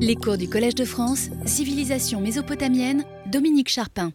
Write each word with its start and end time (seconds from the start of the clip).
Les 0.00 0.16
cours 0.16 0.38
du 0.38 0.48
Collège 0.48 0.74
de 0.74 0.86
France, 0.86 1.28
Civilisation 1.44 2.20
mésopotamienne, 2.20 3.04
Dominique 3.30 3.68
Charpin. 3.68 4.10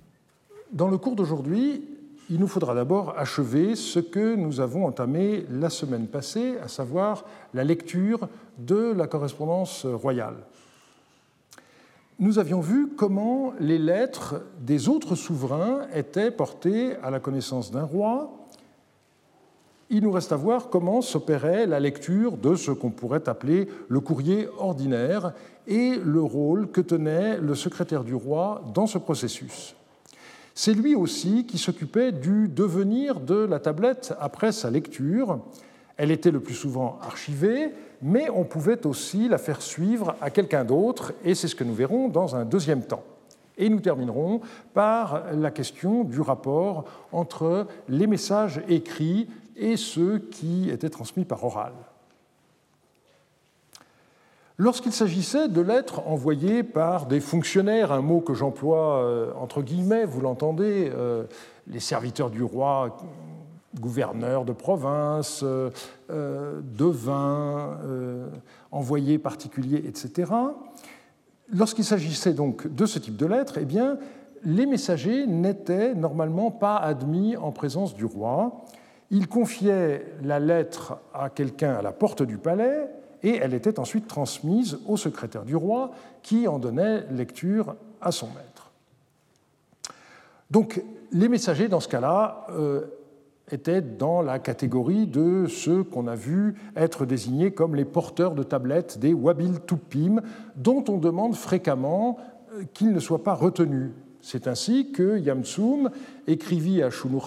Dans 0.73 0.88
le 0.88 0.97
cours 0.97 1.15
d'aujourd'hui, 1.15 1.83
il 2.29 2.39
nous 2.39 2.47
faudra 2.47 2.73
d'abord 2.73 3.13
achever 3.17 3.75
ce 3.75 4.00
que 4.00 4.35
nous 4.35 4.59
avons 4.59 4.87
entamé 4.87 5.45
la 5.51 5.69
semaine 5.69 6.08
passée, 6.08 6.58
à 6.63 6.67
savoir 6.67 7.25
la 7.53 7.63
lecture 7.63 8.27
de 8.57 8.91
la 8.91 9.05
correspondance 9.05 9.86
royale. 9.86 10.38
Nous 12.20 12.39
avions 12.39 12.59
vu 12.59 12.89
comment 12.98 13.54
les 13.59 13.78
lettres 13.78 14.41
des 14.59 14.89
autres 14.89 15.16
souverains 15.16 15.88
étaient 15.94 16.32
portées 16.32 16.96
à 17.04 17.12
la 17.12 17.20
connaissance 17.20 17.71
d'un 17.71 17.84
roi. 17.84 18.46
Il 19.89 20.04
nous 20.04 20.11
reste 20.11 20.33
à 20.33 20.35
voir 20.35 20.69
comment 20.69 21.01
s'opérait 21.01 21.65
la 21.65 21.79
lecture 21.79 22.35
de 22.35 22.55
ce 22.55 22.71
qu'on 22.71 22.89
pourrait 22.89 23.29
appeler 23.29 23.70
le 23.88 24.02
courrier 24.02 24.49
ordinaire 24.57 25.31
et 25.65 25.95
le 26.03 26.21
rôle 26.21 26.70
que 26.71 26.81
tenait 26.81 27.38
le 27.38 27.55
secrétaire 27.55 28.03
du 28.03 28.13
roi 28.13 28.63
dans 28.73 28.85
ce 28.85 28.98
processus. 28.98 29.76
C'est 30.53 30.73
lui 30.73 30.93
aussi 30.93 31.45
qui 31.45 31.57
s'occupait 31.57 32.12
du 32.12 32.49
devenir 32.49 33.21
de 33.21 33.35
la 33.35 33.59
tablette 33.59 34.13
après 34.20 34.52
sa 34.52 34.70
lecture. 34.70 35.39
Elle 35.95 36.12
était 36.12 36.31
le 36.31 36.41
plus 36.41 36.55
souvent 36.55 36.99
archivée, 37.01 37.70
mais 38.01 38.29
on 38.29 38.43
pouvait 38.43 38.85
aussi 38.85 39.29
la 39.29 39.38
faire 39.38 39.62
suivre 39.62 40.15
à 40.20 40.31
quelqu'un 40.31 40.65
d'autre, 40.65 41.13
et 41.23 41.34
c'est 41.34 41.48
ce 41.48 41.55
que 41.55 41.63
nous 41.63 41.73
verrons 41.73 42.09
dans 42.09 42.35
un 42.35 42.43
deuxième 42.43 42.84
temps. 42.84 43.04
Et 43.57 43.70
nous 43.70 43.79
terminerons 43.79 44.41
par 44.73 45.23
la 45.34 45.49
question 45.49 46.04
du 46.04 46.20
rapport 46.21 46.84
entre 47.12 47.67
les 47.88 48.05
messages 48.05 48.62
écrits 48.67 49.29
et 49.57 49.77
ceux 49.77 50.20
qui 50.20 50.70
étaient 50.70 50.89
transmis 50.89 51.25
par 51.25 51.43
oral. 51.43 51.73
Lorsqu'il 54.59 54.91
s'agissait 54.91 55.49
de 55.49 55.61
lettres 55.61 56.02
envoyées 56.07 56.63
par 56.63 57.05
des 57.05 57.20
fonctionnaires, 57.20 57.91
un 57.91 58.01
mot 58.01 58.21
que 58.21 58.34
j'emploie 58.34 59.03
euh, 59.03 59.31
entre 59.39 59.62
guillemets, 59.62 60.04
vous 60.04 60.20
l'entendez, 60.20 60.91
euh, 60.91 61.26
les 61.67 61.79
serviteurs 61.79 62.32
du 62.32 62.41
roi, 62.41 62.98
gouverneurs 63.79 64.45
de 64.45 64.54
province, 64.54 65.44
euh, 65.44 66.62
devins, 66.64 67.78
envoyés 68.72 69.20
particuliers, 69.20 69.84
etc. 69.86 70.32
Lorsqu'il 71.54 71.86
s'agissait 71.86 72.34
donc 72.34 72.66
de 72.67 72.88
ce 72.88 72.98
type 72.98 73.16
de 73.16 73.28
lettres, 73.28 73.60
eh 73.62 73.66
bien, 73.66 74.00
les 74.44 74.66
messagers 74.66 75.28
n'étaient 75.28 75.94
normalement 75.94 76.50
pas 76.50 76.78
admis 76.78 77.38
en 77.38 77.52
présence 77.52 77.94
du 77.94 78.06
roi. 78.06 78.66
Ils 79.10 79.28
confiaient 79.28 80.06
la 80.24 80.40
lettre 80.40 80.98
à 81.14 81.30
quelqu'un 81.30 81.76
à 81.76 81.82
la 81.82 81.92
porte 81.92 82.24
du 82.24 82.38
palais 82.38 82.90
et 83.24 83.38
elle 83.38 83.54
était 83.54 83.80
ensuite 83.80 84.08
transmise 84.08 84.80
au 84.86 84.98
secrétaire 84.98 85.46
du 85.46 85.56
roi 85.56 85.92
qui 86.22 86.48
en 86.48 86.60
donnait 86.60 87.06
lecture 87.12 87.76
à 88.02 88.12
son 88.12 88.28
maître. 88.28 88.72
Donc 90.52 90.82
les 91.12 91.30
messagers, 91.30 91.68
dans 91.68 91.80
ce 91.80 91.88
cas-là, 91.88 92.48
euh, 92.52 92.86
étaient 93.52 93.82
dans 93.82 94.22
la 94.22 94.40
catégorie 94.40 95.08
de 95.08 95.46
ceux 95.48 95.84
qu'on 95.84 96.08
a 96.08 96.16
vu 96.16 96.56
être 96.76 97.06
désignés 97.06 97.52
comme 97.52 97.76
les 97.76 97.86
porteurs 97.86 98.36
de 98.36 98.44
tablettes 98.44 99.00
des 99.00 99.14
Wabil 99.14 99.62
Tupim, 99.66 100.22
dont 100.56 100.84
on 100.90 100.98
demande 100.98 101.36
fréquemment 101.36 102.18
euh, 102.54 102.64
qu'ils 102.74 102.92
ne 102.92 103.00
soient 103.00 103.24
pas 103.24 103.34
retenus. 103.34 103.92
C'est 104.22 104.48
ainsi 104.48 104.92
que 104.92 105.18
Yamtsum 105.20 105.90
écrivit 106.28 106.82
à 106.82 106.90
Shumuch 106.90 107.23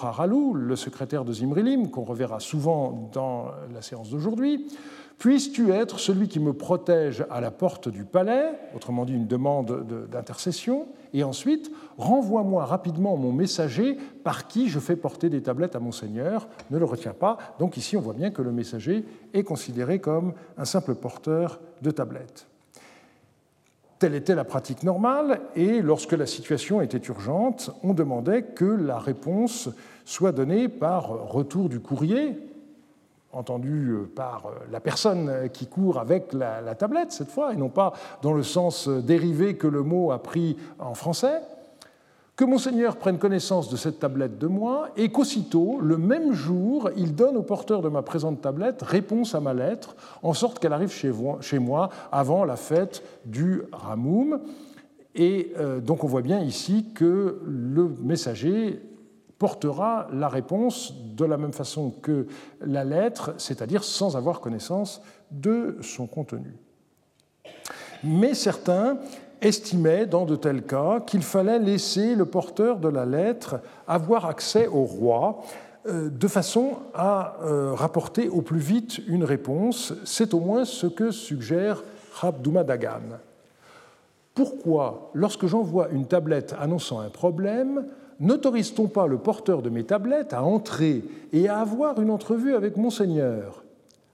le 0.53 0.75
secrétaire 0.75 1.25
de 1.25 1.33
Zimrilim, 1.33 1.89
qu'on 1.89 2.03
reverra 2.03 2.39
souvent 2.39 3.09
dans 3.13 3.47
la 3.73 3.81
séance 3.81 4.09
d'aujourd'hui, 4.09 4.67
Puisses-tu 5.21 5.71
être 5.71 5.99
celui 5.99 6.27
qui 6.27 6.39
me 6.39 6.51
protège 6.51 7.23
à 7.29 7.41
la 7.41 7.51
porte 7.51 7.89
du 7.89 8.05
palais, 8.05 8.53
autrement 8.75 9.05
dit 9.05 9.13
une 9.13 9.27
demande 9.27 9.85
d'intercession, 10.09 10.87
et 11.13 11.23
ensuite 11.23 11.71
renvoie-moi 11.99 12.65
rapidement 12.65 13.15
mon 13.17 13.31
messager 13.31 13.99
par 14.23 14.47
qui 14.47 14.67
je 14.67 14.79
fais 14.79 14.95
porter 14.95 15.29
des 15.29 15.43
tablettes 15.43 15.75
à 15.75 15.79
mon 15.79 15.91
Seigneur. 15.91 16.47
Ne 16.71 16.79
le 16.79 16.85
retiens 16.85 17.13
pas. 17.13 17.37
Donc 17.59 17.77
ici, 17.77 17.95
on 17.95 18.01
voit 18.01 18.15
bien 18.15 18.31
que 18.31 18.41
le 18.41 18.51
messager 18.51 19.05
est 19.35 19.43
considéré 19.43 19.99
comme 19.99 20.33
un 20.57 20.65
simple 20.65 20.95
porteur 20.95 21.59
de 21.83 21.91
tablettes. 21.91 22.47
Telle 24.01 24.15
était 24.15 24.33
la 24.33 24.45
pratique 24.45 24.81
normale, 24.81 25.41
et 25.55 25.79
lorsque 25.79 26.13
la 26.13 26.25
situation 26.25 26.81
était 26.81 26.97
urgente, 27.07 27.69
on 27.83 27.93
demandait 27.93 28.41
que 28.41 28.65
la 28.65 28.97
réponse 28.97 29.69
soit 30.05 30.31
donnée 30.31 30.69
par 30.69 31.29
retour 31.29 31.69
du 31.69 31.79
courrier, 31.79 32.35
entendu 33.31 33.89
euh, 33.91 34.11
par 34.15 34.47
euh, 34.47 34.53
la 34.71 34.79
personne 34.79 35.49
qui 35.53 35.67
court 35.67 35.99
avec 35.99 36.33
la, 36.33 36.73
tablette 36.73 37.11
cette 37.11 37.29
fois, 37.29 37.53
et 37.53 37.55
non 37.55 37.69
pas 37.69 37.93
dans 38.23 38.33
le 38.33 38.41
sens 38.41 38.87
euh, 38.87 39.03
dérivé 39.03 39.55
que 39.55 39.67
le 39.67 39.83
mot 39.83 40.11
a 40.11 40.17
pris 40.17 40.57
en 40.79 40.95
français, 40.95 41.39
que 42.41 42.45
monseigneur 42.47 42.97
prenne 42.97 43.19
connaissance 43.19 43.69
de 43.69 43.77
cette 43.77 43.99
tablette 43.99 44.39
de 44.39 44.47
moi, 44.47 44.89
et 44.97 45.11
qu'aussitôt, 45.11 45.79
le 45.79 45.99
même 45.99 46.33
jour, 46.33 46.89
il 46.97 47.13
donne 47.13 47.37
au 47.37 47.43
porteur 47.43 47.83
de 47.83 47.87
ma 47.87 48.01
présente 48.01 48.41
tablette 48.41 48.81
réponse 48.81 49.35
à 49.35 49.39
ma 49.39 49.53
lettre, 49.53 49.95
en 50.23 50.33
sorte 50.33 50.57
qu'elle 50.57 50.73
arrive 50.73 50.91
chez 50.91 51.59
moi 51.59 51.89
avant 52.11 52.43
la 52.43 52.55
fête 52.55 53.03
du 53.25 53.61
Ramoum. 53.71 54.39
Et 55.13 55.53
donc 55.85 56.03
on 56.03 56.07
voit 56.07 56.23
bien 56.23 56.39
ici 56.39 56.87
que 56.95 57.43
le 57.45 57.87
messager 58.01 58.81
portera 59.37 60.07
la 60.11 60.27
réponse 60.27 60.95
de 61.15 61.25
la 61.25 61.37
même 61.37 61.53
façon 61.53 61.91
que 61.91 62.25
la 62.59 62.83
lettre, 62.83 63.35
c'est-à-dire 63.37 63.83
sans 63.83 64.17
avoir 64.17 64.39
connaissance 64.39 65.03
de 65.29 65.77
son 65.81 66.07
contenu. 66.07 66.55
Mais 68.03 68.33
certains 68.33 68.97
estimaient 69.41 70.05
dans 70.05 70.25
de 70.25 70.35
tels 70.35 70.63
cas 70.63 70.99
qu'il 70.99 71.23
fallait 71.23 71.59
laisser 71.59 72.15
le 72.15 72.25
porteur 72.25 72.77
de 72.77 72.87
la 72.87 73.05
lettre 73.05 73.59
avoir 73.87 74.25
accès 74.25 74.67
au 74.67 74.83
roi 74.83 75.41
euh, 75.87 76.09
de 76.09 76.27
façon 76.27 76.77
à 76.93 77.37
euh, 77.43 77.73
rapporter 77.73 78.29
au 78.29 78.41
plus 78.41 78.59
vite 78.59 78.99
une 79.07 79.23
réponse. 79.23 79.93
C'est 80.05 80.33
au 80.33 80.39
moins 80.39 80.63
ce 80.63 80.85
que 80.85 81.11
suggère 81.11 81.83
Rabdouma 82.13 82.63
Dagan. 82.63 83.17
Pourquoi, 84.35 85.09
lorsque 85.13 85.47
j'envoie 85.47 85.89
une 85.89 86.05
tablette 86.05 86.55
annonçant 86.59 86.99
un 86.99 87.09
problème, 87.09 87.85
n'autorise-t-on 88.19 88.87
pas 88.87 89.07
le 89.07 89.17
porteur 89.17 89.61
de 89.61 89.69
mes 89.69 89.83
tablettes 89.83 90.33
à 90.33 90.43
entrer 90.43 91.03
et 91.33 91.49
à 91.49 91.59
avoir 91.59 91.99
une 91.99 92.11
entrevue 92.11 92.55
avec 92.55 92.77
Monseigneur? 92.77 93.63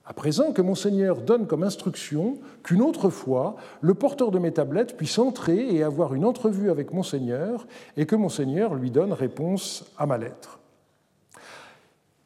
À 0.08 0.14
présent 0.14 0.52
que 0.52 0.62
Monseigneur 0.62 1.20
donne 1.20 1.46
comme 1.46 1.62
instruction 1.62 2.38
qu'une 2.62 2.80
autre 2.80 3.10
fois, 3.10 3.56
le 3.82 3.92
porteur 3.92 4.30
de 4.30 4.38
mes 4.38 4.52
tablettes 4.52 4.96
puisse 4.96 5.18
entrer 5.18 5.68
et 5.74 5.82
avoir 5.82 6.14
une 6.14 6.24
entrevue 6.24 6.70
avec 6.70 6.94
Monseigneur 6.94 7.66
et 7.98 8.06
que 8.06 8.16
Monseigneur 8.16 8.74
lui 8.74 8.90
donne 8.90 9.12
réponse 9.12 9.84
à 9.98 10.06
ma 10.06 10.16
lettre. 10.16 10.60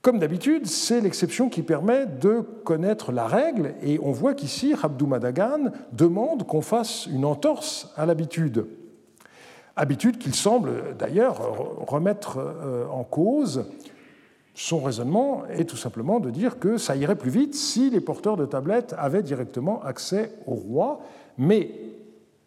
Comme 0.01 0.21
d'habitude, 0.21 0.69
c'est 0.69 1.01
l'exception 1.01 1.49
qui 1.49 1.63
permet 1.63 2.07
de 2.07 2.43
connaître 2.63 3.11
la 3.11 3.27
règle, 3.27 3.75
et 3.83 3.99
on 4.01 4.13
voit 4.13 4.35
qu'ici, 4.35 4.75
Rabdou 4.75 5.09
Madagan 5.09 5.73
demande 5.91 6.47
qu'on 6.47 6.63
fasse 6.63 7.07
une 7.07 7.25
entorse 7.25 7.93
à 7.97 8.07
l'habitude. 8.07 8.65
Habitude 9.75 10.19
qu'il 10.19 10.37
semble 10.37 10.97
d'ailleurs 10.97 11.41
remettre 11.89 12.39
euh, 12.39 12.87
en 12.87 13.03
cause. 13.03 13.65
Son 14.55 14.81
raisonnement 14.81 15.45
est 15.47 15.65
tout 15.65 15.77
simplement 15.77 16.21
de 16.21 16.31
dire 16.31 16.59
que 16.59 16.77
ça 16.77 16.95
irait 16.95 17.17
plus 17.17 17.31
vite 17.31 17.55
si 17.55 17.89
les 17.89 18.01
porteurs 18.01 18.37
de 18.37 18.45
tablettes 18.45 18.95
avaient 18.99 19.23
directement 19.23 19.83
accès 19.83 20.33
au 20.47 20.55
roi, 20.55 21.01
mais 21.39 21.71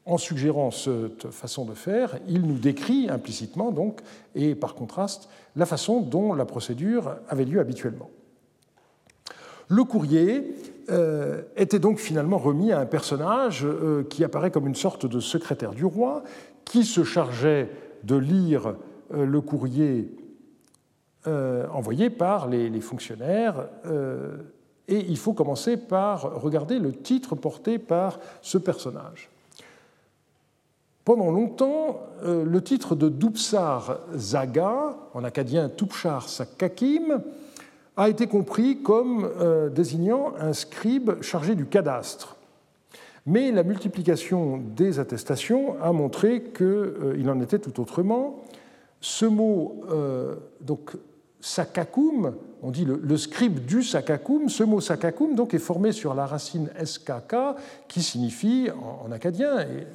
en 0.06 0.20
suggérant 0.20 0.70
cette 0.70 1.32
façon 1.32 1.66
de 1.66 1.74
faire, 1.74 2.20
il 2.28 2.44
nous 2.44 2.60
décrit 2.60 3.10
implicitement 3.10 3.72
donc, 3.72 4.02
et 4.36 4.54
par 4.54 4.76
contraste, 4.76 5.30
la 5.56 5.66
façon 5.66 6.00
dont 6.00 6.34
la 6.34 6.46
procédure 6.46 7.16
avait 7.28 7.46
lieu 7.46 7.60
habituellement. 7.60 8.12
Le 9.68 9.84
courrier 9.84 10.56
euh, 10.92 11.42
était 11.58 11.80
donc 11.80 11.98
finalement 11.98 12.38
remis 12.38 12.72
à 12.72 12.80
un 12.80 12.86
personnage 12.86 13.66
euh, 13.66 14.04
qui 14.04 14.24
apparaît 14.24 14.52
comme 14.52 14.68
une 14.68 14.76
sorte 14.76 15.08
de 15.08 15.20
secrétaire 15.20 15.72
du 15.72 15.86
roi, 15.86 16.24
qui 16.66 16.84
se 16.84 17.04
chargeait 17.04 17.70
de 18.04 18.16
lire 18.16 18.76
euh, 19.12 19.26
le 19.26 19.42
courrier 19.42 20.12
euh, 21.28 21.68
envoyé 21.74 22.10
par 22.10 22.48
les, 22.48 22.82
fonctionnaires. 22.82 23.68
Euh, 23.86 24.38
et 24.88 25.00
il 25.00 25.18
faut 25.18 25.34
commencer 25.34 25.78
par 25.78 26.42
regarder 26.42 26.80
le 26.80 26.92
titre 26.92 27.36
porté 27.36 27.80
par 27.80 28.20
ce 28.42 28.58
personnage. 28.58 29.30
Pendant 31.04 31.32
longtemps, 31.32 32.00
le 32.24 32.62
titre 32.62 32.96
de 32.96 33.10
Dupsar 33.10 34.00
Zaga, 34.16 34.96
en 35.14 35.24
acadien 35.24 35.70
Tupchar 35.70 36.28
Sakakim, 36.28 37.22
a 37.96 38.10
été 38.10 38.26
compris 38.26 38.82
comme 38.82 39.30
désignant 39.74 40.34
un 40.40 40.54
scribe 40.54 41.22
chargé 41.22 41.54
du 41.54 41.68
cadastre. 41.68 42.36
Mais 43.26 43.52
la 43.52 43.64
multiplication 43.64 44.58
des 44.58 45.00
attestations 45.00 45.82
a 45.82 45.92
montré 45.92 46.44
qu'il 46.56 46.66
euh, 46.66 47.28
en 47.32 47.42
était 47.42 47.58
tout 47.58 47.80
autrement. 47.82 48.44
Ce 49.02 49.26
mot, 49.26 49.84
euh, 49.90 50.36
donc 50.62 50.92
sakakum, 51.46 52.34
on 52.64 52.72
dit 52.72 52.86
le, 52.86 53.18
scribe 53.18 53.66
du 53.66 53.84
sakakum. 53.84 54.50
Ce 54.50 54.64
mot 54.64 54.82
sakakum 54.82 55.36
donc, 55.36 55.54
est 55.54 55.60
formé 55.60 55.92
sur 55.92 56.16
la 56.16 56.26
racine 56.26 56.72
skk 56.84 57.36
qui 57.88 58.02
signifie 58.02 58.70
en, 59.06 59.12
acadien, 59.12 59.60
et 59.60 59.86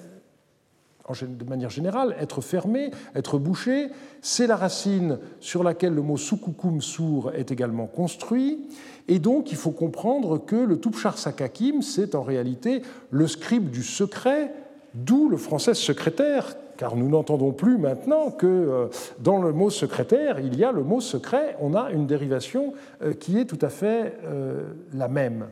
de 1.27 1.45
manière 1.45 1.71
générale, 1.71 2.15
être 2.21 2.41
fermé, 2.41 2.93
être 3.17 3.39
bouché. 3.39 3.89
C'est 4.23 4.47
la 4.47 4.55
racine 4.55 5.19
sur 5.41 5.65
laquelle 5.65 5.93
le 5.93 6.03
mot 6.03 6.17
sukukum 6.17 6.81
sourd 6.81 7.33
est 7.33 7.51
également 7.51 7.87
construit. 7.87 8.69
Et 9.09 9.19
donc, 9.19 9.51
il 9.51 9.57
faut 9.57 9.73
comprendre 9.73 10.39
que 10.39 10.55
le 10.55 10.79
Tupchar 10.79 11.19
Sakakim, 11.19 11.83
c'est 11.83 12.15
en 12.15 12.23
réalité 12.23 12.83
le 13.11 13.27
scribe 13.27 13.71
du 13.71 13.83
secret, 13.83 14.55
d'où 14.95 15.29
le 15.29 15.37
français 15.37 15.75
secrétaire, 15.75 16.55
car 16.81 16.97
nous 16.97 17.11
n'entendons 17.11 17.53
plus 17.53 17.77
maintenant 17.77 18.31
que 18.31 18.47
euh, 18.47 18.87
dans 19.19 19.37
le 19.43 19.53
mot 19.53 19.69
secrétaire, 19.69 20.41
il 20.41 20.59
y 20.59 20.65
a 20.65 20.73
le 20.73 20.83
mot 20.83 21.03
secret, 21.03 21.55
on 21.61 21.75
a 21.75 21.91
une 21.91 22.07
dérivation 22.07 22.73
euh, 23.03 23.13
qui 23.13 23.39
est 23.39 23.45
tout 23.45 23.59
à 23.61 23.69
fait 23.69 24.15
euh, 24.25 24.63
la 24.95 25.07
même. 25.07 25.49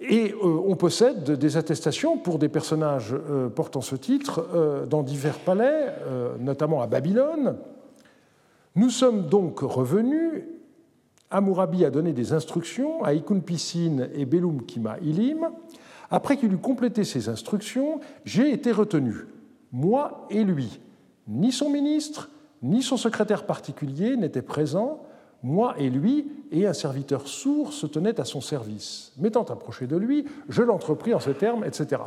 Et 0.00 0.34
on 0.42 0.74
possède 0.74 1.30
des 1.30 1.56
attestations 1.56 2.18
pour 2.18 2.40
des 2.40 2.48
personnages 2.48 3.14
portant 3.54 3.80
ce 3.80 3.94
titre 3.94 4.86
dans 4.90 5.02
divers 5.02 5.38
palais, 5.38 5.94
notamment 6.40 6.82
à 6.82 6.86
Babylone. 6.86 7.56
Nous 8.74 8.90
sommes 8.90 9.28
donc 9.28 9.60
revenus 9.60 10.42
Hammurabi 11.30 11.86
a 11.86 11.90
donné 11.90 12.12
des 12.12 12.34
instructions 12.34 13.02
à 13.02 13.14
Ikun 13.14 13.40
Pissin 13.40 14.08
et 14.14 14.26
Belum 14.26 14.66
Kima 14.66 14.98
Ilim. 15.00 15.48
Après 16.10 16.36
qu'il 16.36 16.52
eut 16.52 16.58
complété 16.58 17.04
ses 17.04 17.30
instructions, 17.30 18.00
j'ai 18.26 18.52
été 18.52 18.72
retenu, 18.72 19.26
moi 19.74 20.26
et 20.30 20.44
lui. 20.44 20.80
Ni 21.26 21.50
son 21.50 21.68
ministre, 21.68 22.30
ni 22.62 22.80
son 22.80 22.96
secrétaire 22.96 23.44
particulier 23.44 24.16
n'étaient 24.16 24.40
présents. 24.40 25.02
Moi 25.42 25.74
et 25.78 25.90
lui, 25.90 26.30
et 26.52 26.66
un 26.66 26.72
serviteur 26.72 27.26
sourd 27.26 27.72
se 27.74 27.86
tenaient 27.86 28.18
à 28.18 28.24
son 28.24 28.40
service. 28.40 29.12
M'étant 29.18 29.42
approché 29.42 29.86
de 29.86 29.96
lui, 29.96 30.24
je 30.48 30.62
l'entrepris 30.62 31.12
en 31.12 31.20
ces 31.20 31.34
termes, 31.34 31.64
etc. 31.64 32.02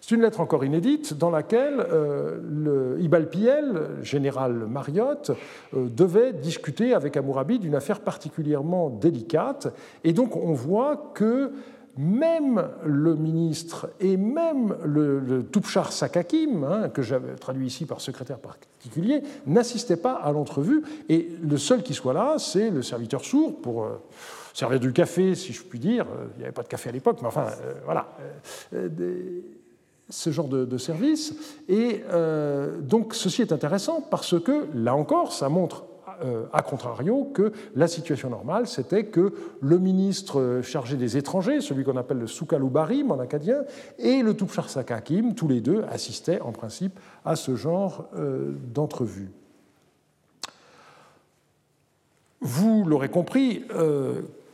C'est 0.00 0.14
une 0.14 0.22
lettre 0.22 0.40
encore 0.40 0.64
inédite 0.64 1.18
dans 1.18 1.28
laquelle 1.28 1.84
euh, 1.90 2.96
Ibalpiel, 3.00 3.88
général 4.02 4.52
Mariotte, 4.54 5.32
euh, 5.74 5.88
devait 5.88 6.32
discuter 6.32 6.94
avec 6.94 7.16
Amourabi 7.16 7.58
d'une 7.58 7.74
affaire 7.74 8.00
particulièrement 8.00 8.88
délicate. 8.88 9.74
Et 10.04 10.14
donc 10.14 10.36
on 10.36 10.54
voit 10.54 11.12
que 11.14 11.52
même 11.98 12.68
le 12.84 13.16
ministre 13.16 13.90
et 14.00 14.16
même 14.16 14.76
le, 14.84 15.18
le 15.20 15.44
Sakakim, 15.90 16.64
hein, 16.64 16.88
que 16.88 17.02
j'avais 17.02 17.34
traduit 17.34 17.66
ici 17.66 17.84
par 17.84 18.00
secrétaire 18.00 18.38
particulier, 18.38 19.22
n'assistaient 19.46 19.96
pas 19.96 20.14
à 20.14 20.32
l'entrevue. 20.32 20.82
Et 21.08 21.28
le 21.42 21.58
seul 21.58 21.82
qui 21.82 21.94
soit 21.94 22.14
là, 22.14 22.36
c'est 22.38 22.70
le 22.70 22.82
serviteur 22.82 23.24
sourd 23.24 23.60
pour 23.60 23.84
euh, 23.84 24.00
servir 24.54 24.80
du 24.80 24.92
café, 24.92 25.34
si 25.34 25.52
je 25.52 25.62
puis 25.62 25.78
dire. 25.78 26.06
Il 26.36 26.38
n'y 26.38 26.44
avait 26.44 26.52
pas 26.52 26.62
de 26.62 26.68
café 26.68 26.88
à 26.88 26.92
l'époque, 26.92 27.18
mais 27.20 27.28
enfin, 27.28 27.46
voilà 27.84 28.06
ce 30.10 30.30
genre 30.30 30.48
de, 30.48 30.78
service. 30.78 31.34
Et 31.68 32.02
euh, 32.10 32.80
donc 32.80 33.14
ceci 33.14 33.42
est 33.42 33.52
intéressant 33.52 34.00
parce 34.00 34.40
que, 34.40 34.66
là 34.74 34.94
encore, 34.94 35.32
ça 35.32 35.48
montre 35.48 35.84
euh, 36.24 36.44
à 36.52 36.62
contrario 36.62 37.30
que 37.32 37.52
la 37.74 37.88
situation 37.88 38.30
normale, 38.30 38.66
c'était 38.66 39.04
que 39.04 39.32
le 39.60 39.78
ministre 39.78 40.60
chargé 40.62 40.96
des 40.96 41.16
étrangers, 41.16 41.60
celui 41.60 41.84
qu'on 41.84 41.96
appelle 41.96 42.18
le 42.18 42.26
Sukalubarim 42.26 43.10
en 43.10 43.18
acadien, 43.18 43.62
et 43.98 44.22
le 44.22 44.34
Tupchar 44.34 44.68
Sakakim, 44.68 45.34
tous 45.34 45.48
les 45.48 45.60
deux 45.60 45.84
assistaient 45.90 46.40
en 46.40 46.52
principe 46.52 46.98
à 47.24 47.36
ce 47.36 47.56
genre 47.56 48.08
euh, 48.16 48.52
d'entrevue. 48.74 49.30
Vous 52.40 52.84
l'aurez 52.84 53.08
compris, 53.08 53.64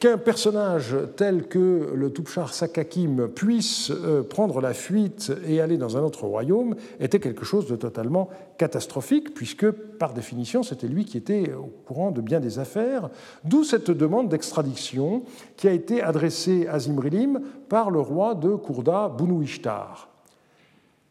qu'un 0.04 0.18
personnage 0.18 0.94
tel 1.16 1.48
que 1.48 1.94
le 1.94 2.12
Tupchar 2.12 2.52
Sakakim 2.52 3.26
puisse 3.28 3.90
euh, 3.90 4.22
prendre 4.22 4.60
la 4.60 4.74
fuite 4.74 5.32
et 5.48 5.62
aller 5.62 5.78
dans 5.78 5.96
un 5.96 6.02
autre 6.02 6.26
royaume 6.26 6.74
était 7.00 7.20
quelque 7.20 7.46
chose 7.46 7.66
de 7.66 7.74
totalement 7.74 8.28
catastrophique, 8.58 9.32
puisque 9.32 9.70
par 9.70 10.12
définition 10.12 10.62
c'était 10.62 10.88
lui 10.88 11.06
qui 11.06 11.16
était 11.16 11.54
au 11.54 11.72
courant 11.86 12.10
de 12.10 12.20
bien 12.20 12.38
des 12.38 12.58
affaires, 12.58 13.08
d'où 13.44 13.64
cette 13.64 13.90
demande 13.90 14.28
d'extradition 14.28 15.22
qui 15.56 15.68
a 15.68 15.72
été 15.72 16.02
adressée 16.02 16.68
à 16.68 16.80
Zimrilim 16.80 17.40
par 17.70 17.90
le 17.90 18.00
roi 18.00 18.34
de 18.34 18.54
Kourda, 18.56 19.08
Bounou 19.08 19.40
Ishtar. 19.40 20.10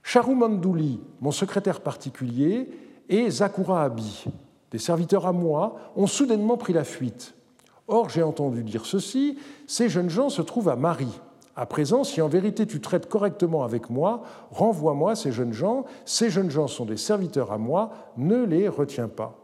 Charoumandouli, 0.04 1.00
mon 1.20 1.32
secrétaire 1.32 1.82
particulier, 1.82 2.70
et 3.10 3.28
Zakura 3.32 3.86
Abi, 3.86 4.26
des 4.70 4.78
serviteurs 4.78 5.26
à 5.26 5.34
moi, 5.34 5.78
ont 5.96 6.06
soudainement 6.06 6.58
pris 6.58 6.74
la 6.74 6.84
fuite. 6.84 7.34
Or, 7.88 8.10
j'ai 8.10 8.24
entendu 8.24 8.64
dire 8.64 8.86
ceci, 8.86 9.38
ces 9.68 9.90
jeunes 9.90 10.10
gens 10.10 10.30
se 10.30 10.42
trouvent 10.42 10.70
à 10.70 10.76
Marie. 10.76 11.20
À 11.56 11.66
présent, 11.66 12.04
si 12.04 12.22
en 12.22 12.28
vérité 12.28 12.66
tu 12.66 12.82
traites 12.82 13.08
correctement 13.08 13.64
avec 13.64 13.90
moi, 13.90 14.24
renvoie-moi 14.52 15.16
ces 15.16 15.32
jeunes 15.32 15.54
gens. 15.54 15.86
Ces 16.06 16.30
jeunes 16.30 16.50
gens 16.50 16.68
sont 16.68 16.86
des 16.86 16.98
serviteurs 16.98 17.52
à 17.52 17.58
moi, 17.58 17.92
ne 18.18 18.44
les 18.44 18.68
retiens 18.68 19.08
pas. 19.08 19.38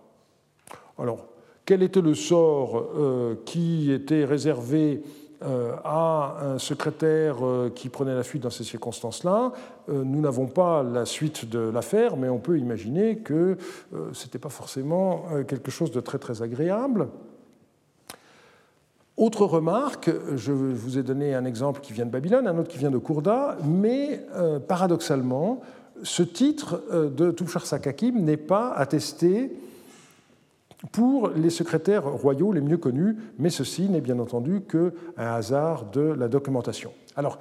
Alors, 0.98 1.28
quel 1.66 1.84
était 1.84 2.02
le 2.02 2.16
sort 2.16 2.84
euh, 2.98 3.36
qui 3.46 3.92
était 3.92 4.26
réservé 4.26 5.04
euh, 5.44 5.76
à 5.84 6.38
un 6.42 6.58
secrétaire 6.58 7.46
euh, 7.46 7.70
qui 7.70 7.90
prenait 7.90 8.16
la 8.16 8.24
fuite 8.24 8.42
dans 8.42 8.50
ces 8.50 8.64
circonstances-là? 8.64 9.52
nous 9.88 10.22
n'avons 10.22 10.46
pas 10.46 10.84
la 10.84 11.06
suite 11.06 11.50
de 11.50 11.58
l'affaire, 11.58 12.16
mais 12.16 12.30
on 12.30 12.38
peut 12.38 12.60
imaginer 12.60 13.18
que 13.18 13.58
ce 13.92 14.26
n'était 14.26 14.38
pas 14.38 14.50
forcément 14.50 15.26
quelque 15.48 15.72
chose 15.72 15.90
de 15.90 16.00
très 16.00 16.20
très 16.20 16.44
agréable. 16.44 17.08
Autre 19.20 19.44
remarque, 19.44 20.10
je 20.38 20.54
vous 20.54 20.98
ai 20.98 21.04
donné 21.04 21.36
un 21.36 21.44
exemple 21.44 21.82
qui 21.82 21.92
vient 21.92 22.06
de 22.06 22.10
Babylone, 22.10 22.48
un 22.48 22.58
autre 22.58 22.70
qui 22.70 22.78
vient 22.78 22.90
de 22.90 22.98
Kourda, 22.98 23.58
mais 23.66 24.26
euh, 24.34 24.60
paradoxalement, 24.60 25.60
ce 26.04 26.24
titre 26.24 26.82
euh, 26.94 27.10
de 27.10 27.30
Touchar 27.32 27.66
Sakakim 27.66 28.18
n'est 28.22 28.38
pas 28.38 28.72
attesté 28.72 29.52
pour 30.94 31.32
les 31.32 31.50
secrétaires 31.50 32.10
royaux 32.10 32.54
les 32.54 32.62
mieux 32.62 32.78
connus, 32.78 33.18
mais 33.38 33.50
ceci 33.50 33.90
n'est 33.90 34.00
bien 34.00 34.20
entendu 34.20 34.62
qu'un 34.62 34.92
hasard 35.18 35.92
de 35.92 36.00
la 36.00 36.30
documentation. 36.30 36.94
Alors, 37.18 37.40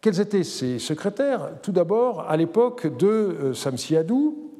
quels 0.00 0.20
étaient 0.20 0.44
ces 0.44 0.78
secrétaires? 0.78 1.50
Tout 1.60 1.72
d'abord, 1.72 2.22
à 2.22 2.38
l'époque 2.38 2.86
de 2.96 3.06
euh, 3.06 3.52
Samsiadou, 3.52 4.50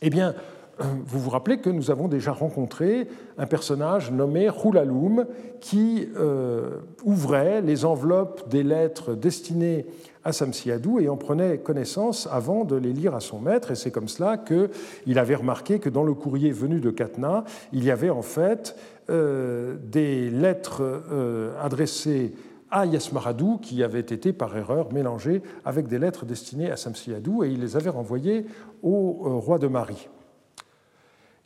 eh 0.00 0.08
bien, 0.08 0.34
vous 0.80 1.18
vous 1.18 1.30
rappelez 1.30 1.58
que 1.58 1.70
nous 1.70 1.90
avons 1.90 2.08
déjà 2.08 2.32
rencontré 2.32 3.08
un 3.36 3.46
personnage 3.46 4.10
nommé 4.12 4.48
Roulaloum 4.48 5.26
qui 5.60 6.08
euh, 6.16 6.78
ouvrait 7.04 7.62
les 7.62 7.84
enveloppes 7.84 8.48
des 8.48 8.62
lettres 8.62 9.14
destinées 9.14 9.86
à 10.24 10.32
Samsiadou 10.32 11.00
et 11.00 11.08
en 11.08 11.16
prenait 11.16 11.58
connaissance 11.58 12.28
avant 12.30 12.64
de 12.64 12.76
les 12.76 12.92
lire 12.92 13.14
à 13.14 13.20
son 13.20 13.40
maître. 13.40 13.70
Et 13.70 13.74
c'est 13.74 13.90
comme 13.90 14.08
cela 14.08 14.36
qu'il 14.36 15.18
avait 15.18 15.34
remarqué 15.34 15.78
que 15.78 15.88
dans 15.88 16.04
le 16.04 16.14
courrier 16.14 16.52
venu 16.52 16.80
de 16.80 16.90
Katna, 16.90 17.44
il 17.72 17.84
y 17.84 17.90
avait 17.90 18.10
en 18.10 18.22
fait 18.22 18.76
euh, 19.10 19.76
des 19.82 20.30
lettres 20.30 20.82
euh, 21.10 21.52
adressées 21.60 22.34
à 22.70 22.84
Yasmaradou 22.84 23.58
qui 23.58 23.82
avaient 23.82 24.00
été 24.00 24.32
par 24.32 24.56
erreur 24.56 24.92
mélangées 24.92 25.42
avec 25.64 25.88
des 25.88 25.98
lettres 25.98 26.26
destinées 26.26 26.70
à 26.70 26.76
Samsiadou 26.76 27.42
et 27.42 27.48
il 27.48 27.60
les 27.60 27.76
avait 27.76 27.90
renvoyées 27.90 28.44
au 28.82 29.40
roi 29.40 29.58
de 29.58 29.66
Marie. 29.66 30.08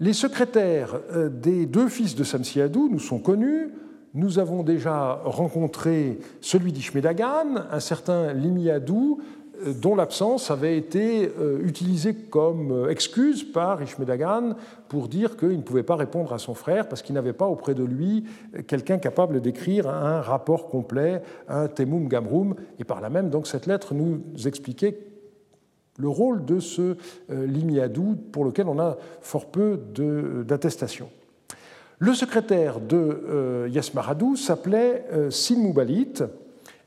Les 0.02 0.14
secrétaires 0.14 0.96
euh, 1.12 1.28
des 1.28 1.64
deux 1.64 1.86
fils 1.86 2.16
de 2.16 2.24
Samsiadou 2.24 2.88
nous 2.90 2.98
sont 2.98 3.20
connus. 3.20 3.68
Nous 4.14 4.40
avons 4.40 4.64
déjà 4.64 5.20
rencontré 5.24 6.18
celui 6.40 6.72
d'Ishmedagan, 6.72 7.54
un 7.70 7.78
certain 7.78 8.32
Limiadou, 8.32 9.20
euh, 9.64 9.72
dont 9.72 9.94
l'absence 9.94 10.50
avait 10.50 10.76
été 10.76 11.30
euh, 11.38 11.64
utilisée 11.64 12.16
comme 12.16 12.88
excuse 12.90 13.44
par 13.44 13.80
Ishmedagan 13.80 14.56
pour 14.88 15.06
dire 15.06 15.36
qu'il 15.36 15.56
ne 15.56 15.62
pouvait 15.62 15.84
pas 15.84 15.94
répondre 15.94 16.32
à 16.32 16.40
son 16.40 16.54
frère 16.54 16.88
parce 16.88 17.02
qu'il 17.02 17.14
n'avait 17.14 17.32
pas 17.32 17.46
auprès 17.46 17.74
de 17.74 17.84
lui 17.84 18.24
quelqu'un 18.66 18.98
capable 18.98 19.40
d'écrire 19.40 19.88
un 19.88 20.20
rapport 20.20 20.68
complet, 20.68 21.22
un 21.46 21.68
Temum 21.68 22.08
Gamrum, 22.08 22.56
et 22.80 22.84
par 22.84 23.00
là 23.00 23.08
même, 23.08 23.30
donc 23.30 23.46
cette 23.46 23.66
lettre 23.66 23.94
nous 23.94 24.20
expliquait 24.46 25.11
le 25.98 26.08
rôle 26.08 26.44
de 26.44 26.58
ce 26.58 26.96
euh, 27.30 27.46
limiadou 27.46 28.16
pour 28.32 28.44
lequel 28.44 28.68
on 28.68 28.78
a 28.78 28.96
fort 29.20 29.46
peu 29.46 29.78
d'attestations. 30.46 31.10
Le 31.98 32.14
secrétaire 32.14 32.80
de 32.80 32.96
euh, 32.96 33.68
Yasmaradou 33.70 34.36
s'appelait 34.36 35.06
euh, 35.12 35.30
Silmoubalit, 35.30 36.14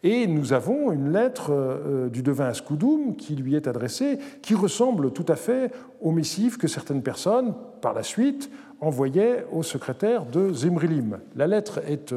et 0.04 0.28
nous 0.28 0.54
avons 0.54 0.92
une 0.92 1.12
lettre 1.12 1.80
du 2.12 2.22
devin 2.22 2.46
Askoudoum 2.46 3.16
qui 3.16 3.36
lui 3.36 3.56
est 3.56 3.68
adressée, 3.68 4.20
qui 4.44 4.54
ressemble 4.54 5.12
tout 5.12 5.26
à 5.28 5.36
fait 5.36 5.72
au 6.00 6.12
missive 6.12 6.58
que 6.60 6.68
certaines 6.68 7.02
personnes, 7.02 7.56
par 7.82 7.96
la 7.96 8.04
suite, 8.04 8.52
envoyaient 8.82 9.48
au 9.52 9.64
secrétaire 9.64 10.28
de 10.28 10.54
Zimrilim. 10.54 11.18
La 11.36 11.48
lettre 11.48 11.80
est 11.88 12.14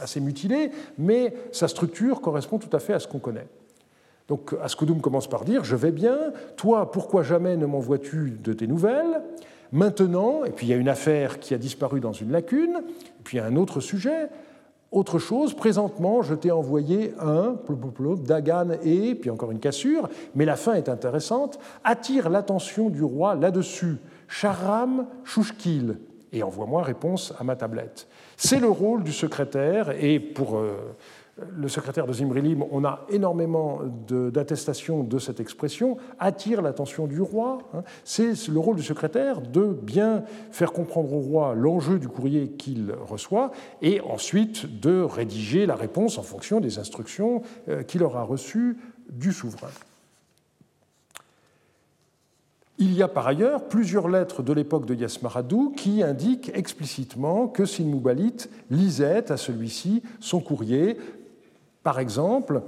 assez 0.00 0.20
mutilée, 0.20 0.70
mais 0.96 1.34
sa 1.52 1.68
structure 1.68 2.22
correspond 2.22 2.56
tout 2.56 2.74
à 2.74 2.78
fait 2.78 2.94
à 2.94 3.00
ce 3.00 3.06
qu'on 3.06 3.18
connaît. 3.18 3.48
Donc 4.28 4.54
Askoudoum 4.62 5.00
commence 5.00 5.28
par 5.28 5.44
dire 5.44 5.64
Je 5.64 5.76
vais 5.76 5.92
bien, 5.92 6.18
toi, 6.56 6.90
pourquoi 6.90 7.22
jamais 7.22 7.56
ne 7.56 7.66
m'envoies-tu 7.66 8.38
de 8.42 8.52
tes 8.52 8.66
nouvelles? 8.66 9.22
Maintenant, 9.72 10.44
et 10.44 10.50
puis 10.50 10.66
il 10.66 10.70
y 10.70 10.72
a 10.72 10.76
une 10.76 10.88
affaire 10.88 11.40
qui 11.40 11.54
a 11.54 11.58
disparu 11.58 12.00
dans 12.00 12.12
une 12.12 12.30
lacune, 12.30 12.82
puis 13.24 13.38
un 13.38 13.56
autre 13.56 13.80
sujet, 13.80 14.28
autre 14.92 15.18
chose, 15.18 15.54
présentement, 15.54 16.22
je 16.22 16.34
t'ai 16.34 16.50
envoyé 16.50 17.12
un, 17.20 17.56
Dagan 18.24 18.70
et, 18.84 19.14
puis 19.16 19.30
encore 19.30 19.50
une 19.50 19.58
cassure, 19.58 20.08
mais 20.34 20.44
la 20.44 20.56
fin 20.56 20.74
est 20.74 20.88
intéressante, 20.88 21.58
attire 21.82 22.30
l'attention 22.30 22.88
du 22.88 23.02
roi 23.02 23.34
là-dessus, 23.34 23.96
Charam 24.28 25.06
Chouchkil, 25.24 25.98
et 26.32 26.42
envoie-moi 26.42 26.82
réponse 26.82 27.34
à 27.38 27.44
ma 27.44 27.56
tablette. 27.56 28.06
C'est 28.36 28.60
le 28.60 28.68
rôle 28.68 29.02
du 29.02 29.12
secrétaire, 29.12 29.90
et 30.02 30.20
pour 30.20 30.56
euh, 30.56 30.76
le 31.36 31.68
secrétaire 31.68 32.06
de 32.06 32.12
Zimrilim, 32.14 32.64
on 32.70 32.84
a 32.84 33.04
énormément 33.10 33.80
d'attestations 34.08 35.02
de, 35.02 35.18
cette 35.18 35.38
expression, 35.38 35.98
attire 36.18 36.62
l'attention 36.62 37.06
du 37.06 37.20
roi. 37.20 37.58
Hein. 37.74 37.82
C'est 38.04 38.48
le 38.48 38.58
rôle 38.58 38.76
du 38.76 38.82
secrétaire 38.82 39.42
de 39.42 39.66
bien 39.66 40.24
faire 40.50 40.72
comprendre 40.72 41.12
au 41.12 41.20
roi 41.20 41.54
l'enjeu 41.54 41.98
du 41.98 42.08
courrier 42.08 42.52
qu'il 42.52 42.90
reçoit 42.92 43.50
et 43.82 44.00
ensuite 44.00 44.80
de 44.80 45.02
rédiger 45.02 45.66
la 45.66 45.74
réponse 45.74 46.16
en 46.16 46.22
fonction 46.22 46.60
des 46.60 46.78
instructions 46.78 47.42
euh, 47.68 47.82
qu'il 47.82 48.02
aura 48.02 48.22
reçues 48.22 48.78
du 49.10 49.32
souverain. 49.32 49.68
Il 52.78 52.92
y 52.92 53.02
a 53.02 53.08
par 53.08 53.26
ailleurs 53.26 53.68
plusieurs 53.68 54.06
lettres 54.06 54.42
de 54.42 54.52
l'époque 54.52 54.84
de 54.84 54.94
Yasmaradou 54.94 55.72
qui 55.74 56.02
indiquent 56.02 56.50
explicitement 56.54 57.48
que 57.48 57.64
Sinmoubalit 57.64 58.36
lisait 58.70 59.32
à 59.32 59.38
celui-ci 59.38 60.02
son 60.20 60.40
courrier 60.40 60.98
par 61.86 62.00
exemple, 62.00 62.62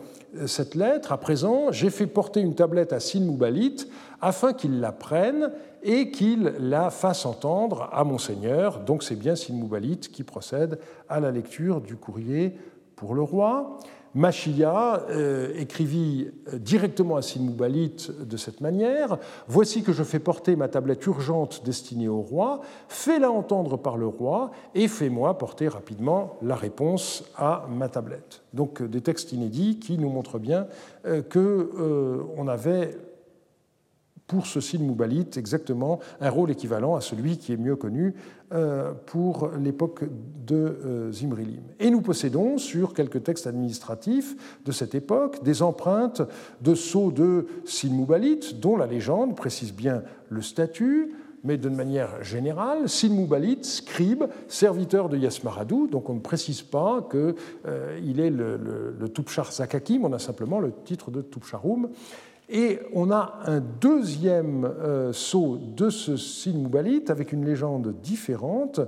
cette 0.46 0.76
lettre, 0.76 1.10
à 1.10 1.18
présent, 1.18 1.72
j'ai 1.72 1.90
fait 1.90 2.06
porter 2.06 2.38
une 2.38 2.54
tablette 2.54 2.92
à 2.92 3.00
Sinmoubalit 3.00 3.90
afin 4.20 4.52
qu'il 4.52 4.78
la 4.78 4.92
prenne 4.92 5.50
et 5.82 6.12
qu'il 6.12 6.54
la 6.60 6.90
fasse 6.90 7.26
entendre 7.26 7.90
à 7.92 8.04
Monseigneur. 8.04 8.78
Donc 8.78 9.02
c'est 9.02 9.16
bien 9.16 9.34
Sinmoubalit 9.34 9.98
qui 9.98 10.22
procède 10.22 10.78
à 11.08 11.18
la 11.18 11.32
lecture 11.32 11.80
du 11.80 11.96
courrier 11.96 12.56
pour 12.94 13.16
le 13.16 13.22
roi. 13.22 13.78
Machia 14.18 15.04
euh, 15.10 15.52
écrivit 15.54 16.32
euh, 16.52 16.58
directement 16.58 17.16
à 17.16 17.22
Sinmoubalit 17.22 18.08
de 18.18 18.36
cette 18.36 18.60
manière 18.60 19.16
Voici 19.46 19.84
que 19.84 19.92
je 19.92 20.02
fais 20.02 20.18
porter 20.18 20.56
ma 20.56 20.66
tablette 20.66 21.06
urgente 21.06 21.62
destinée 21.64 22.08
au 22.08 22.20
roi, 22.20 22.60
fais-la 22.88 23.30
entendre 23.30 23.76
par 23.76 23.96
le 23.96 24.08
roi 24.08 24.50
et 24.74 24.88
fais-moi 24.88 25.38
porter 25.38 25.68
rapidement 25.68 26.36
la 26.42 26.56
réponse 26.56 27.30
à 27.36 27.66
ma 27.70 27.88
tablette. 27.88 28.42
Donc 28.54 28.82
euh, 28.82 28.88
des 28.88 29.02
textes 29.02 29.32
inédits 29.32 29.78
qui 29.78 29.98
nous 29.98 30.10
montrent 30.10 30.40
bien 30.40 30.66
qu'on 31.30 32.48
avait 32.48 32.98
pour 34.28 34.46
ce 34.46 34.60
signe 34.60 34.84
Moubalit 34.84 35.26
exactement 35.36 35.98
un 36.20 36.30
rôle 36.30 36.50
équivalent 36.50 36.94
à 36.94 37.00
celui 37.00 37.38
qui 37.38 37.52
est 37.52 37.56
mieux 37.56 37.76
connu 37.76 38.08
euh, 38.08 38.12
pour 39.06 39.50
l'époque 39.58 40.04
de 40.46 40.56
euh, 40.56 41.12
Zimrilim. 41.12 41.60
Et 41.78 41.90
nous 41.90 42.00
possédons 42.00 42.56
sur 42.56 42.94
quelques 42.94 43.22
textes 43.22 43.46
administratifs 43.46 44.34
de 44.64 44.72
cette 44.72 44.94
époque 44.94 45.42
des 45.42 45.62
empreintes 45.62 46.22
de 46.62 46.74
sceaux 46.74 47.10
de 47.10 47.46
Moubalit, 47.90 48.54
dont 48.54 48.76
la 48.76 48.86
légende 48.86 49.36
précise 49.36 49.74
bien 49.74 50.02
le 50.30 50.40
statut, 50.40 51.14
mais 51.44 51.58
d'une 51.58 51.74
manière 51.74 52.22
générale, 52.24 52.86
Moubalit, 53.10 53.58
scribe, 53.62 54.24
serviteur 54.48 55.08
de 55.08 55.18
Yasmaradou, 55.18 55.86
donc 55.86 56.08
on 56.08 56.14
ne 56.14 56.20
précise 56.20 56.62
pas 56.62 57.06
qu'il 57.10 57.34
euh, 57.66 57.98
est 57.98 58.30
le, 58.30 58.56
le, 58.56 58.96
le 58.98 59.44
Zakakim, 59.50 60.04
on 60.04 60.12
a 60.12 60.18
simplement 60.18 60.58
le 60.58 60.72
titre 60.84 61.10
de 61.10 61.22
Tupcharum, 61.22 61.88
et 62.48 62.78
on 62.94 63.10
a 63.10 63.40
un 63.44 63.60
deuxième 63.60 64.64
euh, 64.64 65.12
saut 65.12 65.58
de 65.58 65.90
ce 65.90 66.16
signe 66.16 66.62
Moubalit 66.62 67.04
avec 67.08 67.32
une 67.32 67.44
légende 67.44 67.94
différente. 68.02 68.80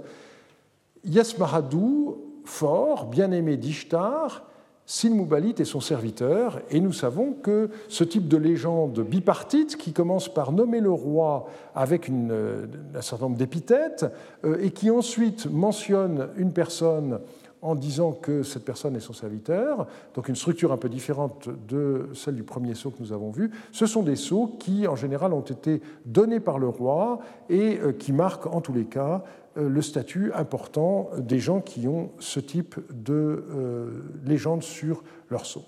Yasmaradou, 1.05 2.19
fort, 2.45 3.07
bien-aimé 3.07 3.57
d'Ishtar, 3.57 4.45
Sin 4.93 5.11
Moubalit 5.11 5.55
est 5.61 5.64
son 5.64 5.79
serviteur, 5.81 6.61
et 6.69 6.81
nous 6.81 6.93
savons 6.93 7.33
que 7.33 7.71
ce 7.87 8.02
type 8.02 8.26
de 8.26 8.37
légende 8.37 8.99
bipartite, 8.99 9.76
qui 9.76 9.93
commence 9.93 10.29
par 10.29 10.50
nommer 10.50 10.81
le 10.81 10.90
roi 10.90 11.47
avec 11.76 12.09
une, 12.09 12.33
euh, 12.33 12.67
un 12.97 13.00
certain 13.00 13.26
nombre 13.26 13.38
d'épithètes, 13.38 14.07
euh, 14.45 14.59
et 14.61 14.73
qui 14.73 14.90
ensuite 14.90 15.47
mentionne 15.47 16.31
une 16.37 16.52
personne 16.52 17.21
en 17.62 17.75
disant 17.75 18.12
que 18.12 18.43
cette 18.43 18.64
personne 18.64 18.97
est 18.97 19.00
son 19.00 19.12
serviteur, 19.12 19.87
donc 20.14 20.29
une 20.29 20.37
structure 20.37 20.73
un 20.73 20.76
peu 20.76 20.88
différente 20.88 21.49
de 21.69 22.09
celle 22.14 22.35
du 22.35 22.43
premier 22.43 22.75
sceau 22.75 22.90
que 22.90 23.00
nous 23.00 23.12
avons 23.12 23.31
vu. 23.31 23.50
Ce 23.73 23.87
sont 23.87 24.02
des 24.02 24.17
sceaux 24.17 24.57
qui, 24.59 24.87
en 24.87 24.97
général, 24.97 25.33
ont 25.33 25.40
été 25.40 25.83
donnés 26.07 26.40
par 26.40 26.59
le 26.59 26.69
roi 26.69 27.21
et 27.49 27.79
euh, 27.79 27.93
qui 27.93 28.12
marquent, 28.12 28.47
en 28.47 28.61
tous 28.61 28.73
les 28.73 28.87
cas, 28.87 29.25
euh, 29.57 29.69
le 29.69 29.83
statut 29.83 30.33
important 30.33 31.11
des 31.19 31.38
gens 31.38 31.61
qui 31.61 31.87
ont 31.87 32.11
ce 32.19 32.40
type 32.40 32.76
de 32.90 33.12
euh, 33.50 33.90
légende 34.25 34.62
sur 34.62 35.02
leur 35.29 35.45
sceau. 35.45 35.64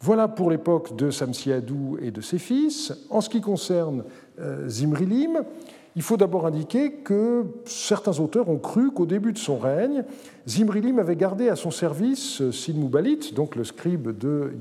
Voilà 0.00 0.26
pour 0.28 0.50
l'époque 0.50 0.96
de 0.96 1.10
Samsiadou 1.10 1.96
et 2.00 2.10
de 2.10 2.20
ses 2.20 2.38
fils. 2.38 2.92
En 3.08 3.20
ce 3.20 3.28
qui 3.28 3.40
concerne 3.40 4.02
Zimrilim, 4.66 5.44
il 5.94 6.02
faut 6.02 6.16
d'abord 6.16 6.46
indiquer 6.46 6.92
que 6.92 7.44
certains 7.64 8.18
auteurs 8.18 8.48
ont 8.48 8.58
cru 8.58 8.90
qu'au 8.90 9.06
début 9.06 9.32
de 9.32 9.38
son 9.38 9.58
règne, 9.58 10.04
Zimrilim 10.48 10.98
avait 10.98 11.16
gardé 11.16 11.48
à 11.48 11.56
son 11.56 11.70
service 11.70 12.40
euh, 12.40 12.50
Sinmoubalit, 12.52 13.32
donc 13.34 13.56
le 13.56 13.64
scribe 13.64 14.16
de 14.16 14.52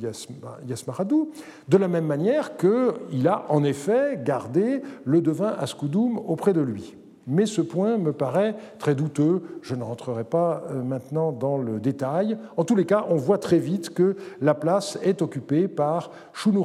Yasmaradou, 0.68 1.32
de 1.70 1.78
la 1.78 1.88
même 1.88 2.06
manière 2.06 2.58
qu'il 2.58 3.28
a 3.28 3.46
en 3.50 3.64
effet 3.64 4.20
gardé 4.24 4.82
le 5.06 5.22
devin 5.22 5.56
Askoudoum 5.58 6.18
auprès 6.18 6.54
de 6.54 6.62
lui 6.62 6.96
mais 7.32 7.46
ce 7.46 7.62
point 7.62 7.98
me 7.98 8.12
paraît 8.12 8.56
très 8.78 8.94
douteux. 8.94 9.42
Je 9.62 9.74
ne 9.74 9.84
rentrerai 9.84 10.26
pas 10.26 10.64
euh, 10.70 10.84
maintenant 10.84 11.32
dans 11.32 11.58
le 11.58 11.80
détail. 11.80 12.38
En 12.58 12.66
tous 12.66 12.76
les 12.76 12.86
cas, 12.86 13.06
on 13.10 13.16
voit 13.16 13.38
très 13.38 13.58
vite 13.58 13.94
que 13.94 14.16
la 14.42 14.54
place 14.54 15.00
est 15.02 15.22
occupée 15.22 15.68
par 15.68 16.12
Shunu 16.34 16.62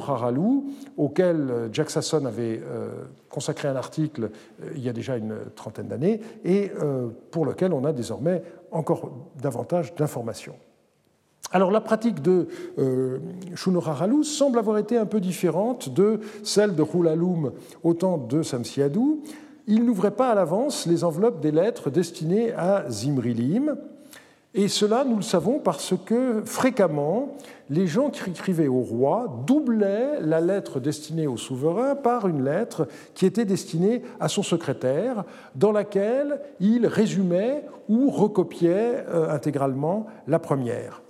auquel 0.97 1.49
euh, 1.49 1.69
Jack 1.71 1.89
Sasson 1.89 2.25
avait 2.25 2.61
euh, 2.63 2.89
consacré 3.29 3.67
un 3.67 3.75
article 3.75 4.29
il 4.75 4.83
y 4.83 4.89
a 4.89 4.93
déjà 4.93 5.15
une 5.15 5.35
trentaine 5.55 5.87
d'années, 5.87 6.21
et 6.43 6.71
pour 7.29 7.45
lequel 7.45 7.71
on 7.73 7.83
a 7.83 7.93
désormais 7.93 8.41
encore 8.71 9.11
davantage 9.39 9.93
d'informations. 9.95 10.55
Alors 11.51 11.71
la 11.71 11.79
pratique 11.79 12.21
de 12.21 12.47
euh, 12.77 13.19
semble 14.23 14.59
avoir 14.59 14.77
été 14.77 14.97
un 14.97 15.05
peu 15.05 15.21
différente 15.21 15.89
de 15.89 16.19
celle 16.43 16.75
de 16.75 16.83
Hulaloum 16.83 17.53
au 17.83 17.93
temps 17.93 18.17
de 18.17 18.41
Samsiadou 18.41 19.23
il 19.67 19.83
n'ouvrait 19.83 20.11
pas 20.11 20.31
à 20.31 20.35
l'avance 20.35 20.85
les 20.85 21.03
enveloppes 21.03 21.41
des 21.41 21.51
lettres 21.51 21.89
destinées 21.89 22.53
à 22.53 22.89
Zimrilim. 22.89 23.75
Et 24.53 24.69
cela, 24.69 25.03
nous 25.03 25.17
le 25.17 25.21
savons 25.21 25.59
parce 25.59 25.93
que 26.05 26.41
fréquemment, 26.45 27.35
les 27.69 27.85
gens 27.85 28.09
qui 28.09 28.29
écrivaient 28.29 28.69
au 28.69 28.79
roi 28.79 29.43
doublaient 29.45 30.21
la 30.21 30.39
lettre 30.39 30.79
destinée 30.79 31.27
au 31.27 31.37
souverain 31.37 31.95
par 31.95 32.27
une 32.27 32.43
lettre 32.43 32.87
qui 33.13 33.25
était 33.25 33.45
destinée 33.45 34.01
à 34.19 34.29
son 34.29 34.41
secrétaire, 34.41 35.25
dans 35.53 35.73
laquelle 35.73 36.39
il 36.59 36.87
résumait 36.87 37.65
ou 37.89 38.09
recopiait 38.09 39.03
euh, 39.09 39.29
intégralement 39.29 40.07
la 40.27 40.39
première. 40.39 41.01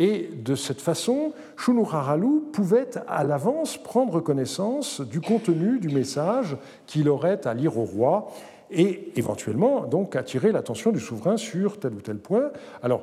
Et 0.00 0.30
de 0.32 0.54
cette 0.54 0.80
façon, 0.80 1.32
Shunuraralu 1.56 2.42
pouvait 2.52 2.90
à 3.08 3.24
l'avance 3.24 3.76
prendre 3.76 4.20
connaissance 4.20 5.00
du 5.00 5.20
contenu 5.20 5.80
du 5.80 5.88
message 5.88 6.56
qu'il 6.86 7.08
aurait 7.08 7.44
à 7.48 7.52
lire 7.52 7.76
au 7.76 7.84
roi 7.84 8.28
et 8.70 9.10
éventuellement 9.16 9.86
donc 9.86 10.14
attirer 10.14 10.52
l'attention 10.52 10.92
du 10.92 11.00
souverain 11.00 11.36
sur 11.36 11.80
tel 11.80 11.94
ou 11.94 12.00
tel 12.00 12.18
point. 12.18 12.52
Alors, 12.80 13.02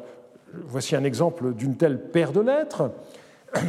voici 0.53 0.95
un 0.95 1.03
exemple 1.03 1.53
d'une 1.53 1.75
telle 1.75 1.99
paire 1.99 2.31
de 2.31 2.39
lettres. 2.39 2.89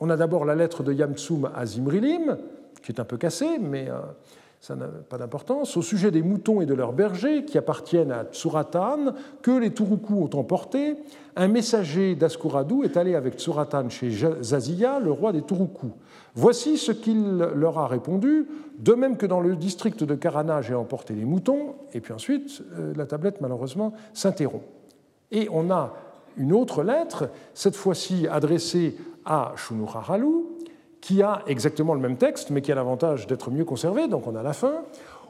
On 0.00 0.10
a 0.10 0.16
d'abord 0.16 0.44
la 0.44 0.56
lettre 0.56 0.82
de 0.82 0.92
Yamtsum 0.92 1.48
à 1.54 1.64
Zimrilim, 1.66 2.38
qui 2.82 2.90
est 2.90 2.98
un 2.98 3.04
peu 3.04 3.18
cassée, 3.18 3.58
mais 3.60 3.88
euh, 3.88 4.00
ça 4.64 4.74
n'a 4.74 4.86
pas 4.86 5.18
d'importance, 5.18 5.76
au 5.76 5.82
sujet 5.82 6.10
des 6.10 6.22
moutons 6.22 6.62
et 6.62 6.64
de 6.64 6.72
leurs 6.72 6.94
bergers 6.94 7.44
qui 7.44 7.58
appartiennent 7.58 8.10
à 8.10 8.24
Tsuratan, 8.24 9.12
que 9.42 9.50
les 9.50 9.74
Turukus 9.74 10.16
ont 10.16 10.38
emporté, 10.38 10.96
un 11.36 11.48
messager 11.48 12.14
d'Askuradou 12.14 12.82
est 12.82 12.96
allé 12.96 13.14
avec 13.14 13.34
Tsuratan 13.34 13.90
chez 13.90 14.08
Zaziya, 14.40 15.00
le 15.00 15.12
roi 15.12 15.32
des 15.32 15.42
Turukus. 15.42 15.90
Voici 16.34 16.78
ce 16.78 16.92
qu'il 16.92 17.36
leur 17.36 17.78
a 17.78 17.86
répondu, 17.86 18.46
de 18.78 18.94
même 18.94 19.18
que 19.18 19.26
dans 19.26 19.40
le 19.40 19.54
district 19.54 20.02
de 20.02 20.14
Karana, 20.14 20.62
j'ai 20.62 20.74
emporté 20.74 21.12
les 21.12 21.26
moutons, 21.26 21.74
et 21.92 22.00
puis 22.00 22.14
ensuite, 22.14 22.62
euh, 22.78 22.94
la 22.96 23.04
tablette 23.04 23.42
malheureusement 23.42 23.92
s'interrompt. 24.14 24.64
Et 25.30 25.46
on 25.52 25.70
a 25.70 25.92
une 26.38 26.54
autre 26.54 26.82
lettre, 26.82 27.28
cette 27.52 27.76
fois-ci 27.76 28.26
adressée 28.28 28.96
à 29.26 29.52
Shunuraralu, 29.56 30.53
qui 31.04 31.20
a 31.20 31.42
exactement 31.46 31.92
le 31.92 32.00
même 32.00 32.16
texte, 32.16 32.48
mais 32.48 32.62
qui 32.62 32.72
a 32.72 32.74
l'avantage 32.74 33.26
d'être 33.26 33.50
mieux 33.50 33.66
conservé, 33.66 34.08
donc 34.08 34.26
on 34.26 34.34
a 34.34 34.42
la 34.42 34.54
fin. 34.54 34.84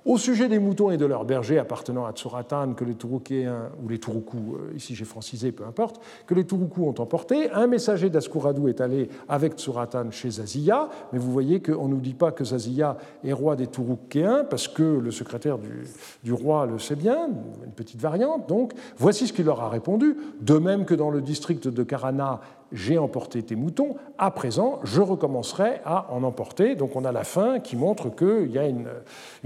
Au 0.05 0.19
sujet 0.19 0.49
des 0.49 0.61
moutons 0.61 0.93
et 0.93 0.99
de 0.99 1.05
leurs 1.05 1.25
bergers 1.25 1.59
appartenant 1.59 2.05
à 2.05 2.13
Tsuratan, 2.13 2.75
que 2.75 2.85
les 2.85 2.95
Turukéens, 2.95 3.71
ou 3.83 3.89
les 3.89 3.99
Turukus, 3.99 4.39
euh, 4.39 4.77
ici 4.77 4.95
j'ai 4.95 5.05
francisé, 5.05 5.51
peu 5.51 5.65
importe, 5.65 6.01
que 6.29 6.35
les 6.35 6.45
Turukus 6.45 6.85
ont 6.85 6.95
emporté, 7.01 7.51
un 7.51 7.67
messager 7.67 8.09
d'Askuradu 8.09 8.69
est 8.69 8.81
allé 8.81 9.09
avec 9.29 9.55
Tsuratan 9.55 10.13
chez 10.13 10.31
Zaziya, 10.31 10.91
mais 11.13 11.19
vous 11.19 11.33
voyez 11.33 11.61
qu'on 11.61 11.89
ne 11.89 11.95
nous 11.95 12.01
dit 12.01 12.15
pas 12.15 12.31
que 12.31 12.45
Zaziya 12.45 12.97
est 13.25 13.33
roi 13.33 13.57
des 13.57 13.67
Turukéens, 13.67 14.45
parce 14.45 14.69
que 14.69 14.83
le 14.83 15.11
secrétaire 15.11 15.59
du, 15.59 15.89
du, 16.23 16.33
roi 16.33 16.67
le 16.67 16.79
sait 16.79 16.97
bien, 16.97 17.31
une 17.65 17.73
petite 17.73 18.01
variante, 18.01 18.49
donc 18.49 18.75
voici 18.97 19.27
ce 19.27 19.33
qu'il 19.33 19.47
leur 19.47 19.61
a 19.61 19.71
répondu, 19.71 20.19
de 20.41 20.55
même 20.55 20.85
que 20.85 20.95
dans 20.95 21.11
le 21.11 21.21
district 21.21 21.67
de 21.67 21.83
Karana, 21.83 22.41
j'ai 22.75 22.99
emporté 22.99 23.43
tes 23.43 23.57
moutons, 23.57 23.97
à 24.19 24.31
présent, 24.31 24.81
je 24.83 25.01
recommencerai 25.01 25.81
à 25.85 26.13
en 26.13 26.23
emporter. 26.25 26.75
Donc 26.75 26.97
on 26.97 27.05
a 27.05 27.13
la 27.13 27.25
fin 27.25 27.61
qui 27.61 27.77
montre 27.77 28.15
qu'il 28.15 28.51
y 28.51 28.59
a 28.59 28.67
une, 28.67 28.89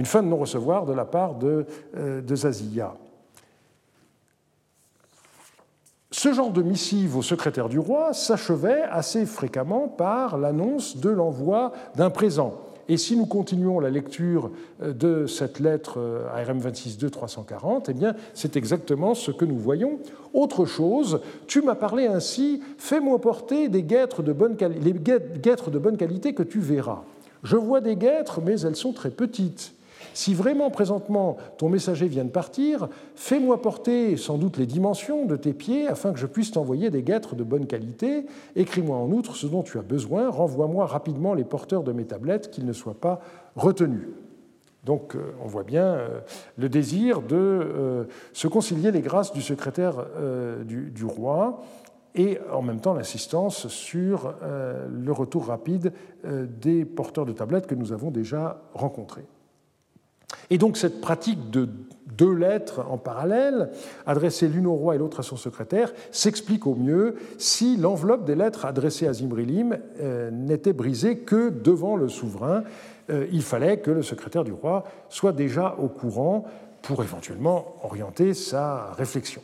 fin 0.04 0.22
de 0.22 0.28
non-recevoir 0.28 0.86
de 0.86 0.94
la 0.94 1.04
part 1.04 1.34
de, 1.34 1.66
euh, 1.96 2.20
de 2.20 2.34
Zaziya. 2.34 2.94
Ce 6.10 6.32
genre 6.32 6.50
de 6.50 6.62
missive 6.62 7.16
au 7.16 7.22
secrétaire 7.22 7.68
du 7.68 7.78
roi 7.78 8.14
s'achevait 8.14 8.82
assez 8.82 9.26
fréquemment 9.26 9.88
par 9.88 10.38
l'annonce 10.38 10.96
de 10.96 11.10
l'envoi 11.10 11.72
d'un 11.96 12.08
présent. 12.08 12.67
Et 12.88 12.96
si 12.96 13.16
nous 13.16 13.26
continuons 13.26 13.80
la 13.80 13.90
lecture 13.90 14.50
euh, 14.82 14.92
de 14.92 15.26
cette 15.26 15.60
lettre 15.60 15.98
ARM 16.34 16.60
26.2 16.60 17.10
340, 17.10 17.88
eh 17.88 17.92
bien, 17.92 18.14
c'est 18.34 18.56
exactement 18.56 19.14
ce 19.14 19.30
que 19.30 19.44
nous 19.44 19.58
voyons. 19.58 19.98
Autre 20.32 20.64
chose, 20.64 21.20
tu 21.46 21.62
m'as 21.62 21.74
parlé 21.74 22.06
ainsi, 22.06 22.62
fais-moi 22.78 23.20
porter 23.20 23.68
des 23.68 23.82
les 23.82 23.84
guêtres 23.84 24.22
de 24.22 24.32
bonne 25.78 25.96
qualité 25.96 26.34
que 26.34 26.42
tu 26.42 26.60
verras. 26.60 27.02
Je 27.42 27.56
vois 27.56 27.80
des 27.80 27.96
guêtres, 27.96 28.40
mais 28.44 28.60
elles 28.60 28.76
sont 28.76 28.92
très 28.92 29.10
petites. 29.10 29.72
Si 30.18 30.34
vraiment 30.34 30.68
présentement 30.68 31.36
ton 31.58 31.68
messager 31.68 32.08
vient 32.08 32.24
de 32.24 32.30
partir, 32.30 32.88
fais-moi 33.14 33.62
porter 33.62 34.16
sans 34.16 34.36
doute 34.36 34.56
les 34.56 34.66
dimensions 34.66 35.26
de 35.26 35.36
tes 35.36 35.52
pieds 35.52 35.86
afin 35.86 36.12
que 36.12 36.18
je 36.18 36.26
puisse 36.26 36.50
t'envoyer 36.50 36.90
des 36.90 37.04
guêtres 37.04 37.36
de 37.36 37.44
bonne 37.44 37.66
qualité. 37.66 38.26
Écris-moi 38.56 38.96
en 38.96 39.12
outre 39.12 39.36
ce 39.36 39.46
dont 39.46 39.62
tu 39.62 39.78
as 39.78 39.82
besoin. 39.82 40.28
Renvoie-moi 40.28 40.86
rapidement 40.86 41.34
les 41.34 41.44
porteurs 41.44 41.84
de 41.84 41.92
mes 41.92 42.04
tablettes, 42.04 42.50
qu'ils 42.50 42.66
ne 42.66 42.72
soient 42.72 42.98
pas 43.00 43.20
retenus. 43.54 44.08
Donc 44.82 45.14
euh, 45.14 45.20
on 45.40 45.46
voit 45.46 45.62
bien 45.62 45.84
euh, 45.84 46.20
le 46.56 46.68
désir 46.68 47.22
de 47.22 47.36
euh, 47.36 48.04
se 48.32 48.48
concilier 48.48 48.90
les 48.90 49.02
grâces 49.02 49.32
du 49.32 49.40
secrétaire 49.40 50.04
du, 50.64 51.04
roi 51.04 51.62
et 52.16 52.40
en 52.52 52.62
même 52.62 52.80
temps 52.80 52.94
l'insistance 52.94 53.68
sur 53.68 54.34
le 54.42 55.12
retour 55.12 55.46
rapide 55.46 55.92
des 56.24 56.84
porteurs 56.84 57.24
de 57.24 57.32
tablettes 57.32 57.68
que 57.68 57.76
nous 57.76 57.92
avons 57.92 58.10
déjà 58.10 58.60
rencontrés. 58.74 59.26
Et 60.50 60.58
donc 60.58 60.76
cette 60.76 61.00
pratique 61.00 61.50
de 61.50 61.68
deux 62.18 62.34
lettres 62.34 62.84
en 62.90 62.98
parallèle, 62.98 63.70
adressées 64.04 64.48
l'une 64.48 64.66
au 64.66 64.74
roi 64.74 64.96
et 64.96 64.98
l'autre 64.98 65.20
à 65.20 65.22
son 65.22 65.36
secrétaire, 65.36 65.92
s'explique 66.10 66.66
au 66.66 66.74
mieux 66.74 67.14
si 67.38 67.76
l'enveloppe 67.76 68.24
des 68.24 68.34
lettres 68.34 68.66
adressées 68.66 69.06
à 69.06 69.12
Zimbrilim 69.12 69.78
euh, 70.00 70.30
n'était 70.30 70.72
brisée 70.72 71.18
que 71.18 71.48
devant 71.48 71.96
le 71.96 72.08
souverain. 72.08 72.64
Euh, 73.10 73.26
il 73.32 73.42
fallait 73.42 73.78
que 73.78 73.92
le 73.92 74.02
secrétaire 74.02 74.44
du 74.44 74.52
roi 74.52 74.84
soit 75.08 75.32
déjà 75.32 75.76
au 75.78 75.88
courant 75.88 76.44
pour 76.82 77.02
éventuellement 77.02 77.76
orienter 77.84 78.34
sa 78.34 78.92
réflexion. 78.92 79.42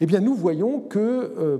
Eh 0.00 0.06
bien, 0.06 0.20
nous 0.20 0.34
voyons 0.34 0.80
que 0.80 0.98
euh, 0.98 1.58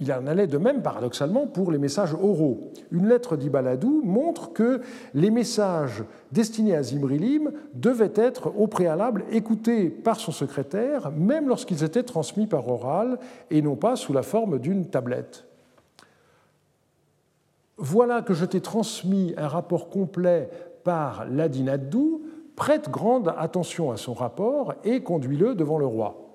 il 0.00 0.12
en 0.12 0.26
allait 0.26 0.46
de 0.46 0.58
même, 0.58 0.82
paradoxalement, 0.82 1.46
pour 1.46 1.72
les 1.72 1.78
messages 1.78 2.14
oraux. 2.14 2.70
Une 2.92 3.08
lettre 3.08 3.36
d'Ibaladou 3.36 4.02
montre 4.04 4.52
que 4.52 4.80
les 5.14 5.30
messages 5.30 6.04
destinés 6.30 6.76
à 6.76 6.82
Zimrilim 6.82 7.50
devaient 7.74 8.12
être 8.14 8.52
au 8.56 8.68
préalable 8.68 9.24
écoutés 9.32 9.88
par 9.88 10.20
son 10.20 10.30
secrétaire, 10.30 11.10
même 11.10 11.48
lorsqu'ils 11.48 11.82
étaient 11.82 12.04
transmis 12.04 12.46
par 12.46 12.68
oral 12.68 13.18
et 13.50 13.60
non 13.60 13.74
pas 13.74 13.96
sous 13.96 14.12
la 14.12 14.22
forme 14.22 14.58
d'une 14.58 14.86
tablette. 14.86 15.46
Voilà 17.76 18.22
que 18.22 18.34
je 18.34 18.44
t'ai 18.44 18.60
transmis 18.60 19.34
un 19.36 19.48
rapport 19.48 19.88
complet 19.88 20.50
par 20.84 21.26
l'Adinadou, 21.28 22.22
prête 22.56 22.88
grande 22.88 23.32
attention 23.36 23.90
à 23.90 23.96
son 23.96 24.14
rapport 24.14 24.74
et 24.84 25.02
conduis-le 25.02 25.54
devant 25.54 25.78
le 25.78 25.86
roi. 25.86 26.27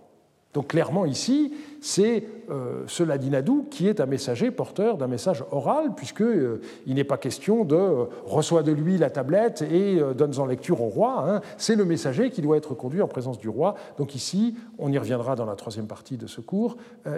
Donc 0.53 0.67
clairement 0.67 1.05
ici, 1.05 1.53
c'est 1.81 2.23
euh, 2.49 2.83
ce 2.87 3.03
ladinadou 3.03 3.67
qui 3.71 3.87
est 3.87 3.99
un 3.99 4.05
messager 4.05 4.51
porteur 4.51 4.97
d'un 4.97 5.07
message 5.07 5.43
oral, 5.51 5.95
puisqu'il 5.95 6.25
euh, 6.25 6.61
n'est 6.85 7.03
pas 7.03 7.17
question 7.17 7.65
de 7.65 7.75
euh, 7.75 8.05
reçoit 8.25 8.61
de 8.63 8.71
lui 8.71 8.97
la 8.97 9.09
tablette 9.09 9.63
et 9.63 9.99
donne 10.15 10.37
en 10.39 10.45
lecture 10.45 10.81
au 10.81 10.87
roi. 10.87 11.25
Hein. 11.27 11.41
C'est 11.57 11.75
le 11.75 11.85
messager 11.85 12.29
qui 12.29 12.41
doit 12.41 12.57
être 12.57 12.75
conduit 12.75 13.01
en 13.01 13.07
présence 13.07 13.39
du 13.39 13.49
roi. 13.49 13.75
Donc 13.97 14.15
ici, 14.15 14.55
on 14.77 14.91
y 14.91 14.97
reviendra 14.97 15.35
dans 15.35 15.45
la 15.45 15.55
troisième 15.55 15.87
partie 15.87 16.17
de 16.17 16.27
ce 16.27 16.41
cours, 16.41 16.77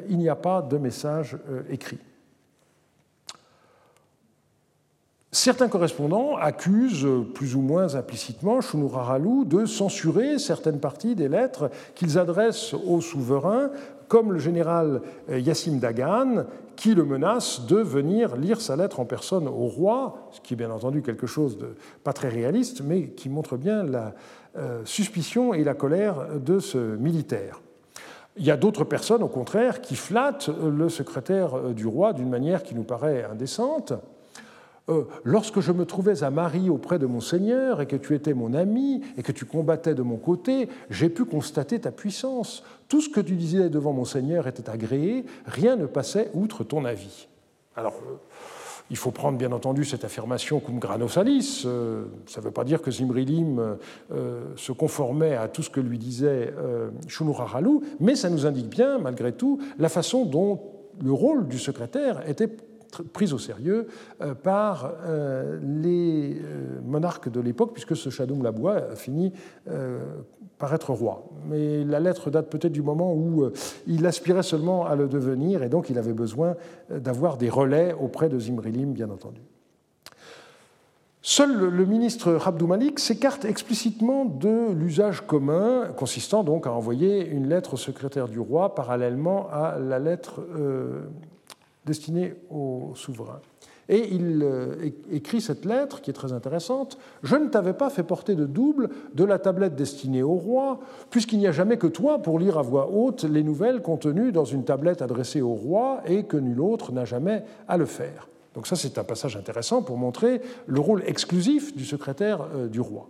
il 0.10 0.17
n'y 0.17 0.29
a 0.29 0.36
pas 0.36 0.62
de 0.62 0.77
message 0.77 1.38
écrit. 1.69 1.99
Certains 5.36 5.67
correspondants 5.67 6.38
accusent 6.38 7.26
plus 7.34 7.58
ou 7.58 7.62
moins 7.62 7.93
implicitement 7.95 8.62
Shunuraralu 8.62 9.43
de 9.43 9.65
censurer 9.65 10.39
certaines 10.39 10.80
parties 10.80 11.13
des 11.13 11.28
lettres 11.28 11.69
qu'ils 11.93 12.17
adressent 12.17 12.74
au 12.74 13.02
souverain, 13.02 13.69
comme 14.08 14.32
le 14.32 14.39
général 14.39 15.02
Yassim 15.30 15.80
Dagan, 15.80 16.45
qui 16.78 16.95
le 16.95 17.04
menace 17.04 17.65
de 17.65 17.76
venir 17.76 18.38
lire 18.38 18.62
sa 18.62 18.78
lettre 18.78 19.02
en 19.02 19.06
personne 19.06 19.50
au 19.50 19.67
roi, 19.67 20.30
ce 20.32 20.39
qui 20.39 20.54
est 20.54 20.58
bien 20.58 20.71
entendu 20.71 21.02
quelque 21.02 21.28
chose 21.28 21.58
de 21.58 21.76
pas 22.06 22.13
très 22.13 22.30
réaliste, 22.30 22.82
mais 22.82 23.10
qui 23.10 23.28
montre 23.28 23.58
bien 23.58 23.84
la 23.84 24.13
euh, 24.56 24.86
suspicion 24.86 25.54
et 25.54 25.65
la 25.65 25.74
colère 25.74 26.39
de 26.39 26.60
ce 26.60 26.78
militaire. 26.78 27.60
Il 28.38 28.45
y 28.45 28.52
a 28.52 28.58
d'autres 28.58 28.86
personnes, 28.86 29.21
au 29.21 29.28
contraire, 29.28 29.82
qui 29.82 29.98
flattent 29.98 30.50
le 30.50 30.88
secrétaire 30.88 31.74
du 31.74 31.88
roi 31.88 32.13
d'une 32.13 32.30
manière 32.30 32.63
qui 32.63 32.74
nous 32.74 32.84
paraît 32.84 33.26
indécente. 33.30 33.91
Euh, 34.88 35.06
lorsque 35.24 35.62
je 35.62 35.71
me 35.71 35.86
trouvais 35.86 36.24
à 36.24 36.30
Marie 36.30 36.69
auprès 36.69 37.00
de 37.00 37.08
mon 37.08 37.19
Seigneur 37.19 37.82
et 37.82 37.88
que 37.88 37.95
tu 37.95 38.13
étais 38.13 38.36
mon 38.36 38.54
ami 38.54 39.02
et 39.17 39.24
que 39.24 39.32
tu 39.32 39.45
combattais 39.45 39.95
de 39.95 40.04
mon 40.04 40.17
côté, 40.17 40.69
j'ai 40.91 41.10
pu 41.10 41.26
constater 41.26 41.80
ta 41.80 41.91
puissance. 41.91 42.63
Tout 42.88 43.02
ce 43.02 43.10
que 43.10 43.19
tu 43.19 43.36
disais 43.36 43.69
devant 43.69 43.93
mon 43.93 44.06
Seigneur 44.06 44.48
était 44.48 44.69
agréé, 44.69 45.26
rien 45.48 45.76
ne 45.76 45.88
passait 45.88 46.30
outre 46.36 46.63
ton 46.63 46.86
avis. 46.86 47.28
Alors, 47.76 47.95
euh, 48.08 48.15
il 48.91 48.98
faut 48.98 49.10
prendre 49.10 49.39
bien 49.39 49.52
entendu 49.52 49.86
cette 49.86 50.06
affirmation 50.06 50.60
cum 50.60 50.78
grano 50.78 51.08
salis. 51.08 51.63
Euh, 51.65 52.06
ça 52.28 52.39
ne 52.39 52.45
veut 52.45 52.52
pas 52.52 52.63
dire 52.63 52.84
que 52.84 52.91
Zimrilim 52.91 53.78
se 54.56 54.71
conformait 54.71 55.36
à 55.36 55.48
tout 55.48 55.63
ce 55.63 55.71
que 55.71 55.80
lui 55.80 55.98
disait 55.98 56.54
Shunuraralu, 57.08 57.80
mais 58.00 58.15
ça 58.15 58.30
nous 58.30 58.45
indique 58.45 58.69
bien, 58.69 59.00
malgré 59.00 59.32
tout, 59.32 59.60
la 59.80 59.89
façon 59.89 60.26
dont 60.26 60.62
le 61.04 61.12
rôle 61.12 61.48
du 61.48 61.58
secrétaire 61.58 62.30
était 62.30 62.50
prise 63.03 63.34
au 63.34 63.38
sérieux 63.38 63.88
euh, 64.21 64.34
par 64.34 64.93
euh, 65.05 65.60
les 65.62 66.36
euh, 66.36 66.79
monarques 66.84 67.29
de 67.29 67.39
l'époque, 67.39 67.73
puisque 67.73 67.95
ce 67.95 68.10
Shadoum 68.10 68.43
Labois 68.43 68.75
a 68.91 68.95
fini 68.95 69.34
par 70.58 70.73
être 70.73 70.91
roi. 70.91 71.25
Mais 71.47 71.84
la 71.84 71.99
lettre 71.99 72.29
date 72.29 72.49
peut-être 72.49 72.71
du 72.71 72.81
moment 72.81 73.13
où 73.13 73.49
il 73.88 74.05
aspirait 74.05 74.43
seulement 74.43 74.86
à 74.86 74.95
le 74.95 75.08
devenir, 75.08 75.63
et 75.63 75.69
donc 75.69 75.89
il 75.89 75.97
avait 75.97 76.13
besoin 76.13 76.55
d'avoir 76.89 77.38
des 77.38 77.49
relais 77.49 77.93
auprès 77.93 78.29
de 78.29 78.39
Zimrilim, 78.39 78.93
bien 78.93 79.10
entendu. 79.10 79.41
Seul 81.21 81.69
le 81.69 81.86
ministre 81.86 82.34
Rabdou 82.34 82.67
Malik 82.67 82.99
s'écarte 82.99 83.45
explicitement 83.45 84.25
de 84.25 84.71
l'usage 84.73 85.21
commun, 85.21 85.88
consistant 85.97 86.43
donc 86.43 86.67
à 86.67 86.71
envoyer 86.71 87.25
une 87.25 87.49
lettre 87.49 87.73
au 87.73 87.77
secrétaire 87.77 88.27
du 88.27 88.39
roi 88.39 88.75
parallèlement 88.75 89.49
à 89.51 89.79
la 89.79 89.97
lettre 89.97 90.41
destinée 91.86 92.34
au 92.50 92.91
souverain. 92.95 93.41
Et 93.88 94.13
il 94.13 94.41
euh, 94.41 94.89
écrit 95.12 95.41
cette 95.41 95.63
lettre 95.63 96.02
qui 96.02 96.10
est 96.10 96.13
très 96.13 96.34
intéressante. 96.34 96.98
Je 97.21 97.36
ne 97.36 97.48
t'avais 97.48 97.74
pas 97.74 97.89
fait 97.89 98.04
porter 98.04 98.36
de 98.36 98.45
double 98.45 98.89
de 99.13 99.24
la 99.24 99.38
tablette 99.38 99.76
destinée 99.76 100.24
au 100.24 100.34
roi, 100.34 100.80
puisqu'il 101.12 101.38
n'y 101.38 101.48
a 101.48 101.52
jamais 101.52 101.78
que 101.78 101.88
toi 101.88 102.19
pour 102.19 102.39
lire 102.39 102.58
à 102.58 102.63
voix 102.63 102.89
haute 102.91 103.24
les 103.24 103.43
nouvelles 103.43 103.82
contenues 103.82 104.32
dans 104.32 104.45
une 104.45 104.63
tablette 104.63 105.02
adressée 105.02 105.41
au 105.41 105.54
roi 105.54 106.02
et 106.08 106.24
que 106.24 106.38
nul 106.38 106.62
autre 106.62 106.91
n'a 106.91 107.06
jamais 107.06 107.43
à 107.67 107.78
le 107.78 107.86
faire. 107.86 108.28
Donc 108.56 108.67
ça, 108.67 108.76
c'est 108.76 108.98
un 108.98 109.04
passage 109.04 109.36
intéressant 109.36 109.84
pour 109.84 109.98
montrer 109.98 110.41
le 110.65 110.80
rôle 110.80 111.04
exclusif 111.06 111.76
du 111.76 111.86
secrétaire 111.86 112.48
euh, 112.56 112.67
du 112.67 112.80
roi. 112.80 113.10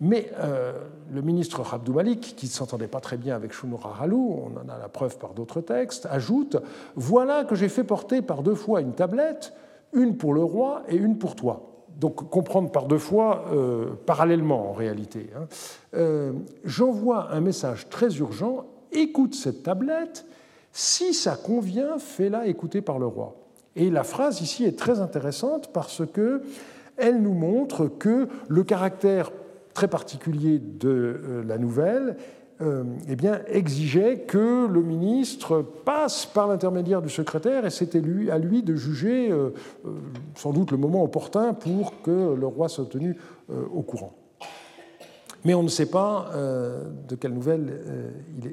Mais 0.00 0.30
euh, 0.38 0.72
le 1.12 1.22
ministre 1.22 1.62
Abdou 1.72 1.92
Malik, 1.92 2.34
qui 2.36 2.46
ne 2.46 2.50
s'entendait 2.50 2.88
pas 2.88 3.00
très 3.00 3.16
bien 3.16 3.36
avec 3.36 3.52
Shunura 3.52 3.96
Halou, 4.00 4.42
on 4.44 4.56
en 4.58 4.68
a 4.68 4.78
la 4.78 4.88
preuve 4.88 5.18
par 5.18 5.34
d'autres 5.34 5.60
textes, 5.60 6.06
ajoute 6.10 6.56
Voilà 6.96 7.44
que 7.44 7.54
j'ai 7.54 7.68
fait 7.68 7.84
porter 7.84 8.20
par 8.20 8.42
deux 8.42 8.54
fois 8.54 8.80
une 8.80 8.92
tablette, 8.92 9.52
une 9.92 10.16
pour 10.16 10.34
le 10.34 10.42
roi 10.42 10.82
et 10.88 10.96
une 10.96 11.18
pour 11.18 11.36
toi. 11.36 11.70
Donc 11.96 12.28
comprendre 12.28 12.72
par 12.72 12.86
deux 12.86 12.98
fois 12.98 13.44
euh, 13.52 13.90
parallèlement 14.04 14.70
en 14.70 14.72
réalité. 14.72 15.30
Hein. 15.36 15.46
Euh, 15.94 16.32
j'envoie 16.64 17.32
un 17.32 17.40
message 17.40 17.88
très 17.88 18.16
urgent 18.16 18.66
écoute 18.94 19.34
cette 19.34 19.62
tablette, 19.62 20.24
si 20.72 21.14
ça 21.14 21.36
convient, 21.36 21.98
fais-la 21.98 22.46
écouter 22.46 22.80
par 22.80 22.98
le 22.98 23.06
roi. 23.06 23.36
Et 23.76 23.90
la 23.90 24.04
phrase 24.04 24.40
ici 24.40 24.64
est 24.64 24.78
très 24.78 25.00
intéressante 25.00 25.72
parce 25.72 26.02
que 26.06 26.42
elle 26.96 27.22
nous 27.22 27.34
montre 27.34 27.86
que 27.86 28.28
le 28.48 28.62
caractère 28.62 29.32
très 29.74 29.88
particulier 29.88 30.58
de 30.58 31.42
la 31.46 31.58
nouvelle 31.58 32.16
eh 33.08 33.16
bien, 33.16 33.40
exigeait 33.48 34.20
que 34.20 34.66
le 34.68 34.80
ministre 34.80 35.60
passe 35.84 36.24
par 36.24 36.46
l'intermédiaire 36.46 37.02
du 37.02 37.10
secrétaire 37.10 37.66
et 37.66 37.70
c'était 37.70 38.00
à 38.30 38.38
lui 38.38 38.62
de 38.62 38.76
juger 38.76 39.30
sans 40.36 40.52
doute 40.52 40.70
le 40.70 40.76
moment 40.76 41.02
opportun 41.02 41.52
pour 41.52 42.00
que 42.02 42.34
le 42.34 42.46
roi 42.46 42.68
soit 42.68 42.88
tenu 42.88 43.16
au 43.48 43.82
courant. 43.82 44.14
Mais 45.44 45.52
on 45.52 45.64
ne 45.64 45.68
sait 45.68 45.90
pas 45.90 46.30
de 46.32 47.16
quelle 47.16 47.34
nouvelle 47.34 47.82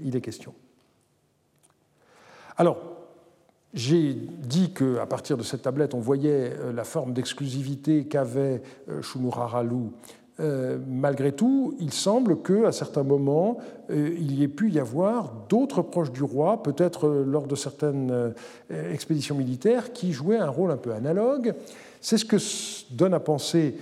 il 0.04 0.16
est 0.16 0.22
question. 0.22 0.54
Alors, 2.58 2.78
j'ai 3.74 4.14
dit 4.14 4.74
qu'à 4.74 5.06
partir 5.06 5.38
de 5.38 5.44
cette 5.44 5.62
tablette, 5.62 5.94
on 5.94 6.00
voyait 6.00 6.54
euh, 6.60 6.74
la 6.74 6.84
forme 6.84 7.14
d'exclusivité 7.14 8.06
qu'avait 8.06 8.62
euh, 8.90 9.02
Shunuraralu. 9.02 9.92
Euh, 10.42 10.78
malgré 10.88 11.32
tout, 11.32 11.76
il 11.80 11.94
semble 11.94 12.42
qu'à 12.42 12.72
certains 12.72 13.04
moments, 13.04 13.60
il 13.90 14.34
y 14.34 14.44
ait 14.44 14.48
pu 14.48 14.72
y 14.72 14.80
avoir 14.80 15.34
d'autres 15.50 15.82
proches 15.82 16.12
du 16.12 16.24
roi, 16.24 16.64
peut-être 16.64 17.10
lors 17.10 17.46
de 17.46 17.56
certaines 17.56 18.34
expéditions 18.70 19.36
militaires, 19.36 19.92
qui 19.92 20.14
jouaient 20.14 20.38
un 20.38 20.50
rôle 20.50 20.72
un 20.72 20.78
peu 20.78 20.94
analogue. 20.94 21.54
C'est 22.00 22.18
ce 22.18 22.26
que 22.26 22.38
donne 22.96 23.14
à 23.14 23.20
penser 23.20 23.76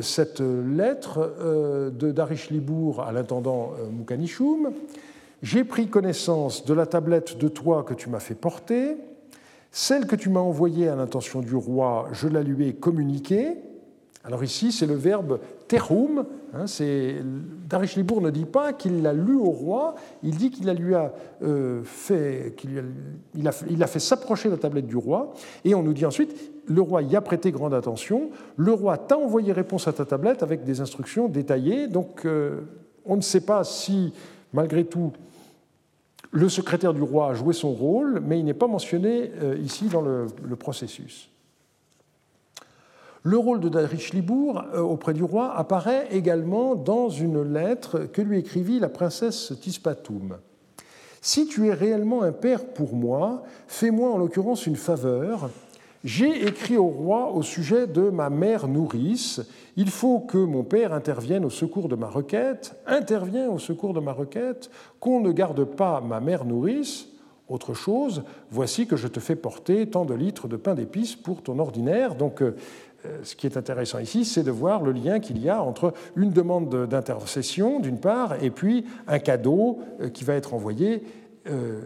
cette 0.00 0.40
lettre 0.40 1.32
de 1.96 2.10
Darish 2.10 2.50
Libour 2.50 3.02
à 3.02 3.12
l'intendant 3.12 3.74
Mukanichum. 3.92 4.72
J'ai 5.42 5.62
pris 5.62 5.86
connaissance 5.86 6.64
de 6.64 6.74
la 6.74 6.86
tablette 6.86 7.38
de 7.38 7.48
toi 7.48 7.84
que 7.84 7.94
tu 7.94 8.08
m'as 8.08 8.18
fait 8.18 8.34
porter. 8.34 8.96
Celle 9.70 10.06
que 10.06 10.16
tu 10.16 10.30
m'as 10.30 10.40
envoyée 10.40 10.88
à 10.88 10.96
l'intention 10.96 11.40
du 11.40 11.54
roi, 11.54 12.08
je 12.12 12.28
la 12.28 12.42
lui 12.42 12.68
ai 12.68 12.74
communiquée. 12.74 13.56
Alors 14.24 14.42
ici, 14.42 14.72
c'est 14.72 14.86
le 14.86 14.94
verbe 14.94 15.38
terum. 15.68 16.24
Hein, 16.54 16.64
Libour 17.96 18.22
ne 18.22 18.30
dit 18.30 18.46
pas 18.46 18.72
qu'il 18.72 19.02
l'a 19.02 19.12
lu 19.12 19.34
au 19.34 19.50
roi, 19.50 19.94
il 20.22 20.36
dit 20.36 20.50
qu'il 20.50 20.70
lui 20.70 20.94
a 20.94 21.12
euh, 21.42 21.82
fait, 21.84 22.54
qu'il 22.56 22.84
il 23.34 23.48
a, 23.48 23.64
il 23.68 23.82
a 23.82 23.86
fait 23.86 23.98
s'approcher 23.98 24.48
la 24.48 24.56
tablette 24.56 24.86
du 24.86 24.96
roi. 24.96 25.34
Et 25.64 25.74
on 25.74 25.82
nous 25.82 25.92
dit 25.92 26.06
ensuite, 26.06 26.34
le 26.66 26.80
roi 26.80 27.02
y 27.02 27.16
a 27.16 27.20
prêté 27.20 27.52
grande 27.52 27.74
attention. 27.74 28.30
Le 28.56 28.72
roi 28.72 28.96
t'a 28.96 29.18
envoyé 29.18 29.52
réponse 29.52 29.88
à 29.88 29.92
ta 29.92 30.04
tablette 30.04 30.42
avec 30.42 30.64
des 30.64 30.80
instructions 30.80 31.28
détaillées. 31.28 31.86
Donc, 31.88 32.24
euh, 32.24 32.62
on 33.04 33.16
ne 33.16 33.22
sait 33.22 33.42
pas 33.42 33.64
si, 33.64 34.12
malgré 34.52 34.84
tout, 34.84 35.12
le 36.34 36.48
secrétaire 36.48 36.94
du 36.94 37.02
roi 37.02 37.28
a 37.28 37.34
joué 37.34 37.52
son 37.52 37.72
rôle, 37.72 38.20
mais 38.24 38.38
il 38.40 38.44
n'est 38.44 38.54
pas 38.54 38.66
mentionné 38.66 39.30
euh, 39.40 39.56
ici 39.62 39.86
dans 39.86 40.02
le, 40.02 40.26
processus. 40.58 41.30
Le 43.26 43.38
rôle 43.38 43.60
de 43.60 43.70
Darish 43.70 44.12
Libour 44.12 44.64
euh, 44.74 44.80
auprès 44.80 45.14
du 45.14 45.24
roi 45.24 45.56
apparaît 45.56 46.08
également 46.10 46.74
dans 46.74 47.08
une 47.08 47.42
lettre 47.42 48.00
que 48.00 48.20
lui 48.20 48.38
écrivit 48.38 48.78
la 48.78 48.90
princesse 48.90 49.54
Tispatoum. 49.62 50.36
Si 51.22 51.46
tu 51.46 51.68
es 51.68 51.72
réellement 51.72 52.20
un 52.20 52.32
père 52.32 52.66
pour 52.66 52.94
moi, 52.94 53.42
fais-moi 53.66 54.10
en 54.10 54.18
l'occurrence 54.18 54.66
une 54.66 54.76
faveur, 54.76 55.48
j'ai 56.04 56.46
écrit 56.46 56.76
au 56.76 56.88
roi 56.88 57.32
au 57.32 57.40
sujet 57.40 57.86
de 57.86 58.10
ma 58.10 58.28
mère 58.28 58.68
nourrice. 58.68 59.40
Il 59.78 59.88
faut 59.88 60.20
que 60.20 60.36
mon 60.36 60.62
père 60.62 60.92
intervienne 60.92 61.46
au 61.46 61.50
secours 61.50 61.88
de 61.88 61.96
ma 61.96 62.08
requête, 62.08 62.76
intervienne 62.86 63.48
au 63.48 63.58
secours 63.58 63.94
de 63.94 64.00
ma 64.00 64.12
requête, 64.12 64.70
qu'on 65.00 65.20
ne 65.20 65.32
garde 65.32 65.64
pas 65.64 66.02
ma 66.02 66.20
mère 66.20 66.44
nourrice. 66.44 67.08
Autre 67.48 67.74
chose, 67.74 68.22
voici 68.50 68.86
que 68.86 68.96
je 68.96 69.06
te 69.06 69.20
fais 69.20 69.36
porter 69.36 69.86
tant 69.86 70.06
de 70.06 70.14
litres 70.14 70.48
de 70.48 70.56
pain 70.56 70.74
d'épices 70.74 71.14
pour 71.14 71.42
ton 71.42 71.58
ordinaire. 71.58 72.16
Euh, 72.40 72.52
ce 73.22 73.34
qui 73.36 73.46
est 73.46 73.56
intéressant 73.56 73.98
ici, 73.98 74.24
c'est 74.24 74.42
de 74.42 74.50
voir 74.50 74.82
le 74.82 74.92
lien 74.92 75.20
qu'il 75.20 75.38
y 75.38 75.48
a 75.48 75.62
entre 75.62 75.92
une 76.16 76.30
demande 76.30 76.86
d'intercession, 76.86 77.80
d'une 77.80 77.98
part, 77.98 78.42
et 78.42 78.50
puis 78.50 78.84
un 79.06 79.18
cadeau 79.18 79.80
euh, 80.00 80.08
qui 80.08 80.24
va 80.24 80.34
être 80.34 80.54
envoyé. 80.54 81.04
Euh, 81.46 81.82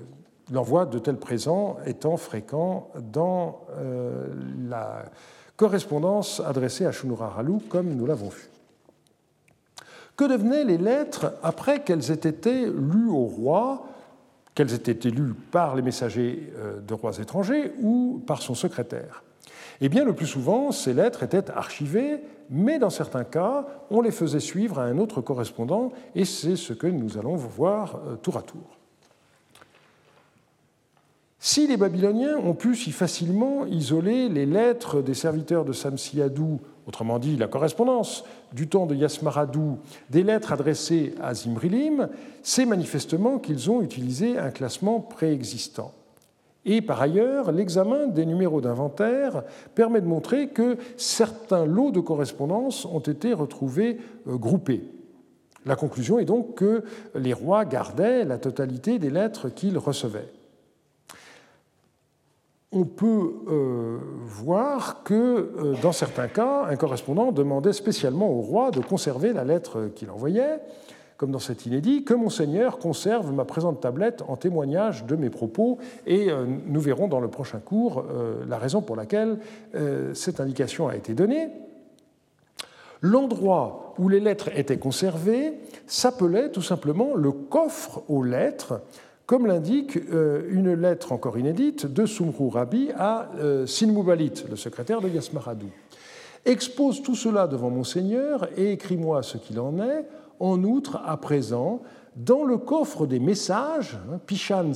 l'envoi 0.52 0.86
de 0.86 0.98
tels 0.98 1.16
présents 1.16 1.76
étant 1.86 2.16
fréquent 2.16 2.90
dans 3.12 3.60
euh, 3.76 4.26
la 4.68 5.04
correspondance 5.56 6.40
adressée 6.40 6.86
à 6.86 6.92
Shunuraralu, 6.92 7.58
comme 7.68 7.94
nous 7.94 8.06
l'avons 8.06 8.28
vu. 8.28 8.48
Que 10.16 10.24
devenaient 10.24 10.64
les 10.64 10.78
lettres 10.78 11.34
après 11.42 11.82
qu'elles 11.82 12.10
aient 12.10 12.28
été 12.28 12.66
lues 12.66 13.10
au 13.10 13.24
roi, 13.24 13.86
qu'elles 14.54 14.72
aient 14.72 14.90
été 14.90 15.10
lues 15.10 15.34
par 15.34 15.76
les 15.76 15.82
messagers 15.82 16.52
euh, 16.56 16.80
de 16.80 16.94
rois 16.94 17.18
étrangers 17.18 17.72
ou 17.80 18.22
par 18.26 18.42
son 18.42 18.54
secrétaire? 18.54 19.22
Eh 19.80 19.88
bien, 19.88 20.04
le 20.04 20.12
plus 20.12 20.26
souvent, 20.26 20.72
ces 20.72 20.92
lettres 20.92 21.22
étaient 21.22 21.50
archivées, 21.50 22.20
mais 22.50 22.78
dans 22.78 22.90
certains 22.90 23.24
cas, 23.24 23.66
on 23.90 24.00
les 24.00 24.10
faisait 24.10 24.40
suivre 24.40 24.78
à 24.78 24.84
un 24.84 24.98
autre 24.98 25.20
correspondant, 25.20 25.92
et 26.14 26.24
c'est 26.24 26.56
ce 26.56 26.72
que 26.72 26.86
nous 26.86 27.16
allons 27.18 27.36
voir 27.36 28.00
euh, 28.06 28.16
tour 28.16 28.36
à 28.36 28.42
tour. 28.42 28.78
Si 31.40 31.68
les 31.68 31.76
Babyloniens 31.76 32.36
ont 32.36 32.54
pu 32.54 32.74
si 32.74 32.90
facilement 32.90 33.64
isoler 33.66 34.28
les 34.28 34.44
lettres 34.44 35.00
des 35.00 35.14
serviteurs 35.14 35.64
de 35.64 35.72
Samsiadou, 35.72 36.60
autrement 36.86 37.20
dit 37.20 37.36
la 37.36 37.46
correspondance 37.46 38.24
du 38.52 38.66
temps 38.66 38.86
de 38.86 38.96
Yasmaradou, 38.96 39.78
des 40.10 40.24
lettres 40.24 40.52
adressées 40.52 41.14
à 41.22 41.34
Zimrilim, 41.34 42.08
c'est 42.42 42.66
manifestement 42.66 43.38
qu'ils 43.38 43.70
ont 43.70 43.82
utilisé 43.82 44.36
un 44.36 44.50
classement 44.50 44.98
préexistant. 44.98 45.92
Et 46.70 46.82
par 46.82 47.00
ailleurs, 47.00 47.50
l'examen 47.50 48.08
des 48.08 48.26
numéros 48.26 48.60
d'inventaire 48.60 49.42
permet 49.74 50.02
de 50.02 50.06
montrer 50.06 50.48
que 50.48 50.76
certains 50.98 51.64
lots 51.64 51.90
de 51.90 52.00
correspondance 52.00 52.84
ont 52.84 53.00
été 53.00 53.32
retrouvés 53.32 53.96
euh, 54.28 54.36
groupés. 54.36 54.84
La 55.64 55.76
conclusion 55.76 56.18
est 56.18 56.26
donc 56.26 56.56
que 56.56 56.84
les 57.14 57.32
rois 57.32 57.64
gardaient 57.64 58.22
la 58.26 58.36
totalité 58.36 58.98
des 58.98 59.08
lettres 59.08 59.48
qu'ils 59.48 59.78
recevaient 59.78 60.30
on 62.70 62.84
peut 62.84 63.32
euh, 63.48 63.98
voir 64.26 65.02
que, 65.02 65.14
euh, 65.14 65.74
dans 65.82 65.92
certains 65.92 66.28
cas, 66.28 66.66
un 66.68 66.76
correspondant 66.76 67.32
demandait 67.32 67.72
spécialement 67.72 68.28
au 68.30 68.42
roi 68.42 68.70
de 68.70 68.80
conserver 68.80 69.32
la 69.32 69.44
lettre 69.44 69.90
qu'il 69.94 70.10
envoyait, 70.10 70.60
comme 71.18 71.30
dans 71.30 71.38
cet 71.38 71.66
inédit, 71.66 72.04
que 72.04 72.14
Monseigneur 72.14 72.78
conserve 72.78 73.32
ma 73.34 73.44
présente 73.44 73.82
tablette 73.82 74.22
en 74.26 74.36
témoignage 74.36 75.04
de 75.04 75.16
mes 75.16 75.28
propos, 75.28 75.76
et 76.06 76.30
euh, 76.30 76.46
nous 76.66 76.80
verrons 76.80 77.08
dans 77.08 77.20
le 77.20 77.28
prochain 77.28 77.58
cours 77.58 78.04
la 78.48 78.56
raison 78.56 78.80
pour 78.80 78.96
laquelle 78.96 79.38
cette 80.14 80.40
indication 80.40 80.88
a 80.88 80.96
été 80.96 81.12
donnée. 81.12 81.50
L'endroit 83.00 83.94
où 83.98 84.08
les 84.08 84.20
lettres 84.20 84.50
étaient 84.56 84.78
conservées 84.78 85.54
s'appelait 85.86 86.50
tout 86.50 86.62
simplement 86.62 87.14
le 87.14 87.30
coffre 87.30 88.02
aux 88.08 88.22
lettres, 88.22 88.80
comme 89.26 89.46
l'indique 89.46 89.96
euh, 89.96 90.48
une 90.50 90.72
lettre 90.72 91.12
encore 91.12 91.38
inédite 91.38 91.86
de 91.86 92.06
Sumru 92.06 92.48
Rabi 92.48 92.90
à 92.96 93.30
euh, 93.38 93.66
Sinmubalit, 93.66 94.44
le 94.48 94.56
secrétaire 94.56 95.00
de 95.00 95.08
Yasmaradou. 95.08 95.68
Expose 96.44 97.02
tout 97.02 97.14
cela 97.14 97.46
devant 97.46 97.70
Monseigneur 97.70 98.48
et 98.56 98.72
écris-moi 98.72 99.22
ce 99.22 99.36
qu'il 99.36 99.60
en 99.60 99.78
est. 99.80 100.06
En 100.40 100.62
outre, 100.64 101.00
à 101.04 101.16
présent, 101.16 101.82
dans 102.16 102.44
le 102.44 102.58
coffre 102.58 103.06
des 103.06 103.20
messages, 103.20 103.96
hein, 104.12 104.18
Pishan 104.26 104.72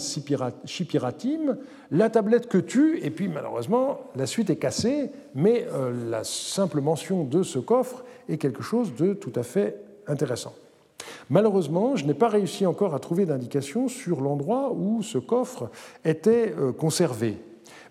Shipiratim, 0.65 1.59
la 1.91 2.09
tablette 2.09 2.49
que 2.49 2.59
tu, 2.59 3.01
et 3.03 3.11
puis 3.11 3.29
malheureusement, 3.29 3.99
la 4.15 4.27
suite 4.27 4.49
est 4.51 4.57
cassée, 4.57 5.11
mais 5.35 5.67
euh, 5.73 6.09
la 6.09 6.23
simple 6.25 6.81
mention 6.81 7.25
de 7.25 7.43
ce 7.43 7.59
coffre 7.59 8.05
est 8.29 8.39
quelque 8.39 8.63
chose 8.63 8.95
de 8.95 9.13
tout 9.13 9.33
à 9.35 9.43
fait 9.43 9.77
intéressant. 10.07 10.55
Malheureusement, 11.31 11.97
je 11.97 12.05
n'ai 12.07 12.15
pas 12.15 12.29
réussi 12.29 12.65
encore 12.65 12.95
à 12.95 13.01
trouver 13.01 13.27
d'indication 13.27 13.89
sur 13.89 14.21
l'endroit 14.21 14.73
où 14.73 15.03
ce 15.03 15.19
coffre 15.19 15.71
était 16.05 16.55
euh, 16.59 16.73
conservé. 16.73 17.39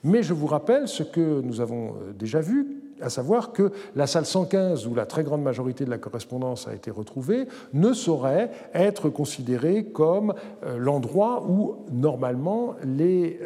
Mais 0.03 0.23
je 0.23 0.33
vous 0.33 0.47
rappelle 0.47 0.87
ce 0.87 1.03
que 1.03 1.41
nous 1.41 1.61
avons 1.61 1.89
euh, 1.89 2.13
déjà 2.13 2.39
vu, 2.39 2.81
à 3.01 3.09
savoir 3.09 3.51
que 3.51 3.71
la 3.95 4.07
salle 4.07 4.25
115, 4.25 4.87
où 4.87 4.95
la 4.95 5.05
très 5.05 5.23
grande 5.23 5.43
majorité 5.43 5.85
de 5.85 5.89
la 5.89 5.97
correspondance 5.97 6.67
a 6.67 6.73
été 6.73 6.91
retrouvée, 6.91 7.47
ne 7.73 7.93
saurait 7.93 8.51
être 8.73 9.09
considérée 9.09 9.85
comme 9.85 10.33
euh, 10.63 10.77
l'endroit 10.77 11.45
où, 11.47 11.85
normalement, 11.91 12.75
les 12.83 13.39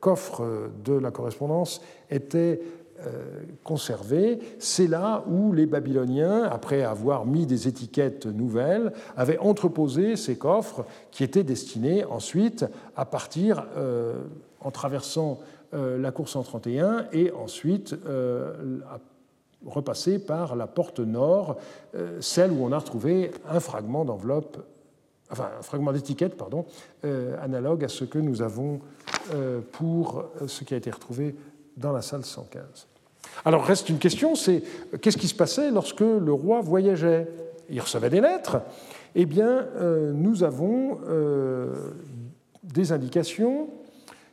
coffres 0.00 0.70
de 0.84 0.94
la 0.94 1.10
correspondance 1.10 1.80
étaient 2.10 2.60
euh, 3.04 3.42
conservés, 3.62 4.38
c'est 4.58 4.86
là 4.86 5.22
où 5.28 5.52
les 5.52 5.66
Babyloniens, 5.66 6.44
après 6.44 6.82
avoir 6.82 7.26
mis 7.26 7.44
des 7.44 7.68
étiquettes 7.68 8.24
nouvelles, 8.24 8.90
avaient 9.18 9.38
entreposé 9.38 10.16
ces 10.16 10.36
coffres 10.36 10.86
qui 11.10 11.22
étaient 11.22 11.42
destinés 11.42 12.06
ensuite 12.06 12.64
à 12.96 13.04
partir 13.04 13.66
euh, 13.76 14.14
en 14.62 14.70
traversant 14.70 15.40
euh, 15.40 15.55
la 15.72 16.10
cour 16.12 16.28
131 16.28 17.06
et 17.12 17.32
ensuite 17.32 17.94
à 18.88 18.98
repasser 19.64 20.18
par 20.18 20.56
la 20.56 20.66
porte 20.66 21.00
nord, 21.00 21.56
celle 22.20 22.52
où 22.52 22.64
on 22.64 22.72
a 22.72 22.78
retrouvé 22.78 23.30
un 23.48 23.60
fragment 23.60 24.04
d'enveloppe 24.04 24.58
enfin 25.30 25.48
un 25.58 25.62
fragment 25.62 25.92
d'étiquette, 25.92 26.36
pardon, 26.36 26.66
analogue 27.42 27.84
à 27.84 27.88
ce 27.88 28.04
que 28.04 28.18
nous 28.18 28.42
avons 28.42 28.80
pour 29.72 30.24
ce 30.46 30.64
qui 30.64 30.74
a 30.74 30.76
été 30.76 30.90
retrouvé 30.90 31.34
dans 31.76 31.92
la 31.92 32.02
salle 32.02 32.24
115. 32.24 32.86
Alors 33.44 33.64
reste 33.64 33.88
une 33.88 33.98
question, 33.98 34.34
c'est 34.34 34.62
qu'est-ce 35.00 35.18
qui 35.18 35.28
se 35.28 35.34
passait 35.34 35.70
lorsque 35.70 36.00
le 36.00 36.32
roi 36.32 36.60
voyageait? 36.60 37.28
Il 37.68 37.80
recevait 37.80 38.10
des 38.10 38.20
lettres, 38.20 38.58
eh 39.14 39.26
bien, 39.26 39.66
nous 40.12 40.44
avons 40.44 41.00
des 42.62 42.92
indications 42.92 43.68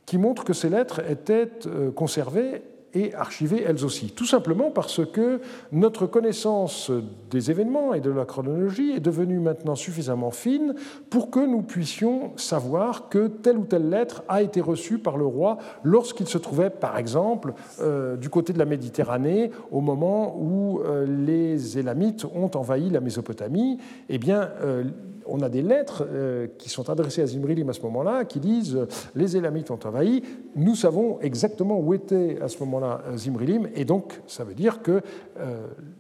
qui 0.06 0.18
montrent 0.18 0.44
que 0.44 0.54
ces 0.54 0.70
lettres 0.70 1.02
étaient 1.10 1.50
conservées 1.96 2.62
et 2.94 3.14
archivées 3.16 3.64
elles 3.66 3.84
aussi. 3.84 4.12
Tout 4.12 4.26
simplement 4.26 4.72
parce 4.72 5.06
que 5.06 5.42
notre 5.72 6.06
connaissance 6.06 6.92
des 7.32 7.50
événements 7.50 7.94
et 7.94 8.02
de 8.02 8.12
la 8.12 8.26
chronologie 8.26 8.92
est 8.92 9.00
devenue 9.00 9.40
maintenant 9.40 9.76
suffisamment 9.76 10.32
fine 10.32 10.76
pour 11.10 11.32
que 11.32 11.40
nous 11.40 11.62
puissions 11.62 12.32
savoir 12.38 13.10
que 13.10 13.28
telle 13.28 13.58
ou 13.58 13.66
telle 13.66 13.90
lettre 13.90 14.24
a 14.28 14.42
été 14.42 14.62
reçue 14.62 15.00
par 15.00 15.18
le 15.18 15.26
roi 15.26 15.58
lorsqu'il 15.84 16.28
se 16.28 16.38
trouvait, 16.38 16.70
par 16.70 16.98
exemple, 16.98 17.54
euh, 17.82 18.16
du 18.16 18.30
côté 18.30 18.54
de 18.54 18.60
la 18.60 18.66
Méditerranée 18.66 19.52
au 19.72 19.82
moment 19.82 20.38
où 20.40 20.80
euh, 20.80 21.06
les 21.06 21.80
Élamites 21.80 22.26
ont 22.26 22.52
envahi 22.56 22.90
la 22.90 23.00
Mésopotamie. 23.00 23.80
Eh 24.10 24.18
bien, 24.18 24.50
euh, 24.62 24.84
on 25.26 25.42
a 25.42 25.50
des 25.50 25.62
lettres 25.62 26.06
euh, 26.10 26.48
qui 26.58 26.70
sont 26.70 26.90
adressées 26.90 27.22
à 27.22 27.26
Zimrilim 27.26 27.70
à 27.70 27.74
ce 27.74 27.82
moment-là, 27.82 28.26
qui 28.26 28.40
disent 28.40 28.76
euh, 28.76 28.88
les 29.16 29.38
Élamites 29.38 29.72
ont 29.72 29.80
envahi. 29.84 30.24
Nous 30.56 30.76
savons 30.76 31.20
exactement 31.22 31.80
où 31.80 31.94
était 31.94 32.38
à 32.42 32.48
ce 32.48 32.60
moment-là 32.60 33.02
euh, 33.08 33.18
Zimrilim, 33.18 33.70
et 33.76 33.86
donc 33.86 34.22
ça 34.28 34.44
veut 34.44 34.54
dire 34.54 34.82
que 34.82 35.02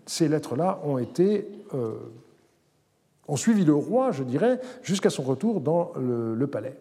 ces 0.06 0.28
lettres-là 0.28 0.82
ont 0.86 0.98
été 0.98 1.48
ont 3.28 3.36
suivi 3.36 3.66
le 3.66 3.74
roi, 3.74 4.12
je 4.12 4.24
dirais, 4.24 4.60
jusqu'à 4.82 5.10
son 5.10 5.24
retour 5.24 5.62
dans 5.62 5.92
le 5.98 6.48
palais. 6.48 6.78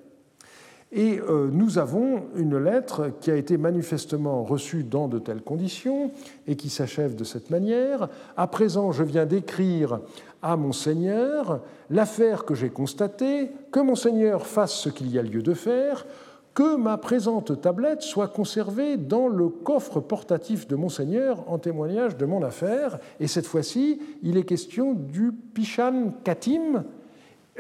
Et 0.93 1.19
euh, 1.21 1.49
nous 1.51 1.79
avons 1.79 2.25
une 2.37 2.59
lettre 2.59 3.11
qui 3.21 3.31
a 3.31 3.37
été 3.37 3.57
manifestement 3.57 4.45
reçue 4.45 4.85
dans 4.85 5.09
de 5.09 5.19
telles 5.19 5.41
conditions 5.41 6.11
et 6.47 6.55
qui 6.55 6.69
s'achève 6.69 7.17
de 7.17 7.25
cette 7.25 7.49
manière. 7.49 8.11
À 8.37 8.47
présent, 8.47 8.93
je 8.93 9.03
viens 9.03 9.25
d'écrire 9.25 10.01
à 10.43 10.57
mon 10.57 10.73
Seigneur 10.73 11.61
l'affaire 11.89 12.45
que 12.45 12.55
j'ai 12.55 12.69
constatée, 12.69 13.51
que 13.71 13.81
mon 13.81 13.95
Seigneur 13.95 14.47
fasse 14.47 14.75
ce 14.75 14.91
qu'il 14.91 15.11
y 15.11 15.19
a 15.19 15.23
lieu 15.23 15.41
de 15.41 15.55
faire, 15.55 16.05
que 16.53 16.77
ma 16.77 16.99
présente 16.99 17.59
tablette 17.63 18.03
soit 18.03 18.29
conservée 18.29 18.99
dans 18.99 19.29
le 19.29 19.49
coffre 19.49 20.01
portatif 20.01 20.69
de 20.69 20.77
mon 20.77 20.91
Seigneur 20.91 21.43
en 21.51 21.59
témoignage 21.59 22.19
de 22.19 22.27
mon 22.27 22.43
affaire. 22.43 22.99
Et 23.19 23.29
cette 23.29 23.47
fois-ci, 23.47 23.99
il 24.23 24.37
est 24.37 24.45
question 24.45 24.93
du 24.93 25.33
Pishan 25.33 26.13
Katim, 26.23 26.85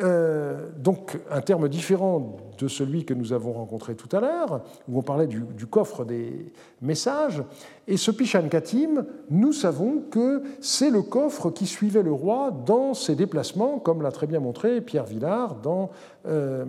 euh, 0.00 0.70
donc 0.78 1.18
un 1.30 1.42
terme 1.42 1.68
différent 1.68 2.36
de 2.56 2.66
celui 2.66 3.04
que 3.04 3.12
nous 3.12 3.34
avons 3.34 3.52
rencontré 3.52 3.94
tout 3.94 4.08
à 4.16 4.20
l'heure, 4.20 4.62
où 4.88 4.98
on 4.98 5.02
parlait 5.02 5.26
du, 5.26 5.66
coffre 5.66 6.06
des 6.06 6.50
messages. 6.80 7.42
Et 7.86 7.98
ce 7.98 8.10
Pishan 8.10 8.48
Katim, 8.48 9.04
nous 9.28 9.52
savons 9.52 10.02
que 10.10 10.42
c'est 10.62 10.88
le 10.88 11.02
coffre 11.02 11.50
qui 11.50 11.66
suivait 11.66 12.02
le 12.02 12.12
roi 12.12 12.50
dans 12.64 12.94
ses 12.94 13.14
déplacements, 13.14 13.78
comme 13.78 14.00
l'a 14.00 14.12
très 14.12 14.26
bien 14.26 14.40
montré 14.40 14.80
Pierre 14.80 15.04
Villard 15.04 15.56
dans 15.56 15.90
euh, 16.26 16.64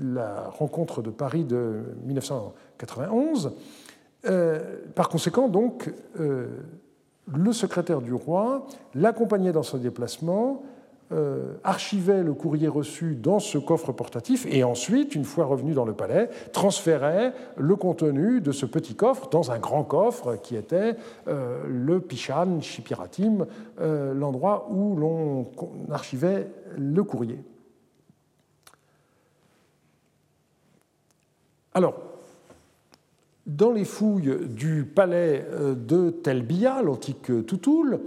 la 0.00 0.48
rencontre 0.50 1.00
de 1.00 1.10
Paris 1.10 1.44
de 1.44 1.82
1991. 2.06 3.52
Euh, 4.26 4.58
par 4.96 5.08
conséquent, 5.08 5.48
donc, 5.48 5.92
le 6.16 7.52
secrétaire 7.52 8.00
du 8.00 8.14
roi 8.14 8.66
l'accompagnait 8.94 9.52
dans 9.52 9.62
son 9.62 9.78
déplacement, 9.78 10.62
euh, 11.10 11.54
archivait 11.64 12.22
le 12.22 12.34
courrier 12.34 12.68
reçu 12.68 13.14
dans 13.14 13.38
ce 13.38 13.56
coffre 13.56 13.92
portatif 13.92 14.46
et 14.50 14.62
ensuite, 14.62 15.14
une 15.14 15.24
fois 15.24 15.46
revenu 15.46 15.72
dans 15.72 15.86
le 15.86 15.94
palais, 15.94 16.28
transférait 16.52 17.32
le 17.56 17.76
contenu 17.76 18.42
de 18.42 18.52
ce 18.52 18.66
petit 18.66 18.94
coffre 18.94 19.30
dans 19.30 19.50
un 19.50 19.58
grand 19.58 19.84
coffre 19.84 20.36
qui 20.42 20.54
était 20.54 20.96
euh, 21.26 21.62
le 21.66 22.00
Pishan 22.00 22.60
Shipiratim, 22.60 23.46
euh, 23.80 24.12
l'endroit 24.12 24.68
où 24.70 24.96
l'on 24.96 25.46
archivait 25.90 26.48
le 26.76 27.02
courrier. 27.02 27.38
Alors, 31.72 31.94
dans 33.46 33.72
les 33.72 33.86
fouilles 33.86 34.46
du 34.46 34.84
palais 34.84 35.46
de 35.74 36.10
Telbia, 36.10 36.82
l'antique 36.82 37.46
Toutoul, 37.46 38.00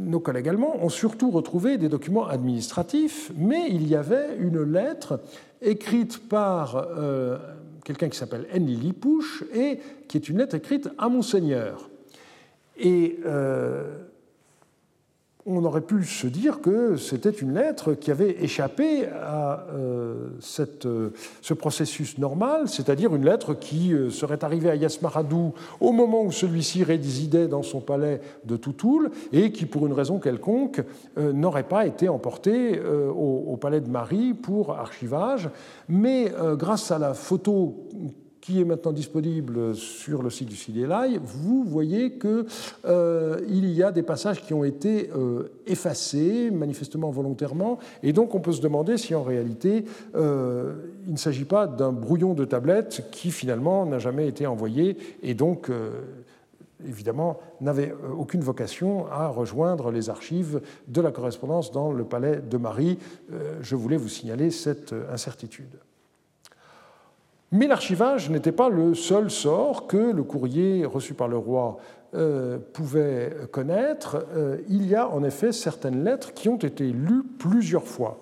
nos 0.00 0.20
collègues 0.20 0.48
allemands 0.48 0.76
ont 0.82 0.88
surtout 0.88 1.30
retrouvé 1.30 1.78
des 1.78 1.88
documents 1.88 2.26
administratifs, 2.26 3.30
mais 3.36 3.66
il 3.68 3.86
y 3.86 3.94
avait 3.94 4.36
une 4.38 4.62
lettre 4.62 5.20
écrite 5.62 6.28
par 6.28 6.76
euh, 6.76 7.38
quelqu'un 7.84 8.08
qui 8.08 8.18
s'appelle 8.18 8.46
Henry 8.54 8.76
Lipouche 8.76 9.44
et 9.54 9.78
qui 10.08 10.16
est 10.16 10.28
une 10.28 10.38
lettre 10.38 10.56
écrite 10.56 10.88
à 10.98 11.08
Monseigneur. 11.08 11.90
Et 12.78 13.18
euh, 13.26 13.98
on 15.46 15.64
aurait 15.64 15.80
pu 15.80 16.04
se 16.04 16.26
dire 16.26 16.60
que 16.60 16.96
c'était 16.96 17.30
une 17.30 17.54
lettre 17.54 17.94
qui 17.94 18.10
avait 18.10 18.42
échappé 18.42 19.06
à 19.06 19.66
euh, 19.72 20.28
euh, 20.84 21.10
ce 21.40 21.54
processus 21.54 22.18
normal, 22.18 22.68
c'est-à-dire 22.68 23.14
une 23.14 23.24
lettre 23.24 23.54
qui 23.54 23.92
euh, 23.92 24.10
serait 24.10 24.44
arrivée 24.44 24.70
à 24.70 24.76
Yasmaradou 24.76 25.54
au 25.80 25.92
moment 25.92 26.22
où 26.22 26.32
celui-ci 26.32 26.84
résidait 26.84 27.48
dans 27.48 27.62
son 27.62 27.80
palais 27.80 28.20
de 28.44 28.56
Toutoul 28.56 29.10
et 29.32 29.50
qui, 29.50 29.64
pour 29.66 29.86
une 29.86 29.92
raison 29.92 30.18
quelconque, 30.18 30.82
n'aurait 31.16 31.64
pas 31.64 31.86
été 31.86 32.08
emportée 32.08 32.80
au, 32.80 33.44
au, 33.48 33.56
palais 33.56 33.80
de 33.80 33.88
Marie 33.88 34.34
pour 34.34 34.72
archivage. 34.72 35.48
Mais 35.88 36.32
grâce 36.56 36.90
à 36.90 36.98
la 36.98 37.14
photo 37.14 37.88
est 38.58 38.64
maintenant 38.64 38.92
disponible 38.92 39.76
sur 39.76 40.22
le 40.22 40.30
site 40.30 40.48
du 40.48 40.56
CDLI, 40.56 41.20
vous 41.22 41.62
voyez 41.64 42.18
qu'il 42.18 42.46
euh, 42.86 43.40
y 43.48 43.82
a 43.82 43.92
des 43.92 44.02
passages 44.02 44.42
qui 44.42 44.54
ont 44.54 44.64
été 44.64 45.10
euh, 45.14 45.52
effacés, 45.66 46.50
manifestement 46.50 47.10
volontairement, 47.10 47.78
et 48.02 48.12
donc 48.12 48.34
on 48.34 48.40
peut 48.40 48.52
se 48.52 48.60
demander 48.60 48.96
si 48.96 49.14
en 49.14 49.22
réalité 49.22 49.84
euh, 50.14 50.74
il 51.06 51.12
ne 51.12 51.18
s'agit 51.18 51.44
pas 51.44 51.66
d'un 51.66 51.92
brouillon 51.92 52.34
de 52.34 52.44
tablette 52.44 53.04
qui 53.12 53.30
finalement 53.30 53.86
n'a 53.86 53.98
jamais 53.98 54.26
été 54.26 54.46
envoyé, 54.46 54.96
et 55.22 55.34
donc 55.34 55.70
évidemment 56.86 57.38
n'avait 57.60 57.94
aucune 58.18 58.40
vocation 58.40 59.06
à 59.10 59.28
rejoindre 59.28 59.90
les 59.90 60.08
archives 60.08 60.60
de 60.88 61.00
la 61.00 61.10
correspondance 61.10 61.70
dans 61.70 61.92
le 61.92 62.04
palais 62.04 62.40
de 62.40 62.56
Marie. 62.56 62.98
Je 63.60 63.76
voulais 63.76 63.98
vous 63.98 64.08
signaler 64.08 64.50
cette 64.50 64.94
incertitude. 65.12 65.78
Mais 67.52 67.66
l'archivage 67.66 68.30
n'était 68.30 68.52
pas 68.52 68.68
le 68.68 68.94
seul 68.94 69.30
sort 69.30 69.86
que 69.88 69.96
le 69.96 70.22
courrier 70.22 70.84
reçu 70.84 71.14
par 71.14 71.26
le 71.26 71.36
roi 71.36 71.78
euh, 72.14 72.58
pouvait 72.72 73.36
connaître. 73.50 74.24
Euh, 74.34 74.58
il 74.68 74.86
y 74.86 74.94
a 74.94 75.08
en 75.08 75.24
effet 75.24 75.50
certaines 75.50 76.04
lettres 76.04 76.32
qui 76.32 76.48
ont 76.48 76.56
été 76.56 76.84
lues 76.84 77.24
plusieurs 77.38 77.86
fois. 77.86 78.18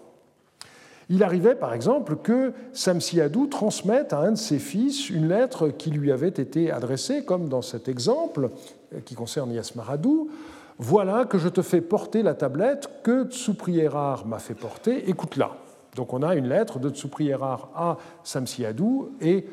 Il 1.10 1.22
arrivait 1.22 1.54
par 1.54 1.72
exemple 1.72 2.16
que 2.16 2.52
Samsiadou 2.72 3.46
transmette 3.46 4.12
à 4.12 4.20
un 4.20 4.32
de 4.32 4.36
ses 4.36 4.58
fils 4.58 5.08
une 5.08 5.28
lettre 5.28 5.68
qui 5.68 5.90
lui 5.90 6.12
avait 6.12 6.28
été 6.28 6.70
adressée, 6.70 7.24
comme 7.24 7.48
dans 7.48 7.62
cet 7.62 7.88
exemple 7.88 8.50
euh, 8.94 9.00
qui 9.04 9.14
concerne 9.14 9.52
Yasmaradou. 9.52 10.30
Voilà 10.78 11.24
que 11.24 11.38
je 11.38 11.48
te 11.48 11.60
fais 11.60 11.80
porter 11.80 12.22
la 12.22 12.34
tablette 12.34 12.88
que 13.02 13.24
Tsuprierar 13.24 14.26
m'a 14.26 14.38
fait 14.38 14.54
porter, 14.54 15.08
écoute-la. 15.10 15.67
Donc 15.98 16.14
on 16.14 16.22
a 16.22 16.36
une 16.36 16.48
lettre 16.48 16.78
de 16.78 16.90
Tsuprierar 16.90 17.70
à 17.74 17.96
Samsiadou 18.22 19.10
et 19.20 19.44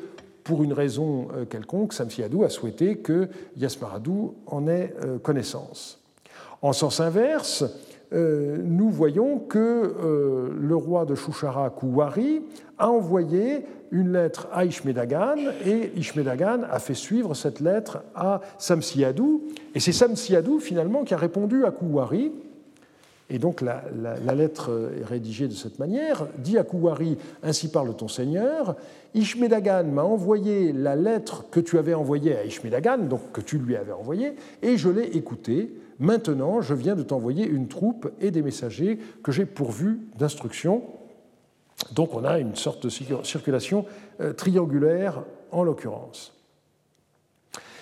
pour 0.44 0.62
une 0.62 0.72
raison 0.72 1.26
euh, 1.34 1.44
quelconque, 1.44 1.92
Samsiadou 1.92 2.44
a 2.44 2.48
souhaité 2.48 2.98
que 2.98 3.28
Yasmaradou 3.56 4.36
en 4.46 4.68
ait 4.68 4.94
euh, 5.04 5.18
connaissance. 5.18 6.00
En 6.62 6.72
sens 6.72 7.00
inverse, 7.00 7.64
euh, 8.12 8.58
nous 8.62 8.90
voyons 8.90 9.40
que 9.40 10.54
le 10.56 10.76
roi 10.76 11.04
de 11.04 11.16
Shushara, 11.16 11.70
Kouwari, 11.70 12.42
a 12.78 12.90
envoyé 12.90 13.66
une 13.90 14.12
lettre 14.12 14.46
à 14.52 14.64
Ishmedagan 14.64 15.38
et 15.64 15.90
Ishmedagan 15.96 16.62
a 16.70 16.78
fait 16.78 16.94
suivre 16.94 17.34
cette 17.34 17.58
lettre 17.58 18.04
à 18.14 18.40
Samsiadou. 18.58 19.42
Et 19.74 19.80
c'est 19.80 19.90
Samsiadou 19.90 20.60
finalement 20.60 21.02
qui 21.02 21.12
a 21.12 21.16
répondu 21.16 21.64
à 21.64 21.72
Kouwari 21.72 22.30
et 23.28 23.38
donc 23.38 23.60
la, 23.60 23.82
lettre 24.34 24.90
est 25.00 25.04
rédigée 25.04 25.48
de 25.48 25.52
cette 25.52 25.78
manière. 25.78 26.28
Dit 26.38 26.58
à 26.58 26.62
Kouwari, 26.62 27.18
ainsi 27.42 27.68
parle 27.68 27.94
ton 27.96 28.06
Seigneur. 28.06 28.76
Ishmedagan 29.14 29.84
m'a 29.84 30.04
envoyé 30.04 30.72
la 30.72 30.94
lettre 30.94 31.50
que 31.50 31.58
tu 31.58 31.78
avais 31.78 31.94
envoyée 31.94 32.36
à 32.36 32.44
Ishmedagan, 32.44 32.98
donc 32.98 33.32
que 33.32 33.40
tu 33.40 33.58
lui 33.58 33.74
avais 33.74 33.92
envoyée, 33.92 34.34
et 34.62 34.76
je 34.76 34.88
l'ai 34.88 35.16
écoutée. 35.16 35.72
Maintenant, 35.98 36.60
je 36.60 36.74
viens 36.74 36.94
de 36.94 37.02
t'envoyer 37.02 37.46
une 37.46 37.68
troupe 37.68 38.10
et 38.20 38.30
des 38.30 38.42
messagers 38.42 38.98
que 39.24 39.32
j'ai 39.32 39.46
pourvus 39.46 39.98
d'instructions. 40.18 40.82
Donc 41.92 42.14
on 42.14 42.24
a 42.24 42.38
une 42.38 42.54
sorte 42.54 42.84
de 42.84 43.22
circulation 43.24 43.86
euh, 44.20 44.32
triangulaire 44.32 45.24
en 45.50 45.64
l'occurrence. 45.64 46.35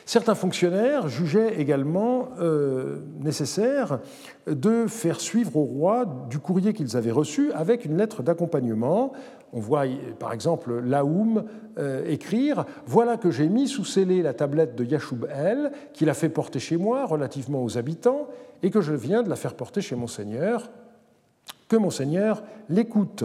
Certains 0.06 0.34
fonctionnaires 0.34 1.08
jugeaient 1.08 1.58
également 1.58 2.28
euh, 2.38 3.00
nécessaire 3.20 4.00
de 4.46 4.86
faire 4.86 5.18
suivre 5.18 5.56
au 5.56 5.64
roi 5.64 6.26
du 6.28 6.38
courrier 6.38 6.74
qu'ils 6.74 6.96
avaient 6.96 7.10
reçu 7.10 7.52
avec 7.52 7.86
une 7.86 7.96
lettre 7.96 8.22
d'accompagnement. 8.22 9.12
On 9.54 9.60
voit 9.60 9.84
par 10.18 10.34
exemple 10.34 10.80
Laoum 10.80 11.44
euh, 11.78 12.04
écrire 12.06 12.66
Voilà 12.86 13.16
que 13.16 13.30
j'ai 13.30 13.48
mis 13.48 13.66
sous 13.66 13.84
scellé 13.84 14.20
la 14.20 14.34
tablette 14.34 14.74
de 14.74 14.84
Yachoub 14.84 15.26
El, 15.34 15.72
qu'il 15.94 16.10
a 16.10 16.14
fait 16.14 16.28
porter 16.28 16.58
chez 16.58 16.76
moi 16.76 17.06
relativement 17.06 17.64
aux 17.64 17.78
habitants, 17.78 18.28
et 18.62 18.70
que 18.70 18.82
je 18.82 18.92
viens 18.92 19.22
de 19.22 19.30
la 19.30 19.36
faire 19.36 19.54
porter 19.54 19.80
chez 19.80 19.96
Monseigneur. 19.96 20.70
Que 21.68 21.76
Monseigneur 21.76 22.42
l'écoute. 22.68 23.24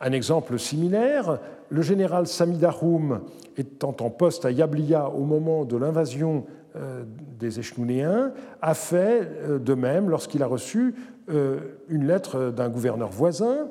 Un 0.00 0.12
exemple 0.12 0.58
similaire, 0.58 1.38
le 1.70 1.82
général 1.82 2.26
Samidahoum, 2.26 3.20
étant 3.56 3.96
en 4.00 4.10
poste 4.10 4.44
à 4.44 4.50
Yablia 4.50 5.08
au 5.08 5.24
moment 5.24 5.64
de 5.64 5.76
l'invasion 5.76 6.44
euh, 6.76 7.04
des 7.38 7.60
Echnounéens, 7.60 8.32
a 8.60 8.74
fait 8.74 9.22
euh, 9.22 9.58
de 9.58 9.74
même 9.74 10.10
lorsqu'il 10.10 10.42
a 10.42 10.46
reçu 10.46 10.94
euh, 11.30 11.60
une 11.88 12.06
lettre 12.06 12.50
d'un 12.50 12.68
gouverneur 12.68 13.10
voisin. 13.10 13.68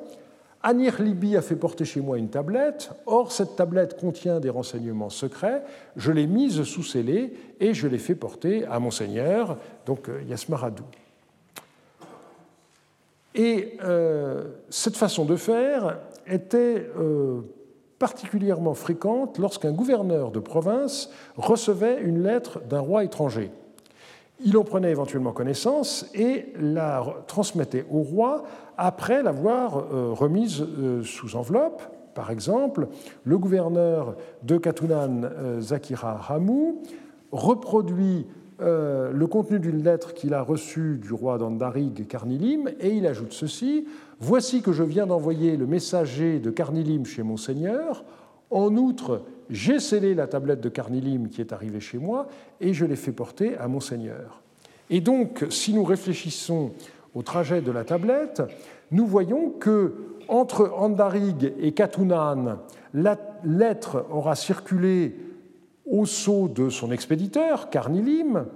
Anir 0.62 1.02
Libi 1.02 1.36
a 1.36 1.42
fait 1.42 1.56
porter 1.56 1.84
chez 1.84 2.00
moi 2.00 2.16
une 2.16 2.30
tablette. 2.30 2.90
Or, 3.04 3.30
cette 3.30 3.56
tablette 3.56 4.00
contient 4.00 4.40
des 4.40 4.48
renseignements 4.48 5.10
secrets. 5.10 5.62
Je 5.96 6.10
l'ai 6.10 6.26
mise 6.26 6.62
sous 6.62 6.82
scellé 6.82 7.34
et 7.60 7.74
je 7.74 7.86
l'ai 7.86 7.98
fait 7.98 8.14
porter 8.14 8.64
à 8.64 8.78
Monseigneur, 8.78 9.58
donc 9.84 10.08
Yasmaradou. 10.26 10.84
Et 13.34 13.76
cette 14.70 14.96
façon 14.96 15.26
de 15.26 15.36
faire 15.36 15.98
était 16.26 16.86
particulièrement 17.98 18.74
fréquente 18.74 19.38
lorsqu'un 19.38 19.72
gouverneur 19.72 20.30
de 20.30 20.40
province 20.40 21.10
recevait 21.36 22.00
une 22.02 22.22
lettre 22.22 22.60
d'un 22.68 22.80
roi 22.80 23.04
étranger. 23.04 23.50
Il 24.44 24.58
en 24.58 24.64
prenait 24.64 24.90
éventuellement 24.90 25.32
connaissance 25.32 26.06
et 26.12 26.52
la 26.60 27.04
transmettait 27.26 27.86
au 27.90 28.00
roi 28.00 28.42
après 28.76 29.22
l'avoir 29.22 29.78
euh, 29.78 30.10
remise 30.12 30.60
euh, 30.60 31.02
sous 31.02 31.36
enveloppe. 31.36 31.82
Par 32.14 32.30
exemple, 32.30 32.88
le 33.24 33.38
gouverneur 33.38 34.16
de 34.42 34.58
Katunan, 34.58 35.22
euh, 35.24 35.60
Zakira 35.60 36.20
Hamou, 36.28 36.82
reproduit 37.32 38.26
le 38.60 39.26
contenu 39.26 39.58
d'une 39.58 39.82
lettre 39.82 40.14
qu'il 40.14 40.32
a 40.32 40.40
reçue 40.40 40.96
du 40.98 41.12
roi 41.12 41.38
d'Andarig, 41.38 42.06
Karnilim, 42.06 42.70
et 42.78 42.90
il 42.90 43.04
ajoute 43.04 43.32
ceci 43.32 43.84
Voici 44.20 44.62
que 44.62 44.72
je 44.72 44.82
viens 44.82 45.06
d'envoyer 45.06 45.56
le 45.56 45.66
messager 45.66 46.38
de 46.38 46.50
Carnilim 46.50 47.04
chez 47.04 47.22
mon 47.22 47.36
seigneur. 47.36 48.04
En 48.50 48.76
outre, 48.76 49.22
j'ai 49.50 49.80
scellé 49.80 50.14
la 50.14 50.26
tablette 50.26 50.60
de 50.60 50.68
Carnilim 50.68 51.28
qui 51.28 51.40
est 51.40 51.52
arrivée 51.52 51.80
chez 51.80 51.98
moi 51.98 52.28
et 52.60 52.72
je 52.72 52.84
l'ai 52.84 52.96
fait 52.96 53.12
porter 53.12 53.56
à 53.56 53.68
mon 53.68 53.80
seigneur. 53.80 54.42
Et 54.90 55.00
donc, 55.00 55.44
si 55.50 55.72
nous 55.72 55.84
réfléchissons 55.84 56.72
au 57.14 57.22
trajet 57.22 57.60
de 57.60 57.72
la 57.72 57.84
tablette, 57.84 58.42
nous 58.90 59.06
voyons 59.06 59.50
que 59.50 59.94
entre 60.28 60.72
Andarig 60.76 61.52
et 61.60 61.72
Katunan, 61.72 62.58
la 62.94 63.18
lettre 63.44 64.06
aura 64.10 64.36
circulé 64.36 65.16
au 65.86 66.06
sceau 66.06 66.48
de 66.48 66.70
son 66.70 66.92
expéditeur, 66.92 67.70
Carnilim, 67.70 68.46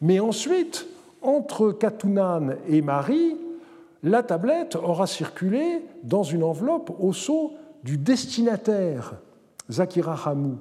mais 0.00 0.20
ensuite, 0.20 0.86
entre 1.22 1.72
Katunan 1.72 2.56
et 2.68 2.82
Marie, 2.82 3.36
la 4.06 4.22
tablette 4.22 4.76
aura 4.76 5.06
circulé 5.06 5.82
dans 6.04 6.22
une 6.22 6.44
enveloppe 6.44 6.92
au 7.00 7.12
sceau 7.12 7.54
du 7.82 7.98
destinataire, 7.98 9.14
Zakira 9.68 10.16
Hamou. 10.24 10.58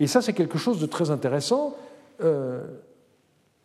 Et 0.00 0.08
ça, 0.08 0.20
c'est 0.20 0.32
quelque 0.32 0.58
chose 0.58 0.80
de 0.80 0.86
très 0.86 1.10
intéressant. 1.10 1.76
Euh, 2.22 2.64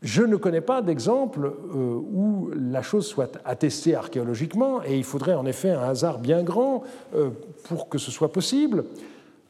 je 0.03 0.21
ne 0.21 0.35
connais 0.35 0.61
pas 0.61 0.83
d'exemple 0.83 1.45
euh, 1.45 1.95
où 2.13 2.51
la 2.55 2.83
chose 2.83 3.07
soit 3.07 3.39
attestée 3.43 3.95
archéologiquement, 3.95 4.83
et 4.83 4.97
il 4.97 5.03
faudrait 5.03 5.33
en 5.33 5.47
effet 5.47 5.71
un 5.71 5.89
hasard 5.89 6.19
bien 6.19 6.43
grand 6.43 6.83
euh, 7.15 7.31
pour 7.63 7.89
que 7.89 7.97
ce 7.97 8.11
soit 8.11 8.31
possible. 8.31 8.85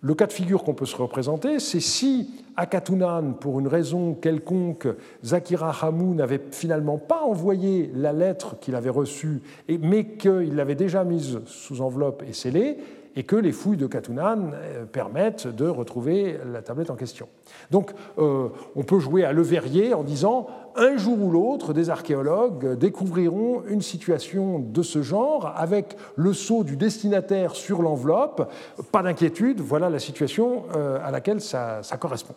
Le 0.03 0.15
cas 0.15 0.25
de 0.25 0.33
figure 0.33 0.63
qu'on 0.63 0.73
peut 0.73 0.87
se 0.87 0.95
représenter, 0.95 1.59
c'est 1.59 1.79
si 1.79 2.27
à 2.57 2.65
Katunan, 2.65 3.33
pour 3.33 3.59
une 3.59 3.67
raison 3.67 4.15
quelconque, 4.15 4.87
Zakira 5.23 5.71
Hamou 5.79 6.15
n'avait 6.15 6.41
finalement 6.51 6.97
pas 6.97 7.21
envoyé 7.21 7.91
la 7.95 8.11
lettre 8.11 8.57
qu'il 8.59 8.73
avait 8.73 8.89
reçue, 8.89 9.41
mais 9.69 10.05
qu'il 10.05 10.55
l'avait 10.55 10.73
déjà 10.73 11.03
mise 11.03 11.39
sous 11.45 11.81
enveloppe 11.81 12.23
et 12.27 12.33
scellée, 12.33 12.77
et 13.15 13.23
que 13.23 13.35
les 13.35 13.51
fouilles 13.51 13.77
de 13.77 13.87
Katunan 13.87 14.51
euh, 14.53 14.85
permettent 14.85 15.47
de 15.47 15.67
retrouver 15.67 16.37
la 16.51 16.61
tablette 16.61 16.89
en 16.89 16.95
question. 16.95 17.27
Donc 17.69 17.91
euh, 18.17 18.47
on 18.75 18.83
peut 18.83 18.99
jouer 18.99 19.25
à 19.25 19.33
le 19.33 19.41
verrier 19.41 19.93
en 19.93 20.03
disant 20.03 20.47
un 20.75 20.97
jour 20.97 21.21
ou 21.21 21.31
l'autre, 21.31 21.73
des 21.73 21.89
archéologues 21.89 22.77
découvriront 22.77 23.63
une 23.67 23.81
situation 23.81 24.59
de 24.59 24.81
ce 24.81 25.01
genre 25.01 25.53
avec 25.55 25.95
le 26.15 26.33
sceau 26.33 26.63
du 26.63 26.77
destinataire 26.77 27.55
sur 27.55 27.81
l'enveloppe. 27.81 28.51
Pas 28.91 29.03
d'inquiétude, 29.03 29.61
voilà 29.61 29.89
la 29.89 29.99
situation 29.99 30.63
euh, 30.75 30.99
à 31.03 31.11
laquelle 31.11 31.41
ça, 31.41 31.81
correspond 31.99 32.35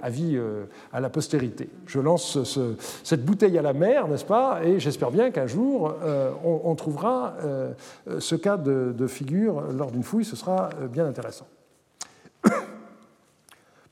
avis 0.00 0.38
à 0.92 1.00
la 1.00 1.10
postérité. 1.10 1.68
Je 1.86 1.98
lance 1.98 2.38
cette 3.02 3.24
bouteille 3.24 3.58
à 3.58 3.62
la 3.62 3.72
mer, 3.72 4.06
n'est-ce 4.06 4.24
pas? 4.24 4.60
Et 4.62 4.78
j'espère 4.78 5.10
bien 5.10 5.32
qu'un 5.32 5.48
jour, 5.48 5.92
on, 6.44 6.72
trouvera 6.76 7.34
ce 8.20 8.36
cas 8.36 8.56
de 8.58 9.06
figure 9.08 9.60
lors 9.72 9.90
d'une 9.90 10.04
fouille, 10.04 10.24
ce 10.24 10.36
sera 10.36 10.70
bien 10.88 11.04
intéressant. 11.04 11.48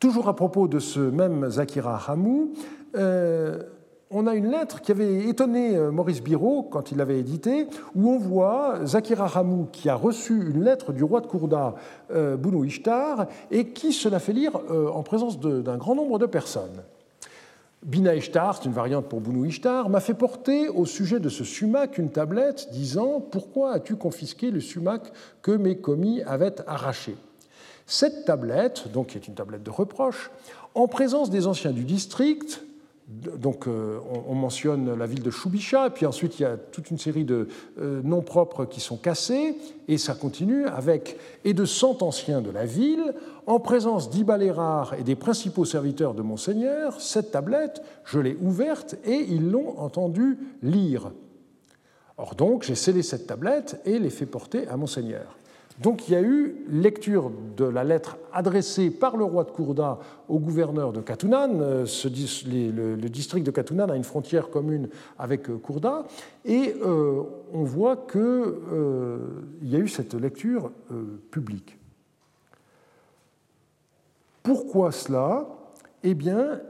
Toujours 0.07 0.29
à 0.29 0.37
propos 0.37 0.69
de 0.69 0.79
ce 0.79 1.01
même 1.01 1.51
Zakira 1.51 2.01
Hamou, 2.07 2.53
euh, 2.97 3.61
on 4.09 4.29
a 4.29 4.37
une 4.37 4.53
lettre 4.53 4.81
qui 4.81 4.93
avait 4.93 5.25
étonné 5.25 5.77
euh, 5.77 5.91
Maurice 5.91 6.23
Biraud 6.23 6.63
quand 6.63 6.93
il 6.93 6.99
l'avait 6.99 7.19
édité, 7.19 7.67
où 7.97 8.09
on 8.09 8.17
voit 8.17 8.87
Zakira 8.87 9.27
Hamou 9.37 9.67
qui 9.73 9.89
a 9.89 9.97
reçu 9.97 10.33
une 10.33 10.63
lettre 10.63 10.93
du 10.93 11.03
roi 11.03 11.21
de 11.23 11.27
Kourda, 11.27 11.75
euh, 12.13 12.37
Bounou 12.37 12.65
Ishtar, 12.65 13.27
et 13.51 13.71
qui 13.71 13.93
se 13.93 14.09
la 14.09 14.21
fait 14.21 14.33
lire 14.33 14.53
en 14.71 15.03
présence 15.03 15.41
d'un 15.41 15.77
grand 15.77 15.97
nombre 15.97 16.21
de 16.21 16.27
personnes. 16.27 16.85
Bina 17.85 18.15
Ishtar, 18.15 18.57
c'est 18.57 18.67
une 18.67 18.75
variante 18.75 19.07
pour 19.07 19.21
Bounou 19.21 19.45
Ishtar, 19.45 19.89
m'a 19.89 19.99
fait 19.99 20.15
porter 20.15 20.69
au 20.69 20.85
sujet 20.85 21.19
de 21.19 21.29
ce 21.29 21.43
sumac 21.43 21.99
une 21.99 22.11
tablette 22.11 22.69
disant 22.71 23.21
Pourquoi 23.21 23.73
as-tu 23.73 23.97
confisqué 23.97 24.53
le 24.53 24.61
sumac 24.61 25.13
que 25.43 25.51
mes 25.51 25.79
commis 25.79 26.23
avaient 26.23 26.55
arraché? 26.69 27.17
Cette 27.87 28.25
tablette, 28.25 28.91
donc 28.93 29.09
qui 29.09 29.19
est 29.19 29.29
une 29.29 29.35
tablette 29.35 29.63
de 29.63 29.71
reproche, 29.71 30.31
en 30.75 30.89
présence 30.89 31.31
des 31.31 31.47
anciens 31.47 31.73
du 31.73 31.85
district, 31.85 32.63
donc 33.09 33.69
euh, 33.69 34.01
on, 34.27 34.35
mentionne 34.35 34.99
la 34.99 35.07
ville 35.07 35.23
de 35.23 35.31
Choubicha, 35.31 35.91
puis 35.91 36.07
ensuite 36.07 36.41
il 36.41 36.43
y 36.43 36.45
a 36.45 36.57
toute 36.57 36.91
une 36.91 36.99
série 36.99 37.25
de 37.25 37.47
euh, 37.81 38.01
noms 38.03 38.23
propres 38.23 38.65
qui 38.65 38.81
sont 38.81 38.97
cassés, 38.97 39.57
et 39.87 39.97
ça 39.97 40.15
continue 40.15 40.67
avec 40.67 41.17
et 41.45 41.55
de 41.55 41.65
cent 41.65 42.03
anciens 42.03 42.43
de 42.43 42.51
la 42.51 42.67
ville, 42.67 43.15
en 43.47 43.61
présence 43.61 44.11
d'Ibalérard 44.11 44.95
et 44.95 45.05
des 45.05 45.15
principaux 45.15 45.65
serviteurs 45.65 46.15
de 46.15 46.23
Monseigneur, 46.23 47.01
cette 47.01 47.31
tablette, 47.31 47.81
je 48.05 48.19
l'ai 48.19 48.37
ouverte 48.41 48.97
et 49.05 49.25
ils 49.29 49.53
l'ont 49.53 49.79
entendu 49.79 50.39
lire. 50.63 51.13
Or 52.17 52.35
donc 52.35 52.65
j'ai 52.65 52.75
scellé 52.75 53.03
cette 53.03 53.29
tablette 53.29 53.81
et 53.85 54.01
l'ai 54.01 54.11
fait 54.11 54.27
porter 54.27 54.67
à 54.67 54.77
Monseigneur. 54.77 55.37
Donc 55.83 56.09
il 56.09 56.13
y 56.13 56.17
a 56.17 56.23
eu 56.23 56.65
lecture 56.71 57.31
de 57.57 57.65
la 57.65 57.85
lettre 57.85 58.17
adressée 58.33 58.91
par 58.91 59.17
le 59.17 59.25
roi 59.25 59.45
de 59.45 59.51
Kourda 59.51 59.99
au 60.29 60.39
gouverneur 60.39 60.93
de 60.93 61.01
Katunan. 61.01 61.61
Euh, 61.61 61.85
le, 61.85 63.09
district 63.09 63.45
de 63.45 63.51
Katunan 63.51 63.91
a 63.91 63.97
une 63.97 64.05
frontière 64.05 64.49
commune 64.49 64.89
avec 65.19 65.51
euh, 65.51 65.59
Kourda. 65.59 66.07
Et 66.45 66.75
euh, 66.83 67.23
on 67.53 67.65
voit 67.65 67.97
qu'il 68.11 69.69
y 69.71 69.77
a 69.77 69.79
eu 69.79 69.89
cette 69.89 70.15
lecture 70.15 70.71
publique. 71.31 71.79
Pourquoi 74.43 74.93
cela? 74.93 75.47
Eh 76.03 76.15
bien, 76.15 76.61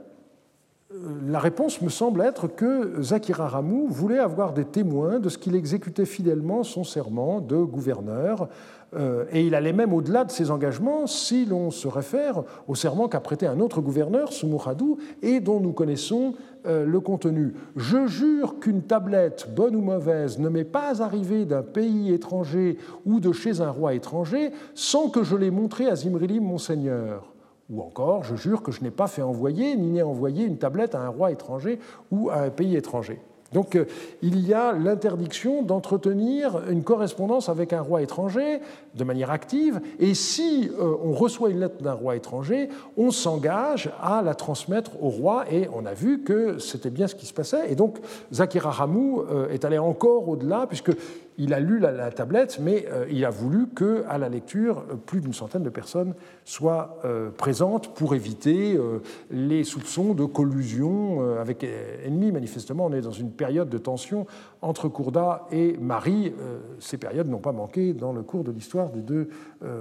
la 1.27 1.39
réponse 1.39 1.83
me 1.83 1.89
semble 1.89 2.21
être 2.23 2.47
que 2.47 3.03
Zakira 3.03 3.49
Ramou 3.49 3.87
voulait 3.89 4.19
avoir 4.19 4.53
des 4.53 4.65
témoins 4.65 5.19
de 5.19 5.29
ce 5.29 5.39
qu'il 5.39 5.55
exécutait 5.55 6.05
fidèlement 6.05 6.63
son 6.63 6.85
serment 6.85 7.41
de 7.41 7.57
gouverneur 7.57 8.49
euh, 8.95 9.25
et 9.33 9.45
il 9.45 9.55
allait 9.55 9.73
même 9.73 9.93
au-delà 9.93 10.25
de 10.25 10.31
ses 10.31 10.51
engagements 10.51 11.07
si 11.07 11.45
l'on 11.45 11.71
se 11.71 11.89
réfère 11.89 12.43
au 12.69 12.75
serment 12.75 13.09
qu'a 13.09 13.21
prêté 13.21 13.47
un 13.47 13.61
autre 13.61 13.81
gouverneur, 13.81 14.33
Sumouradou, 14.33 14.99
et 15.23 15.41
dont 15.41 15.61
nous 15.61 15.73
connaissons 15.73 16.35
euh, 16.67 16.87
le 16.87 17.01
contenu. 17.01 17.55
Je 17.75 18.07
jure 18.07 18.59
qu'une 18.61 18.83
tablette, 18.83 19.49
bonne 19.55 19.77
ou 19.77 19.83
mauvaise, 19.83 20.39
ne 20.39 20.49
m'est 20.49 20.65
pas 20.65 21.03
arrivée 21.03 21.45
d'un 21.45 21.63
pays 21.63 22.13
étranger 22.13 22.79
ou 23.05 23.21
de 23.21 23.33
chez 23.33 23.61
un 23.61 23.71
roi 23.71 23.95
étranger 23.95 24.53
sans 24.75 25.09
que 25.09 25.25
je 25.25 25.37
l'ai 25.37 25.51
montrée 25.51 25.89
à 25.89 25.97
Zimrilim, 25.97 26.45
mon 26.45 26.59
seigneur. 26.59 27.36
Ou 27.69 27.83
encore, 27.83 28.23
je 28.23 28.37
jure 28.37 28.63
que 28.63 28.71
je 28.71 28.83
n'ai 28.83 28.93
pas 28.93 29.09
fait 29.09 29.23
envoyer 29.23 29.75
ni 29.77 29.91
n'ai 29.91 30.03
envoyé 30.03 30.45
une 30.45 30.57
tablette 30.57 30.95
à 30.95 31.01
un 31.01 31.09
roi 31.09 31.33
étranger 31.33 31.81
ou 32.13 32.31
à 32.31 32.43
un 32.43 32.51
pays 32.51 32.77
étranger. 32.77 33.21
Donc 33.53 33.79
il 34.23 34.47
y 34.47 34.53
a 34.53 34.73
l'interdiction 34.73 35.63
d'entretenir 35.63 36.63
une 36.69 36.83
correspondance 36.83 37.49
avec 37.49 37.73
un 37.73 37.81
roi 37.81 38.03
étranger 38.03 38.61
de 38.97 39.05
manière 39.05 39.31
active, 39.31 39.81
et 40.01 40.15
si 40.15 40.71
on 40.79 41.13
reçoit 41.13 41.51
une 41.51 41.61
lettre 41.61 41.81
d'un 41.81 41.93
roi 41.93 42.17
étranger, 42.17 42.69
on 42.97 43.13
s'engage 43.13 43.91
à 44.03 44.21
la 44.21 44.35
transmettre 44.35 45.01
au 45.01 45.11
roi, 45.11 45.45
et 45.51 45.69
on 45.73 45.87
a 45.87 45.95
vu 45.95 46.23
que 46.23 46.59
c'était 46.59 46.91
bien 46.91 47.07
ce 47.07 47.15
qui 47.15 47.27
se 47.27 47.33
passait. 47.33 47.71
Et 47.71 47.77
donc 47.77 47.99
Zakira 48.33 48.73
Ramou 48.73 49.23
est 49.51 49.65
allé 49.65 49.79
encore 49.79 50.29
au-delà, 50.29 50.67
puisque 50.67 50.91
il 51.39 51.53
a 51.55 51.61
lu 51.61 51.79
la, 51.79 52.11
tablette, 52.11 52.59
mais 52.61 52.87
euh, 52.91 53.07
il 53.11 53.25
a 53.25 53.31
voulu 53.31 53.67
que, 53.69 54.05
à 54.09 54.19
la 54.19 54.29
lecture, 54.29 54.85
plus 55.07 55.21
d'une 55.21 55.33
centaine 55.33 55.63
de 55.63 55.71
personnes 55.71 56.15
soient 56.45 56.99
euh, 57.05 57.31
présentes 57.31 57.95
pour 57.95 58.15
éviter 58.15 58.77
euh, 58.77 59.01
les 59.31 59.65
soupçons 59.65 60.15
de 60.15 60.25
collusion 60.25 61.37
avec 61.39 61.65
ennemis. 62.05 62.33
Manifestement, 62.33 62.87
on 62.87 62.93
est 62.93 63.01
dans 63.01 63.11
une 63.11 63.31
période 63.31 63.69
de 63.69 63.79
tension 63.79 64.27
entre 64.63 64.89
Courda 64.89 65.47
et 65.51 65.77
Marie. 65.79 66.33
ces 66.79 66.97
périodes 66.97 67.29
n'ont 67.29 67.39
pas 67.39 67.53
manqué 67.53 67.93
dans 67.93 68.13
le 68.13 68.23
cours 68.23 68.45
de 68.45 68.51
l'histoire 68.51 68.91
des 68.91 69.03
deux 69.03 69.29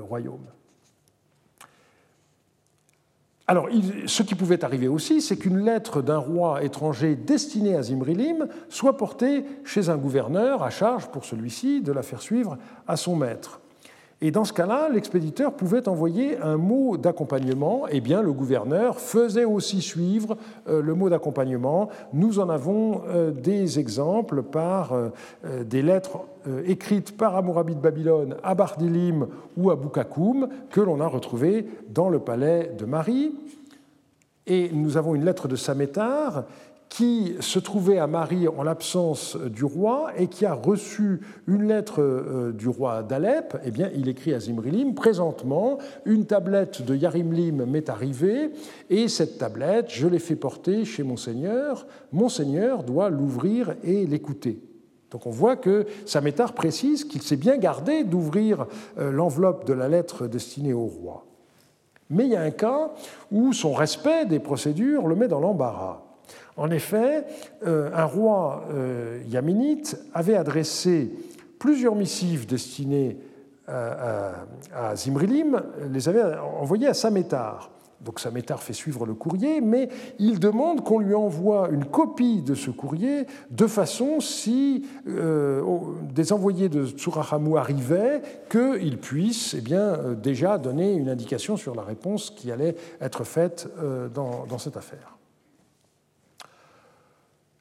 royaumes. 0.08 0.46
Alors, 3.48 3.68
ce 4.08 4.24
qui 4.24 4.34
pouvait 4.34 4.64
arriver 4.64 4.88
aussi, 4.88 5.22
c'est 5.22 5.38
qu'une 5.38 5.64
lettre 5.64 6.02
d'un 6.02 6.18
roi 6.18 6.64
étranger 6.64 7.16
destinée 7.16 7.76
à 7.76 7.84
Zimrilim 7.84 8.48
soit 8.70 8.98
portée 8.98 9.46
chez 9.64 9.90
un 9.90 9.98
gouverneur 9.98 10.64
à 10.64 10.72
charge 10.72 11.10
pour 11.10 11.26
celui-ci 11.26 11.82
de 11.82 11.92
la 11.92 12.02
faire 12.02 12.22
suivre 12.22 12.58
à 12.88 12.98
son 12.98 13.16
maître. 13.16 13.62
Et 14.26 14.32
dans 14.32 14.44
ce 14.44 14.54
cas-là, 14.54 14.90
l'expéditeur 14.92 15.54
pouvait 15.54 15.88
envoyer 15.88 16.40
un 16.40 16.58
mot 16.58 16.98
d'accompagnement. 16.98 17.84
Eh 17.92 18.02
bien, 18.02 18.24
le 18.24 18.34
gouverneur 18.34 19.00
faisait 19.00 19.46
aussi 19.46 19.84
suivre 19.84 20.36
euh, 20.68 20.82
le 20.82 20.96
mot 20.96 21.12
d'accompagnement. 21.12 21.90
Nous 22.12 22.40
en 22.40 22.50
avons 22.50 23.04
euh, 23.08 23.30
des 23.30 23.78
exemples 23.78 24.42
par 24.42 24.94
euh, 24.94 25.10
des 25.64 25.84
lettres 25.84 26.22
écrites 26.66 27.16
par 27.16 27.36
Amourabi 27.36 27.76
de 27.76 27.80
Babylone 27.80 28.36
à 28.42 28.56
Bardilim 28.56 29.28
ou 29.58 29.70
à 29.70 29.76
Boukakoum 29.76 30.50
que 30.72 30.82
l'on 30.82 31.02
a 31.02 31.08
retrouvées 31.08 31.68
dans 31.90 32.10
le 32.10 32.18
palais 32.18 32.72
de 32.76 32.86
Marie. 32.86 33.36
Et 34.48 34.72
nous 34.74 34.98
avons 34.98 35.14
une 35.14 35.26
lettre 35.26 35.48
de 35.48 35.56
Samétar 35.56 36.46
qui 36.90 37.36
se 37.40 37.60
trouvait 37.60 37.98
à 37.98 38.08
Marie 38.08 38.48
en 38.48 38.64
l'absence 38.64 39.36
du 39.38 39.66
roi 39.66 40.12
et 40.18 40.28
qui 40.28 40.46
a 40.46 40.54
reçu 40.54 41.22
une 41.48 41.68
lettre 41.68 42.02
euh, 42.02 42.52
du 42.52 42.70
roi 42.70 43.04
d'Alep, 43.04 43.58
eh 43.66 43.72
bien, 43.72 43.90
il 43.96 44.08
écrit 44.08 44.34
à 44.34 44.40
Zimrilim 44.40 44.96
Présentement, 44.96 45.78
une 46.06 46.26
tablette 46.26 46.84
de 46.84 46.96
Yarimlim 46.96 47.66
m'est 47.66 47.90
arrivée, 47.90 48.52
et 48.90 49.08
cette 49.08 49.38
tablette, 49.38 49.88
je 49.90 50.08
l'ai 50.08 50.20
fait 50.20 50.36
porter 50.36 50.86
chez 50.86 51.04
Monseigneur. 51.04 51.86
Monseigneur 52.12 52.84
doit 52.84 53.10
l'ouvrir 53.10 53.76
et 53.84 54.06
l'écouter. 54.06 54.60
Donc 55.12 55.26
on 55.28 55.32
voit 55.32 55.56
que 55.56 55.86
Samétar 56.06 56.54
précise 56.54 57.06
qu'il 57.06 57.22
s'est 57.22 57.36
bien 57.36 57.58
gardé 57.58 58.04
d'ouvrir 58.04 58.68
euh, 58.98 59.12
l'enveloppe 59.12 59.66
de 59.66 59.74
la 59.74 59.88
lettre 59.88 60.28
destinée 60.28 60.74
au 60.74 60.86
roi. 60.86 61.26
Mais 62.10 62.26
il 62.26 62.32
y 62.32 62.36
a 62.36 62.42
un 62.42 62.52
cas 62.52 62.92
où 63.32 63.54
son 63.54 63.74
respect 63.74 64.26
des 64.26 64.40
procédures 64.40 65.08
le 65.08 65.16
met 65.16 65.28
dans 65.28 65.40
l'embarras. 65.40 66.05
En 66.58 66.72
effet, 66.72 67.26
euh, 67.66 67.90
un 67.94 68.06
roi 68.06 68.66
euh, 68.72 69.22
yaminite 69.28 69.98
avait 70.14 70.36
adressé 70.36 71.12
plusieurs 71.60 71.96
missives 71.96 72.46
destinées 72.46 73.18
à 73.68 74.96
Zimrilim, 74.96 75.60
les 75.92 76.08
avait 76.08 76.38
envoyées 76.38 76.86
à 76.86 76.94
Samétar. 76.94 77.72
Donc 78.00 78.20
Samétar 78.20 78.62
fait 78.62 78.74
suivre 78.74 79.08
le 79.08 79.16
courrier, 79.16 79.60
mais 79.60 79.90
il 80.20 80.40
demande 80.40 80.84
qu'on 80.84 81.00
lui 81.00 81.16
envoie 81.16 81.70
une 81.72 81.86
copie 81.86 82.44
de 82.44 82.54
ce 82.54 82.70
courrier 82.70 83.26
de 83.50 83.66
façon, 83.66 84.20
si 84.20 84.86
euh, 85.08 85.64
des 86.14 86.32
envoyés 86.32 86.70
de 86.70 86.86
Tsurahamou 86.86 87.58
arrivaient, 87.58 88.22
qu'il 88.52 89.00
puisse 89.00 89.56
eh 89.58 89.62
bien, 89.62 89.98
déjà 90.22 90.60
donner 90.60 90.94
une 90.94 91.10
indication 91.10 91.58
sur 91.58 91.74
la 91.74 91.82
réponse 91.82 92.30
qui 92.30 92.52
allait 92.52 92.76
être 93.02 93.24
faite 93.24 93.68
dans 94.14 94.60
cette 94.60 94.78
affaire. 94.78 95.15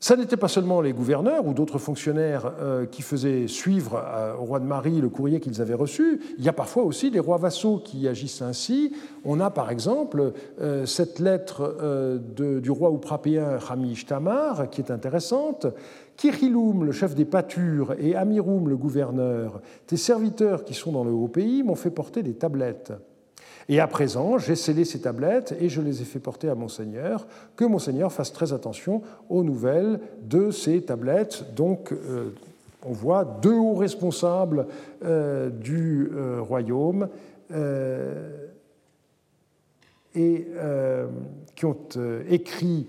Ça 0.05 0.17
n'était 0.17 0.37
pas 0.37 0.49
seulement 0.49 0.83
les 0.83 0.93
gouverneurs 0.93 1.47
ou 1.47 1.55
d'autres 1.55 1.79
fonctionnaires 1.79 2.53
euh, 2.61 2.85
qui 2.85 3.01
faisaient 3.01 3.49
suivre 3.49 4.05
euh, 4.05 4.35
au 4.37 4.45
roi 4.45 4.61
de 4.61 4.67
Marie 4.67 5.01
le 5.01 5.09
courrier 5.09 5.41
qu'ils 5.41 5.63
avaient 5.63 5.73
reçu, 5.73 6.21
il 6.37 6.45
y 6.45 6.49
a 6.51 6.53
parfois 6.53 6.83
aussi 6.83 7.11
des 7.11 7.21
rois 7.21 7.39
vassaux 7.39 7.81
qui 7.83 8.07
agissent 8.07 8.43
ainsi. 8.43 8.93
On 9.25 9.41
a 9.41 9.49
par 9.49 9.71
exemple 9.71 10.35
euh, 10.61 10.85
cette 10.85 11.21
lettre 11.21 12.21
du 12.37 12.71
roi 12.71 12.91
ouprapéen 12.91 13.59
Hamish 13.67 14.05
Tamar 14.05 14.69
qui 14.69 14.83
est 14.83 14.91
intéressante. 14.91 15.69
Kiriloum, 16.19 16.85
le 16.85 16.93
chef 16.93 17.15
des 17.15 17.25
pâtures, 17.25 17.95
et 17.99 18.15
Amiroum, 18.15 18.69
le 18.69 18.77
gouverneur, 18.77 19.63
tes 19.87 19.97
serviteurs 19.97 20.65
qui 20.65 20.75
sont 20.75 20.93
dans 20.93 21.05
le 21.05 21.13
haut 21.13 21.29
pays, 21.29 21.63
m'ont 21.63 21.77
fait 21.77 21.89
porter 21.89 22.23
des 22.23 22.35
tablettes. 22.35 22.93
Et 23.69 23.81
à 23.81 23.87
présent, 23.87 24.39
j'ai 24.39 24.57
scellé 24.57 24.85
ces 24.85 25.01
tablettes 25.01 25.55
et 25.59 25.69
je 25.69 25.81
les 25.81 26.03
ai 26.03 26.05
fait 26.05 26.19
porter 26.19 26.49
à 26.49 26.55
Monseigneur, 26.55 27.27
que 27.57 27.65
Monseigneur 27.65 28.13
fasse 28.13 28.33
très 28.33 28.53
attention 28.53 29.03
aux 29.29 29.43
nouvelles 29.43 30.01
de 30.23 30.51
ces 30.51 30.83
tablettes. 30.83 31.55
Donc, 31.55 31.93
euh, 31.93 32.35
on 32.83 32.93
voit 32.93 33.25
deux 33.25 33.55
hauts 33.55 33.75
responsables 33.75 34.67
euh, 35.05 35.49
du 35.49 36.11
euh, 36.13 36.41
royaume 36.41 37.09
et 40.15 40.47
qui 41.55 41.65
ont 41.67 41.77
écrit 42.29 42.87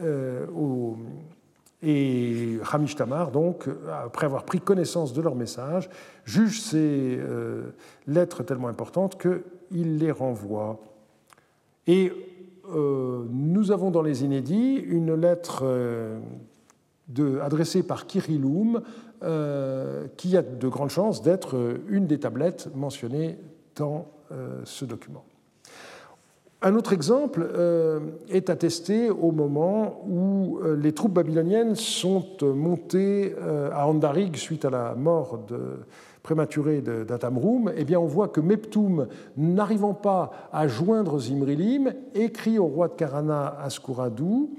au, 0.00 0.96
et 1.82 2.58
Hamish 2.72 2.96
Tamar, 2.96 3.30
donc, 3.30 3.68
après 3.90 4.26
avoir 4.26 4.44
pris 4.44 4.60
connaissance 4.60 5.12
de 5.12 5.20
leur 5.20 5.34
message, 5.34 5.90
juge 6.24 6.60
ces 6.60 7.18
lettres 8.06 8.42
tellement 8.44 8.68
importantes 8.68 9.16
que 9.18 9.42
il 9.70 9.98
les 9.98 10.10
renvoie. 10.10 10.78
Et 11.86 12.12
euh, 12.74 13.24
nous 13.30 13.72
avons 13.72 13.90
dans 13.90 14.02
les 14.02 14.24
inédits 14.24 14.76
une 14.76 15.14
lettre 15.14 15.62
euh, 15.64 16.20
adressée 17.42 17.82
par 17.82 18.06
Kiriloum 18.06 18.82
euh, 19.22 20.06
qui 20.16 20.36
a 20.36 20.42
de 20.42 20.68
grandes 20.68 20.90
chances 20.90 21.22
d'être 21.22 21.56
une 21.88 22.06
des 22.06 22.20
tablettes 22.20 22.68
mentionnées 22.74 23.38
dans 23.76 24.06
ce 24.64 24.84
document. 24.84 25.24
Un 26.60 26.74
autre 26.74 26.92
exemple 26.92 27.48
est 28.28 28.50
attesté 28.50 29.08
au 29.08 29.30
moment 29.30 30.04
où 30.06 30.60
les 30.76 30.92
troupes 30.92 31.14
babyloniennes 31.14 31.76
sont 31.76 32.26
montées 32.42 33.34
à 33.72 33.88
Andarig 33.88 34.36
suite 34.36 34.66
à 34.66 34.70
la 34.70 34.94
mort 34.94 35.38
de 35.48 35.78
prématuré 36.28 36.82
d'Atamroum, 36.82 37.72
eh 37.74 37.84
bien 37.84 37.98
on 37.98 38.04
voit 38.04 38.28
que 38.28 38.42
Meptoum, 38.42 39.06
n'arrivant 39.38 39.94
pas 39.94 40.30
à 40.52 40.68
joindre 40.68 41.18
Zimrilim, 41.18 41.94
écrit 42.14 42.58
au 42.58 42.66
roi 42.66 42.88
de 42.88 42.92
Karana 42.92 43.56
Askouradou 43.64 44.50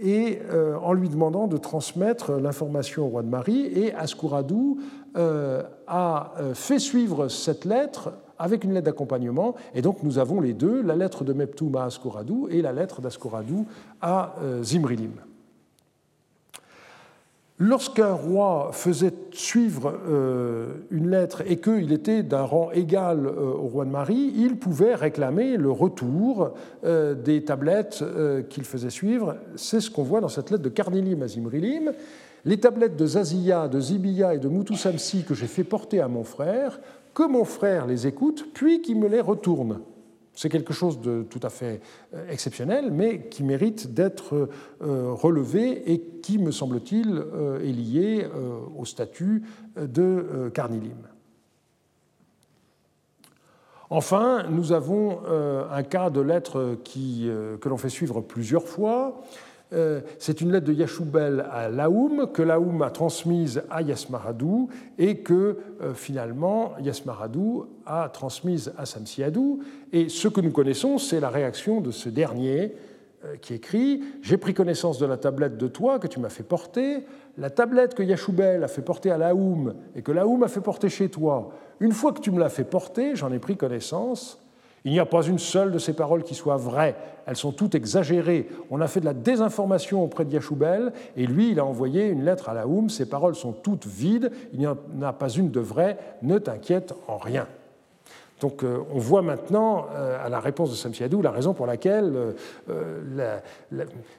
et 0.00 0.40
euh, 0.50 0.76
en 0.82 0.92
lui 0.92 1.08
demandant 1.08 1.46
de 1.46 1.56
transmettre 1.58 2.32
l'information 2.32 3.06
au 3.06 3.08
roi 3.08 3.22
de 3.22 3.28
Marie. 3.28 3.66
Et 3.66 3.92
euh, 5.16 5.62
a 5.86 6.32
euh, 6.40 6.54
fait 6.54 6.80
suivre 6.80 7.28
cette 7.28 7.66
lettre 7.66 8.14
avec 8.36 8.64
une 8.64 8.72
lettre 8.72 8.86
d'accompagnement. 8.86 9.54
Et 9.76 9.80
donc 9.82 10.02
nous 10.02 10.18
avons 10.18 10.40
les 10.40 10.54
deux, 10.54 10.82
la 10.82 10.96
lettre 10.96 11.22
de 11.22 11.32
Meptoum 11.32 11.76
à 11.76 11.84
Askouradou 11.84 12.48
et 12.50 12.62
la 12.62 12.72
lettre 12.72 13.00
d'Askouradou 13.00 13.64
à 14.00 14.34
Zimrilim. 14.62 15.12
Lorsqu'un 17.64 18.12
roi 18.12 18.70
faisait 18.72 19.14
suivre 19.30 19.94
euh, 20.08 20.66
une 20.90 21.08
lettre 21.08 21.44
et 21.46 21.58
qu'il 21.58 21.92
était 21.92 22.24
d'un 22.24 22.42
rang 22.42 22.72
égal 22.72 23.24
euh, 23.24 23.52
au 23.52 23.68
roi 23.68 23.84
de 23.84 23.90
Marie, 23.90 24.32
il 24.36 24.56
pouvait 24.56 24.96
réclamer 24.96 25.56
le 25.56 25.70
retour 25.70 26.54
euh, 26.84 27.14
des 27.14 27.44
tablettes 27.44 28.02
qu'il 28.50 28.64
faisait 28.64 28.90
suivre. 28.90 29.36
C'est 29.54 29.78
ce 29.78 29.92
qu'on 29.92 30.02
voit 30.02 30.20
dans 30.20 30.28
cette 30.28 30.50
lettre 30.50 30.64
de 30.64 30.70
Carnilim 30.70 31.22
à 31.22 31.28
Zimrilim. 31.28 31.92
Les 32.44 32.58
tablettes 32.58 32.96
de 32.96 33.06
Zaziya, 33.06 33.68
de 33.68 33.78
Zibiya 33.78 34.34
et 34.34 34.38
de 34.40 34.48
Mutusamsi 34.48 35.22
que 35.22 35.34
j'ai 35.34 35.46
fait 35.46 35.62
porter 35.62 36.00
à 36.00 36.08
mon 36.08 36.24
frère, 36.24 36.80
que 37.14 37.28
mon 37.28 37.44
frère 37.44 37.86
les 37.86 38.08
écoute, 38.08 38.44
puis 38.54 38.82
qu'il 38.82 38.98
me 38.98 39.06
les 39.06 39.20
retourne. 39.20 39.78
C'est 40.34 40.48
quelque 40.48 40.72
chose 40.72 41.00
de 41.00 41.22
tout 41.22 41.40
à 41.42 41.50
fait 41.50 41.80
euh, 42.14 42.30
exceptionnel, 42.30 42.90
mais 42.90 43.28
qui 43.28 43.42
mérite 43.42 43.92
d'être 43.92 44.48
euh, 44.82 45.12
relevé 45.12 45.92
et 45.92 46.00
qui, 46.22 46.38
me 46.38 46.50
semble-t-il, 46.50 47.08
euh, 47.16 47.60
est 47.60 47.72
lié 47.72 48.26
au 48.76 48.84
statut 48.84 49.42
de 49.76 50.50
Carnilim. 50.54 51.08
Enfin, 53.90 54.44
nous 54.48 54.72
avons 54.72 55.20
un 55.70 55.82
cas 55.82 56.08
de 56.08 56.20
lettre 56.20 56.78
que 56.84 57.68
l'on 57.68 57.76
fait 57.76 57.90
suivre 57.90 58.20
plusieurs 58.22 58.66
fois. 58.66 59.22
Euh, 59.72 60.00
c'est 60.18 60.40
une 60.40 60.52
lettre 60.52 60.66
de 60.66 60.72
Yachoubel 60.72 61.46
à 61.50 61.68
Laoum 61.68 62.30
que 62.32 62.42
Laoum 62.42 62.82
a 62.82 62.90
transmise 62.90 63.62
à 63.70 63.82
Yasmaradou 63.82 64.68
et 64.98 65.18
que 65.18 65.56
euh, 65.80 65.94
finalement 65.94 66.72
Yasmaradou 66.80 67.66
a 67.86 68.08
transmise 68.08 68.72
à 68.76 68.84
Samsiadou. 68.84 69.60
Et 69.92 70.08
ce 70.08 70.28
que 70.28 70.40
nous 70.40 70.50
connaissons, 70.50 70.98
c'est 70.98 71.20
la 71.20 71.30
réaction 71.30 71.80
de 71.80 71.90
ce 71.90 72.08
dernier 72.08 72.74
euh, 73.24 73.36
qui 73.40 73.54
écrit 73.54 74.02
J'ai 74.20 74.36
pris 74.36 74.52
connaissance 74.52 74.98
de 74.98 75.06
la 75.06 75.16
tablette 75.16 75.56
de 75.56 75.68
toi 75.68 75.98
que 75.98 76.06
tu 76.06 76.20
m'as 76.20 76.28
fait 76.28 76.42
porter, 76.42 77.06
la 77.38 77.48
tablette 77.48 77.94
que 77.94 78.02
Yachoubel 78.02 78.62
a 78.62 78.68
fait 78.68 78.82
porter 78.82 79.10
à 79.10 79.16
Laoum 79.16 79.74
et 79.94 80.02
que 80.02 80.12
Laoum 80.12 80.42
a 80.42 80.48
fait 80.48 80.60
porter 80.60 80.90
chez 80.90 81.08
toi. 81.08 81.52
Une 81.80 81.92
fois 81.92 82.12
que 82.12 82.20
tu 82.20 82.30
me 82.30 82.38
l'as 82.38 82.50
fait 82.50 82.64
porter, 82.64 83.16
j'en 83.16 83.32
ai 83.32 83.38
pris 83.38 83.56
connaissance. 83.56 84.41
Il 84.84 84.92
n'y 84.92 84.98
a 84.98 85.06
pas 85.06 85.22
une 85.22 85.38
seule 85.38 85.70
de 85.70 85.78
ces 85.78 85.92
paroles 85.92 86.24
qui 86.24 86.34
soit 86.34 86.56
vraie. 86.56 86.96
Elles 87.26 87.36
sont 87.36 87.52
toutes 87.52 87.74
exagérées. 87.74 88.48
On 88.70 88.80
a 88.80 88.88
fait 88.88 89.00
de 89.00 89.04
la 89.04 89.14
désinformation 89.14 90.02
auprès 90.02 90.24
de 90.24 90.32
Yachoubel 90.32 90.92
et 91.16 91.26
lui, 91.26 91.50
il 91.52 91.60
a 91.60 91.64
envoyé 91.64 92.06
une 92.06 92.24
lettre 92.24 92.48
à 92.48 92.54
Laoum. 92.54 92.90
Ces 92.90 93.08
paroles 93.08 93.36
sont 93.36 93.52
toutes 93.52 93.86
vides. 93.86 94.32
Il 94.52 94.58
n'y 94.58 94.66
en 94.66 94.76
a 95.02 95.12
pas 95.12 95.28
une 95.28 95.50
de 95.50 95.60
vraie. 95.60 95.98
Ne 96.22 96.38
t'inquiète 96.38 96.94
en 97.06 97.16
rien. 97.16 97.46
Donc 98.40 98.64
euh, 98.64 98.78
on 98.92 98.98
voit 98.98 99.22
maintenant 99.22 99.86
euh, 99.94 100.18
à 100.20 100.28
la 100.28 100.40
réponse 100.40 100.70
de 100.70 100.74
Samsiadou 100.74 101.22
la 101.22 101.30
raison 101.30 101.54
pour 101.54 101.64
laquelle 101.64 102.34
euh, 102.68 103.38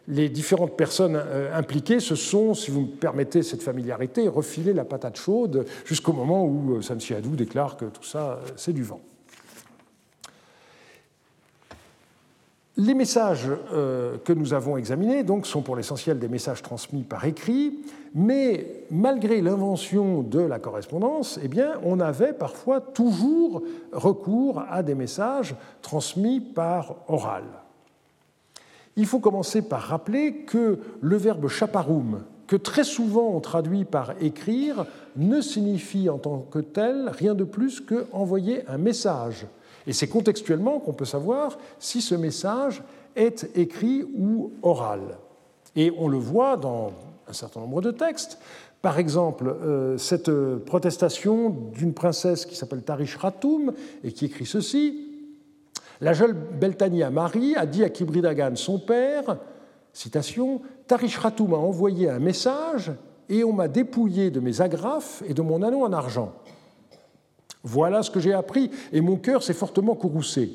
les 0.07 0.29
différentes 0.29 0.77
personnes 0.77 1.21
impliquées 1.53 1.99
se 1.99 2.15
sont, 2.15 2.53
si 2.53 2.71
vous 2.71 2.81
me 2.81 2.87
permettez 2.87 3.43
cette 3.43 3.61
familiarité, 3.61 4.29
refilé 4.29 4.71
la 4.71 4.85
patate 4.85 5.17
chaude 5.17 5.65
jusqu'au 5.83 6.13
moment 6.13 6.45
où 6.45 6.81
Samsiadou 6.81 7.35
déclare 7.35 7.75
que 7.75 7.85
tout 7.85 8.03
ça, 8.03 8.39
c'est 8.55 8.71
du 8.71 8.83
vent. 8.83 9.01
Les 12.75 12.95
messages 12.95 13.51
euh, 13.71 14.17
que 14.25 14.33
nous 14.33 14.55
avons 14.55 14.77
examinés 14.77 15.21
donc, 15.21 15.45
sont 15.45 15.61
pour 15.61 15.75
l'essentiel 15.75 16.17
des 16.17 16.27
messages 16.27 16.63
transmis 16.63 17.03
par 17.03 17.23
écrit, 17.23 17.81
mais 18.15 18.85
malgré 18.89 19.41
l'invention 19.41 20.23
de 20.23 20.39
la 20.39 20.57
correspondance, 20.57 21.39
eh 21.43 21.47
bien, 21.47 21.73
on 21.83 21.99
avait 21.99 22.33
parfois 22.33 22.81
toujours 22.81 23.61
recours 23.91 24.63
à 24.71 24.81
des 24.81 24.95
messages 24.95 25.53
transmis 25.83 26.41
par 26.41 26.95
oral. 27.07 27.43
Il 28.95 29.05
faut 29.05 29.19
commencer 29.19 29.61
par 29.61 29.81
rappeler 29.81 30.37
que 30.45 30.79
le 30.99 31.15
verbe 31.15 31.49
chaparum, 31.49 32.23
que 32.47 32.55
très 32.55 32.83
souvent 32.83 33.29
on 33.35 33.39
traduit 33.39 33.85
par 33.85 34.15
écrire, 34.19 34.87
ne 35.15 35.41
signifie 35.41 36.09
en 36.09 36.17
tant 36.17 36.39
que 36.39 36.59
tel 36.59 37.09
rien 37.09 37.35
de 37.35 37.43
plus 37.43 37.81
que 37.81 38.05
envoyer 38.11 38.67
un 38.67 38.79
message 38.79 39.45
et 39.87 39.93
c'est 39.93 40.07
contextuellement 40.07 40.79
qu'on 40.79 40.93
peut 40.93 41.05
savoir 41.05 41.57
si 41.79 42.01
ce 42.01 42.15
message 42.15 42.83
est 43.15 43.49
écrit 43.55 44.03
ou 44.15 44.51
oral. 44.61 45.17
Et 45.75 45.91
on 45.97 46.07
le 46.07 46.17
voit 46.17 46.57
dans 46.57 46.91
un 47.27 47.33
certain 47.33 47.61
nombre 47.61 47.81
de 47.81 47.91
textes. 47.91 48.37
Par 48.81 48.99
exemple, 48.99 49.47
euh, 49.47 49.97
cette 49.97 50.31
protestation 50.65 51.49
d'une 51.73 51.93
princesse 51.93 52.45
qui 52.45 52.55
s'appelle 52.55 52.83
Tarish 52.83 53.15
Ratoum 53.15 53.73
et 54.03 54.11
qui 54.11 54.25
écrit 54.25 54.45
ceci 54.45 55.07
La 56.01 56.13
jeune 56.13 56.33
Beltania 56.33 57.09
Marie 57.09 57.55
a 57.55 57.65
dit 57.65 57.83
à 57.83 57.89
Kibridagan, 57.89 58.55
son 58.55 58.79
père, 58.79 59.37
citation, 59.93 60.61
Tarish 60.87 61.17
Ratoum 61.17 61.53
a 61.53 61.57
envoyé 61.57 62.09
un 62.09 62.19
message 62.19 62.91
et 63.29 63.43
on 63.43 63.53
m'a 63.53 63.67
dépouillé 63.67 64.31
de 64.31 64.39
mes 64.39 64.61
agrafes 64.61 65.23
et 65.27 65.33
de 65.33 65.41
mon 65.41 65.61
anneau 65.61 65.83
en 65.83 65.93
argent. 65.93 66.33
Voilà 67.63 68.03
ce 68.03 68.11
que 68.11 68.19
j'ai 68.19 68.33
appris, 68.33 68.69
et 68.91 69.01
mon 69.01 69.15
cœur 69.15 69.41
s'est 69.41 69.53
fortement 69.53 69.95
courroucé. 69.95 70.51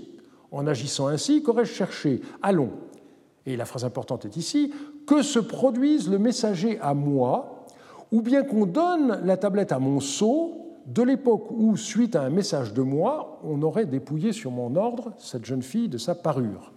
En 0.50 0.66
agissant 0.66 1.08
ainsi, 1.08 1.42
qu'aurais-je 1.42 1.72
cherché? 1.72 2.20
Allons. 2.42 2.70
Et 3.46 3.56
la 3.56 3.64
phrase 3.64 3.84
importante 3.84 4.26
est 4.26 4.36
ici 4.36 4.72
que 5.06 5.22
se 5.22 5.38
produise 5.38 6.10
le 6.10 6.18
messager 6.18 6.78
à 6.80 6.92
moi, 6.92 7.64
ou 8.12 8.20
bien 8.20 8.42
qu'on 8.42 8.66
donne 8.66 9.20
la 9.24 9.36
tablette 9.36 9.72
à 9.72 9.78
mon 9.78 10.00
sceau, 10.00 10.68
de 10.86 11.02
l'époque 11.02 11.50
où, 11.50 11.76
suite 11.76 12.16
à 12.16 12.22
un 12.22 12.30
message 12.30 12.72
de 12.72 12.80
moi, 12.80 13.40
on 13.44 13.60
aurait 13.62 13.84
dépouillé 13.84 14.32
sur 14.32 14.50
mon 14.50 14.74
ordre 14.74 15.12
cette 15.18 15.44
jeune 15.44 15.62
fille 15.62 15.88
de 15.88 15.98
sa 15.98 16.14
parure. 16.14 16.72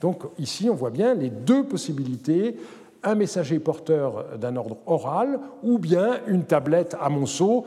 Donc 0.00 0.22
ici, 0.38 0.70
on 0.70 0.74
voit 0.74 0.90
bien 0.90 1.14
les 1.14 1.30
deux 1.30 1.64
possibilités 1.64 2.56
un 3.02 3.14
messager 3.14 3.58
porteur 3.58 4.38
d'un 4.38 4.56
ordre 4.56 4.78
oral 4.86 5.38
ou 5.62 5.78
bien 5.78 6.20
une 6.26 6.44
tablette 6.44 6.96
à 7.00 7.08
Monceau 7.08 7.64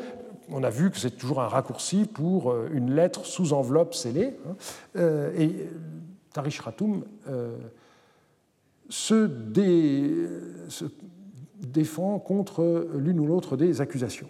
on 0.52 0.64
a 0.64 0.70
vu 0.70 0.92
que 0.92 0.98
c'est 0.98 1.12
toujours 1.18 1.42
un 1.42 1.48
raccourci 1.48 2.06
pour 2.06 2.52
euh, 2.52 2.70
une 2.74 2.94
lettre 2.94 3.26
sous 3.26 3.54
enveloppe 3.54 3.94
scellée. 3.94 4.38
Hein. 4.48 4.56
Euh, 4.98 5.32
et 5.38 5.70
Tarish 6.34 6.60
Ratoum 6.60 7.04
euh, 7.28 7.58
se, 8.90 9.30
défend 11.60 12.20
contre 12.20 12.88
l'une 12.96 13.20
ou 13.20 13.28
l'autre 13.28 13.58
des 13.58 13.82
accusations. 13.82 14.30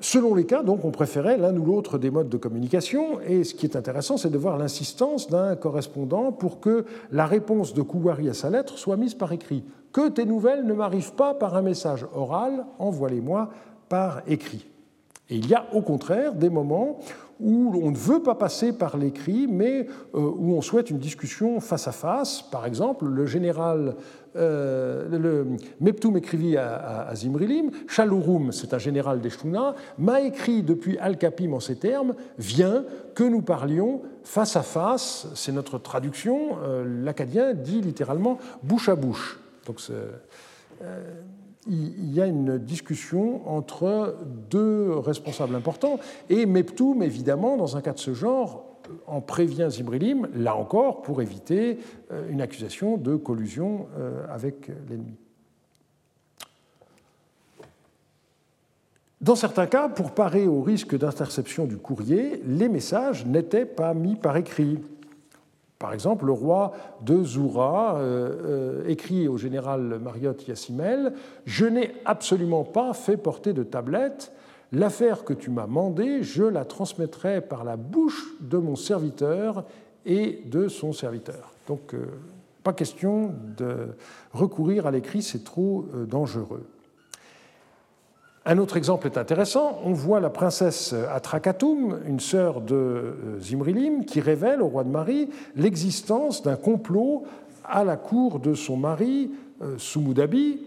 selon 0.00 0.34
les 0.34 0.46
cas, 0.46 0.62
donc, 0.62 0.84
on 0.84 0.90
préférait 0.90 1.36
l'un 1.36 1.54
ou 1.56 1.66
l'autre 1.66 1.98
des 1.98 2.10
modes 2.10 2.30
de 2.30 2.36
communication, 2.38 3.20
et 3.20 3.44
ce 3.44 3.52
qui 3.52 3.66
est 3.66 3.76
intéressant, 3.76 4.16
c'est 4.16 4.30
de 4.30 4.38
voir 4.38 4.56
l'insistance 4.56 5.28
d'un 5.28 5.54
correspondant 5.56 6.32
pour 6.32 6.60
que 6.60 6.86
la 7.10 7.26
réponse 7.26 7.74
de 7.74 7.82
Kouwari 7.82 8.30
à 8.30 8.34
sa 8.34 8.48
lettre 8.48 8.78
soit 8.78 8.96
mise 8.96 9.14
par 9.14 9.32
écrit 9.32 9.64
que 9.92 10.08
tes 10.08 10.24
nouvelles 10.24 10.64
ne 10.64 10.72
m'arrivent 10.72 11.14
pas 11.14 11.34
par 11.34 11.56
un 11.56 11.62
message 11.62 12.06
oral, 12.14 12.66
envoie-les-moi 12.78 13.50
par 13.88 14.22
écrit. 14.26 14.66
Et 15.30 15.36
il 15.36 15.48
y 15.48 15.54
a 15.54 15.66
au 15.72 15.82
contraire 15.82 16.34
des 16.34 16.50
moments 16.50 16.98
où 17.40 17.72
on 17.82 17.90
ne 17.90 17.96
veut 17.96 18.22
pas 18.22 18.34
passer 18.34 18.72
par 18.72 18.96
l'écrit, 18.96 19.46
mais 19.46 19.86
euh, 20.14 20.18
où 20.18 20.54
on 20.54 20.60
souhaite 20.60 20.90
une 20.90 20.98
discussion 20.98 21.60
face 21.60 21.86
à 21.86 21.92
face. 21.92 22.42
Par 22.42 22.66
exemple, 22.66 23.06
le 23.06 23.26
général 23.26 23.94
euh, 24.36 25.08
le 25.08 25.46
Meptoum 25.80 26.16
écrivit 26.16 26.56
à, 26.56 27.10
Zimrilim, 27.14 27.70
Chalouroum, 27.88 28.52
c'est 28.52 28.74
un 28.74 28.78
général 28.78 29.20
des 29.20 29.30
m'a 29.98 30.20
écrit 30.20 30.62
depuis 30.62 30.98
Al-Kapim 30.98 31.52
en 31.52 31.60
ces 31.60 31.76
termes, 31.76 32.14
viens 32.38 32.84
que 33.14 33.24
nous 33.24 33.42
parlions 33.42 34.02
face 34.22 34.56
à 34.56 34.62
face, 34.62 35.28
c'est 35.34 35.52
notre 35.52 35.78
traduction, 35.78 36.58
euh, 36.62 37.02
l'acadien 37.04 37.54
dit 37.54 37.80
littéralement 37.80 38.38
bouche 38.62 38.88
à 38.88 38.94
bouche. 38.94 39.40
Donc 39.68 39.80
euh, 39.90 40.10
il 41.66 42.14
y 42.14 42.20
a 42.22 42.26
une 42.26 42.56
discussion 42.56 43.46
entre 43.46 44.16
deux 44.50 44.96
responsables 44.96 45.54
importants. 45.54 46.00
Et 46.30 46.46
Meptoum, 46.46 47.02
évidemment, 47.02 47.58
dans 47.58 47.76
un 47.76 47.82
cas 47.82 47.92
de 47.92 47.98
ce 47.98 48.14
genre, 48.14 48.64
en 49.06 49.20
prévient 49.20 49.68
Zibrilim, 49.70 50.28
là 50.34 50.56
encore, 50.56 51.02
pour 51.02 51.20
éviter 51.20 51.78
euh, 52.10 52.30
une 52.30 52.40
accusation 52.40 52.96
de 52.96 53.16
collusion 53.16 53.86
euh, 53.98 54.24
avec 54.30 54.68
l'ennemi. 54.88 55.14
Dans 59.20 59.34
certains 59.34 59.66
cas, 59.66 59.90
pour 59.90 60.12
parer 60.12 60.46
au 60.46 60.62
risque 60.62 60.96
d'interception 60.96 61.66
du 61.66 61.76
courrier, 61.76 62.40
les 62.46 62.70
messages 62.70 63.26
n'étaient 63.26 63.66
pas 63.66 63.92
mis 63.92 64.14
par 64.14 64.38
écrit. 64.38 64.78
Par 65.78 65.92
exemple, 65.92 66.26
le 66.26 66.32
roi 66.32 66.72
de 67.02 67.22
Zoura 67.22 67.96
euh, 67.98 68.82
euh, 68.82 68.88
écrit 68.88 69.28
au 69.28 69.36
général 69.36 70.00
Mariotte 70.02 70.48
Yassimel 70.48 71.12
Je 71.46 71.66
n'ai 71.66 71.92
absolument 72.04 72.64
pas 72.64 72.92
fait 72.94 73.16
porter 73.16 73.52
de 73.52 73.62
tablette. 73.62 74.32
L'affaire 74.72 75.24
que 75.24 75.32
tu 75.32 75.50
m'as 75.50 75.68
mandée, 75.68 76.22
je 76.22 76.42
la 76.42 76.64
transmettrai 76.64 77.40
par 77.40 77.62
la 77.64 77.76
bouche 77.76 78.34
de 78.40 78.58
mon 78.58 78.74
serviteur 78.74 79.64
et 80.04 80.42
de 80.46 80.66
son 80.68 80.92
serviteur. 80.92 81.52
Donc, 81.68 81.94
euh, 81.94 82.06
pas 82.64 82.72
question 82.72 83.32
de 83.56 83.88
recourir 84.32 84.86
à 84.86 84.90
l'écrit, 84.90 85.22
c'est 85.22 85.44
trop 85.44 85.86
dangereux. 86.06 86.66
Un 88.50 88.56
autre 88.56 88.78
exemple 88.78 89.06
est 89.06 89.18
intéressant. 89.18 89.78
On 89.84 89.92
voit 89.92 90.20
la 90.20 90.30
princesse 90.30 90.94
Atrakatum, 91.12 92.00
une 92.06 92.18
sœur 92.18 92.62
de 92.62 92.74
euh, 92.74 93.38
Zimrilim, 93.40 94.06
qui 94.06 94.22
révèle 94.22 94.62
au 94.62 94.68
roi 94.68 94.84
de 94.84 94.88
Marie 94.88 95.28
l'existence 95.54 96.42
d'un 96.42 96.56
complot 96.56 97.24
à 97.62 97.84
la 97.84 97.98
cour 97.98 98.40
de 98.40 98.54
son 98.54 98.78
mari, 98.78 99.32
euh, 99.60 99.76
Sumudabi, 99.76 100.62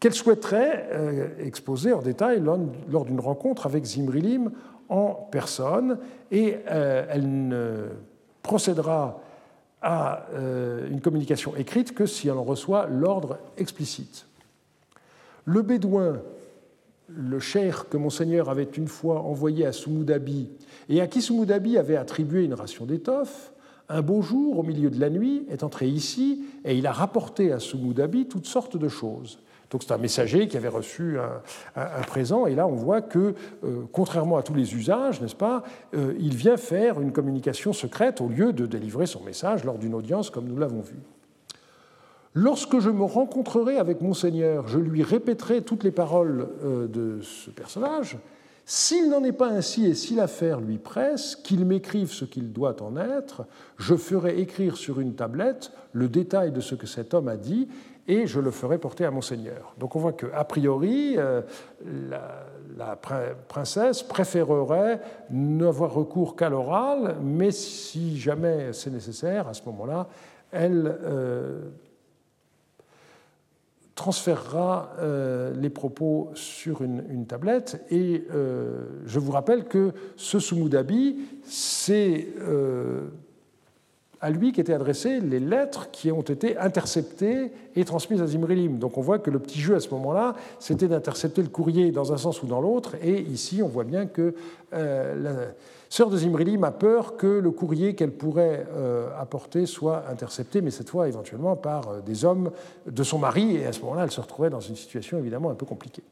qu'elle 0.00 0.14
souhaiterait 0.14 0.88
euh, 0.90 1.28
exposer 1.38 1.92
en 1.92 2.02
détail 2.02 2.42
lors 2.90 3.04
d'une 3.04 3.20
rencontre 3.20 3.66
avec 3.66 3.84
Zimrilim 3.84 4.50
en 4.88 5.10
personne, 5.30 5.98
et 6.32 6.56
elle 6.66 7.48
ne 7.48 7.86
procédera 8.42 9.20
à 9.80 10.26
une 10.90 11.00
communication 11.00 11.56
écrite 11.56 11.94
que 11.94 12.04
si 12.04 12.28
elle 12.28 12.36
en 12.36 12.42
reçoit 12.42 12.86
l'ordre 12.86 13.38
explicite. 13.56 14.26
Le 15.46 15.62
bédouin 15.62 16.20
le 17.08 17.38
cher 17.38 17.88
que 17.88 17.96
monseigneur 17.96 18.48
avait 18.48 18.62
une 18.76 18.88
fois 18.88 19.20
envoyé 19.20 19.66
à 19.66 19.72
Sumoudabi 19.72 20.50
et 20.88 21.00
à 21.00 21.06
qui 21.06 21.22
Sumoudabi 21.22 21.78
avait 21.78 21.96
attribué 21.96 22.44
une 22.44 22.54
ration 22.54 22.86
d'étoffe, 22.86 23.52
un 23.88 24.00
beau 24.00 24.22
jour, 24.22 24.58
au 24.58 24.62
milieu 24.62 24.88
de 24.88 24.98
la 24.98 25.10
nuit, 25.10 25.44
est 25.50 25.62
entré 25.62 25.86
ici 25.88 26.44
et 26.64 26.76
il 26.76 26.86
a 26.86 26.92
rapporté 26.92 27.52
à 27.52 27.58
Sumoudabi 27.58 28.26
toutes 28.26 28.46
sortes 28.46 28.76
de 28.76 28.88
choses. 28.88 29.38
Donc 29.70 29.82
c'est 29.82 29.92
un 29.92 29.98
messager 29.98 30.46
qui 30.46 30.56
avait 30.56 30.68
reçu 30.68 31.18
un, 31.74 32.02
présent, 32.02 32.46
et 32.46 32.54
là 32.54 32.66
on 32.66 32.76
voit 32.76 33.02
que, 33.02 33.34
euh, 33.64 33.82
contrairement 33.92 34.36
à 34.36 34.42
tous 34.42 34.54
les 34.54 34.74
usages, 34.74 35.20
n'est-ce 35.20 35.34
pas, 35.34 35.64
euh, 35.94 36.14
il 36.20 36.36
vient 36.36 36.56
faire 36.56 37.00
une 37.00 37.12
communication 37.12 37.72
secrète 37.72 38.20
au 38.20 38.28
lieu 38.28 38.52
de 38.52 38.66
délivrer 38.66 39.06
son 39.06 39.22
message 39.24 39.64
lors 39.64 39.78
d'une 39.78 39.94
audience 39.94 40.30
comme 40.30 40.46
nous 40.46 40.58
l'avons 40.58 40.80
vu. 40.80 40.96
Lorsque 42.34 42.80
je 42.80 42.90
me 42.90 43.04
rencontrerai 43.04 43.78
avec 43.78 44.00
Monseigneur, 44.00 44.66
je 44.66 44.78
lui 44.78 45.04
répéterai 45.04 45.62
toutes 45.62 45.84
les 45.84 45.92
paroles 45.92 46.48
euh, 46.64 46.88
de 46.88 47.20
ce 47.22 47.50
personnage. 47.50 48.18
S'il 48.66 49.08
n'en 49.08 49.22
est 49.22 49.32
pas 49.32 49.50
ainsi 49.50 49.86
et 49.86 49.94
si 49.94 50.16
l'affaire 50.16 50.60
lui 50.60 50.78
presse, 50.78 51.36
qu'il 51.36 51.64
m'écrive 51.64 52.10
ce 52.10 52.24
qu'il 52.24 52.52
doit 52.52 52.82
en 52.82 52.96
être, 52.96 53.44
je 53.76 53.94
ferai 53.94 54.40
écrire 54.40 54.76
sur 54.76 55.00
une 55.00 55.14
tablette 55.14 55.70
le 55.92 56.08
détail 56.08 56.50
de 56.50 56.60
ce 56.60 56.74
que 56.74 56.86
cet 56.86 57.14
homme 57.14 57.28
a 57.28 57.36
dit 57.36 57.68
et 58.08 58.26
je 58.26 58.40
le 58.40 58.50
ferai 58.50 58.78
porter 58.78 59.04
à 59.04 59.10
monseigneur. 59.10 59.74
Donc 59.78 59.96
on 59.96 59.98
voit 59.98 60.12
qu'a 60.12 60.44
priori, 60.44 61.14
euh, 61.16 61.42
la, 62.76 62.98
princesse 63.48 64.02
préférerait 64.02 65.00
n'avoir 65.30 65.92
recours 65.92 66.34
qu'à 66.34 66.48
l'oral, 66.48 67.16
mais 67.22 67.50
si 67.50 68.18
jamais 68.18 68.72
c'est 68.72 68.90
nécessaire, 68.90 69.46
à 69.46 69.54
ce 69.54 69.62
moment-là, 69.66 70.08
elle 70.52 70.98
euh, 71.02 71.60
transférera 73.94 74.92
euh, 74.98 75.54
les 75.54 75.70
propos 75.70 76.30
sur 76.34 76.82
une, 76.82 77.26
tablette. 77.26 77.84
Et 77.90 78.26
je 79.06 79.18
vous 79.18 79.32
rappelle 79.32 79.64
que 79.64 79.92
ce 80.16 80.38
Sumudabi, 80.38 81.20
c'est 81.44 82.26
à 84.24 84.30
lui 84.30 84.52
qu'étaient 84.52 84.72
adressées 84.72 85.20
les 85.20 85.38
lettres 85.38 85.90
qui 85.90 86.10
ont 86.10 86.22
été 86.22 86.56
interceptées 86.56 87.52
et 87.76 87.84
transmises 87.84 88.22
à 88.22 88.26
Zimrilim. 88.26 88.78
Donc 88.78 88.96
on 88.96 89.02
voit 89.02 89.18
que 89.18 89.30
le 89.30 89.38
petit 89.38 89.60
jeu 89.60 89.74
à 89.74 89.80
ce 89.80 89.90
moment-là, 89.90 90.34
c'était 90.58 90.88
d'intercepter 90.88 91.42
le 91.42 91.48
courrier 91.48 91.90
dans 91.90 92.10
un 92.14 92.16
sens 92.16 92.42
ou 92.42 92.46
dans 92.46 92.62
l'autre. 92.62 92.94
Et 93.02 93.20
ici, 93.20 93.60
on 93.62 93.68
voit 93.68 93.84
bien 93.84 94.06
que 94.06 94.34
euh, 94.72 95.50
sœur 95.94 96.10
de 96.10 96.16
Zimrilim 96.16 96.64
a 96.64 96.72
peur 96.72 97.16
que 97.16 97.26
le 97.26 97.50
courrier 97.52 97.94
qu'elle 97.94 98.10
pourrait 98.10 98.66
euh, 98.72 99.08
apporter 99.16 99.64
soit 99.64 100.08
intercepté, 100.08 100.60
mais 100.60 100.72
cette 100.72 100.90
fois 100.90 101.06
éventuellement 101.06 101.54
par 101.54 101.88
euh, 101.88 102.00
des 102.00 102.24
hommes 102.24 102.50
de 102.86 103.02
son 103.04 103.18
mari. 103.18 103.56
Et 103.56 103.66
à 103.66 103.72
ce 103.72 103.80
moment-là, 103.82 104.02
elle 104.02 104.10
se 104.10 104.20
retrouvait 104.20 104.50
dans 104.50 104.58
une 104.58 104.74
situation 104.74 105.18
évidemment 105.18 105.50
un 105.50 105.54
peu 105.54 105.66
compliquée. 105.66 106.02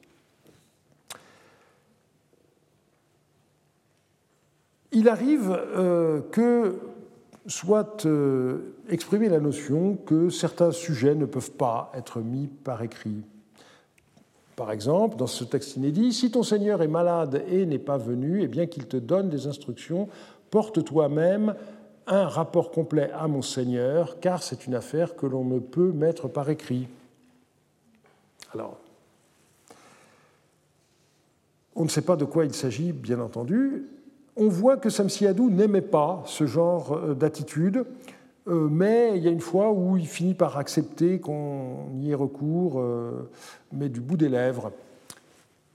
Il 4.93 5.09
arrive 5.09 5.59
que 6.30 6.78
soit 7.47 8.07
euh, 8.07 8.74
exprimer 8.89 9.28
la 9.28 9.41
notion 9.41 9.97
que 9.97 10.30
certains 10.30 10.70
sujets 10.70 11.14
ne 11.14 11.26
peuvent 11.26 11.53
pas 11.53 11.91
être 11.95 12.20
mis 12.20 12.47
par 12.47 12.83
écrit. 12.83 13.22
Par 14.62 14.70
exemple, 14.70 15.16
dans 15.16 15.26
ce 15.26 15.42
texte 15.42 15.74
inédit, 15.74 16.12
si 16.12 16.30
ton 16.30 16.44
Seigneur 16.44 16.82
est 16.82 16.88
malade 16.88 17.42
et 17.48 17.66
n'est 17.66 17.80
pas 17.80 17.98
venu, 17.98 18.44
eh 18.44 18.46
bien 18.46 18.66
qu'il 18.66 18.86
te 18.86 18.96
donne 18.96 19.28
des 19.28 19.48
instructions, 19.48 20.08
porte 20.52 20.84
toi-même 20.84 21.56
un 22.06 22.28
rapport 22.28 22.70
complet 22.70 23.10
à 23.10 23.26
mon 23.26 23.42
Seigneur, 23.42 24.20
car 24.20 24.40
c'est 24.40 24.68
une 24.68 24.76
affaire 24.76 25.16
que 25.16 25.26
l'on 25.26 25.44
ne 25.44 25.58
peut 25.58 25.90
mettre 25.90 26.28
par 26.28 26.48
écrit. 26.48 26.86
Alors, 28.54 28.78
on 31.74 31.82
ne 31.82 31.88
sait 31.88 32.02
pas 32.02 32.14
de 32.14 32.24
quoi 32.24 32.44
il 32.44 32.54
s'agit, 32.54 32.92
bien 32.92 33.18
entendu, 33.18 33.88
on 34.36 34.46
voit 34.46 34.76
que 34.76 34.90
Samsiadou 34.90 35.50
n'aimait 35.50 35.80
pas 35.80 36.22
ce 36.26 36.46
genre 36.46 36.92
euh, 36.92 37.14
d'attitude, 37.14 37.84
mais 38.47 39.12
il 39.16 39.22
y 39.22 39.28
a 39.28 39.30
une 39.30 39.40
fois 39.40 39.70
où 39.70 39.97
il 39.97 40.07
finit 40.07 40.34
par 40.34 40.59
accepter 40.59 41.20
qu'on 41.20 41.90
y 42.01 42.11
ait 42.11 42.14
recours, 42.14 42.80
euh, 42.80 43.30
mais 43.72 43.88
du 43.88 44.01
bout 44.01 44.16
des 44.16 44.28
lèvres. 44.28 44.72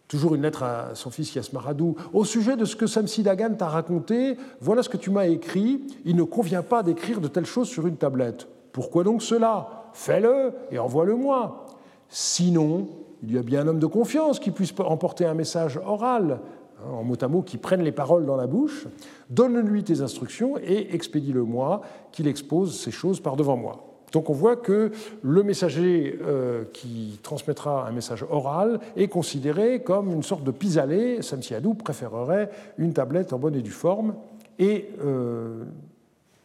Toujours 0.08 0.36
une 0.36 0.42
lettre 0.42 0.64
à 0.64 0.96
son 0.96 1.10
fils 1.10 1.36
Yasmaradou. 1.36 1.96
Au 2.14 2.24
sujet 2.24 2.56
de 2.56 2.64
ce 2.64 2.76
que 2.76 2.88
Samsi 2.88 3.24
Dagan 3.24 3.56
t'a 3.56 3.68
raconté, 3.68 4.38
voilà 4.62 4.82
ce 4.82 4.90
que 4.90 4.98
tu 4.98 5.10
m'as 5.10 5.28
écrit. 5.28 5.82
Il 6.06 6.16
ne 6.16 6.24
convient 6.24 6.64
pas 6.64 6.82
d'écrire 6.82 7.20
de 7.20 7.28
telles 7.28 7.46
choses 7.46 7.68
sur 7.68 7.88
une 7.88 7.98
tablette. 7.98 8.48
Pourquoi 8.72 9.04
donc 9.04 9.22
cela? 9.22 9.90
Fais-le 9.94 10.54
et 10.72 10.80
envoie-le-moi. 10.80 11.66
Sinon, 12.10 12.88
il 13.24 13.34
y 13.34 13.38
a 13.38 13.42
bien 13.42 13.62
un 13.62 13.68
homme 13.68 13.80
de 13.80 13.86
confiance 13.86 14.40
qui 14.40 14.52
puisse 14.52 14.74
emporter 14.80 15.26
un 15.26 15.34
message 15.34 15.78
oral 15.86 16.40
en 16.86 17.04
mot 17.04 17.16
à 17.22 17.28
mot, 17.28 17.42
qui 17.42 17.58
prennent 17.58 17.84
les 17.84 17.92
paroles 17.92 18.26
dans 18.26 18.36
la 18.36 18.48
bouche, 18.48 18.88
donne-lui 19.30 19.84
tes 19.84 20.02
instructions 20.02 20.58
et 20.58 20.94
expédie-le-moi, 20.94 21.82
qu'il 22.12 22.28
expose 22.28 22.80
ces 22.80 22.92
choses 22.92 23.20
par 23.20 23.36
devant 23.36 23.58
moi. 23.58 23.84
Donc 24.12 24.30
on 24.30 24.34
voit 24.34 24.56
que 24.56 24.92
le 25.22 25.44
messager 25.44 26.18
euh, 26.22 26.64
qui 26.74 27.20
transmettra 27.24 27.88
un 27.88 27.92
message 27.92 28.26
oral 28.30 28.80
est 28.96 29.10
considéré 29.10 29.84
comme 29.84 30.12
une 30.14 30.24
sorte 30.24 30.44
de 30.44 30.52
pis-aller. 30.52 31.22
Samsiadou 31.22 31.74
préférerait 31.74 32.50
une 32.78 32.94
tablette 32.94 33.34
en 33.34 33.38
bonne 33.38 33.56
et 33.56 33.62
due 33.62 33.70
forme. 33.72 34.16
Et 34.60 34.90
euh, 35.04 35.66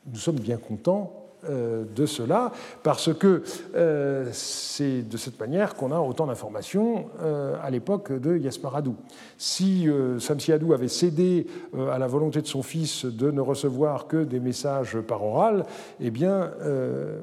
nous 0.07 0.19
sommes 0.19 0.41
bien 0.41 0.57
contents 0.57 1.22
de 1.49 2.07
cela, 2.07 2.53
parce 2.83 3.13
que 3.13 3.43
euh, 3.75 4.29
c'est 4.33 5.03
de 5.03 5.17
cette 5.17 5.41
manière 5.41 5.75
qu'on 5.75 5.91
a 5.91 5.99
autant 5.99 6.27
d'informations 6.27 7.07
euh, 7.21 7.57
à 7.63 7.71
l'époque 7.71 8.13
de 8.13 8.37
Yasmaradou. 8.37 8.95
Si 9.39 9.89
Samsiadou 10.19 10.73
avait 10.73 10.89
cédé 10.89 11.47
à 11.91 11.99
la 11.99 12.07
volonté 12.07 12.41
de 12.43 12.47
son 12.47 12.63
fils 12.63 13.05
de 13.05 13.31
ne 13.31 13.41
recevoir 13.41 14.07
que 14.07 14.23
des 14.25 14.41
messages 14.41 14.99
par 15.01 15.25
oral, 15.25 15.65
eh 16.01 16.11
bien, 16.11 16.53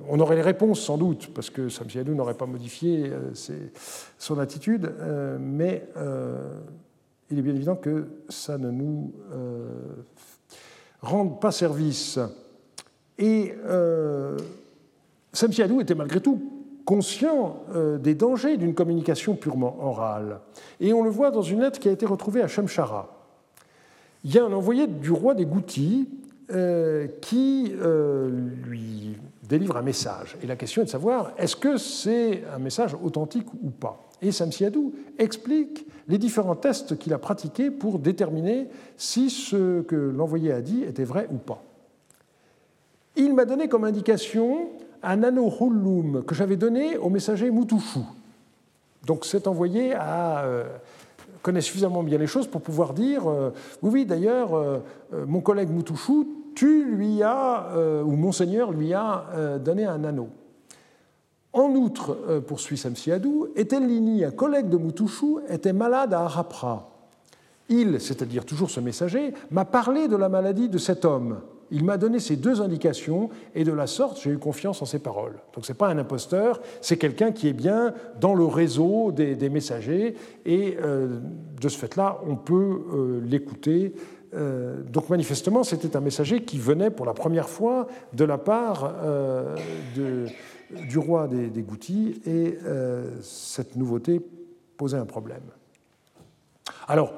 on 0.09 0.19
aurait 0.19 0.35
les 0.35 0.41
réponses 0.41 0.81
sans 0.81 0.97
doute, 0.97 1.33
parce 1.33 1.49
que 1.49 1.69
Samsiadou 1.69 2.13
n'aurait 2.13 2.33
pas 2.33 2.45
modifié 2.45 3.11
son 4.17 4.39
attitude, 4.39 4.91
mais 5.39 5.87
il 7.29 7.39
est 7.39 7.41
bien 7.41 7.55
évident 7.55 7.75
que 7.75 8.07
ça 8.27 8.57
ne 8.57 8.69
nous 8.69 9.13
rende 11.01 11.39
pas 11.39 11.51
service. 11.51 12.19
Et 13.19 13.53
euh, 13.67 14.37
était 15.81 15.95
malgré 15.95 16.21
tout 16.21 16.41
conscient 16.85 17.63
euh, 17.75 17.97
des 17.97 18.15
dangers 18.15 18.57
d'une 18.57 18.73
communication 18.73 19.35
purement 19.35 19.77
orale. 19.81 20.39
Et 20.79 20.93
on 20.93 21.03
le 21.03 21.09
voit 21.09 21.29
dans 21.29 21.43
une 21.43 21.61
lettre 21.61 21.79
qui 21.79 21.89
a 21.89 21.91
été 21.91 22.05
retrouvée 22.05 22.41
à 22.41 22.47
Shemshara. 22.47 23.15
Il 24.23 24.33
y 24.33 24.39
a 24.39 24.45
un 24.45 24.53
envoyé 24.53 24.87
du 24.87 25.11
roi 25.11 25.35
des 25.35 25.45
Goutis 25.45 26.09
euh, 26.51 27.07
qui 27.21 27.73
lui 28.65 29.17
délivre 29.47 29.77
un 29.77 29.81
message. 29.81 30.37
Et 30.41 30.47
la 30.47 30.55
question 30.55 30.81
est 30.81 30.85
de 30.85 30.89
savoir, 30.89 31.31
est-ce 31.37 31.55
que 31.55 31.77
c'est 31.77 32.43
un 32.53 32.59
message 32.59 32.95
authentique 33.03 33.47
ou 33.61 33.69
pas? 33.69 34.09
Et 34.21 34.31
Samsiadou 34.31 34.93
explique 35.17 35.85
les 36.07 36.17
différents 36.17 36.55
tests 36.55 36.97
qu'il 36.97 37.13
a 37.13 37.17
pratiqués 37.17 37.69
pour 37.69 37.99
déterminer 37.99 38.67
si 38.97 39.29
ce 39.29 39.81
que 39.81 39.95
l'envoyé 39.95 40.51
a 40.51 40.61
dit 40.61 40.83
était 40.83 41.03
vrai 41.03 41.27
ou 41.31 41.37
pas 41.37 41.63
il 43.19 43.33
m'a 43.33 43.45
donné 43.45 43.67
comme 43.67 43.83
indication 43.83 44.69
un 45.03 45.23
anneau 45.23 45.51
Hullum 45.59 46.23
que 46.23 46.35
j'avais 46.35 46.57
donné 46.57 46.97
au 46.97 47.09
messager 47.09 47.51
Mutushu. 47.51 47.99
Donc 49.05 49.25
cet 49.25 49.47
envoyé 49.47 49.93
euh, 49.95 50.63
connaît 51.41 51.61
suffisamment 51.61 52.03
bien 52.03 52.17
les 52.17 52.27
choses 52.27 52.47
pour 52.47 52.61
pouvoir 52.61 52.93
dire 52.93 53.29
euh, 53.29 53.51
oui, 53.81 54.05
d'ailleurs, 54.05 54.55
euh, 54.55 54.79
mon 55.27 55.41
collègue 55.41 55.69
Mutushu, 55.69 56.27
tu 56.55 56.85
lui 56.85 57.23
as, 57.23 57.67
ou 58.03 58.11
monseigneur 58.17 58.71
lui 58.71 58.93
a 58.93 59.25
donné 59.63 59.85
un 59.85 60.03
anneau. 60.03 60.27
En 61.53 61.69
outre, 61.69 62.41
poursuit 62.45 62.77
Samsiadou, 62.77 63.47
Etelini, 63.55 64.25
un 64.25 64.31
collègue 64.31 64.67
de 64.67 64.75
Mutushu, 64.75 65.37
était 65.47 65.71
malade 65.71 66.13
à 66.13 66.21
Arapra. 66.21 66.89
Il, 67.69 68.01
c'est-à-dire 68.01 68.43
toujours 68.43 68.69
ce 68.69 68.81
messager, 68.81 69.33
m'a 69.51 69.63
parlé 69.63 70.09
de 70.09 70.17
la 70.17 70.27
maladie 70.27 70.67
de 70.67 70.77
cet 70.77 71.05
homme. 71.05 71.39
Il 71.71 71.83
m'a 71.83 71.97
donné 71.97 72.19
ces 72.19 72.35
deux 72.35 72.61
indications 72.61 73.29
et 73.53 73.63
de 73.63 73.71
la 73.71 73.87
sorte, 73.87 74.21
j'ai 74.21 74.31
eu 74.31 74.37
confiance 74.37 74.81
en 74.81 74.85
ses 74.85 74.99
paroles. 74.99 75.35
Donc 75.53 75.65
ce 75.65 75.71
n'est 75.71 75.77
pas 75.77 75.87
un 75.89 75.97
imposteur, 75.97 76.61
c'est 76.81 76.97
quelqu'un 76.97 77.31
qui 77.31 77.47
est 77.47 77.53
bien 77.53 77.93
dans 78.19 78.33
le 78.33 78.45
réseau 78.45 79.11
des, 79.11 79.49
messagers 79.49 80.15
et 80.45 80.77
euh, 80.81 81.19
de 81.59 81.69
ce 81.69 81.77
fait-là, 81.77 82.21
on 82.27 82.35
peut 82.35 82.81
euh, 82.93 83.21
l'écouter. 83.23 83.93
Euh, 84.33 84.81
donc 84.83 85.09
manifestement, 85.09 85.63
c'était 85.63 85.95
un 85.95 86.01
messager 86.01 86.43
qui 86.43 86.57
venait 86.57 86.89
pour 86.89 87.05
la 87.05 87.13
première 87.13 87.49
fois 87.49 87.87
de 88.13 88.25
la 88.25 88.37
part 88.37 88.93
du 89.95 90.97
roi 90.97 91.27
des, 91.27 91.49
des 91.49 91.61
Goutis 91.61 92.21
et 92.25 92.57
cette 93.21 93.75
nouveauté 93.75 94.21
posait 94.77 94.97
un 94.97 95.05
problème. 95.05 95.43
Alors, 96.87 97.13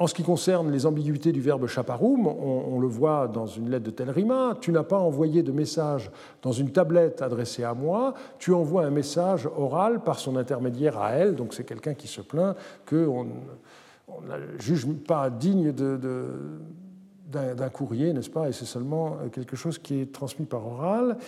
en 0.00 0.06
ce 0.06 0.14
qui 0.14 0.22
concerne 0.22 0.72
les 0.72 0.86
ambiguïtés 0.86 1.30
du 1.30 1.42
verbe 1.42 1.66
chaparoum, 1.66 2.26
on, 2.26 2.80
le 2.80 2.88
voit 2.88 3.28
dans 3.28 3.46
une 3.46 3.68
lettre 3.68 3.84
de 3.84 3.90
Telrima, 3.90 4.56
tu 4.58 4.72
n'as 4.72 4.82
pas 4.82 4.98
envoyé 4.98 5.42
de 5.42 5.52
message 5.52 6.10
dans 6.40 6.52
une 6.52 6.70
tablette 6.72 7.20
adressée 7.20 7.64
à 7.64 7.74
moi, 7.74 8.14
tu 8.38 8.54
envoies 8.54 8.82
un 8.86 8.90
message 8.90 9.46
oral 9.58 10.02
par 10.02 10.18
son 10.18 10.36
intermédiaire 10.36 10.98
à 10.98 11.10
elle, 11.12 11.36
donc 11.36 11.52
c'est 11.52 11.64
quelqu'un 11.64 11.92
qui 11.92 12.08
se 12.08 12.22
plaint 12.22 12.56
qu'on 12.88 13.24
ne 13.24 14.58
juge 14.58 14.86
pas 15.06 15.28
digne 15.28 15.70
d'un 15.70 17.68
courrier, 17.68 18.14
n'est-ce 18.14 18.30
pas, 18.30 18.48
et 18.48 18.52
c'est 18.52 18.64
seulement 18.64 19.18
quelque 19.30 19.54
chose 19.54 19.78
qui 19.78 20.00
est 20.00 20.12
transmis 20.12 20.46
par 20.46 20.66
oral. 20.66 21.18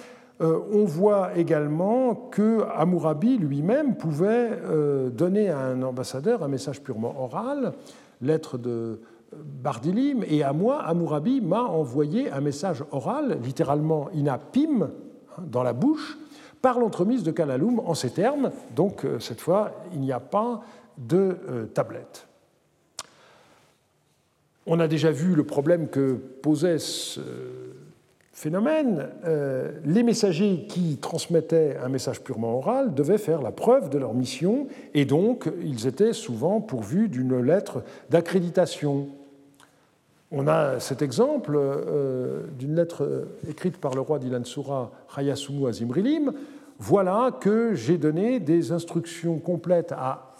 Euh, 0.40 0.58
on 0.72 0.84
voit 0.84 1.36
également 1.36 2.14
que 2.14 2.64
Amourabi 2.74 3.36
lui-même 3.36 3.96
pouvait 3.96 4.50
euh, 4.50 5.10
donner 5.10 5.50
à 5.50 5.58
un 5.58 5.82
ambassadeur 5.82 6.42
un 6.42 6.48
message 6.48 6.80
purement 6.80 7.22
oral, 7.22 7.74
lettre 8.22 8.56
de 8.56 9.00
Bardilim, 9.36 10.24
et 10.26 10.42
à 10.42 10.52
moi, 10.52 10.82
Amourabi 10.82 11.40
m'a 11.40 11.62
envoyé 11.62 12.30
un 12.30 12.40
message 12.40 12.84
oral, 12.90 13.38
littéralement 13.42 14.10
inapim, 14.12 14.82
hein, 14.82 15.42
dans 15.46 15.62
la 15.62 15.72
bouche, 15.72 16.18
par 16.60 16.78
l'entremise 16.78 17.22
de 17.22 17.30
Kalaloum 17.30 17.80
en 17.80 17.94
ces 17.94 18.10
termes. 18.10 18.50
Donc, 18.76 19.04
euh, 19.04 19.18
cette 19.18 19.40
fois, 19.40 19.72
il 19.92 20.00
n'y 20.00 20.12
a 20.12 20.20
pas 20.20 20.62
de 20.98 21.36
euh, 21.48 21.66
tablette. 21.66 22.28
On 24.66 24.78
a 24.78 24.86
déjà 24.86 25.10
vu 25.10 25.34
le 25.34 25.44
problème 25.44 25.88
que 25.88 26.14
posait 26.14 26.78
ce 26.78 27.20
phénomène. 28.32 29.08
Euh, 29.24 29.72
les 29.84 30.02
messagers 30.02 30.66
qui 30.68 30.96
transmettaient 30.96 31.76
un 31.82 31.88
message 31.88 32.22
purement 32.22 32.56
oral 32.56 32.94
devaient 32.94 33.18
faire 33.18 33.42
la 33.42 33.52
preuve 33.52 33.90
de 33.90 33.98
leur 33.98 34.14
mission 34.14 34.66
et 34.94 35.04
donc 35.04 35.50
ils 35.62 35.86
étaient 35.86 36.14
souvent 36.14 36.60
pourvus 36.60 37.08
d'une 37.08 37.40
lettre 37.40 37.84
d'accréditation. 38.10 39.08
On 40.30 40.48
a 40.48 40.80
cet 40.80 41.02
exemple 41.02 41.52
euh, 41.56 42.44
d'une 42.58 42.74
lettre 42.74 43.28
écrite 43.48 43.76
par 43.76 43.94
le 43.94 44.00
roi 44.00 44.18
d'Ilansura, 44.18 44.90
Hayasumu 45.14 45.68
Azimrilim. 45.68 46.32
Voilà 46.78 47.36
que 47.38 47.74
j'ai 47.74 47.98
donné 47.98 48.40
des 48.40 48.72
instructions 48.72 49.38
complètes 49.38 49.92
à 49.92 50.34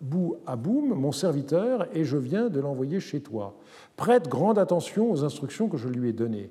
Bou 0.00 0.36
Aboum, 0.46 0.94
mon 0.94 1.12
serviteur, 1.12 1.86
et 1.92 2.04
je 2.04 2.16
viens 2.16 2.48
de 2.48 2.60
l'envoyer 2.60 3.00
chez 3.00 3.20
toi. 3.20 3.54
Prête 3.96 4.28
grande 4.28 4.58
attention 4.58 5.10
aux 5.10 5.24
instructions 5.24 5.68
que 5.68 5.76
je 5.76 5.88
lui 5.88 6.08
ai 6.08 6.12
données. 6.12 6.50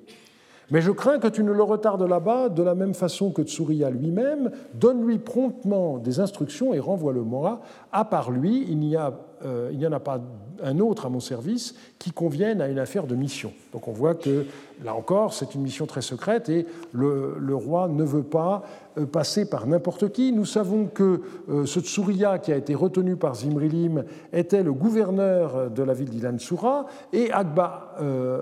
Mais 0.70 0.80
je 0.80 0.90
crains 0.90 1.18
que 1.18 1.28
tu 1.28 1.44
ne 1.44 1.52
le 1.52 1.62
retardes 1.62 2.02
là-bas 2.02 2.48
de 2.48 2.62
la 2.62 2.74
même 2.74 2.94
façon 2.94 3.30
que 3.30 3.42
Tsuria 3.42 3.90
lui-même. 3.90 4.50
Donne-lui 4.74 5.18
promptement 5.18 5.98
des 5.98 6.18
instructions 6.18 6.74
et 6.74 6.80
renvoie-le-moi. 6.80 7.60
À 7.92 8.04
part 8.04 8.30
lui, 8.30 8.66
il 8.68 8.78
n'y, 8.78 8.96
euh, 9.44 9.70
il 9.72 9.78
n'y 9.78 9.86
en 9.86 9.92
a 9.92 10.00
pas 10.00 10.20
un 10.62 10.78
autre 10.78 11.06
à 11.06 11.10
mon 11.10 11.20
service 11.20 11.74
qui 11.98 12.10
convienne 12.10 12.60
à 12.60 12.68
une 12.68 12.78
affaire 12.78 13.06
de 13.06 13.14
mission. 13.14 13.52
Donc 13.72 13.88
on 13.88 13.92
voit 13.92 14.14
que, 14.14 14.46
là 14.82 14.94
encore, 14.94 15.34
c'est 15.34 15.54
une 15.54 15.62
mission 15.62 15.86
très 15.86 16.00
secrète 16.00 16.48
et 16.48 16.66
le, 16.92 17.54
roi 17.54 17.88
ne 17.88 18.04
veut 18.04 18.22
pas 18.22 18.62
euh, 18.96 19.04
passer 19.04 19.48
par 19.48 19.66
n'importe 19.66 20.12
qui. 20.12 20.32
Nous 20.32 20.46
savons 20.46 20.86
que 20.86 21.20
euh, 21.50 21.66
ce 21.66 21.80
Tsuria 21.80 22.38
qui 22.38 22.52
a 22.52 22.56
été 22.56 22.74
retenu 22.74 23.16
par 23.16 23.34
Zimrilim 23.34 24.04
était 24.32 24.62
le 24.62 24.72
gouverneur 24.72 25.70
de 25.70 25.82
la 25.82 25.92
ville 25.92 26.10
d'Ilansura 26.10 26.86
et 27.12 27.30
Agba, 27.30 27.96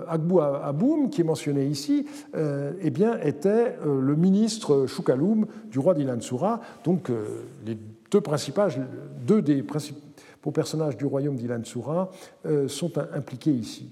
Agbou 0.07 0.39
Aboum, 0.41 1.09
qui 1.09 1.21
est 1.21 1.25
mentionné 1.25 1.65
ici, 1.65 2.05
eh 2.35 2.89
bien, 2.89 3.17
était 3.21 3.77
le 3.85 4.15
ministre 4.15 4.85
Choukaloum 4.85 5.45
du 5.71 5.79
roi 5.79 5.93
d'Ilansura. 5.93 6.61
Donc 6.83 7.09
les 7.65 7.77
deux, 8.11 8.21
deux 9.25 9.41
des 9.41 9.63
principaux 9.63 10.04
personnages 10.51 10.97
du 10.97 11.05
royaume 11.05 11.35
d'Ilan-Soura 11.35 12.09
euh, 12.45 12.67
sont 12.67 12.97
impliqués 12.97 13.51
ici. 13.51 13.91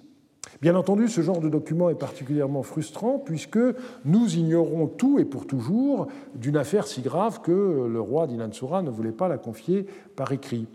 Bien 0.61 0.75
entendu, 0.75 1.07
ce 1.07 1.21
genre 1.21 1.39
de 1.39 1.49
document 1.49 1.89
est 1.89 1.95
particulièrement 1.95 2.63
frustrant 2.63 3.19
puisque 3.19 3.59
nous 4.05 4.35
ignorons 4.35 4.87
tout 4.87 5.19
et 5.19 5.25
pour 5.25 5.47
toujours 5.47 6.07
d'une 6.35 6.57
affaire 6.57 6.87
si 6.87 7.01
grave 7.01 7.41
que 7.41 7.51
le 7.51 7.99
roi 7.99 8.27
d'Ilan-Soura 8.27 8.81
ne 8.81 8.89
voulait 8.89 9.11
pas 9.11 9.27
la 9.27 9.37
confier 9.37 9.85
par 10.15 10.31
écrit. 10.31 10.67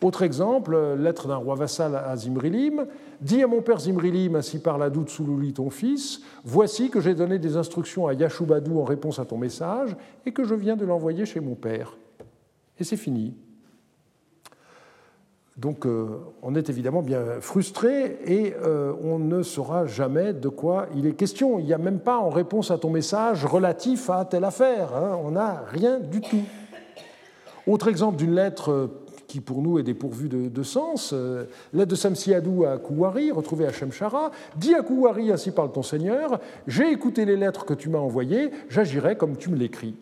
Autre 0.00 0.22
exemple, 0.22 0.78
lettre 0.96 1.26
d'un 1.26 1.36
roi 1.36 1.56
vassal 1.56 1.96
à 1.96 2.14
Zimrilim. 2.14 2.86
Dis 3.20 3.42
à 3.42 3.48
mon 3.48 3.62
père 3.62 3.80
Zimrilim, 3.80 4.36
ainsi 4.36 4.60
par 4.60 4.78
la 4.78 4.90
doute 4.90 5.12
ton 5.54 5.70
fils, 5.70 6.20
voici 6.44 6.88
que 6.88 7.00
j'ai 7.00 7.14
donné 7.14 7.40
des 7.40 7.56
instructions 7.56 8.06
à 8.06 8.14
Yashubadou 8.14 8.78
en 8.78 8.84
réponse 8.84 9.18
à 9.18 9.24
ton 9.24 9.38
message 9.38 9.96
et 10.24 10.30
que 10.30 10.44
je 10.44 10.54
viens 10.54 10.76
de 10.76 10.84
l'envoyer 10.84 11.26
chez 11.26 11.40
mon 11.40 11.56
père. 11.56 11.96
Et 12.78 12.84
c'est 12.84 12.96
fini. 12.96 13.34
Donc 15.58 15.86
euh, 15.86 16.20
on 16.42 16.54
est 16.54 16.70
évidemment 16.70 17.02
bien 17.02 17.40
frustré 17.40 18.18
et 18.24 18.54
euh, 18.62 18.92
on 19.02 19.18
ne 19.18 19.42
saura 19.42 19.86
jamais 19.86 20.32
de 20.32 20.48
quoi 20.48 20.86
il 20.94 21.04
est 21.04 21.14
question. 21.14 21.58
Il 21.58 21.64
n'y 21.66 21.72
a 21.72 21.78
même 21.78 21.98
pas 21.98 22.18
en 22.18 22.30
réponse 22.30 22.70
à 22.70 22.78
ton 22.78 22.90
message 22.90 23.44
relatif 23.44 24.08
à 24.08 24.24
telle 24.24 24.44
affaire. 24.44 24.94
Hein. 24.94 25.18
on 25.24 25.32
n'a 25.32 25.64
rien 25.68 25.98
du 25.98 26.20
tout. 26.20 26.42
Autre 27.66 27.88
exemple 27.88 28.16
d'une 28.16 28.36
lettre 28.36 28.70
euh, 28.70 28.86
qui 29.26 29.40
pour 29.40 29.60
nous 29.60 29.80
est 29.80 29.82
dépourvue 29.82 30.28
de, 30.30 30.62
sens, 30.62 31.12
lettre 31.74 31.90
de 31.90 31.94
Samsiadou 31.96 32.64
à 32.64 32.78
Kouwari, 32.78 33.30
retrouvée 33.30 33.66
à 33.66 33.72
Shemshara. 33.72 34.30
Dis 34.56 34.74
à 34.74 34.80
Kouwari, 34.80 35.30
ainsi 35.30 35.50
parle 35.50 35.70
ton 35.70 35.82
Seigneur, 35.82 36.40
j'ai 36.66 36.90
écouté 36.90 37.26
les 37.26 37.36
lettres 37.36 37.66
que 37.66 37.74
tu 37.74 37.90
m'as 37.90 37.98
envoyées, 37.98 38.50
j'agirai 38.70 39.16
comme 39.16 39.36
tu 39.36 39.50
me 39.50 39.56
l'écris. 39.56 39.94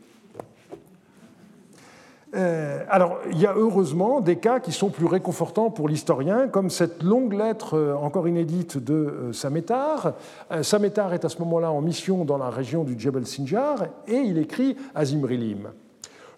Euh, 2.35 2.85
alors, 2.89 3.21
il 3.31 3.41
y 3.41 3.47
a 3.47 3.55
heureusement 3.55 4.21
des 4.21 4.37
cas 4.37 4.59
qui 4.59 4.73
sont 4.73 4.91
plus 4.91 5.07
réconfortants 5.07 5.71
pour 5.71 5.89
l'historien, 5.89 6.49
comme 6.49 6.71
cette 6.71 7.03
longue 7.03 7.33
lettre 7.33 7.75
euh, 7.75 7.95
encore 7.95 8.27
inédite 8.27 8.79
de 8.79 8.95
euh, 8.95 9.33
Samétar. 9.33 10.15
Samétar 10.63 11.15
est 11.15 11.25
à 11.25 11.29
ce 11.29 11.39
moment-là 11.39 11.71
en 11.71 11.81
mission 11.81 12.25
dans 12.25 12.39
la 12.39 12.51
région 12.51 12.83
du 12.83 12.99
Djebel 12.99 13.27
Sinjar 13.27 13.87
et 14.09 14.17
il 14.17 14.39
écrit 14.39 14.77
à 14.95 15.05
Zimrilim 15.05 15.71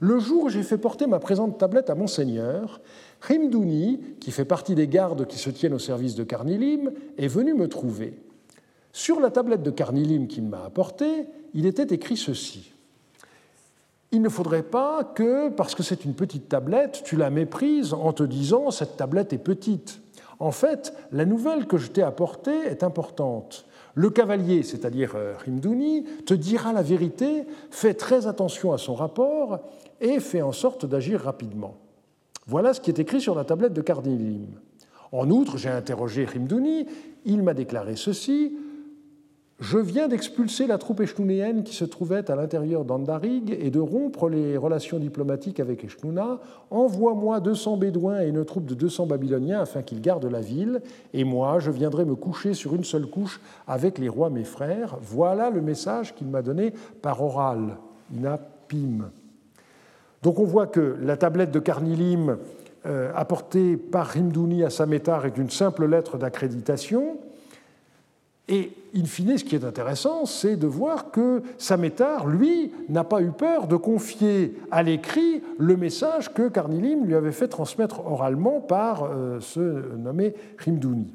Le 0.00 0.18
jour 0.18 0.44
où 0.44 0.48
j'ai 0.50 0.62
fait 0.62 0.78
porter 0.78 1.06
ma 1.06 1.20
présente 1.20 1.58
tablette 1.58 1.88
à 1.88 1.94
mon 1.94 2.06
seigneur, 2.06 2.80
Rimdouni, 3.22 4.00
qui 4.20 4.30
fait 4.30 4.44
partie 4.44 4.74
des 4.74 4.88
gardes 4.88 5.26
qui 5.26 5.38
se 5.38 5.50
tiennent 5.50 5.74
au 5.74 5.78
service 5.78 6.14
de 6.14 6.22
Carnilim, 6.22 6.92
est 7.16 7.28
venu 7.28 7.54
me 7.54 7.66
trouver. 7.66 8.18
Sur 8.92 9.20
la 9.20 9.30
tablette 9.30 9.62
de 9.62 9.70
Carnilim 9.70 10.28
qu'il 10.28 10.44
m'a 10.44 10.64
apportée, 10.64 11.26
il 11.54 11.66
était 11.66 11.94
écrit 11.94 12.16
ceci 12.16 12.72
il 14.10 14.22
ne 14.22 14.28
faudrait 14.28 14.62
pas 14.62 15.04
que, 15.04 15.48
parce 15.50 15.74
que 15.74 15.82
c'est 15.82 16.04
une 16.04 16.14
petite 16.14 16.48
tablette, 16.48 17.02
tu 17.04 17.16
la 17.16 17.30
méprises 17.30 17.92
en 17.92 18.12
te 18.12 18.22
disant 18.22 18.70
cette 18.70 18.96
tablette 18.96 19.32
est 19.32 19.38
petite. 19.38 20.00
En 20.38 20.52
fait, 20.52 20.94
la 21.12 21.24
nouvelle 21.24 21.66
que 21.66 21.78
je 21.78 21.90
t'ai 21.90 22.02
apportée 22.02 22.56
est 22.66 22.82
importante. 22.82 23.66
Le 23.94 24.10
cavalier, 24.10 24.62
c'est-à-dire 24.62 25.12
euh, 25.16 25.34
Rimdouni, 25.44 26.04
te 26.24 26.32
dira 26.32 26.72
la 26.72 26.82
vérité, 26.82 27.44
fais 27.70 27.94
très 27.94 28.26
attention 28.26 28.72
à 28.72 28.78
son 28.78 28.94
rapport 28.94 29.58
et 30.00 30.20
fais 30.20 30.42
en 30.42 30.52
sorte 30.52 30.86
d'agir 30.86 31.20
rapidement. 31.20 31.76
Voilà 32.46 32.72
ce 32.72 32.80
qui 32.80 32.90
est 32.90 33.00
écrit 33.00 33.20
sur 33.20 33.34
la 33.34 33.44
tablette 33.44 33.72
de 33.72 33.82
Cardilim. 33.82 34.46
En 35.10 35.30
outre, 35.30 35.58
j'ai 35.58 35.68
interrogé 35.68 36.24
Rimdouni, 36.24 36.86
il 37.24 37.42
m'a 37.42 37.54
déclaré 37.54 37.96
ceci 37.96 38.56
je 39.60 39.76
viens 39.76 40.06
d'expulser 40.06 40.68
la 40.68 40.78
troupe 40.78 41.00
eshnunéenne 41.00 41.64
qui 41.64 41.74
se 41.74 41.84
trouvait 41.84 42.30
à 42.30 42.36
l'intérieur 42.36 42.84
d'Andarig 42.84 43.56
et 43.58 43.70
de 43.70 43.80
rompre 43.80 44.28
les 44.28 44.56
relations 44.56 45.00
diplomatiques 45.00 45.58
avec 45.58 45.82
Eshnuna. 45.82 46.38
Envoie-moi 46.70 47.40
200 47.40 47.76
Bédouins 47.76 48.22
et 48.22 48.28
une 48.28 48.44
troupe 48.44 48.66
de 48.66 48.74
200 48.74 49.06
Babyloniens 49.06 49.60
afin 49.60 49.82
qu'ils 49.82 50.00
gardent 50.00 50.30
la 50.30 50.40
ville, 50.40 50.80
et 51.12 51.24
moi 51.24 51.58
je 51.58 51.72
viendrai 51.72 52.04
me 52.04 52.14
coucher 52.14 52.54
sur 52.54 52.76
une 52.76 52.84
seule 52.84 53.06
couche 53.06 53.40
avec 53.66 53.98
les 53.98 54.08
rois 54.08 54.30
mes 54.30 54.44
frères. 54.44 54.96
Voilà 55.00 55.50
le 55.50 55.60
message 55.60 56.14
qu'il 56.14 56.28
m'a 56.28 56.42
donné 56.42 56.72
par 57.02 57.20
oral, 57.20 57.78
inapim. 58.14 59.10
Donc 60.22 60.38
on 60.38 60.44
voit 60.44 60.68
que 60.68 60.96
la 61.02 61.16
tablette 61.16 61.50
de 61.50 61.58
Carnilim 61.58 62.38
euh, 62.86 63.10
apportée 63.12 63.76
par 63.76 64.06
Rimdouni 64.06 64.62
à 64.62 64.70
Samétar 64.70 65.26
est 65.26 65.36
une 65.36 65.50
simple 65.50 65.86
lettre 65.86 66.16
d'accréditation 66.16 67.18
et 68.48 68.72
in 68.96 69.04
fine, 69.04 69.36
ce 69.36 69.44
qui 69.44 69.54
est 69.54 69.64
intéressant, 69.64 70.24
c'est 70.24 70.56
de 70.56 70.66
voir 70.66 71.10
que 71.10 71.42
Samétar, 71.58 72.26
lui, 72.26 72.72
n'a 72.88 73.04
pas 73.04 73.20
eu 73.20 73.30
peur 73.30 73.66
de 73.66 73.76
confier 73.76 74.58
à 74.70 74.82
l'écrit 74.82 75.42
le 75.58 75.76
message 75.76 76.32
que 76.32 76.48
Carnilim 76.48 77.04
lui 77.04 77.14
avait 77.14 77.32
fait 77.32 77.48
transmettre 77.48 78.06
oralement 78.06 78.60
par 78.60 79.04
euh, 79.04 79.38
ce 79.40 79.94
nommé 79.96 80.34
Rimdouni. 80.58 81.12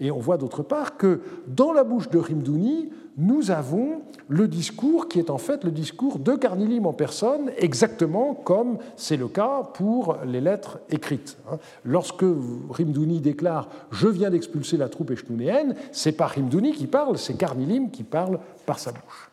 Et 0.00 0.10
on 0.10 0.18
voit 0.18 0.36
d'autre 0.36 0.64
part 0.64 0.96
que 0.96 1.20
dans 1.46 1.72
la 1.72 1.84
bouche 1.84 2.10
de 2.10 2.18
Rimdouni, 2.18 2.90
nous 3.16 3.50
avons 3.50 4.02
le 4.28 4.48
discours 4.48 5.08
qui 5.08 5.18
est 5.18 5.30
en 5.30 5.38
fait 5.38 5.64
le 5.64 5.70
discours 5.70 6.18
de 6.18 6.34
Carnilim 6.34 6.86
en 6.86 6.92
personne, 6.92 7.50
exactement 7.58 8.34
comme 8.34 8.78
c'est 8.96 9.16
le 9.16 9.28
cas 9.28 9.62
pour 9.74 10.18
les 10.24 10.40
lettres 10.40 10.80
écrites. 10.90 11.36
Hein. 11.50 11.58
Lorsque 11.84 12.24
Rimdouni 12.70 13.20
déclare 13.20 13.68
Je 13.90 14.08
viens 14.08 14.30
d'expulser 14.30 14.76
la 14.76 14.88
troupe 14.88 15.10
echnunéenne, 15.10 15.74
c'est 15.92 16.12
pas 16.12 16.26
Rimdouni 16.26 16.72
qui 16.72 16.86
parle, 16.86 17.18
c'est 17.18 17.34
Carnilim 17.34 17.90
qui 17.90 18.04
parle 18.04 18.38
par 18.66 18.78
sa 18.78 18.92
bouche. 18.92 19.31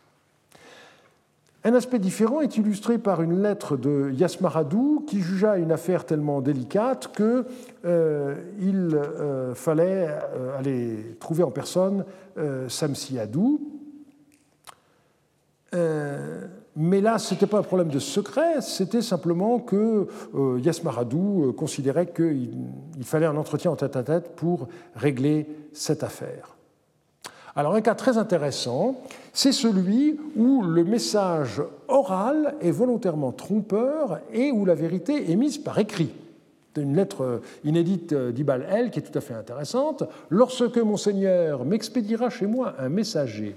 Un 1.70 1.76
aspect 1.76 2.00
différent 2.00 2.42
est 2.42 2.58
illustré 2.58 2.98
par 2.98 3.22
une 3.22 3.44
lettre 3.44 3.78
de 3.78 4.10
Yasmaradou 4.14 5.06
qui 5.06 5.22
jugea 5.22 5.58
une 5.58 5.72
affaire 5.72 6.04
tellement 6.04 6.42
délicate 6.42 7.16
qu'il 7.16 7.46
euh, 7.86 8.36
euh, 8.66 9.54
fallait 9.54 10.08
euh, 10.10 10.58
aller 10.58 11.16
trouver 11.20 11.44
en 11.44 11.52
personne 11.52 12.06
Samsiadou. 12.68 13.62
mais 16.76 17.02
là, 17.02 17.20
ce 17.20 17.36
n'était 17.36 17.46
pas 17.46 17.60
un 17.60 17.64
problème 17.64 17.90
de 17.90 18.00
secret, 18.00 18.62
c'était 18.62 19.04
simplement 19.04 19.60
que 19.60 20.08
Yasmaradou 20.58 21.54
considérait 21.56 22.08
qu'il 22.08 22.66
fallait 23.04 23.28
un 23.28 23.38
entretien 23.38 23.70
en 23.70 23.76
tête 23.76 23.96
à 23.96 24.02
tête 24.02 24.36
pour 24.36 24.70
régler 24.96 25.46
cette 25.72 26.02
affaire. 26.02 26.59
Alors 27.56 27.76
un 27.76 27.82
cas 27.82 27.96
très 27.96 28.18
intéressant, 28.18 28.96
c'est 29.34 29.52
celui 29.52 30.20
où 30.36 30.62
le 30.62 30.84
message 30.84 31.62
oral 31.88 32.56
est 32.62 32.72
volontairement 32.72 33.32
trompeur 33.32 34.20
et 34.32 34.52
où 34.52 34.66
la 34.66 34.76
vérité 34.76 35.32
est 35.32 35.36
mise 35.36 35.58
par 35.58 35.80
écrit. 35.80 36.12
Une 36.78 36.96
lettre 36.96 37.42
inédite 37.66 38.14
d'Ibal 38.14 38.66
El 38.72 38.90
qui 38.90 39.00
est 39.00 39.02
tout 39.02 39.18
à 39.18 39.22
fait 39.22 39.34
intéressante. 39.34 40.04
Lorsque 40.30 40.78
mon 40.78 40.96
Seigneur 40.96 41.66
m'expédiera 41.66 42.30
chez 42.30 42.46
moi 42.46 42.76
un 42.80 42.88
messager, 42.88 43.56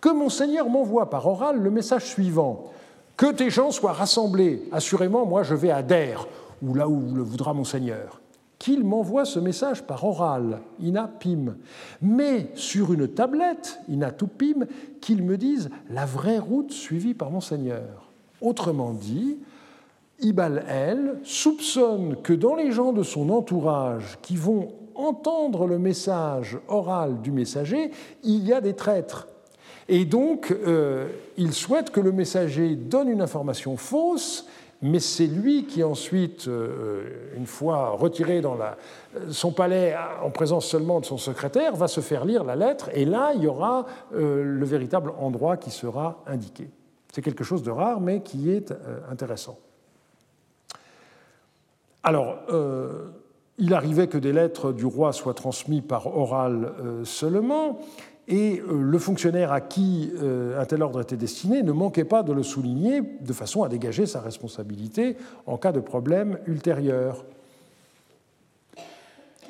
que 0.00 0.08
mon 0.08 0.30
Seigneur 0.30 0.70
m'envoie 0.70 1.10
par 1.10 1.26
oral 1.26 1.58
le 1.58 1.70
message 1.70 2.06
suivant 2.06 2.72
Que 3.18 3.30
tes 3.30 3.50
gens 3.50 3.70
soient 3.72 3.92
rassemblés. 3.92 4.62
Assurément, 4.72 5.26
moi 5.26 5.42
je 5.42 5.54
vais 5.54 5.70
à 5.70 5.82
Der, 5.82 6.26
ou 6.62 6.72
là 6.72 6.88
où 6.88 7.14
le 7.14 7.22
voudra 7.22 7.52
mon 7.52 7.64
Seigneur 7.64 8.21
qu'il 8.62 8.84
m'envoie 8.84 9.24
ce 9.24 9.40
message 9.40 9.82
par 9.82 10.04
oral, 10.04 10.60
inapim, 10.78 11.56
mais 12.00 12.46
sur 12.54 12.92
une 12.92 13.08
tablette, 13.08 13.80
inatupim, 13.88 14.66
qu'il 15.00 15.24
me 15.24 15.36
dise 15.36 15.68
la 15.90 16.06
vraie 16.06 16.38
route 16.38 16.70
suivie 16.70 17.14
par 17.14 17.32
Monseigneur. 17.32 18.08
Autrement 18.40 18.92
dit, 18.92 19.38
Ibal 20.20 20.64
El 20.68 21.18
soupçonne 21.24 22.14
que 22.22 22.32
dans 22.32 22.54
les 22.54 22.70
gens 22.70 22.92
de 22.92 23.02
son 23.02 23.30
entourage 23.30 24.16
qui 24.22 24.36
vont 24.36 24.68
entendre 24.94 25.66
le 25.66 25.80
message 25.80 26.56
oral 26.68 27.20
du 27.20 27.32
messager, 27.32 27.90
il 28.22 28.46
y 28.46 28.52
a 28.52 28.60
des 28.60 28.74
traîtres. 28.74 29.26
Et 29.88 30.04
donc, 30.04 30.52
euh, 30.52 31.08
il 31.36 31.52
souhaite 31.52 31.90
que 31.90 31.98
le 31.98 32.12
messager 32.12 32.76
donne 32.76 33.08
une 33.08 33.22
information 33.22 33.76
fausse 33.76 34.46
mais 34.82 34.98
c'est 34.98 35.28
lui 35.28 35.64
qui 35.66 35.84
ensuite, 35.84 36.48
euh, 36.48 37.30
une 37.36 37.46
fois 37.46 37.90
retiré 37.90 38.40
dans 38.40 38.58
son 39.30 39.52
palais 39.52 39.94
en 40.22 40.30
présence 40.30 40.66
seulement 40.66 40.98
de 40.98 41.04
son 41.04 41.18
secrétaire, 41.18 41.76
va 41.76 41.86
se 41.86 42.00
faire 42.00 42.24
lire 42.24 42.42
la 42.42 42.56
lettre, 42.56 42.90
et 42.92 43.04
là, 43.04 43.32
il 43.34 43.42
y 43.44 43.46
aura 43.46 43.86
euh, 44.12 44.42
le 44.42 44.64
véritable 44.66 45.12
endroit 45.20 45.56
qui 45.56 45.70
sera 45.70 46.22
indiqué. 46.26 46.68
C'est 47.12 47.22
quelque 47.22 47.44
chose 47.44 47.62
de 47.62 47.70
rare, 47.70 48.00
mais 48.00 48.22
qui 48.22 48.50
est 48.50 48.72
euh, 48.72 48.98
intéressant. 49.10 49.58
Alors, 52.04 52.38
il 53.58 53.72
arrivait 53.74 54.08
que 54.08 54.18
des 54.18 54.32
lettres 54.32 54.72
du 54.72 54.84
roi 54.84 55.12
soient 55.12 55.34
transmises 55.34 55.84
par 55.86 56.18
oral 56.18 56.72
seulement, 57.04 57.78
et 58.32 58.60
euh, 58.60 58.82
le 58.82 58.98
fonctionnaire 58.98 59.52
à 59.52 59.60
qui 59.60 60.10
euh, 60.22 60.58
un 60.58 60.64
tel 60.64 60.82
ordre 60.82 61.02
était 61.02 61.18
destiné 61.18 61.62
ne 61.62 61.70
manquait 61.70 62.06
pas 62.06 62.22
de 62.22 62.32
le 62.32 62.42
souligner 62.42 63.02
de 63.20 63.32
façon 63.34 63.62
à 63.62 63.68
dégager 63.68 64.06
sa 64.06 64.20
responsabilité 64.20 65.18
en 65.46 65.58
cas 65.58 65.70
de 65.70 65.80
problème 65.80 66.38
ultérieur. 66.46 67.26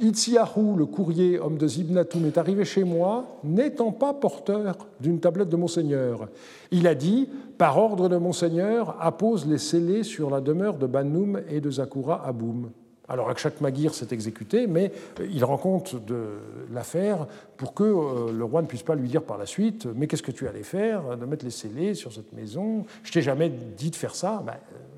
Itziahu, 0.01 0.74
le 0.76 0.87
courrier, 0.87 1.39
homme 1.39 1.59
de 1.59 1.68
Zibnatum, 1.68 2.26
est 2.26 2.39
arrivé 2.39 2.64
chez 2.64 2.83
moi, 2.83 3.39
n'étant 3.45 3.93
pas 3.93 4.14
porteur 4.14 4.89
d'une 4.99 5.20
tablette 5.20 5.49
de 5.49 5.57
Monseigneur. 5.57 6.28
Il 6.72 6.89
a 6.89 6.97
dit 6.97 7.28
Par 7.59 7.78
ordre 7.78 8.09
de 8.09 8.16
Monseigneur, 8.16 8.97
appose 8.99 9.47
les 9.47 9.59
scellés 9.59 10.03
sur 10.03 10.28
la 10.28 10.41
demeure 10.41 10.76
de 10.76 10.89
Banoum 10.89 11.41
et 11.49 11.61
de 11.61 11.70
Zakura 11.70 12.26
Aboum. 12.26 12.70
Alors 13.09 13.28
Akshak 13.30 13.61
Magir 13.61 13.94
s'est 13.94 14.09
exécuté, 14.12 14.66
mais 14.66 14.92
euh, 15.20 15.26
il 15.30 15.44
rend 15.44 15.59
compte 15.59 15.96
de 16.05 16.38
l'affaire 16.72 17.26
pour 17.57 17.74
que 17.74 17.82
euh, 17.82 18.32
le 18.32 18.44
roi 18.44 18.62
ne 18.62 18.68
puisse 18.68 18.84
pas 18.84 18.94
lui 18.94 19.09
dire 19.09 19.22
par 19.22 19.38
la 19.38 19.46
suite 19.46 19.86
Mais 19.96 20.07
qu'est-ce 20.07 20.22
que 20.22 20.30
tu 20.30 20.46
allais 20.46 20.62
faire 20.62 21.16
de 21.16 21.26
mettre 21.26 21.44
les 21.44 21.50
scellés 21.50 21.94
sur 21.94 22.12
cette 22.12 22.32
maison? 22.32 22.84
Je 23.03 23.12
t'ai 23.12 23.20
jamais 23.20 23.50
dit 23.50 23.90
de 23.90 23.96
faire 23.96 24.14
ça. 24.14 24.44
Euh, 24.46 24.53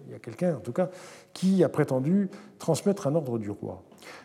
il 0.06 0.12
y 0.12 0.16
a 0.16 0.18
quelqu'un, 0.18 0.56
en 0.56 0.60
tout 0.60 0.72
cas, 0.72 0.90
qui 1.32 1.64
a 1.64 1.68
prétendu 1.70 2.28
transmettre 2.58 3.06
un 3.06 3.14
ordre 3.14 3.38
du 3.38 3.50
roi. 3.50 3.82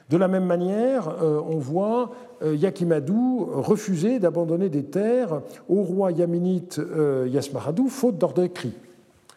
De 0.09 0.17
la 0.17 0.27
même 0.27 0.43
manière, 0.43 1.07
on 1.23 1.57
voit 1.57 2.11
Yakimadou 2.43 3.45
refuser 3.45 4.19
d'abandonner 4.19 4.67
des 4.67 4.83
terres 4.83 5.41
au 5.69 5.81
roi 5.81 6.11
yaminite 6.11 6.81
Yasmaradou, 7.27 7.87
faute 7.87 8.17
d'ordre 8.17 8.43
écrit. 8.43 8.73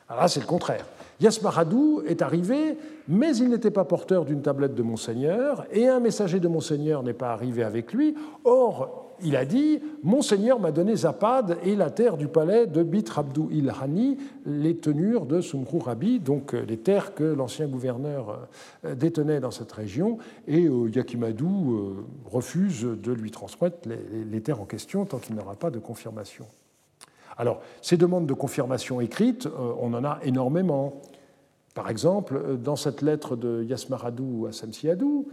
Alors 0.09 0.22
là, 0.22 0.28
c'est 0.28 0.40
le 0.40 0.47
contraire. 0.47 0.84
Yasmaradou 1.23 2.03
est 2.07 2.20
arrivé, 2.20 2.77
mais 3.07 3.37
il 3.37 3.49
n'était 3.49 3.70
pas 3.70 3.85
porteur 3.85 4.25
d'une 4.25 4.43
tablette 4.43 4.75
de 4.75 4.83
Monseigneur, 4.83 5.64
et 5.73 5.87
un 5.87 6.01
messager 6.01 6.41
de 6.41 6.49
Monseigneur 6.49 7.05
n'est 7.05 7.12
pas 7.12 7.33
arrivé 7.33 7.62
avec 7.62 7.93
lui. 7.93 8.16
Or, 8.45 9.12
il 9.23 9.37
a 9.37 9.45
dit 9.45 9.81
Monseigneur 10.03 10.59
m'a 10.59 10.73
donné 10.73 10.97
Zapad 10.97 11.59
et 11.62 11.77
la 11.77 11.91
terre 11.91 12.16
du 12.16 12.27
palais 12.27 12.66
de 12.66 12.83
Bitr 12.83 13.20
Abdou 13.20 13.49
il-Hani, 13.53 14.18
les 14.47 14.77
tenures 14.77 15.27
de 15.27 15.41
Sumrou 15.41 15.79
Rabi, 15.79 16.18
donc 16.18 16.55
euh, 16.55 16.64
les 16.66 16.79
terres 16.79 17.14
que 17.14 17.23
l'ancien 17.23 17.68
gouverneur 17.68 18.49
euh, 18.85 18.97
détenait 18.97 19.39
dans 19.39 19.53
cette 19.53 19.70
région, 19.70 20.18
et 20.49 20.66
euh, 20.66 20.91
Yakimadou 20.93 22.05
refuse 22.25 22.83
de 22.83 23.12
lui 23.12 23.31
transmettre 23.31 23.89
les 23.89 24.41
terres 24.41 24.61
en 24.61 24.64
question 24.64 25.05
tant 25.05 25.18
qu'il 25.18 25.37
n'aura 25.37 25.55
pas 25.55 25.70
de 25.70 25.79
confirmation. 25.79 26.47
Alors, 27.39 27.61
ces 27.81 27.97
demandes 27.97 28.27
de 28.27 28.35
confirmation 28.35 29.01
écrites, 29.01 29.49
on 29.81 29.95
en 29.95 30.05
a 30.05 30.18
énormément. 30.23 31.01
Par 31.75 31.89
exemple, 31.89 32.59
dans 32.62 32.77
cette 32.77 33.03
lettre 33.03 33.37
de 33.37 33.64
Yasmaradou 33.64 34.47
à 34.47 34.53
Samsiadou, 34.53 35.27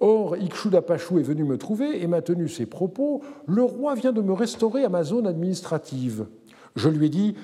Or, 0.00 0.34
Ikshudapachou 0.34 1.18
est 1.18 1.22
venu 1.22 1.44
me 1.44 1.56
trouver 1.56 2.02
et 2.02 2.06
m'a 2.06 2.20
tenu 2.20 2.48
ses 2.48 2.66
propos. 2.66 3.22
Le 3.46 3.62
roi 3.62 3.94
vient 3.94 4.12
de 4.12 4.20
me 4.20 4.32
restaurer 4.32 4.84
à 4.84 4.88
ma 4.88 5.04
zone 5.04 5.26
administrative. 5.26 6.26
Je 6.76 6.88
lui 6.88 7.06
ai 7.06 7.08
dit 7.08 7.34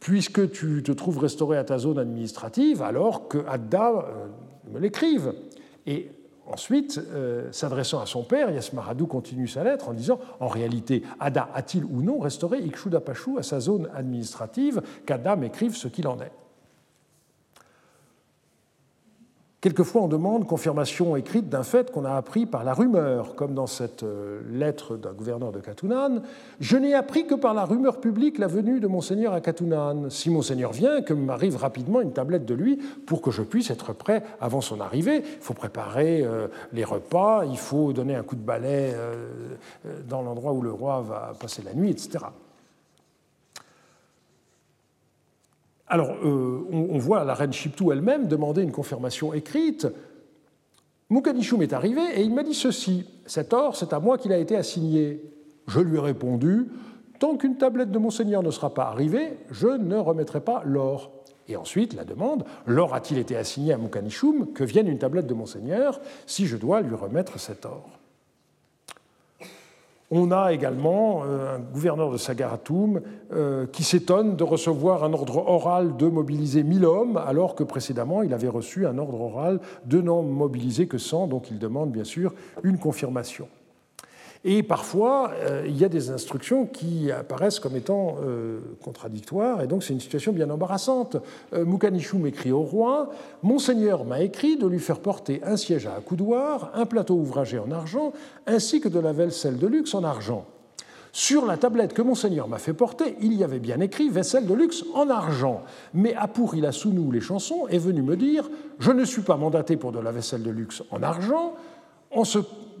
Puisque 0.00 0.50
tu 0.50 0.82
te 0.82 0.92
trouves 0.92 1.18
restauré 1.18 1.58
à 1.58 1.64
ta 1.64 1.76
zone 1.76 1.98
administrative, 1.98 2.82
alors 2.82 3.28
que 3.28 3.38
Adda 3.46 3.90
euh, 3.90 4.26
me 4.72 4.80
l'écrive. 4.80 5.34
Et 5.86 6.10
ensuite, 6.46 6.98
euh, 7.12 7.52
s'adressant 7.52 8.00
à 8.00 8.06
son 8.06 8.22
père, 8.22 8.50
Yasmaradou 8.50 9.06
continue 9.06 9.46
sa 9.46 9.62
lettre 9.62 9.90
en 9.90 9.92
disant 9.92 10.18
En 10.40 10.48
réalité, 10.48 11.02
Adda 11.20 11.50
a-t-il 11.54 11.84
ou 11.84 12.02
non 12.02 12.18
restauré 12.18 12.58
Ikshudapachou 12.58 13.36
à 13.38 13.42
sa 13.42 13.60
zone 13.60 13.90
administrative? 13.94 14.82
Qu'Adda 15.04 15.36
m'écrive 15.36 15.76
ce 15.76 15.86
qu'il 15.86 16.08
en 16.08 16.18
est. 16.20 16.32
Quelquefois, 19.60 20.00
on 20.00 20.08
demande 20.08 20.46
confirmation 20.46 21.16
écrite 21.16 21.50
d'un 21.50 21.64
fait 21.64 21.90
qu'on 21.90 22.06
a 22.06 22.14
appris 22.14 22.46
par 22.46 22.64
la 22.64 22.72
rumeur, 22.72 23.34
comme 23.34 23.52
dans 23.52 23.66
cette 23.66 24.04
euh, 24.04 24.40
lettre 24.50 24.96
d'un 24.96 25.12
gouverneur 25.12 25.52
de 25.52 25.60
Katunan. 25.60 26.22
Je 26.60 26.78
n'ai 26.78 26.94
appris 26.94 27.26
que 27.26 27.34
par 27.34 27.52
la 27.52 27.66
rumeur 27.66 28.00
publique 28.00 28.38
la 28.38 28.46
venue 28.46 28.80
de 28.80 28.86
Monseigneur 28.86 29.34
à 29.34 29.42
Katunan. 29.42 30.08
Si 30.08 30.30
Monseigneur 30.30 30.72
vient, 30.72 31.02
que 31.02 31.12
m'arrive 31.12 31.56
rapidement 31.56 32.00
une 32.00 32.14
tablette 32.14 32.46
de 32.46 32.54
lui 32.54 32.78
pour 33.04 33.20
que 33.20 33.30
je 33.30 33.42
puisse 33.42 33.68
être 33.70 33.92
prêt 33.92 34.22
avant 34.40 34.62
son 34.62 34.80
arrivée. 34.80 35.16
Il 35.18 35.42
faut 35.42 35.52
préparer 35.52 36.22
euh, 36.22 36.48
les 36.72 36.84
repas, 36.84 37.44
il 37.44 37.58
faut 37.58 37.92
donner 37.92 38.14
un 38.14 38.22
coup 38.22 38.36
de 38.36 38.40
balai 38.40 38.94
euh, 38.94 39.26
dans 40.08 40.22
l'endroit 40.22 40.54
où 40.54 40.62
le 40.62 40.72
roi 40.72 41.02
va 41.02 41.32
passer 41.38 41.60
la 41.62 41.74
nuit, 41.74 41.90
etc. 41.90 42.24
Alors, 45.90 46.14
euh, 46.24 46.64
on, 46.70 46.98
voit 46.98 47.24
la 47.24 47.34
reine 47.34 47.52
Chiptou 47.52 47.90
elle-même 47.90 48.28
demander 48.28 48.62
une 48.62 48.70
confirmation 48.70 49.34
écrite. 49.34 49.88
Moukanichoum 51.08 51.62
est 51.62 51.72
arrivé 51.72 52.00
et 52.14 52.22
il 52.22 52.32
m'a 52.32 52.44
dit 52.44 52.54
ceci 52.54 53.04
Cet 53.26 53.52
or, 53.52 53.74
c'est 53.74 53.92
à 53.92 53.98
moi 53.98 54.16
qu'il 54.16 54.32
a 54.32 54.38
été 54.38 54.54
assigné. 54.54 55.20
Je 55.66 55.80
lui 55.80 55.96
ai 55.96 56.00
répondu 56.00 56.68
Tant 57.18 57.36
qu'une 57.36 57.56
tablette 57.56 57.90
de 57.90 57.98
Monseigneur 57.98 58.42
ne 58.42 58.50
sera 58.50 58.72
pas 58.72 58.84
arrivée, 58.84 59.36
je 59.50 59.66
ne 59.66 59.96
remettrai 59.96 60.40
pas 60.40 60.62
l'or. 60.64 61.10
Et 61.48 61.56
ensuite, 61.56 61.94
la 61.94 62.04
demande 62.04 62.44
L'or 62.66 62.94
a-t-il 62.94 63.18
été 63.18 63.36
assigné 63.36 63.72
à 63.72 63.76
Moukanichoum 63.76 64.52
Que 64.52 64.64
vienne 64.64 64.86
une 64.86 64.98
tablette 64.98 65.26
de 65.26 65.34
Monseigneur 65.34 66.00
si 66.24 66.46
je 66.46 66.56
dois 66.56 66.80
lui 66.80 66.94
remettre 66.94 67.38
cet 67.40 67.66
or? 67.66 67.99
On 70.10 70.30
a 70.32 70.52
également 70.52 71.22
euh, 71.24 71.56
un 71.56 71.58
gouverneur 71.60 72.10
de 72.10 72.16
Sagaratoum 72.16 73.00
euh, 73.32 73.66
qui 73.66 73.84
s'étonne 73.84 74.36
de 74.36 74.44
recevoir 74.44 75.04
un 75.04 75.12
ordre 75.12 75.46
oral 75.46 75.96
de 75.96 76.08
mobiliser 76.08 76.64
1000 76.64 76.84
hommes, 76.84 77.16
alors 77.16 77.54
que 77.54 77.62
précédemment 77.62 78.22
il 78.22 78.34
avait 78.34 78.48
reçu 78.48 78.86
un 78.86 78.98
ordre 78.98 79.20
oral 79.20 79.60
de 79.86 80.00
n'en 80.00 80.22
mobiliser 80.22 80.86
que 80.86 80.98
100, 80.98 81.28
donc 81.28 81.50
il 81.50 81.58
demande 81.58 81.92
bien 81.92 82.04
sûr 82.04 82.34
une 82.64 82.78
confirmation. 82.78 83.48
Et 84.42 84.62
parfois, 84.62 85.32
euh, 85.34 85.64
il 85.66 85.76
y 85.76 85.84
a 85.84 85.90
des 85.90 86.10
instructions 86.10 86.64
qui 86.64 87.12
apparaissent 87.12 87.60
comme 87.60 87.76
étant 87.76 88.16
euh, 88.22 88.58
contradictoires, 88.82 89.60
et 89.60 89.66
donc 89.66 89.84
c'est 89.84 89.92
une 89.92 90.00
situation 90.00 90.32
bien 90.32 90.48
embarrassante. 90.48 91.18
Euh, 91.52 91.66
Moukanichoum 91.66 92.26
écrit 92.26 92.50
au 92.50 92.62
roi 92.62 93.10
Monseigneur 93.42 94.06
m'a 94.06 94.20
écrit 94.20 94.56
de 94.56 94.66
lui 94.66 94.78
faire 94.78 95.00
porter 95.00 95.42
un 95.44 95.58
siège 95.58 95.86
à 95.86 95.94
accoudoir, 95.94 96.70
un 96.74 96.86
plateau 96.86 97.16
ouvragé 97.16 97.58
en 97.58 97.70
argent, 97.70 98.14
ainsi 98.46 98.80
que 98.80 98.88
de 98.88 98.98
la 98.98 99.12
vaisselle 99.12 99.58
de 99.58 99.66
luxe 99.66 99.94
en 99.94 100.04
argent. 100.04 100.46
Sur 101.12 101.44
la 101.44 101.58
tablette 101.58 101.92
que 101.92 102.02
Monseigneur 102.02 102.48
m'a 102.48 102.58
fait 102.58 102.72
porter, 102.72 103.16
il 103.20 103.34
y 103.34 103.44
avait 103.44 103.58
bien 103.58 103.80
écrit 103.80 104.08
vaisselle 104.08 104.46
de 104.46 104.54
luxe 104.54 104.84
en 104.94 105.10
argent. 105.10 105.60
Mais 105.92 106.14
Apour 106.14 106.54
il 106.54 106.64
a 106.64 106.72
sous 106.72 106.92
nous 106.92 107.10
les 107.10 107.20
chansons 107.20 107.66
est 107.68 107.78
venu 107.78 108.00
me 108.00 108.16
dire 108.16 108.48
Je 108.78 108.92
ne 108.92 109.04
suis 109.04 109.22
pas 109.22 109.36
mandaté 109.36 109.76
pour 109.76 109.92
de 109.92 109.98
la 109.98 110.12
vaisselle 110.12 110.42
de 110.42 110.50
luxe 110.50 110.82
en 110.90 111.02
argent. 111.02 111.54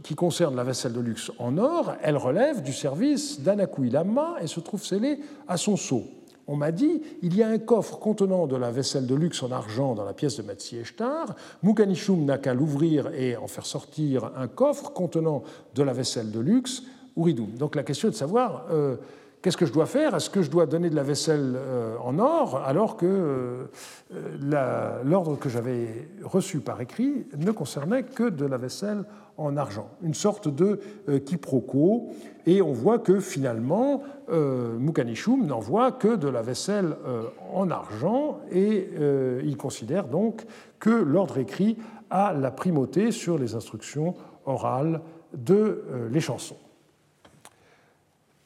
Qui 0.02 0.14
concerne 0.14 0.56
la 0.56 0.64
vaisselle 0.64 0.92
de 0.92 1.00
luxe 1.00 1.30
en 1.38 1.58
or, 1.58 1.94
elle 2.02 2.16
relève 2.16 2.62
du 2.62 2.72
service 2.72 3.40
d'Anakouilama 3.40 4.36
et 4.40 4.46
se 4.46 4.60
trouve 4.60 4.82
scellée 4.82 5.20
à 5.48 5.56
son 5.56 5.76
sceau. 5.76 6.04
On 6.46 6.56
m'a 6.56 6.72
dit, 6.72 7.00
il 7.22 7.36
y 7.36 7.44
a 7.44 7.48
un 7.48 7.58
coffre 7.58 7.98
contenant 7.98 8.48
de 8.48 8.56
la 8.56 8.72
vaisselle 8.72 9.06
de 9.06 9.14
luxe 9.14 9.42
en 9.42 9.52
argent 9.52 9.94
dans 9.94 10.04
la 10.04 10.14
pièce 10.14 10.36
de 10.36 10.42
Metsi 10.42 10.78
Eshtar. 10.78 11.36
Mukanishum 11.62 12.24
n'a 12.24 12.38
qu'à 12.38 12.54
l'ouvrir 12.54 13.08
et 13.14 13.36
en 13.36 13.46
faire 13.46 13.66
sortir 13.66 14.32
un 14.36 14.48
coffre 14.48 14.92
contenant 14.92 15.44
de 15.76 15.82
la 15.84 15.92
vaisselle 15.92 16.32
de 16.32 16.40
luxe, 16.40 16.82
Uridoum. 17.16 17.52
Donc 17.56 17.76
la 17.76 17.84
question 17.84 18.08
est 18.08 18.12
de 18.12 18.16
savoir 18.16 18.66
euh, 18.70 18.96
Qu'est-ce 19.42 19.56
que 19.56 19.64
je 19.64 19.72
dois 19.72 19.86
faire? 19.86 20.14
Est-ce 20.14 20.28
que 20.28 20.42
je 20.42 20.50
dois 20.50 20.66
donner 20.66 20.90
de 20.90 20.96
la 20.96 21.02
vaisselle 21.02 21.54
euh, 21.56 21.96
en 22.04 22.18
or 22.18 22.62
alors 22.66 22.98
que 22.98 23.06
euh, 24.12 25.00
l'ordre 25.02 25.38
que 25.38 25.48
j'avais 25.48 26.08
reçu 26.22 26.60
par 26.60 26.78
écrit 26.82 27.26
ne 27.38 27.50
concernait 27.50 28.02
que 28.02 28.28
de 28.28 28.44
la 28.44 28.58
vaisselle 28.58 29.04
en 29.38 29.56
argent? 29.56 29.88
Une 30.02 30.12
sorte 30.12 30.48
de 30.48 30.80
euh, 31.08 31.20
quiproquo. 31.20 32.10
Et 32.44 32.60
on 32.60 32.72
voit 32.72 32.98
que 32.98 33.20
finalement, 33.20 34.02
Mukanichum 34.30 35.46
n'envoie 35.46 35.92
que 35.92 36.16
de 36.16 36.28
la 36.28 36.40
vaisselle 36.40 36.96
en 37.52 37.70
argent 37.70 38.40
et 38.50 38.88
il 39.44 39.56
considère 39.58 40.06
donc 40.06 40.46
que 40.78 40.90
l'ordre 40.90 41.36
écrit 41.36 41.76
à 42.08 42.32
la 42.32 42.50
primauté 42.50 43.12
sur 43.12 43.38
les 43.38 43.54
instructions 43.54 44.14
orales 44.46 45.02
de 45.34 45.84
les 46.10 46.20
chansons. 46.20 46.56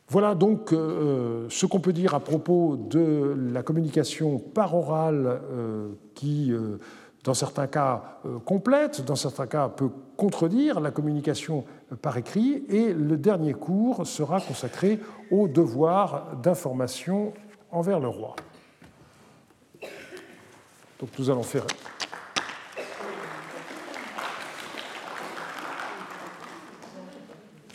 Voilà 0.08 0.34
donc 0.34 0.72
euh, 0.72 1.46
ce 1.48 1.64
qu'on 1.66 1.80
peut 1.80 1.92
dire 1.92 2.14
à 2.14 2.20
propos 2.20 2.76
de 2.76 3.34
la 3.52 3.62
communication 3.62 4.38
par 4.38 4.74
oral 4.74 5.40
qui, 6.14 6.52
dans 7.24 7.34
certains 7.34 7.66
cas, 7.66 8.20
complète, 8.44 9.04
dans 9.04 9.16
certains 9.16 9.46
cas, 9.46 9.68
peut 9.68 9.90
contredire 10.16 10.80
la 10.80 10.90
communication 10.90 11.64
par 12.02 12.16
écrit. 12.18 12.64
Et 12.68 12.92
le 12.92 13.16
dernier 13.16 13.54
cours 13.54 14.06
sera 14.06 14.40
consacré 14.40 15.00
au 15.30 15.48
devoir 15.48 16.36
d'information 16.36 17.32
envers 17.70 17.98
le 17.98 18.08
roi. 18.08 18.36
Donc 21.00 21.10
nous 21.18 21.30
allons 21.30 21.42
faire. 21.42 21.66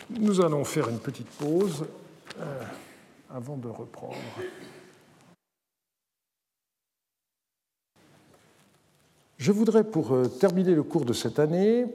Nous 0.09 0.41
allons 0.41 0.63
faire 0.63 0.89
une 0.89 0.97
petite 0.97 1.29
pause 1.29 1.85
euh, 2.39 2.63
avant 3.29 3.57
de 3.57 3.67
reprendre. 3.67 4.15
Je 9.37 9.51
voudrais, 9.51 9.83
pour 9.83 10.13
euh, 10.13 10.27
terminer 10.27 10.75
le 10.75 10.83
cours 10.83 11.05
de 11.05 11.13
cette 11.13 11.39
année, 11.39 11.85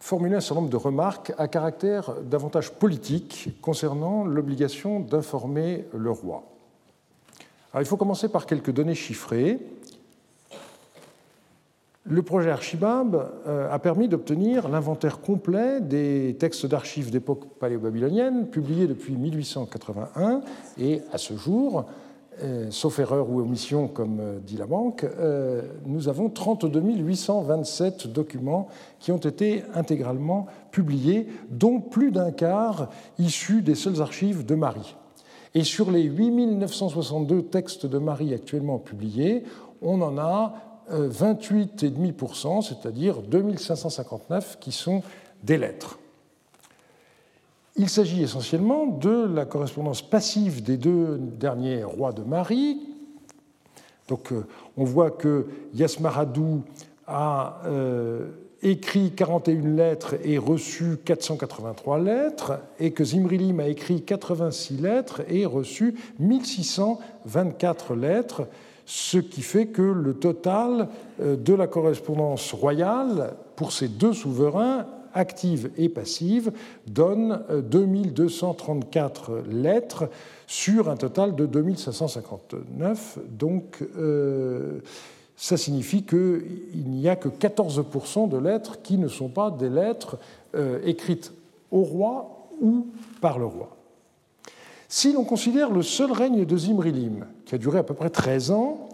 formuler 0.00 0.36
un 0.36 0.40
certain 0.40 0.56
nombre 0.56 0.70
de 0.70 0.76
remarques 0.76 1.32
à 1.38 1.48
caractère 1.48 2.14
davantage 2.22 2.72
politique 2.72 3.50
concernant 3.60 4.24
l'obligation 4.24 5.00
d'informer 5.00 5.84
le 5.94 6.10
roi. 6.10 6.44
Il 7.78 7.86
faut 7.86 7.96
commencer 7.96 8.28
par 8.28 8.46
quelques 8.46 8.72
données 8.72 8.94
chiffrées. 8.94 9.58
Le 12.04 12.22
projet 12.22 12.50
Archibab 12.50 13.30
euh, 13.46 13.72
a 13.72 13.78
permis 13.78 14.08
d'obtenir 14.08 14.68
l'inventaire 14.68 15.20
complet 15.20 15.80
des 15.80 16.34
textes 16.36 16.66
d'archives 16.66 17.12
d'époque 17.12 17.44
paléo-babylonienne 17.60 18.48
publiés 18.48 18.88
depuis 18.88 19.14
1881 19.14 20.40
et 20.80 21.02
à 21.12 21.18
ce 21.18 21.36
jour, 21.36 21.84
euh, 22.42 22.66
sauf 22.70 22.98
erreur 22.98 23.30
ou 23.30 23.38
omission 23.38 23.86
comme 23.86 24.18
euh, 24.18 24.40
dit 24.40 24.56
la 24.56 24.66
banque, 24.66 25.06
nous 25.86 26.08
avons 26.08 26.28
32 26.28 26.80
827 26.80 28.08
documents 28.08 28.66
qui 28.98 29.12
ont 29.12 29.18
été 29.18 29.62
intégralement 29.72 30.46
publiés, 30.72 31.28
dont 31.50 31.78
plus 31.78 32.10
d'un 32.10 32.32
quart 32.32 32.90
issus 33.20 33.62
des 33.62 33.76
seules 33.76 34.02
archives 34.02 34.44
de 34.44 34.56
Marie. 34.56 34.96
Et 35.54 35.62
sur 35.62 35.92
les 35.92 36.02
8 36.02 36.56
962 36.56 37.42
textes 37.42 37.86
de 37.86 37.98
Marie 37.98 38.34
actuellement 38.34 38.78
publiés, 38.78 39.44
on 39.82 40.00
en 40.00 40.18
a 40.18 40.71
28,5%, 40.92 42.58
euh, 42.58 42.60
c'est-à-dire 42.60 43.22
2559 43.22 44.58
qui 44.60 44.72
sont 44.72 45.02
des 45.42 45.58
lettres. 45.58 45.98
Il 47.76 47.88
s'agit 47.88 48.22
essentiellement 48.22 48.86
de 48.86 49.24
la 49.24 49.46
correspondance 49.46 50.02
passive 50.02 50.62
des 50.62 50.76
deux 50.76 51.18
derniers 51.18 51.84
rois 51.84 52.12
de 52.12 52.22
Marie. 52.22 52.80
Donc 54.08 54.32
euh, 54.32 54.46
on 54.76 54.84
voit 54.84 55.10
que 55.10 55.46
Yasmaradou 55.72 56.62
a 57.06 57.62
euh, 57.64 58.28
écrit 58.62 59.12
41 59.12 59.74
lettres 59.74 60.16
et 60.22 60.36
reçu 60.36 60.98
483 61.04 61.98
lettres, 61.98 62.60
et 62.78 62.92
que 62.92 63.04
Zimrilim 63.04 63.58
a 63.60 63.68
écrit 63.68 64.02
86 64.02 64.76
lettres 64.76 65.22
et 65.28 65.46
reçu 65.46 65.94
1624 66.18 67.94
lettres, 67.94 68.46
ce 68.92 69.16
qui 69.16 69.40
fait 69.40 69.68
que 69.68 69.80
le 69.80 70.12
total 70.12 70.88
euh, 71.18 71.34
de 71.34 71.54
la 71.54 71.66
correspondance 71.66 72.52
royale 72.52 73.32
pour 73.56 73.72
ces 73.72 73.88
deux 73.88 74.12
souverains, 74.12 74.84
active 75.14 75.70
et 75.78 75.88
passive, 75.88 76.52
donne 76.86 77.42
2234 77.70 79.30
euh, 79.30 79.42
lettres 79.50 80.10
sur 80.46 80.90
un 80.90 80.96
total 80.96 81.34
de 81.34 81.46
2559. 81.46 83.18
Donc, 83.30 83.82
euh, 83.96 84.80
ça 85.36 85.56
signifie 85.56 86.02
qu'il 86.02 86.84
n'y 86.86 87.08
a 87.08 87.16
que 87.16 87.30
14% 87.30 88.28
de 88.28 88.36
lettres 88.36 88.82
qui 88.82 88.98
ne 88.98 89.08
sont 89.08 89.28
pas 89.28 89.50
des 89.50 89.70
lettres 89.70 90.18
écrites 90.84 91.32
au 91.70 91.82
roi 91.82 92.50
ou 92.60 92.88
par 93.22 93.38
le 93.38 93.46
roi. 93.46 93.81
Si 94.94 95.10
l'on 95.10 95.24
considère 95.24 95.70
le 95.70 95.80
seul 95.80 96.12
règne 96.12 96.44
de 96.44 96.54
Zimrilim, 96.54 97.24
qui 97.46 97.54
a 97.54 97.58
duré 97.58 97.78
à 97.78 97.82
peu 97.82 97.94
près 97.94 98.10
13 98.10 98.50
ans, 98.50 98.90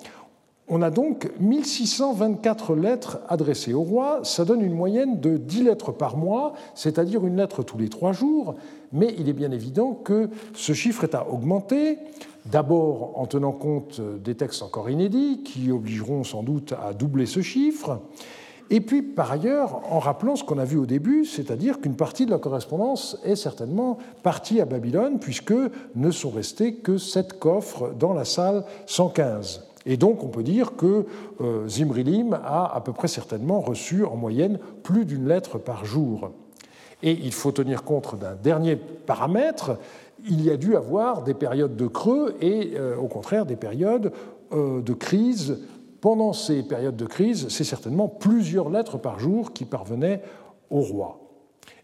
on 0.68 0.80
a 0.80 0.90
donc 0.90 1.28
1624 1.40 2.76
lettres 2.76 3.18
adressées 3.28 3.74
au 3.74 3.82
roi. 3.82 4.20
Ça 4.22 4.44
donne 4.44 4.60
une 4.60 4.74
moyenne 4.74 5.18
de 5.18 5.36
10 5.36 5.64
lettres 5.64 5.90
par 5.90 6.16
mois, 6.16 6.52
c'est-à-dire 6.76 7.26
une 7.26 7.36
lettre 7.36 7.64
tous 7.64 7.78
les 7.78 7.88
trois 7.88 8.12
jours. 8.12 8.54
Mais 8.92 9.12
il 9.18 9.28
est 9.28 9.32
bien 9.32 9.50
évident 9.50 9.92
que 9.92 10.30
ce 10.54 10.72
chiffre 10.72 11.02
est 11.02 11.16
à 11.16 11.28
augmenter. 11.28 11.98
D'abord 12.46 13.18
en 13.18 13.26
tenant 13.26 13.50
compte 13.50 14.00
des 14.00 14.36
textes 14.36 14.62
encore 14.62 14.88
inédits, 14.88 15.42
qui 15.42 15.72
obligeront 15.72 16.22
sans 16.22 16.44
doute 16.44 16.74
à 16.80 16.92
doubler 16.92 17.26
ce 17.26 17.42
chiffre. 17.42 18.02
Et 18.70 18.80
puis, 18.80 19.00
par 19.02 19.32
ailleurs, 19.32 19.80
en 19.90 19.98
rappelant 19.98 20.36
ce 20.36 20.44
qu'on 20.44 20.58
a 20.58 20.64
vu 20.64 20.76
au 20.76 20.84
début, 20.84 21.24
c'est-à-dire 21.24 21.80
qu'une 21.80 21.96
partie 21.96 22.26
de 22.26 22.30
la 22.30 22.38
correspondance 22.38 23.18
est 23.24 23.36
certainement 23.36 23.98
partie 24.22 24.60
à 24.60 24.66
Babylone, 24.66 25.18
puisque 25.18 25.54
ne 25.94 26.10
sont 26.10 26.30
restés 26.30 26.74
que 26.74 26.98
sept 26.98 27.38
coffres 27.38 27.94
dans 27.98 28.12
la 28.12 28.26
salle 28.26 28.64
115. 28.86 29.64
Et 29.86 29.96
donc, 29.96 30.22
on 30.22 30.28
peut 30.28 30.42
dire 30.42 30.76
que 30.76 31.06
euh, 31.40 31.66
Zimrilim 31.66 32.34
a 32.34 32.70
à 32.74 32.80
peu 32.82 32.92
près 32.92 33.08
certainement 33.08 33.60
reçu 33.60 34.04
en 34.04 34.16
moyenne 34.16 34.58
plus 34.82 35.06
d'une 35.06 35.26
lettre 35.26 35.56
par 35.56 35.86
jour. 35.86 36.30
Et 37.02 37.12
il 37.12 37.32
faut 37.32 37.52
tenir 37.52 37.84
compte 37.84 38.18
d'un 38.18 38.34
dernier 38.34 38.76
paramètre. 38.76 39.78
Il 40.28 40.44
y 40.44 40.50
a 40.50 40.58
dû 40.58 40.76
avoir 40.76 41.22
des 41.22 41.32
périodes 41.32 41.76
de 41.76 41.86
creux 41.86 42.36
et, 42.42 42.72
euh, 42.74 42.96
au 42.96 43.06
contraire, 43.06 43.46
des 43.46 43.56
périodes 43.56 44.12
euh, 44.52 44.82
de 44.82 44.92
crise 44.92 45.58
pendant 46.00 46.32
ces 46.32 46.62
périodes 46.62 46.96
de 46.96 47.06
crise, 47.06 47.48
c'est 47.48 47.64
certainement 47.64 48.08
plusieurs 48.08 48.70
lettres 48.70 48.98
par 48.98 49.18
jour 49.18 49.52
qui 49.52 49.64
parvenaient 49.64 50.22
au 50.70 50.80
roi. 50.80 51.28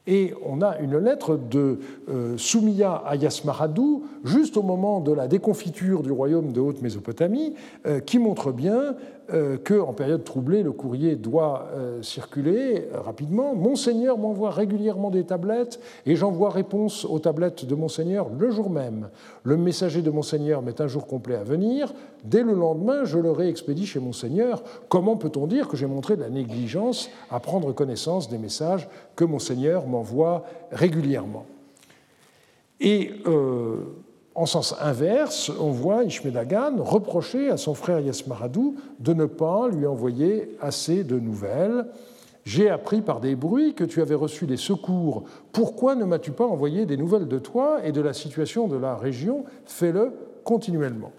Et 0.06 0.34
on 0.44 0.60
a 0.60 0.78
une 0.80 0.98
lettre 0.98 1.36
de 1.36 1.78
euh, 2.10 2.36
Soumiya 2.36 2.92
à 2.92 3.16
Yasmaradou, 3.16 4.04
juste 4.22 4.58
au 4.58 4.62
moment 4.62 5.00
de 5.00 5.12
la 5.12 5.28
déconfiture 5.28 6.02
du 6.02 6.12
royaume 6.12 6.52
de 6.52 6.60
Haute-Mésopotamie, 6.60 7.54
euh, 7.86 8.00
qui 8.00 8.18
montre 8.18 8.52
bien 8.52 8.96
euh, 9.32 9.56
qu'en 9.56 9.94
période 9.94 10.22
troublée, 10.22 10.62
le 10.62 10.72
courrier 10.72 11.16
doit 11.16 11.68
circuler 12.02 12.88
rapidement. 12.92 13.54
Monseigneur 13.54 14.18
m'envoie 14.18 14.50
régulièrement 14.50 15.10
des 15.10 15.24
tablettes 15.24 15.80
et 16.04 16.16
j'envoie 16.16 16.50
réponse 16.50 17.06
aux 17.06 17.18
tablettes 17.18 17.64
de 17.64 17.74
Monseigneur 17.74 18.28
le 18.38 18.50
jour 18.50 18.68
même. 18.68 19.08
Le 19.42 19.56
messager 19.56 20.02
de 20.02 20.10
Monseigneur 20.10 20.60
met 20.60 20.82
un 20.82 20.86
jour 20.86 21.06
complet 21.06 21.36
à 21.36 21.44
venir. 21.44 21.94
Dès 22.24 22.42
le 22.42 22.54
lendemain, 22.54 23.04
je 23.04 23.18
le 23.18 23.30
réexpédie 23.30 23.86
chez 23.86 24.00
Monseigneur. 24.00 24.62
Comment 24.88 25.16
peut-on 25.16 25.46
dire 25.46 25.68
que 25.68 25.76
j'ai 25.76 25.86
montré 25.86 26.16
de 26.16 26.22
la 26.22 26.30
négligence 26.30 27.10
à 27.30 27.38
prendre 27.38 27.72
connaissance 27.72 28.30
des 28.30 28.38
messages 28.38 28.88
que 29.14 29.24
Monseigneur 29.24 29.86
m'envoie 29.86 30.44
régulièrement? 30.72 31.44
Et 32.80 33.12
euh, 33.26 33.76
en 34.34 34.46
sens 34.46 34.74
inverse, 34.80 35.52
on 35.60 35.70
voit 35.70 36.04
Ishmedagan 36.04 36.82
reprocher 36.82 37.50
à 37.50 37.58
son 37.58 37.74
frère 37.74 38.00
Yasmaradou 38.00 38.76
de 39.00 39.12
ne 39.12 39.26
pas 39.26 39.68
lui 39.68 39.86
envoyer 39.86 40.56
assez 40.60 41.04
de 41.04 41.18
nouvelles. 41.18 41.86
J'ai 42.44 42.68
appris 42.68 43.00
par 43.00 43.20
des 43.20 43.36
bruits 43.36 43.74
que 43.74 43.84
tu 43.84 44.02
avais 44.02 44.14
reçu 44.14 44.46
des 44.46 44.56
secours. 44.56 45.24
Pourquoi 45.52 45.94
ne 45.94 46.04
m'as-tu 46.04 46.30
pas 46.30 46.46
envoyé 46.46 46.84
des 46.84 46.96
nouvelles 46.96 47.28
de 47.28 47.38
toi 47.38 47.84
et 47.84 47.92
de 47.92 48.00
la 48.00 48.12
situation 48.12 48.66
de 48.66 48.76
la 48.76 48.96
région? 48.96 49.44
Fais-le 49.66 50.12
continuellement. 50.42 51.12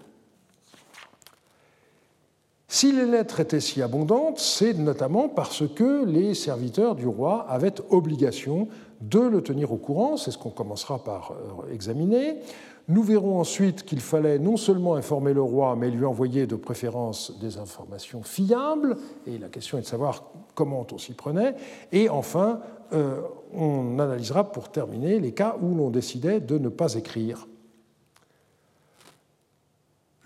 Si 2.68 2.90
les 2.90 3.06
lettres 3.06 3.38
étaient 3.38 3.60
si 3.60 3.80
abondantes, 3.80 4.40
c'est 4.40 4.74
notamment 4.74 5.28
parce 5.28 5.62
que 5.68 6.04
les 6.04 6.34
serviteurs 6.34 6.96
du 6.96 7.06
roi 7.06 7.46
avaient 7.48 7.74
obligation 7.90 8.68
de 9.00 9.20
le 9.20 9.40
tenir 9.40 9.72
au 9.72 9.76
courant, 9.76 10.16
c'est 10.16 10.32
ce 10.32 10.38
qu'on 10.38 10.50
commencera 10.50 11.02
par 11.02 11.32
euh, 11.32 11.72
examiner. 11.72 12.40
Nous 12.88 13.02
verrons 13.02 13.38
ensuite 13.38 13.84
qu'il 13.84 14.00
fallait 14.00 14.38
non 14.38 14.56
seulement 14.56 14.94
informer 14.94 15.32
le 15.32 15.42
roi, 15.42 15.76
mais 15.76 15.90
lui 15.90 16.04
envoyer 16.04 16.46
de 16.46 16.56
préférence 16.56 17.38
des 17.40 17.58
informations 17.58 18.22
fiables, 18.22 18.96
et 19.26 19.38
la 19.38 19.48
question 19.48 19.78
est 19.78 19.82
de 19.82 19.86
savoir 19.86 20.24
comment 20.54 20.86
on 20.92 20.98
s'y 20.98 21.12
prenait. 21.12 21.54
Et 21.92 22.08
enfin, 22.08 22.60
euh, 22.92 23.20
on 23.54 23.98
analysera 23.98 24.50
pour 24.50 24.70
terminer 24.70 25.20
les 25.20 25.32
cas 25.32 25.56
où 25.60 25.74
l'on 25.74 25.90
décidait 25.90 26.40
de 26.40 26.58
ne 26.58 26.68
pas 26.68 26.94
écrire. 26.94 27.46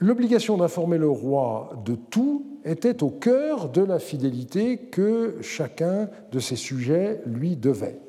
L'obligation 0.00 0.56
d'informer 0.56 0.98
le 0.98 1.08
roi 1.08 1.70
de 1.84 1.94
tout 1.94 2.46
était 2.64 3.02
au 3.02 3.10
cœur 3.10 3.68
de 3.68 3.82
la 3.82 3.98
fidélité 3.98 4.78
que 4.78 5.36
chacun 5.42 6.08
de 6.32 6.40
ses 6.40 6.56
sujets 6.56 7.20
lui 7.26 7.56
devait. 7.56 8.00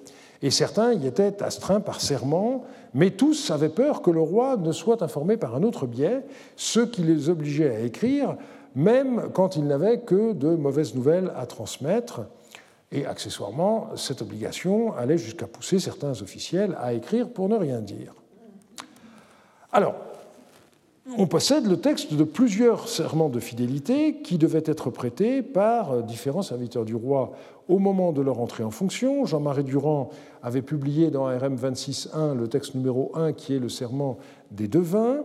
Et 0.42 0.52
certains 0.52 0.94
y 0.94 1.06
étaient 1.06 1.44
astreints 1.44 1.82
par 1.82 2.02
serment, 2.02 2.64
mais 2.94 3.12
tous 3.12 3.52
avaient 3.52 3.70
peur 3.70 4.02
que 4.02 4.10
le 4.10 4.22
roi 4.22 4.58
ne 4.58 4.72
soit 4.72 5.04
informé 5.04 5.38
par 5.38 5.56
un 5.56 5.64
autre 5.64 5.86
biais, 5.86 6.24
ce 6.56 6.80
qui 6.80 7.04
les 7.04 7.30
obligeait 7.30 7.76
à 7.76 7.80
écrire 7.82 8.38
même 8.76 9.30
quand 9.34 9.56
il 9.56 9.66
n'avait 9.66 10.00
que 10.00 10.34
de 10.34 10.56
mauvaises 10.56 10.96
nouvelles 10.96 11.32
à 11.36 11.46
transmettre. 11.46 12.22
Et 12.92 13.06
accessoirement, 13.06 13.90
cette 13.96 14.22
obligation 14.22 14.94
allait 14.96 15.18
jusqu'à 15.18 15.48
pousser 15.48 15.80
certains 15.80 16.22
officiels 16.22 16.76
à 16.80 16.94
écrire 16.94 17.30
pour 17.30 17.48
ne 17.48 17.56
rien 17.56 17.80
dire. 17.80 18.14
Alors, 19.72 19.96
on 21.18 21.28
possède 21.28 21.68
le 21.68 21.78
texte 21.78 22.14
de 22.14 22.24
plusieurs 22.24 22.88
serments 22.88 23.30
de 23.30 23.40
fidélité 23.40 24.18
qui 24.22 24.38
devaient 24.38 24.64
être 24.66 24.90
prêtés 24.90 25.42
par 25.42 26.04
différents 26.04 26.42
serviteurs 26.42 26.86
du 26.86 26.96
roi 26.96 27.34
au 27.68 27.80
moment 27.80 28.12
de 28.12 28.22
leur 28.22 28.40
entrée 28.40 28.64
en 28.64 28.72
fonction. 28.72 29.26
Jean-Marie 29.26 29.64
Durand 29.64 30.10
avait 30.44 30.62
publié 30.62 31.10
dans 31.10 31.26
RM 31.26 31.56
26.1 31.56 32.38
le 32.38 32.48
texte 32.48 32.76
numéro 32.76 33.12
1 33.16 33.34
qui 33.34 33.56
est 33.56 33.60
le 33.60 33.70
serment 33.70 34.18
des 34.52 34.68
devins. 34.68 35.24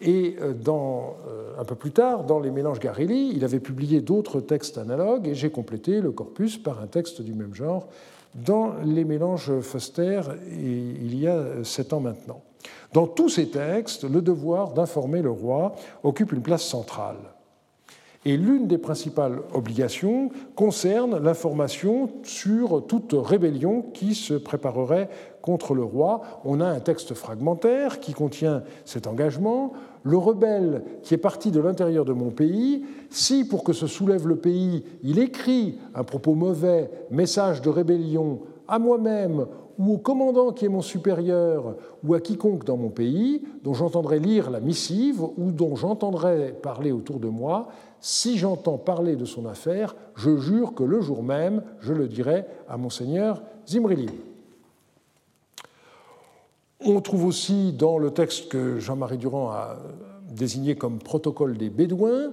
Et 0.00 0.36
euh, 0.40 0.54
dans, 0.54 1.16
euh, 1.28 1.60
un 1.60 1.64
peu 1.64 1.74
plus 1.74 1.90
tard, 1.90 2.24
dans 2.24 2.38
les 2.38 2.50
mélanges 2.50 2.78
Garelli, 2.78 3.32
il 3.34 3.44
avait 3.44 3.58
publié 3.58 4.00
d'autres 4.00 4.40
textes 4.40 4.78
analogues 4.78 5.26
et 5.26 5.34
j'ai 5.34 5.50
complété 5.50 6.00
le 6.00 6.12
corpus 6.12 6.56
par 6.56 6.80
un 6.80 6.86
texte 6.86 7.20
du 7.20 7.34
même 7.34 7.54
genre 7.54 7.88
dans 8.34 8.74
les 8.84 9.04
mélanges 9.04 9.58
Foster 9.60 10.20
il 10.52 11.18
y 11.18 11.26
a 11.26 11.64
sept 11.64 11.92
ans 11.92 12.00
maintenant. 12.00 12.42
Dans 12.92 13.06
tous 13.06 13.28
ces 13.28 13.48
textes, 13.48 14.04
le 14.04 14.22
devoir 14.22 14.72
d'informer 14.72 15.22
le 15.22 15.30
roi 15.30 15.74
occupe 16.02 16.32
une 16.32 16.42
place 16.42 16.64
centrale. 16.64 17.18
Et 18.24 18.36
l'une 18.36 18.66
des 18.66 18.78
principales 18.78 19.40
obligations 19.54 20.30
concerne 20.56 21.22
l'information 21.22 22.10
sur 22.24 22.84
toute 22.86 23.14
rébellion 23.14 23.82
qui 23.94 24.14
se 24.14 24.34
préparerait 24.34 25.08
contre 25.40 25.72
le 25.72 25.84
roi. 25.84 26.22
On 26.44 26.60
a 26.60 26.66
un 26.66 26.80
texte 26.80 27.14
fragmentaire 27.14 28.00
qui 28.00 28.12
contient 28.12 28.64
cet 28.84 29.06
engagement. 29.06 29.72
Le 30.02 30.16
rebelle 30.16 30.82
qui 31.02 31.14
est 31.14 31.18
parti 31.18 31.50
de 31.50 31.60
l'intérieur 31.60 32.04
de 32.04 32.12
mon 32.12 32.30
pays, 32.30 32.84
si 33.08 33.44
pour 33.44 33.62
que 33.62 33.72
se 33.72 33.86
soulève 33.86 34.26
le 34.26 34.36
pays, 34.36 34.84
il 35.04 35.20
écrit 35.20 35.78
un 35.94 36.02
propos 36.02 36.34
mauvais, 36.34 36.90
message 37.10 37.62
de 37.62 37.70
rébellion 37.70 38.40
à 38.66 38.78
moi-même 38.78 39.46
ou 39.78 39.94
au 39.94 39.98
commandant 39.98 40.52
qui 40.52 40.64
est 40.64 40.68
mon 40.68 40.82
supérieur, 40.82 41.76
ou 42.04 42.14
à 42.14 42.20
quiconque 42.20 42.64
dans 42.64 42.76
mon 42.76 42.90
pays, 42.90 43.42
dont 43.62 43.74
j'entendrai 43.74 44.18
lire 44.18 44.50
la 44.50 44.60
missive, 44.60 45.22
ou 45.22 45.52
dont 45.52 45.76
j'entendrai 45.76 46.52
parler 46.52 46.90
autour 46.90 47.20
de 47.20 47.28
moi, 47.28 47.68
si 48.00 48.38
j'entends 48.38 48.78
parler 48.78 49.16
de 49.16 49.24
son 49.24 49.46
affaire, 49.46 49.94
je 50.16 50.36
jure 50.36 50.74
que 50.74 50.82
le 50.82 51.00
jour 51.00 51.22
même, 51.22 51.62
je 51.80 51.92
le 51.92 52.08
dirai 52.08 52.44
à 52.68 52.76
monseigneur 52.76 53.42
Zimrilim. 53.66 54.10
On 56.80 57.00
trouve 57.00 57.24
aussi 57.24 57.72
dans 57.72 57.98
le 57.98 58.12
texte 58.12 58.48
que 58.48 58.78
Jean-Marie 58.78 59.18
Durand 59.18 59.50
a 59.50 59.76
désigné 60.30 60.76
comme 60.76 60.98
protocole 60.98 61.56
des 61.56 61.70
Bédouins 61.70 62.30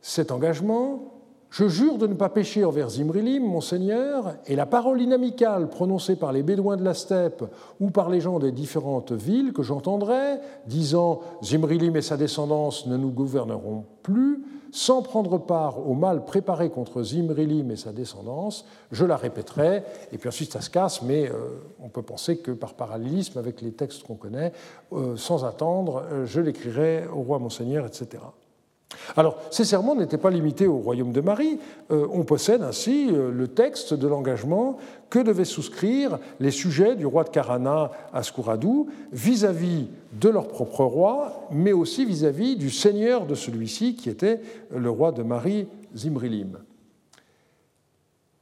cet 0.00 0.30
engagement 0.30 1.13
je 1.54 1.68
jure 1.68 1.98
de 1.98 2.08
ne 2.08 2.14
pas 2.14 2.30
pécher 2.30 2.64
envers 2.64 2.90
Zimrilim, 2.90 3.44
mon 3.44 3.60
Seigneur, 3.60 4.34
et 4.48 4.56
la 4.56 4.66
parole 4.66 5.00
inamicale 5.00 5.68
prononcée 5.68 6.16
par 6.16 6.32
les 6.32 6.42
Bédouins 6.42 6.76
de 6.76 6.82
la 6.82 6.94
steppe 6.94 7.44
ou 7.78 7.90
par 7.90 8.10
les 8.10 8.20
gens 8.20 8.40
des 8.40 8.50
différentes 8.50 9.12
villes 9.12 9.52
que 9.52 9.62
j'entendrai, 9.62 10.40
disant 10.66 11.20
Zimrilim 11.44 11.94
et 11.94 12.02
sa 12.02 12.16
descendance 12.16 12.88
ne 12.88 12.96
nous 12.96 13.12
gouverneront 13.12 13.84
plus, 14.02 14.42
sans 14.72 15.02
prendre 15.02 15.38
part 15.38 15.88
au 15.88 15.94
mal 15.94 16.24
préparé 16.24 16.70
contre 16.70 17.04
Zimrilim 17.04 17.70
et 17.70 17.76
sa 17.76 17.92
descendance, 17.92 18.66
je 18.90 19.04
la 19.04 19.16
répéterai, 19.16 19.84
et 20.10 20.18
puis 20.18 20.28
ensuite 20.28 20.52
ça 20.52 20.60
se 20.60 20.70
casse, 20.70 21.02
mais 21.02 21.30
euh, 21.30 21.60
on 21.80 21.88
peut 21.88 22.02
penser 22.02 22.38
que 22.38 22.50
par 22.50 22.74
parallélisme 22.74 23.38
avec 23.38 23.62
les 23.62 23.70
textes 23.70 24.02
qu'on 24.02 24.16
connaît, 24.16 24.52
euh, 24.92 25.14
sans 25.14 25.44
attendre, 25.44 26.02
euh, 26.10 26.26
je 26.26 26.40
l'écrirai 26.40 27.04
au 27.06 27.22
roi 27.22 27.38
Monseigneur, 27.38 27.86
etc. 27.86 28.24
Alors, 29.16 29.38
ces 29.50 29.64
serments 29.64 29.94
n'étaient 29.94 30.18
pas 30.18 30.30
limités 30.30 30.66
au 30.66 30.78
royaume 30.78 31.12
de 31.12 31.20
Marie. 31.20 31.58
Euh, 31.90 32.06
on 32.12 32.24
possède 32.24 32.62
ainsi 32.62 33.08
euh, 33.10 33.30
le 33.30 33.48
texte 33.48 33.94
de 33.94 34.06
l'engagement 34.06 34.78
que 35.10 35.18
devaient 35.18 35.44
souscrire 35.44 36.18
les 36.40 36.50
sujets 36.50 36.96
du 36.96 37.06
roi 37.06 37.24
de 37.24 37.28
Karana 37.28 37.90
à 38.12 38.22
vis-à-vis 39.12 39.88
de 40.20 40.28
leur 40.28 40.48
propre 40.48 40.84
roi, 40.84 41.46
mais 41.50 41.72
aussi 41.72 42.04
vis-à-vis 42.04 42.56
du 42.56 42.70
seigneur 42.70 43.26
de 43.26 43.34
celui-ci, 43.34 43.94
qui 43.94 44.10
était 44.10 44.40
le 44.74 44.90
roi 44.90 45.12
de 45.12 45.22
Marie, 45.22 45.68
Zimrilim. 45.96 46.58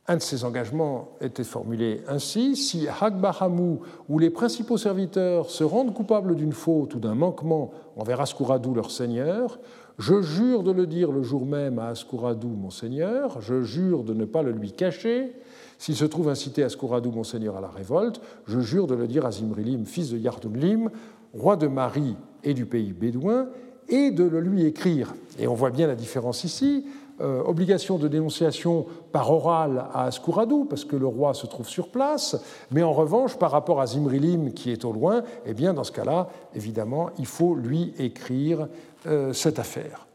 Un 0.09 0.17
de 0.17 0.23
ces 0.23 0.45
engagements 0.45 1.11
était 1.21 1.45
formulé 1.45 2.03
ainsi 2.09 2.57
Si 2.57 2.89
Hagbahamou 2.89 3.83
ou 4.09 4.19
les 4.19 4.31
principaux 4.31 4.77
serviteurs 4.77 5.49
se 5.49 5.63
rendent 5.63 5.95
coupables 5.95 6.35
d'une 6.35 6.53
faute 6.53 6.95
ou 6.95 6.99
d'un 6.99 7.15
manquement 7.15 7.71
envers 7.97 8.21
Askouradou, 8.21 8.75
leur 8.75 8.91
seigneur, 8.91 9.61
je 9.99 10.23
jure 10.23 10.63
de 10.63 10.73
le 10.73 10.87
dire 10.87 11.13
le 11.13 11.23
jour 11.23 11.47
même 11.47 11.79
à 11.79 11.89
Askouradou, 11.89 12.49
mon 12.49 12.71
seigneur, 12.71 13.41
je 13.41 13.63
jure 13.63 14.05
de 14.05 14.15
ne 14.15 14.25
pas 14.25 14.43
le 14.43 14.53
lui 14.53 14.73
cacher. 14.73 15.33
S'il 15.79 15.97
se 15.97 16.05
trouve 16.05 16.29
incité 16.29 16.63
Askouradou, 16.63 17.11
mon 17.11 17.25
seigneur, 17.25 17.57
à 17.57 17.61
la 17.61 17.69
révolte, 17.69 18.21
je 18.47 18.61
jure 18.61 18.87
de 18.87 18.95
le 18.95 19.07
dire 19.07 19.27
à 19.27 19.33
Zimrilim, 19.33 19.85
fils 19.85 20.11
de 20.11 20.19
Yardumlim, 20.19 20.91
roi 21.35 21.57
de 21.57 21.67
Marie 21.67 22.17
et 22.45 22.55
du 22.55 22.67
pays 22.67 22.93
bédouin, 22.93 23.49
et 23.89 24.11
de 24.11 24.25
le 24.25 24.41
lui 24.41 24.65
écrire. 24.65 25.15
Et 25.39 25.47
on 25.47 25.55
voit 25.55 25.71
bien 25.71 25.87
la 25.87 25.95
différence 25.95 26.45
ici. 26.45 26.87
Euh, 27.21 27.43
obligation 27.45 27.99
de 27.99 28.09
dénonciation 28.09 28.87
par 29.13 29.31
oral 29.31 29.85
à 29.93 30.05
Askouradou, 30.05 30.65
parce 30.65 30.87
que 30.87 30.97
le 30.97 31.07
roi 31.07 31.35
se 31.35 31.47
trouve 31.47 31.69
sur 31.69 31.89
place, 31.89 32.43
mais 32.71 32.83
en 32.83 32.93
revanche, 32.93 33.37
par 33.37 33.51
rapport 33.51 33.83
à 33.83 33.87
Zimrilim, 33.87 34.55
qui 34.55 34.71
est 34.73 34.85
au 34.87 34.93
loin, 34.93 35.23
eh 35.45 35.53
bien, 35.53 35.75
dans 35.75 35.85
ce 35.85 35.93
cas-là, 35.93 36.31
évidemment, 36.55 37.11
il 37.19 37.27
faut 37.27 37.55
lui 37.55 37.93
écrire 37.99 38.67
euh, 39.07 39.35
cette 39.35 39.59
affaire. 39.59 40.07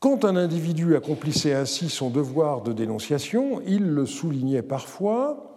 Quand 0.00 0.26
un 0.26 0.36
individu 0.36 0.94
accomplissait 0.94 1.54
ainsi 1.54 1.88
son 1.88 2.10
devoir 2.10 2.60
de 2.60 2.72
dénonciation, 2.72 3.62
il 3.66 3.86
le 3.86 4.04
soulignait 4.04 4.62
parfois, 4.62 5.56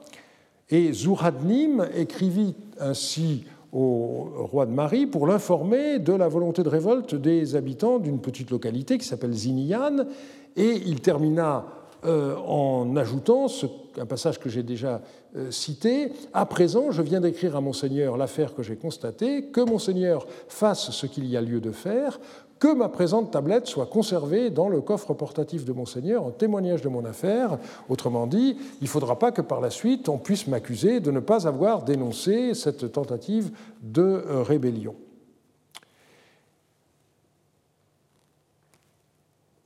et 0.69 0.93
Zouradnim 0.93 1.85
écrivit 1.93 2.55
ainsi 2.79 3.45
au 3.75 4.47
roi 4.51 4.65
de 4.65 4.71
Marie 4.71 5.05
pour 5.05 5.27
l'informer 5.27 5.99
de 5.99 6.13
la 6.13 6.29
volonté 6.29 6.63
de 6.63 6.69
révolte 6.69 7.13
des 7.13 7.57
habitants 7.57 7.99
d'une 7.99 8.21
petite 8.21 8.49
localité 8.49 8.97
qui 8.97 9.05
s'appelle 9.05 9.33
Zinian, 9.33 10.05
et 10.55 10.81
il 10.85 11.01
termina 11.01 11.65
euh, 12.05 12.35
en 12.37 12.95
ajoutant 12.95 13.47
un 13.97 14.05
passage 14.05 14.39
que 14.39 14.47
j'ai 14.47 14.63
déjà 14.63 15.01
euh, 15.35 15.51
cité. 15.51 16.11
À 16.33 16.45
présent, 16.45 16.91
je 16.91 17.01
viens 17.01 17.19
d'écrire 17.19 17.55
à 17.57 17.61
Monseigneur 17.61 18.15
l'affaire 18.15 18.53
que 18.53 18.63
j'ai 18.63 18.77
constatée, 18.77 19.47
que 19.47 19.61
Monseigneur 19.61 20.25
fasse 20.47 20.91
ce 20.91 21.05
qu'il 21.05 21.25
y 21.25 21.35
a 21.35 21.41
lieu 21.41 21.59
de 21.59 21.71
faire, 21.71 22.19
que 22.59 22.73
ma 22.73 22.89
présente 22.89 23.31
tablette 23.31 23.67
soit 23.67 23.85
conservée 23.85 24.49
dans 24.49 24.69
le 24.69 24.81
coffre 24.81 25.13
portatif 25.13 25.65
de 25.65 25.73
Monseigneur 25.73 26.23
en 26.23 26.31
témoignage 26.31 26.81
de 26.81 26.89
mon 26.89 27.05
affaire. 27.05 27.57
Autrement 27.89 28.27
dit, 28.27 28.57
il 28.79 28.83
ne 28.83 28.89
faudra 28.89 29.19
pas 29.19 29.31
que 29.31 29.41
par 29.41 29.61
la 29.61 29.69
suite 29.69 30.09
on 30.09 30.17
puisse 30.17 30.47
m'accuser 30.47 30.99
de 30.99 31.11
ne 31.11 31.19
pas 31.19 31.47
avoir 31.47 31.83
dénoncé 31.83 32.53
cette 32.53 32.91
tentative 32.91 33.51
de 33.81 34.01
euh, 34.01 34.41
rébellion. 34.41 34.95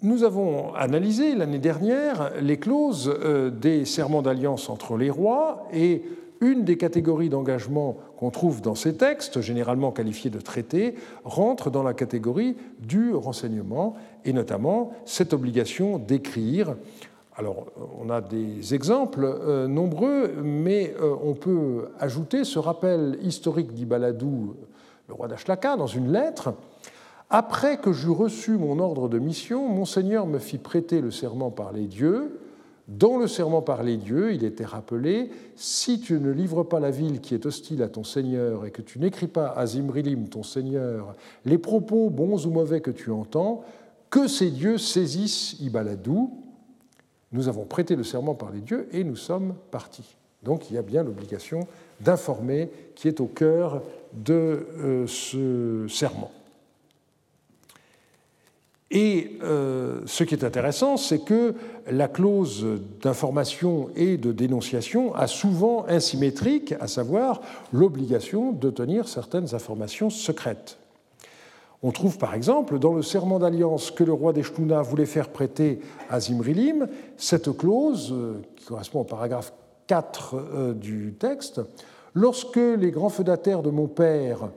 Nous 0.02 0.24
avons 0.24 0.74
analysé 0.76 1.36
l'année 1.36 1.60
dernière 1.60 2.32
les 2.42 2.58
clauses 2.58 3.14
euh, 3.22 3.50
des 3.50 3.84
serments 3.84 4.22
d'alliance 4.22 4.70
entre 4.70 4.96
les 4.96 5.10
rois 5.10 5.68
et 5.74 6.04
une 6.42 6.64
des 6.64 6.78
catégories 6.78 7.30
d'engagement 7.30 7.98
qu'on 8.18 8.30
trouve 8.30 8.62
dans 8.62 8.76
ces 8.76 8.96
textes, 8.96 9.42
généralement 9.42 9.92
qualifiés 9.92 10.30
de 10.30 10.40
traités, 10.40 10.96
rentre 11.24 11.70
dans 11.70 11.84
la 11.84 11.94
catégorie 11.94 12.56
du 12.80 13.14
renseignement, 13.14 13.96
et 14.26 14.34
notamment 14.34 14.92
cette 15.06 15.34
obligation 15.34 15.98
d'écrire. 15.98 16.76
Alors, 17.36 17.68
on 18.02 18.10
a 18.10 18.22
des 18.22 18.74
exemples 18.74 19.24
euh, 19.24 19.68
nombreux, 19.68 20.34
mais 20.44 20.94
euh, 21.02 21.16
on 21.24 21.34
peut 21.34 21.90
ajouter 22.00 22.44
ce 22.44 22.60
rappel 22.60 23.18
historique 23.22 23.74
d'Ibaladou, 23.74 24.56
le 25.08 25.14
roi 25.14 25.28
d'Ashlaka, 25.28 25.78
dans 25.78 25.88
une 25.88 26.12
lettre, 26.12 26.54
après 27.30 27.78
que 27.78 27.94
j'eus 27.94 28.10
reçu 28.10 28.58
mon 28.58 28.80
ordre 28.80 29.08
de 29.08 29.20
mission, 29.20 29.70
Monseigneur 29.70 30.26
me 30.26 30.40
fit 30.40 30.58
prêter 30.58 31.00
le 31.00 31.12
serment 31.12 31.52
par 31.52 31.72
les 31.72 31.86
dieux. 31.86 32.40
Dans 32.90 33.20
le 33.20 33.28
serment 33.28 33.62
par 33.62 33.84
les 33.84 33.98
dieux, 33.98 34.34
il 34.34 34.44
était 34.44 34.66
rappelé 34.66 35.30
Si 35.56 36.00
tu 36.00 36.20
ne 36.20 36.32
livres 36.32 36.64
pas 36.64 36.80
la 36.80 36.90
ville 36.90 37.22
qui 37.22 37.36
est 37.36 37.46
hostile 37.46 37.84
à 37.84 37.88
ton 37.88 38.04
Seigneur 38.04 38.66
et 38.66 38.72
que 38.72 38.82
tu 38.82 38.98
n'écris 38.98 39.28
pas 39.28 39.50
à 39.50 39.68
Zimrilim, 39.68 40.28
ton 40.28 40.42
Seigneur, 40.42 41.16
les 41.46 41.60
propos 41.60 42.10
bons 42.10 42.48
ou 42.48 42.50
mauvais 42.50 42.82
que 42.82 42.90
tu 42.90 43.12
entends, 43.12 43.64
que 44.10 44.28
ces 44.28 44.50
dieux 44.50 44.80
saisissent 44.80 45.56
Ibaladou. 45.60 46.34
Nous 47.32 47.48
avons 47.48 47.64
prêté 47.64 47.95
le 47.95 48.03
serment 48.03 48.34
par 48.34 48.49
les 48.52 48.61
dieux 48.61 48.90
et 48.91 49.03
nous 49.03 49.16
sommes 49.16 49.53
partis. 49.70 50.16
Donc 50.41 50.72
il 50.72 50.74
y 50.74 50.80
a 50.80 50.82
bien 50.82 51.03
l'obligation 51.03 51.68
d'informer 52.02 52.72
qui 52.95 53.07
est 53.07 53.20
au 53.20 53.28
cœur 53.28 53.84
de 54.14 54.66
euh, 54.80 55.06
ce 55.06 55.86
serment. 55.88 56.32
Et 58.91 59.38
euh, 59.44 60.02
ce 60.06 60.24
qui 60.24 60.34
est 60.34 60.44
intéressant, 60.44 60.98
c'est 60.98 61.20
que 61.20 61.53
la 61.90 62.07
clause 62.07 62.66
d'information 63.02 63.90
et 63.95 64.18
de 64.18 64.32
dénonciation 64.32 65.14
a 65.14 65.28
souvent 65.28 65.86
un 65.88 65.99
symétrique, 65.99 66.74
à 66.80 66.88
savoir 66.88 67.41
l'obligation 67.72 68.52
de 68.52 68.72
tenir 68.72 69.07
certaines 69.07 69.53
informations 69.53 70.10
secrètes. 70.10 70.78
On 71.82 71.91
trouve 71.91 72.18
par 72.18 72.34
exemple 72.34 72.78
dans 72.80 72.94
le 72.94 73.03
serment 73.03 73.40
d'alliance 73.40 73.91
que 73.91 74.03
le 74.03 74.11
roi 74.11 74.34
d'Eshtuna 74.34 74.82
voulait 74.82 75.06
faire 75.06 75.30
prêter 75.30 75.80
à 76.10 76.20
Zimrilim 76.20 76.88
cette 77.16 77.56
clause, 77.56 78.11
euh, 78.11 78.41
qui 78.56 78.66
correspond 78.66 79.02
au 79.02 79.06
paragraphe 79.06 79.53
4 79.88 80.36
euh, 80.36 80.74
du 80.74 81.14
texte, 81.18 81.61
lorsque 82.16 82.57
les 82.57 82.91
grands 82.91 83.10
feudataires 83.10 83.61
de 83.61 83.70
mon 83.70 83.88
père, 83.88 84.49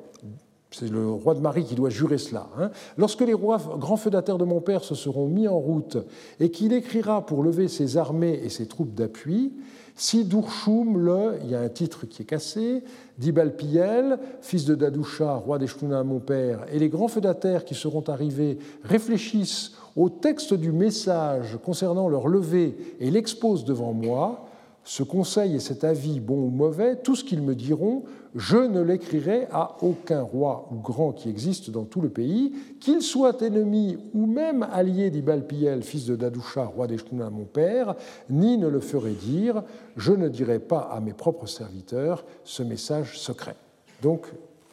c'est 0.73 0.91
le 0.91 1.11
roi 1.11 1.35
de 1.35 1.41
Marie 1.41 1.65
qui 1.65 1.75
doit 1.75 1.91
jurer 1.91 2.19
cela, 2.19 2.49
hein, 2.59 2.71
lorsque 2.97 3.21
les 3.21 3.35
grands 3.35 3.97
feudataires 3.97 4.39
de 4.39 4.45
mon 4.45 4.61
père 4.61 4.85
se 4.85 4.95
seront 4.95 5.27
mis 5.27 5.49
en 5.49 5.59
route 5.59 5.99
et 6.41 6.51
qu'il 6.51 6.73
écrira 6.73 7.25
pour 7.25 7.43
lever 7.43 7.69
ses 7.69 7.97
armées 7.97 8.41
et 8.43 8.49
ses 8.49 8.67
troupes 8.67 8.95
d'appui, 8.95 9.53
si 9.95 10.25
Dourchoum, 10.25 10.99
le, 10.99 11.39
il 11.45 11.51
y 11.51 11.55
a 11.55 11.61
un 11.61 11.69
titre 11.69 12.07
qui 12.07 12.23
est 12.23 12.25
cassé, 12.25 12.83
d'Ibalpiel, 13.19 14.19
fils 14.41 14.65
de 14.65 14.75
Dadoucha, 14.75 15.35
roi 15.35 15.59
d'Eshtuna, 15.59 16.03
mon 16.03 16.19
père, 16.19 16.65
et 16.73 16.79
les 16.79 16.89
grands 16.89 17.09
feudataires 17.09 17.65
qui 17.65 17.75
seront 17.75 18.05
arrivés 18.09 18.59
réfléchissent 18.85 19.73
au 19.95 20.09
texte 20.09 20.55
du 20.55 20.73
message 20.73 21.59
concernant 21.63 22.09
leur 22.09 22.27
levée 22.27 22.77
et 23.01 23.11
l'exposent 23.11 23.65
devant 23.65 23.93
moi, 23.93 24.47
ce 24.85 25.03
conseil 25.03 25.55
et 25.55 25.61
cet 25.61 25.85
avis, 25.85 26.19
bon 26.19 26.43
ou 26.43 26.51
mauvais, 26.51 26.97
tout 26.97 27.15
ce 27.15 27.23
qu'ils 27.23 27.43
me 27.43 27.55
diront, 27.55 28.03
je 28.35 28.57
ne 28.57 28.81
l'écrirai 28.81 29.47
à 29.53 29.77
aucun 29.83 30.23
roi 30.23 30.69
ou 30.73 30.77
grand 30.77 31.13
qui 31.13 31.29
existe 31.29 31.71
dans 31.71 31.85
tout 31.85 32.01
le 32.01 32.09
pays, 32.09 32.53
qu'il 32.81 33.03
soit 33.03 33.43
ennemi 33.43 33.99
ou 34.13 34.27
même 34.27 34.67
allié 34.73 35.11
d'Ibalpiel, 35.11 35.83
fils 35.83 36.07
de 36.07 36.17
Dadoucha, 36.17 36.65
roi 36.65 36.87
d'Eshtuna, 36.87 37.31
mon 37.31 37.45
père, 37.45 37.95
ni 38.29 38.59
ne 38.59 38.67
le 38.67 38.81
ferai 38.81 39.13
dire, 39.13 39.63
je 39.97 40.13
ne 40.13 40.29
dirai 40.29 40.59
pas 40.59 40.81
à 40.81 41.01
mes 41.01 41.13
propres 41.13 41.47
serviteurs 41.47 42.25
ce 42.43 42.63
message 42.63 43.19
secret. 43.19 43.55
Donc, 44.03 44.27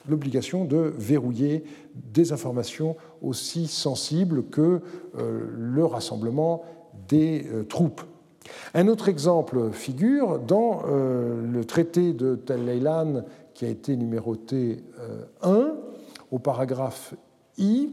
l'obligation 0.08 0.66
de 0.66 0.94
verrouiller 0.98 1.64
des 1.94 2.32
informations 2.32 2.96
aussi 3.22 3.68
sensibles 3.68 4.46
que 4.46 4.82
euh, 5.20 5.48
le 5.56 5.86
rassemblement 5.86 6.64
des 7.08 7.46
euh, 7.52 7.64
troupes 7.64 8.02
un 8.74 8.88
autre 8.88 9.10
exemple 9.10 9.72
figure 9.72 10.40
dans 10.40 10.82
euh, 10.88 11.42
le 11.42 11.66
traité 11.66 12.14
de 12.14 12.36
Tel 12.36 12.60
qui 13.54 13.66
a 13.66 13.70
été 13.70 13.96
numéroté 13.98 14.84
1 15.42 15.50
euh, 15.50 15.74
au 16.32 16.40
paragraphe 16.40 17.14
I. 17.58 17.90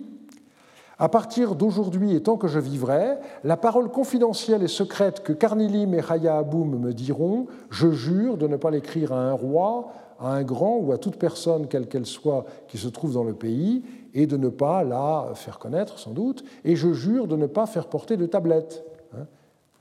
À 0.98 1.10
partir 1.10 1.56
d'aujourd'hui 1.56 2.14
et 2.14 2.22
tant 2.22 2.36
que 2.36 2.48
je 2.48 2.58
vivrai, 2.58 3.18
la 3.44 3.58
parole 3.58 3.90
confidentielle 3.90 4.62
et 4.62 4.68
secrète 4.68 5.22
que 5.22 5.34
Karnilim 5.34 5.92
et 5.92 6.00
Haya 6.08 6.38
Aboum 6.38 6.78
me 6.78 6.94
diront, 6.94 7.48
je 7.68 7.90
jure 7.90 8.38
de 8.38 8.46
ne 8.46 8.56
pas 8.56 8.70
l'écrire 8.70 9.12
à 9.12 9.20
un 9.20 9.32
roi, 9.32 9.88
à 10.18 10.32
un 10.32 10.42
grand 10.42 10.78
ou 10.78 10.92
à 10.92 10.98
toute 10.98 11.16
personne, 11.16 11.66
quelle 11.66 11.86
qu'elle 11.86 12.06
soit, 12.06 12.46
qui 12.68 12.78
se 12.78 12.88
trouve 12.88 13.12
dans 13.12 13.24
le 13.24 13.34
pays, 13.34 13.82
et 14.14 14.26
de 14.26 14.38
ne 14.38 14.48
pas 14.48 14.84
la 14.84 15.32
faire 15.34 15.58
connaître, 15.58 15.98
sans 15.98 16.12
doute, 16.12 16.44
et 16.64 16.76
je 16.76 16.94
jure 16.94 17.26
de 17.26 17.36
ne 17.36 17.46
pas 17.46 17.66
faire 17.66 17.88
porter 17.88 18.16
de 18.16 18.24
tablette 18.24 18.82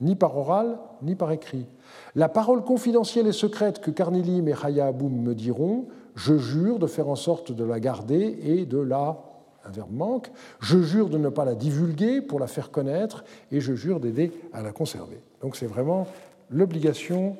ni 0.00 0.14
par 0.14 0.36
oral, 0.36 0.78
ni 1.02 1.14
par 1.14 1.32
écrit. 1.32 1.66
La 2.14 2.28
parole 2.28 2.62
confidentielle 2.62 3.26
et 3.26 3.32
secrète 3.32 3.80
que 3.80 3.90
Carnilim 3.90 4.48
et 4.48 4.54
Chaya 4.54 4.86
Aboum 4.86 5.12
me 5.12 5.34
diront, 5.34 5.86
je 6.14 6.36
jure 6.36 6.78
de 6.78 6.86
faire 6.86 7.08
en 7.08 7.16
sorte 7.16 7.52
de 7.52 7.64
la 7.64 7.80
garder 7.80 8.38
et 8.42 8.66
de 8.66 8.78
la, 8.78 9.22
un 9.64 9.70
verbe 9.70 9.92
manque, 9.92 10.30
je 10.60 10.80
jure 10.82 11.08
de 11.08 11.18
ne 11.18 11.28
pas 11.28 11.44
la 11.44 11.54
divulguer 11.54 12.20
pour 12.20 12.40
la 12.40 12.46
faire 12.46 12.70
connaître 12.70 13.24
et 13.52 13.60
je 13.60 13.74
jure 13.74 14.00
d'aider 14.00 14.32
à 14.52 14.62
la 14.62 14.72
conserver. 14.72 15.20
Donc 15.42 15.56
c'est 15.56 15.66
vraiment 15.66 16.06
l'obligation 16.50 17.36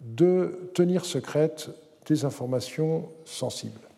de 0.00 0.70
tenir 0.74 1.04
secrète 1.04 1.70
des 2.06 2.24
informations 2.24 3.08
sensibles. 3.24 3.89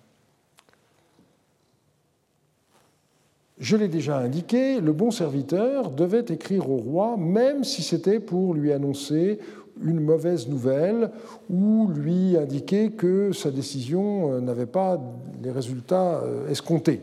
Je 3.63 3.77
l'ai 3.77 3.87
déjà 3.87 4.19
indiqué, 4.19 4.81
le 4.81 4.93
bon 4.93 5.13
serviteur 5.13 5.91
devait 5.91 6.25
écrire 6.31 6.69
au 6.69 6.79
roi, 6.79 7.17
même 7.17 7.63
si 7.63 7.81
c'était 7.83 8.19
pour 8.19 8.55
lui 8.55 8.73
annoncer 8.73 9.39
une 9.81 10.01
mauvaise 10.01 10.49
nouvelle 10.49 11.13
ou 11.49 11.87
lui 11.87 12.37
indiquer 12.37 12.91
que 12.91 13.31
sa 13.31 13.53
décision 13.53 14.33
euh, 14.33 14.41
n'avait 14.41 14.67
pas 14.67 15.01
les 15.41 15.53
résultats 15.53 16.23
euh, 16.25 16.49
escomptés. 16.49 17.03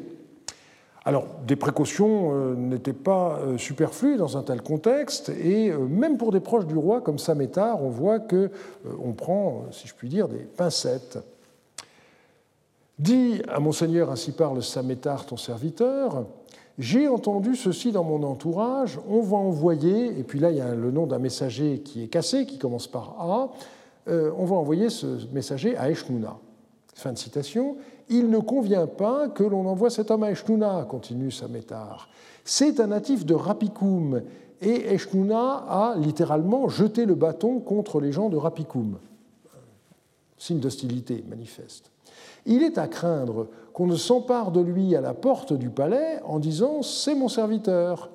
Alors, 1.06 1.28
des 1.48 1.56
précautions 1.56 2.34
euh, 2.34 2.56
n'étaient 2.56 2.92
pas 2.92 3.40
superflues 3.56 4.18
dans 4.18 4.36
un 4.36 4.44
tel 4.44 4.62
contexte, 4.62 5.30
et 5.30 5.72
même 5.72 6.18
pour 6.18 6.34
des 6.34 6.42
proches 6.42 6.68
du 6.68 6.76
roi 6.76 7.00
comme 7.00 7.20
Samétar, 7.20 7.82
on 7.82 7.90
voit 7.90 8.20
que 8.20 8.52
on 9.02 9.14
prend, 9.14 9.64
si 9.72 9.88
je 9.88 9.96
puis 9.96 10.10
dire, 10.10 10.28
des 10.28 10.46
pincettes. 10.58 11.20
Dis 13.00 13.42
à 13.48 13.62
monseigneur, 13.62 14.12
ainsi 14.12 14.34
parle 14.34 14.62
Samétar, 14.62 15.26
ton 15.26 15.38
serviteur, 15.38 16.26
j'ai 16.80 17.10
entendu 17.10 17.58
ceci 17.58 17.92
dans 17.92 18.06
mon 18.06 18.24
entourage, 18.24 19.00
on 19.10 19.20
va 19.20 19.36
envoyer, 19.36 20.18
et 20.18 20.24
puis 20.24 20.40
là 20.40 20.50
il 20.50 20.58
y 20.58 20.62
a 20.62 20.74
le 20.74 20.92
nom 20.92 21.06
d'un 21.06 21.20
messager 21.20 21.80
qui 21.80 22.04
est 22.04 22.08
cassé, 22.08 22.46
qui 22.46 22.58
commence 22.58 22.88
par 22.88 23.18
A, 23.20 23.52
euh, 24.08 24.32
on 24.38 24.46
va 24.46 24.56
envoyer 24.56 24.90
ce 24.90 25.06
messager 25.34 25.76
à 25.78 25.92
Eshnouna. 25.92 26.38
Fin 26.96 27.12
de 27.12 27.18
citation. 27.18 27.76
Il 28.10 28.30
ne 28.30 28.40
convient 28.40 28.88
pas 28.88 29.28
que 29.28 29.44
l'on 29.44 29.68
envoie 29.68 29.90
cet 29.90 30.10
homme 30.10 30.24
à 30.24 30.32
Eshnouna, 30.32 30.86
continue 30.90 31.32
Samétar. 31.32 32.08
C'est 32.46 32.80
un 32.80 32.88
natif 32.88 33.26
de 33.26 33.34
Rapikoum, 33.34 34.22
et 34.62 34.94
Eshnouna 34.94 35.66
a 35.68 35.96
littéralement 35.98 36.70
jeté 36.70 37.06
le 37.06 37.16
bâton 37.16 37.60
contre 37.60 38.00
les 38.00 38.14
gens 38.14 38.30
de 38.30 38.38
Rapikoum. 38.38 38.98
Signe 40.38 40.60
d'hostilité 40.60 41.26
manifeste. 41.30 41.92
Il 42.46 42.64
est 42.64 42.78
à 42.78 42.88
craindre 42.88 43.48
qu'on 43.80 43.88
ne 43.88 43.96
s'empare 43.96 44.52
de 44.52 44.60
lui 44.60 44.94
à 44.94 45.00
la 45.00 45.14
porte 45.14 45.54
du 45.54 45.70
palais 45.70 46.20
en 46.26 46.40
disant 46.40 46.82
C'est 46.82 47.16
mon 47.16 47.30
serviteur. 47.30 48.12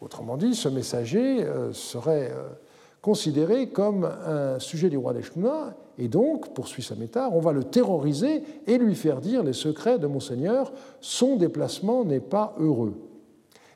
Autrement 0.00 0.38
dit, 0.38 0.54
ce 0.54 0.70
messager 0.70 1.44
euh, 1.44 1.74
serait 1.74 2.30
euh, 2.32 2.48
considéré 3.02 3.68
comme 3.68 4.10
un 4.26 4.58
sujet 4.58 4.88
du 4.88 4.96
roi 4.96 5.12
d'Eshnouna, 5.12 5.76
et 5.98 6.08
donc, 6.08 6.54
poursuit 6.54 6.82
Samétar, 6.82 7.36
on 7.36 7.40
va 7.40 7.52
le 7.52 7.62
terroriser 7.62 8.42
et 8.66 8.78
lui 8.78 8.94
faire 8.94 9.20
dire 9.20 9.42
les 9.42 9.52
secrets 9.52 9.98
de 9.98 10.06
Monseigneur, 10.06 10.72
son 11.02 11.36
déplacement 11.36 12.06
n'est 12.06 12.20
pas 12.20 12.54
heureux. 12.58 12.94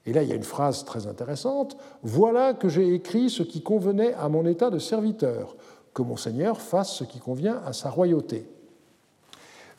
Et 0.07 0.15
là, 0.15 0.23
il 0.23 0.31
y 0.31 0.33
a 0.33 0.37
une 0.37 0.43
phrase 0.43 0.87
très 0.87 1.07
intéressante 1.07 1.77
Voilà 2.03 2.55
que 2.55 2.71
j'ai 2.71 2.95
écrit 2.95 3.29
ce 3.29 3.43
qui 3.43 3.61
convenait 3.61 4.15
à 4.15 4.31
mon 4.31 4.47
état 4.47 4.71
de 4.71 4.79
serviteur, 4.79 5.55
que 5.93 6.01
Monseigneur 6.01 6.63
fasse 6.63 6.95
ce 6.95 7.05
qui 7.05 7.19
convient 7.19 7.61
à 7.67 7.75
sa 7.75 7.91
royauté. 7.91 8.49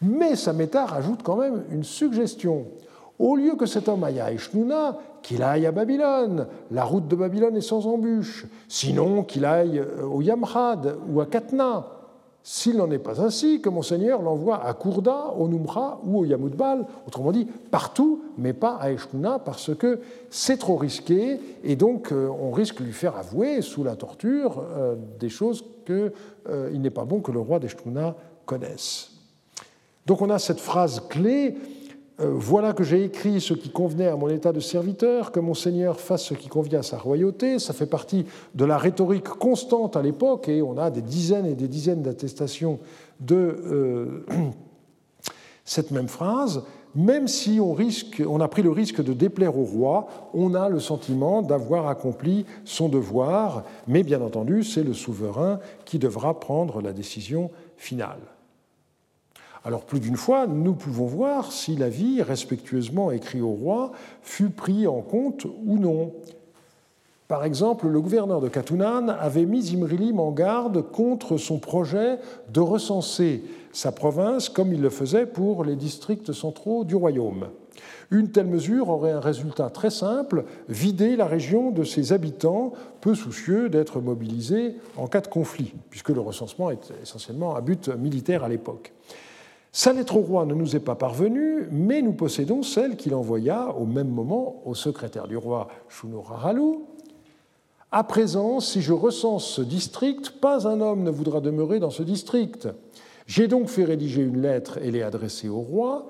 Mais 0.01 0.35
Samétar 0.35 0.93
ajoute 0.93 1.23
quand 1.23 1.37
même 1.37 1.63
une 1.71 1.83
suggestion. 1.83 2.65
Au 3.19 3.35
lieu 3.35 3.55
que 3.55 3.65
cet 3.65 3.87
homme 3.87 4.03
aille 4.03 4.19
à 4.19 4.31
Eshnouna, 4.31 4.97
qu'il 5.23 5.41
aille 5.41 5.65
à 5.65 5.71
Babylone. 5.71 6.47
La 6.71 6.83
route 6.83 7.07
de 7.07 7.15
Babylone 7.15 7.57
est 7.57 7.61
sans 7.61 7.87
embûche. 7.87 8.45
Sinon, 8.67 9.23
qu'il 9.23 9.43
aille 9.43 9.79
euh, 9.79 10.05
au 10.05 10.21
Yamrad 10.21 10.97
ou 11.09 11.19
à 11.19 11.25
Katna. 11.25 11.87
S'il 12.43 12.77
n'en 12.77 12.89
est 12.91 12.99
pas 12.99 13.19
ainsi, 13.21 13.59
que 13.59 13.67
Monseigneur 13.67 14.21
l'envoie 14.21 14.63
à 14.63 14.73
Kourda, 14.73 15.33
au 15.37 15.49
Numra 15.49 15.99
ou 16.05 16.19
au 16.19 16.25
Yamudbal, 16.25 16.85
autrement 17.05 17.33
dit, 17.33 17.45
partout, 17.71 18.21
mais 18.37 18.53
pas 18.53 18.75
à 18.75 18.91
Eshnouna, 18.91 19.39
parce 19.39 19.75
que 19.75 19.99
c'est 20.29 20.55
trop 20.55 20.77
risqué, 20.77 21.41
et 21.65 21.75
donc 21.75 22.13
euh, 22.13 22.29
on 22.29 22.51
risque 22.51 22.79
de 22.79 22.85
lui 22.85 22.93
faire 22.93 23.17
avouer, 23.17 23.61
sous 23.61 23.83
la 23.83 23.97
torture, 23.97 24.63
euh, 24.77 24.95
des 25.19 25.27
choses 25.27 25.65
qu'il 25.85 26.81
n'est 26.81 26.89
pas 26.89 27.03
bon 27.03 27.19
que 27.19 27.33
le 27.33 27.39
roi 27.39 27.59
d'Eshnouna 27.59 28.15
connaisse. 28.45 29.16
Donc 30.07 30.21
on 30.21 30.29
a 30.29 30.39
cette 30.39 30.61
phrase 30.61 31.03
clé, 31.09 31.55
euh, 32.21 32.31
voilà 32.33 32.71
que 32.71 32.85
j'ai 32.85 33.03
écrit 33.03 33.41
ce 33.41 33.53
qui 33.53 33.69
convenait 33.69 34.07
à 34.07 34.15
mon 34.15 34.29
état 34.29 34.53
de 34.53 34.61
serviteur, 34.61 35.33
que 35.33 35.41
mon 35.41 35.53
Seigneur 35.53 35.99
fasse 35.99 36.23
ce 36.23 36.33
qui 36.33 36.47
convient 36.47 36.79
à 36.79 36.83
sa 36.83 36.97
royauté. 36.97 37.59
Ça 37.59 37.73
fait 37.73 37.85
partie 37.85 38.25
de 38.55 38.63
la 38.63 38.77
rhétorique 38.77 39.27
constante 39.27 39.97
à 39.97 40.01
l'époque, 40.01 40.47
et 40.47 40.61
on 40.61 40.77
a 40.77 40.91
des 40.91 41.01
dizaines 41.01 41.45
et 41.45 41.55
des 41.55 41.67
dizaines 41.67 42.03
d'attestations 42.03 42.79
de 43.19 43.35
euh, 43.35 44.25
cette 45.65 45.91
même 45.91 46.07
phrase. 46.07 46.63
Même 46.95 47.27
si 47.27 47.59
on, 47.59 48.39
a 48.39 48.47
pris 48.47 48.63
le 48.63 48.71
risque 48.71 49.03
de 49.03 49.11
déplaire 49.11 49.59
au 49.59 49.65
roi, 49.65 50.07
on 50.33 50.55
a 50.55 50.69
le 50.69 50.79
sentiment 50.79 51.41
d'avoir 51.41 51.87
accompli 51.89 52.45
son 52.63 52.87
devoir, 52.87 53.65
mais 53.87 54.03
bien 54.03 54.21
entendu, 54.21 54.63
c'est 54.63 54.83
le 54.83 54.93
souverain 54.93 55.59
qui 55.83 55.99
devra 55.99 56.39
prendre 56.39 56.81
la 56.81 56.93
décision 56.93 57.51
finale. 57.75 58.36
Alors 59.67 59.81
plus 59.81 59.99
d'une 59.99 60.15
fois, 60.15 60.47
nous 60.47 60.75
pouvons 60.75 61.07
voir 61.07 61.51
si 61.51 61.75
l'avis 61.75 62.21
respectueusement 62.21 63.11
écrit 63.11 63.41
au 63.41 63.49
roi 63.49 63.91
fut 64.21 64.49
pris 64.49 64.87
en 64.87 65.01
compte 65.01 65.43
ou 65.43 65.77
non. 65.77 66.13
Par 67.27 67.43
exemple, 67.43 67.89
le 67.89 67.99
gouverneur 67.99 68.39
de 68.39 68.47
Katunan 68.47 69.09
avait 69.09 69.43
mis 69.43 69.73
Imrilim 69.73 70.21
en 70.21 70.31
garde 70.31 70.81
contre 70.83 71.35
son 71.35 71.59
projet 71.59 72.17
de 72.53 72.61
recenser 72.61 73.43
sa 73.73 73.91
province 73.91 74.47
comme 74.47 74.71
il 74.71 74.81
le 74.81 74.89
faisait 74.89 75.25
pour 75.25 75.65
les 75.65 75.75
districts 75.75 76.31
centraux 76.31 76.85
du 76.85 76.95
royaume. 76.95 77.47
Une 78.09 78.31
telle 78.31 78.47
mesure 78.47 78.87
aurait 78.87 79.11
un 79.11 79.19
résultat 79.19 79.69
très 79.69 79.89
simple, 79.89 80.45
vider 80.69 81.17
la 81.17 81.25
région 81.25 81.71
de 81.71 81.83
ses 81.83 82.13
habitants 82.13 82.71
peu 83.01 83.15
soucieux 83.15 83.67
d'être 83.67 83.99
mobilisés 83.99 84.77
en 84.95 85.07
cas 85.07 85.19
de 85.19 85.27
conflit, 85.27 85.73
puisque 85.89 86.07
le 86.07 86.21
recensement 86.21 86.71
est 86.71 86.93
essentiellement 87.03 87.53
à 87.53 87.59
but 87.59 87.89
militaire 87.89 88.45
à 88.45 88.47
l'époque. 88.47 88.93
Sa 89.77 89.93
lettre 89.93 90.17
au 90.17 90.21
roi 90.21 90.47
ne 90.47 90.55
nous 90.55 90.75
est 90.75 90.79
pas 90.79 90.95
parvenue, 90.95 91.67
mais 91.69 92.01
nous 92.01 92.13
possédons 92.13 92.63
celle 92.63 92.95
qu'il 92.95 93.13
envoya 93.13 93.75
au 93.77 93.85
même 93.85 94.07
moment 94.07 94.63
au 94.65 94.73
secrétaire 94.73 95.27
du 95.27 95.37
roi 95.37 95.67
Shunuraralu. 95.87 96.79
À 97.91 98.03
présent, 98.03 98.59
si 98.59 98.81
je 98.81 98.91
recense 98.91 99.45
ce 99.45 99.61
district, 99.61 100.31
pas 100.41 100.67
un 100.67 100.81
homme 100.81 101.03
ne 101.03 101.11
voudra 101.11 101.41
demeurer 101.41 101.77
dans 101.77 101.91
ce 101.91 102.01
district. 102.01 102.67
J'ai 103.27 103.47
donc 103.47 103.67
fait 103.67 103.83
rédiger 103.83 104.23
une 104.23 104.41
lettre 104.41 104.79
et 104.79 104.89
l'ai 104.89 105.03
adressée 105.03 105.47
au 105.47 105.59
roi. 105.59 106.07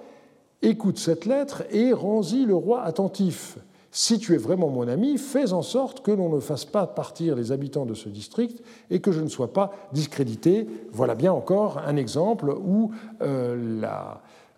Écoute 0.61 0.98
cette 0.98 1.26
lettre 1.26 1.64
et 1.69 1.91
rends-y 1.91 2.45
le 2.45 2.56
roi 2.56 2.84
attentif. 2.84 3.57
Si 3.92 4.20
tu 4.20 4.34
es 4.34 4.38
vraiment 4.38 4.70
mon 4.70 4.88
ami, 4.88 5.18
fais 5.18 5.54
en 5.54 5.62
sorte 5.62 6.02
que 6.02 6.12
l'on 6.12 6.30
ne 6.30 6.40
fasse 6.40 6.66
pas 6.66 6.86
partir 6.88 7.36
les 7.36 7.52
habitants 7.52 7.86
de 7.86 7.94
ce 7.94 8.10
district 8.10 8.62
et 8.92 9.00
que 9.00 9.12
je 9.12 9.22
ne 9.22 9.30
sois 9.30 9.54
pas 9.54 9.72
discrédité. 9.94 10.68
Voilà 10.92 11.16
bien 11.16 11.32
encore 11.32 11.80
un 11.80 11.96
exemple 11.96 12.50
où 12.50 12.92
euh, 13.22 13.82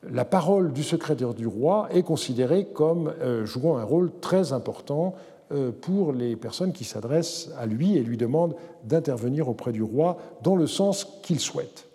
la, 0.03 0.25
parole 0.25 0.73
du 0.73 0.83
secrétaire 0.83 1.33
du 1.33 1.47
roi 1.47 1.87
est 1.91 2.03
considérée 2.03 2.65
comme 2.65 3.13
euh, 3.21 3.45
jouant 3.45 3.77
un 3.77 3.83
rôle 3.83 4.11
très 4.19 4.51
important 4.51 5.13
euh, 5.51 5.71
pour 5.71 6.11
les 6.11 6.35
personnes 6.35 6.73
qui 6.73 6.83
s'adressent 6.83 7.49
à 7.57 7.65
lui 7.65 7.97
et 7.97 8.03
lui 8.03 8.17
demandent 8.17 8.55
d'intervenir 8.83 9.47
auprès 9.47 9.71
du 9.71 9.83
roi 9.83 10.17
dans 10.41 10.55
le 10.55 10.67
sens 10.67 11.19
qu'il 11.23 11.39
souhaite. 11.39 11.87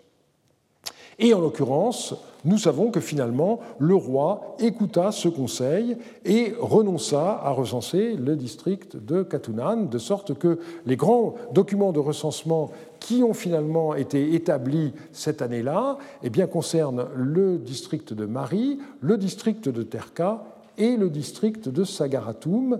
Et 1.19 1.33
en 1.33 1.39
l'occurrence, 1.39 2.15
nous 2.45 2.57
savons 2.59 2.91
que 2.91 2.99
finalement, 2.99 3.59
le 3.79 3.95
roi 3.95 4.55
écouta 4.59 5.11
ce 5.11 5.27
conseil 5.27 5.97
et 6.23 6.53
renonça 6.59 7.41
à 7.43 7.49
recenser 7.49 8.15
le 8.15 8.35
district 8.35 8.97
de 8.97 9.23
Katunan, 9.23 9.89
de 9.89 9.97
sorte 9.97 10.37
que 10.37 10.59
les 10.85 10.95
grands 10.95 11.35
documents 11.53 11.91
de 11.91 11.99
recensement 11.99 12.71
qui 12.99 13.23
ont 13.23 13.33
finalement 13.33 13.95
été 13.95 14.35
établis 14.35 14.93
cette 15.11 15.41
année-là 15.41 15.97
eh 16.23 16.29
bien, 16.29 16.47
concernent 16.47 17.07
le 17.15 17.57
district 17.57 18.13
de 18.13 18.25
Mari, 18.25 18.79
le 19.01 19.17
district 19.17 19.67
de 19.69 19.83
Terka 19.83 20.43
et 20.77 20.97
le 20.97 21.09
district 21.09 21.69
de 21.69 21.83
Sagaratum, 21.83 22.79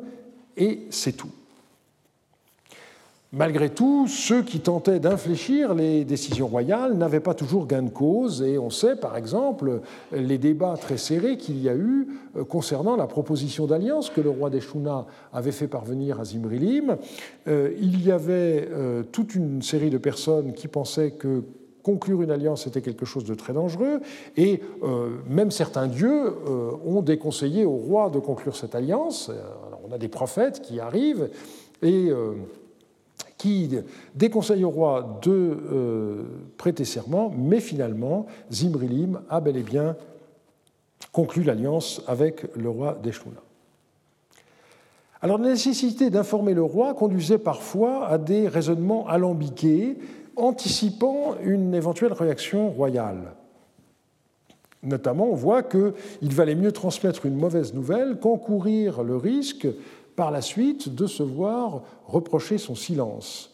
et 0.58 0.88
c'est 0.90 1.14
tout. 1.14 1.32
Malgré 3.36 3.70
tout, 3.70 4.08
ceux 4.08 4.44
qui 4.44 4.62
tentaient 4.62 5.02
d'infléchir 5.02 5.74
les 5.74 6.06
décisions 6.06 6.48
royales 6.48 6.94
n'avaient 6.94 7.20
pas 7.20 7.34
toujours 7.34 7.68
gain 7.68 7.82
de 7.82 7.90
cause, 7.90 8.42
et 8.42 8.58
on 8.58 8.70
sait 8.70 8.96
par 8.96 9.18
exemple 9.18 9.82
les 10.14 10.38
débats 10.38 10.76
très 10.80 10.96
serrés 10.96 11.36
qu'il 11.36 11.62
y 11.62 11.68
a 11.68 11.76
eu 11.76 12.08
euh, 12.38 12.46
concernant 12.46 12.96
la 12.96 13.08
proposition 13.08 13.68
d'alliance 13.68 14.10
que 14.10 14.22
le 14.22 14.30
roi 14.30 14.50
des 14.50 14.62
avait 15.34 15.52
fait 15.52 15.68
parvenir 15.68 16.22
à 16.22 16.24
Zimrilim. 16.24 16.96
Euh, 17.50 17.74
il 17.78 18.08
y 18.08 18.10
avait 18.10 18.70
euh, 18.72 19.04
toute 19.04 19.36
une 19.36 19.62
série 19.62 19.90
de 19.90 19.98
personnes 19.98 20.54
qui 20.54 20.70
pensaient 20.70 21.12
que 21.12 21.44
conclure 21.84 22.22
une 22.22 22.32
alliance 22.32 22.68
était 22.68 22.82
quelque 22.82 23.06
chose 23.06 23.26
de 23.26 23.36
très 23.36 23.52
dangereux, 23.52 24.00
et 24.38 24.60
même 25.30 25.52
certains 25.52 25.86
dieux 25.86 26.34
ont 26.84 27.04
déconseillé 27.04 27.64
au 27.64 27.76
roi 27.76 28.10
de 28.10 28.18
conclure 28.18 28.56
cette 28.56 28.74
alliance. 28.74 29.30
on 29.88 29.94
a 29.94 30.00
des 30.00 30.08
prophètes 30.08 30.64
qui 30.64 30.80
arrivent 30.80 31.30
et 31.84 32.10
qui 33.46 33.70
déconseille 34.16 34.64
au 34.64 34.72
roi 34.72 35.20
de 35.22 35.32
euh, 35.32 36.24
prêter 36.58 36.84
serment, 36.84 37.32
mais 37.38 37.60
finalement, 37.60 38.26
Zimrilim 38.52 39.22
a 39.30 39.40
bel 39.40 39.56
et 39.56 39.62
bien 39.62 39.96
conclu 41.12 41.44
l'alliance 41.44 42.02
avec 42.08 42.48
le 42.56 42.70
roi 42.70 42.98
d'Eshlouna. 43.04 43.42
Alors 45.22 45.38
la 45.38 45.50
nécessité 45.50 46.10
d'informer 46.10 46.56
le 46.56 46.64
roi 46.64 46.96
conduisait 46.96 47.38
parfois 47.38 48.08
à 48.08 48.18
des 48.18 48.48
raisonnements 48.48 49.08
alambiqués, 49.08 50.00
anticipant 50.36 51.36
une 51.44 51.76
éventuelle 51.76 52.14
réaction 52.14 52.72
royale. 52.72 53.36
Notamment, 54.82 55.30
on 55.30 55.36
voit 55.36 55.62
qu'il 55.62 55.94
valait 56.34 56.56
mieux 56.56 56.72
transmettre 56.72 57.28
une 57.28 57.36
mauvaise 57.36 57.76
nouvelle 57.76 58.18
qu'encourir 58.20 59.04
le 59.04 59.18
risque 59.18 59.68
par 60.16 60.32
la 60.32 60.42
suite 60.42 60.94
de 60.94 61.08
se 61.08 61.24
voir 61.24 61.82
reprocher 62.08 62.58
son 62.58 62.76
silence. 62.76 63.52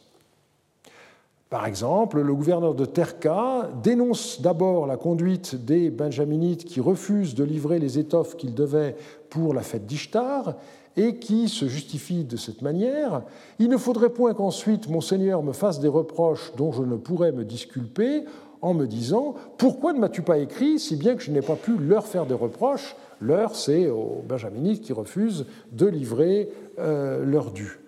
Par 1.50 1.66
exemple, 1.66 2.22
le 2.22 2.34
gouverneur 2.34 2.76
de 2.76 2.86
Terka 2.86 3.70
dénonce 3.84 4.42
d'abord 4.42 4.88
la 4.88 4.96
conduite 4.96 5.66
des 5.66 5.90
benjaminites 5.90 6.64
qui 6.64 6.80
refusent 6.80 7.36
de 7.36 7.44
livrer 7.44 7.78
les 7.78 8.00
étoffes 8.00 8.38
qu'ils 8.38 8.54
devaient 8.54 8.96
pour 9.30 9.54
la 9.54 9.62
fête 9.62 9.86
d'Ishtar 9.86 10.56
et 10.96 11.18
qui 11.18 11.50
se 11.50 11.68
justifient 11.68 12.24
de 12.24 12.38
cette 12.38 12.62
manière. 12.62 13.24
Il 13.60 13.68
ne 13.68 13.76
faudrait 13.76 14.12
point 14.12 14.34
qu'ensuite 14.34 14.88
mon 14.88 15.02
Seigneur 15.02 15.44
me 15.44 15.52
fasse 15.52 15.82
des 15.82 15.90
reproches 15.90 16.54
dont 16.56 16.72
je 16.72 16.84
ne 16.84 16.96
pourrais 16.96 17.34
me 17.34 17.44
disculper 17.44 18.24
en 18.62 18.74
me 18.74 18.86
disant 18.86 19.36
Pourquoi 19.58 19.92
ne 19.92 20.00
m'as-tu 20.00 20.22
pas 20.22 20.38
écrit 20.38 20.80
si 20.80 20.96
bien 20.96 21.16
que 21.16 21.22
je 21.22 21.32
n'ai 21.32 21.42
pas 21.42 21.56
pu 21.56 21.78
leur 21.78 22.08
faire 22.08 22.26
des 22.26 22.34
reproches 22.34 22.96
Leur, 23.22 23.56
c'est 23.56 23.88
aux 23.88 24.24
benjaminites 24.28 24.82
qui 24.82 24.94
refusent 24.94 25.46
de 25.72 25.86
livrer 25.86 26.50
euh, 26.80 27.24
leur 27.24 27.52
dû. 27.52 27.80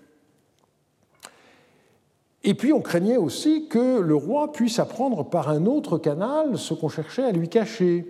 Et 2.44 2.54
puis 2.54 2.72
on 2.74 2.82
craignait 2.82 3.18
aussi 3.18 3.68
que 3.68 4.00
le 4.00 4.16
roi 4.16 4.52
puisse 4.52 4.78
apprendre 4.78 5.24
par 5.28 5.50
un 5.50 5.66
autre 5.66 5.98
canal 5.98 6.58
ce 6.58 6.74
qu'on 6.74 6.90
cherchait 6.90 7.24
à 7.24 7.32
lui 7.32 7.50
cacher. 7.50 8.06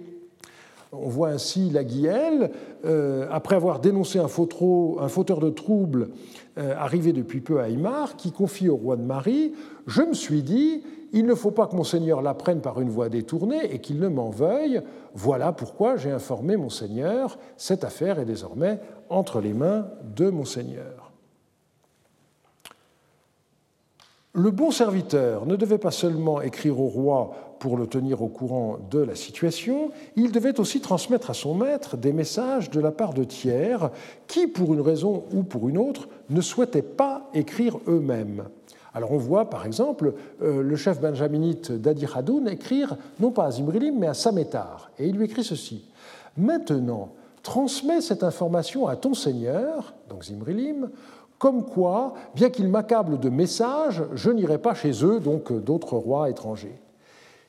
On 0.91 1.08
voit 1.08 1.30
ainsi 1.30 1.70
la 1.70 1.84
Guielle, 1.84 2.52
euh, 2.86 3.28
après 3.32 3.56
avoir 3.56 3.80
dénoncé 3.80 4.20
un, 4.20 4.28
fauteur 4.28 5.40
de 5.40 5.50
troubles 5.50 6.10
euh, 6.58 6.76
arrivé 6.78 7.14
depuis 7.14 7.41
peu 7.41 7.60
à 7.60 7.70
Aymar, 7.70 8.16
qui 8.16 8.32
confie 8.32 8.70
au 8.70 8.76
roi 8.76 8.95
de 8.95 9.02
Marie 9.02 9.54
Je 9.88 10.04
me 10.04 10.14
suis 10.14 10.44
dit, 10.44 10.84
il 11.14 11.26
ne 11.26 11.35
faut 11.35 11.52
pas 11.52 11.68
que 11.68 11.76
mon 11.76 11.84
Seigneur 11.84 12.22
l'apprenne 12.22 12.60
par 12.60 12.81
une 12.81 12.90
voie 12.90 13.07
détournée 13.07 13.72
et 13.72 13.80
qu'il 13.80 13.99
ne 13.99 14.07
m'en 14.07 14.31
veuille. 14.31 14.81
Voilà 15.14 15.53
pourquoi 15.53 15.95
j'ai 15.95 16.11
informé 16.11 16.57
mon 16.57 16.69
Seigneur. 16.69 17.38
Cette 17.56 17.84
affaire 17.84 18.19
est 18.19 18.26
désormais 18.26 18.80
entre 19.10 19.40
les 19.40 19.53
mains 19.53 19.88
de 20.15 20.30
mon 20.30 20.44
Seigneur. 20.44 21.11
Le 24.34 24.49
bon 24.49 24.72
serviteur 24.72 25.45
ne 25.45 25.56
devait 25.56 25.77
pas 25.77 25.91
seulement 25.91 26.41
écrire 26.41 26.80
au 26.80 26.88
roi 26.88 27.53
pour 27.60 27.77
le 27.77 27.85
tenir 27.85 28.22
au 28.22 28.27
courant 28.27 28.77
de 28.91 28.99
la 28.99 29.15
situation, 29.15 29.91
il 30.18 30.34
devait 30.34 30.60
aussi 30.60 30.81
transmettre 30.81 31.30
à 31.30 31.34
son 31.34 31.53
maître 31.53 31.95
des 31.95 32.11
messages 32.11 32.69
de 32.69 32.81
la 32.81 32.91
part 32.91 33.14
de 33.14 33.23
tiers 33.23 33.90
qui, 34.27 34.48
pour 34.48 34.73
une 34.73 34.81
raison 34.81 35.23
ou 35.31 35.44
pour 35.44 35.69
une 35.69 35.77
autre, 35.77 36.10
ne 36.30 36.41
souhaitaient 36.41 36.81
pas 36.81 37.30
écrire 37.34 37.77
eux-mêmes. 37.88 38.44
Alors 38.94 39.11
on 39.11 39.18
voit 39.18 39.49
par 39.49 39.65
exemple 39.65 40.14
euh, 40.41 40.61
le 40.61 40.76
chef 40.76 41.02
benjaminite 41.02 41.72
d'Adi 41.72 42.06
Hadoun 42.14 42.48
écrire 42.48 42.95
non 43.20 43.32
pas 43.32 43.45
à 43.45 43.52
Zimrilim 43.52 43.98
mais 43.98 44.07
à 44.07 44.14
Samétar. 44.14 44.91
Et 44.99 45.07
il 45.07 45.15
lui 45.15 45.26
écrit 45.26 45.44
ceci 45.44 45.86
Maintenant, 46.38 47.10
transmets 47.44 48.02
cette 48.02 48.24
information 48.24 48.88
à 48.88 48.95
ton 48.95 49.14
seigneur, 49.14 49.94
donc 50.10 50.24
Zimrilim, 50.24 50.90
comme 51.38 51.65
quoi, 51.65 52.14
bien 52.36 52.49
qu'ils 52.49 52.70
m'accablent 52.70 53.20
de 53.20 53.30
messages, 53.30 54.03
je 54.14 54.32
n'irai 54.32 54.57
pas 54.57 54.74
chez 54.74 55.03
eux, 55.03 55.20
donc 55.20 55.52
euh, 55.52 55.60
d'autres 55.60 55.98
rois 55.98 56.30
étrangers. 56.30 56.80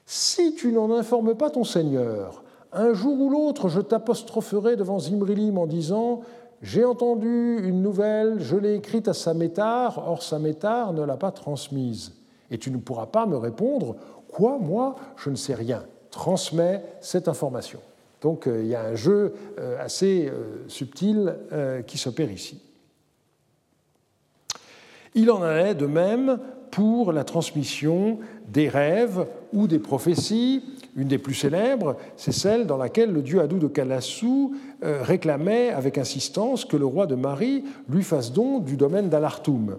Si 0.07 0.55
tu 0.55 0.73
n'en 0.73 0.91
informes 0.91 1.35
pas 1.35 1.49
ton 1.49 1.65
Seigneur, 1.65 2.43
un 2.73 2.93
jour 2.93 3.19
ou 3.19 3.31
l'autre, 3.31 3.69
je 3.69 3.81
t'apostropherai 3.81 4.77
devant 4.77 4.99
Zimrilim 4.99 5.59
en 5.59 5.67
disant 5.67 6.23
J'ai 6.65 6.87
entendu 6.87 7.59
une 7.63 7.83
nouvelle, 7.83 8.41
je 8.41 8.57
l'ai 8.57 8.77
écrite 8.77 9.07
à 9.07 9.13
Samétar, 9.13 9.99
or 10.09 10.23
Samétar 10.23 10.95
ne 10.95 11.05
l'a 11.05 11.19
pas 11.19 11.31
transmise. 11.31 12.15
Et 12.51 12.57
tu 12.57 12.71
ne 12.71 12.79
pourras 12.79 13.05
pas 13.05 13.27
me 13.27 13.37
répondre 13.37 13.97
Quoi, 14.29 14.59
moi, 14.59 14.97
je 15.19 15.29
ne 15.29 15.35
sais 15.35 15.55
rien. 15.55 15.85
Transmets 16.11 16.83
cette 17.03 17.29
information. 17.29 17.81
Donc 18.23 18.47
euh, 18.47 18.63
il 18.63 18.69
y 18.69 18.75
a 18.75 18.83
un 18.83 18.95
jeu 18.95 19.35
euh, 19.59 19.77
assez 19.79 20.33
subtil 20.67 21.37
qui 21.87 21.99
s'opère 21.99 22.33
ici. 22.33 22.63
Il 25.15 25.31
en 25.31 25.43
allait 25.43 25.75
de 25.75 25.87
même 25.87 26.39
pour 26.71 27.13
la 27.13 27.25
transmission 27.25 28.21
des 28.49 28.71
rêves 28.71 29.27
ou 29.53 29.67
des 29.67 29.79
prophéties. 29.79 30.65
Une 30.97 31.09
des 31.09 31.19
plus 31.19 31.35
célèbres, 31.35 31.97
c'est 32.17 32.33
celle 32.33 32.67
dans 32.67 32.77
laquelle 32.77 33.13
le 33.13 33.23
dieu 33.23 33.41
Adou 33.41 33.59
de 33.59 33.67
Kalassou 33.67 34.55
euh, 34.85 35.03
réclamait 35.03 35.71
avec 35.71 35.99
insistance 35.99 36.65
que 36.65 36.77
le 36.77 36.87
roi 36.87 37.07
de 37.07 37.17
Marie 37.17 37.65
lui 37.89 38.05
fasse 38.05 38.33
don 38.33 38.61
du 38.61 38.77
domaine 38.77 39.09
d'Alartoum. 39.09 39.79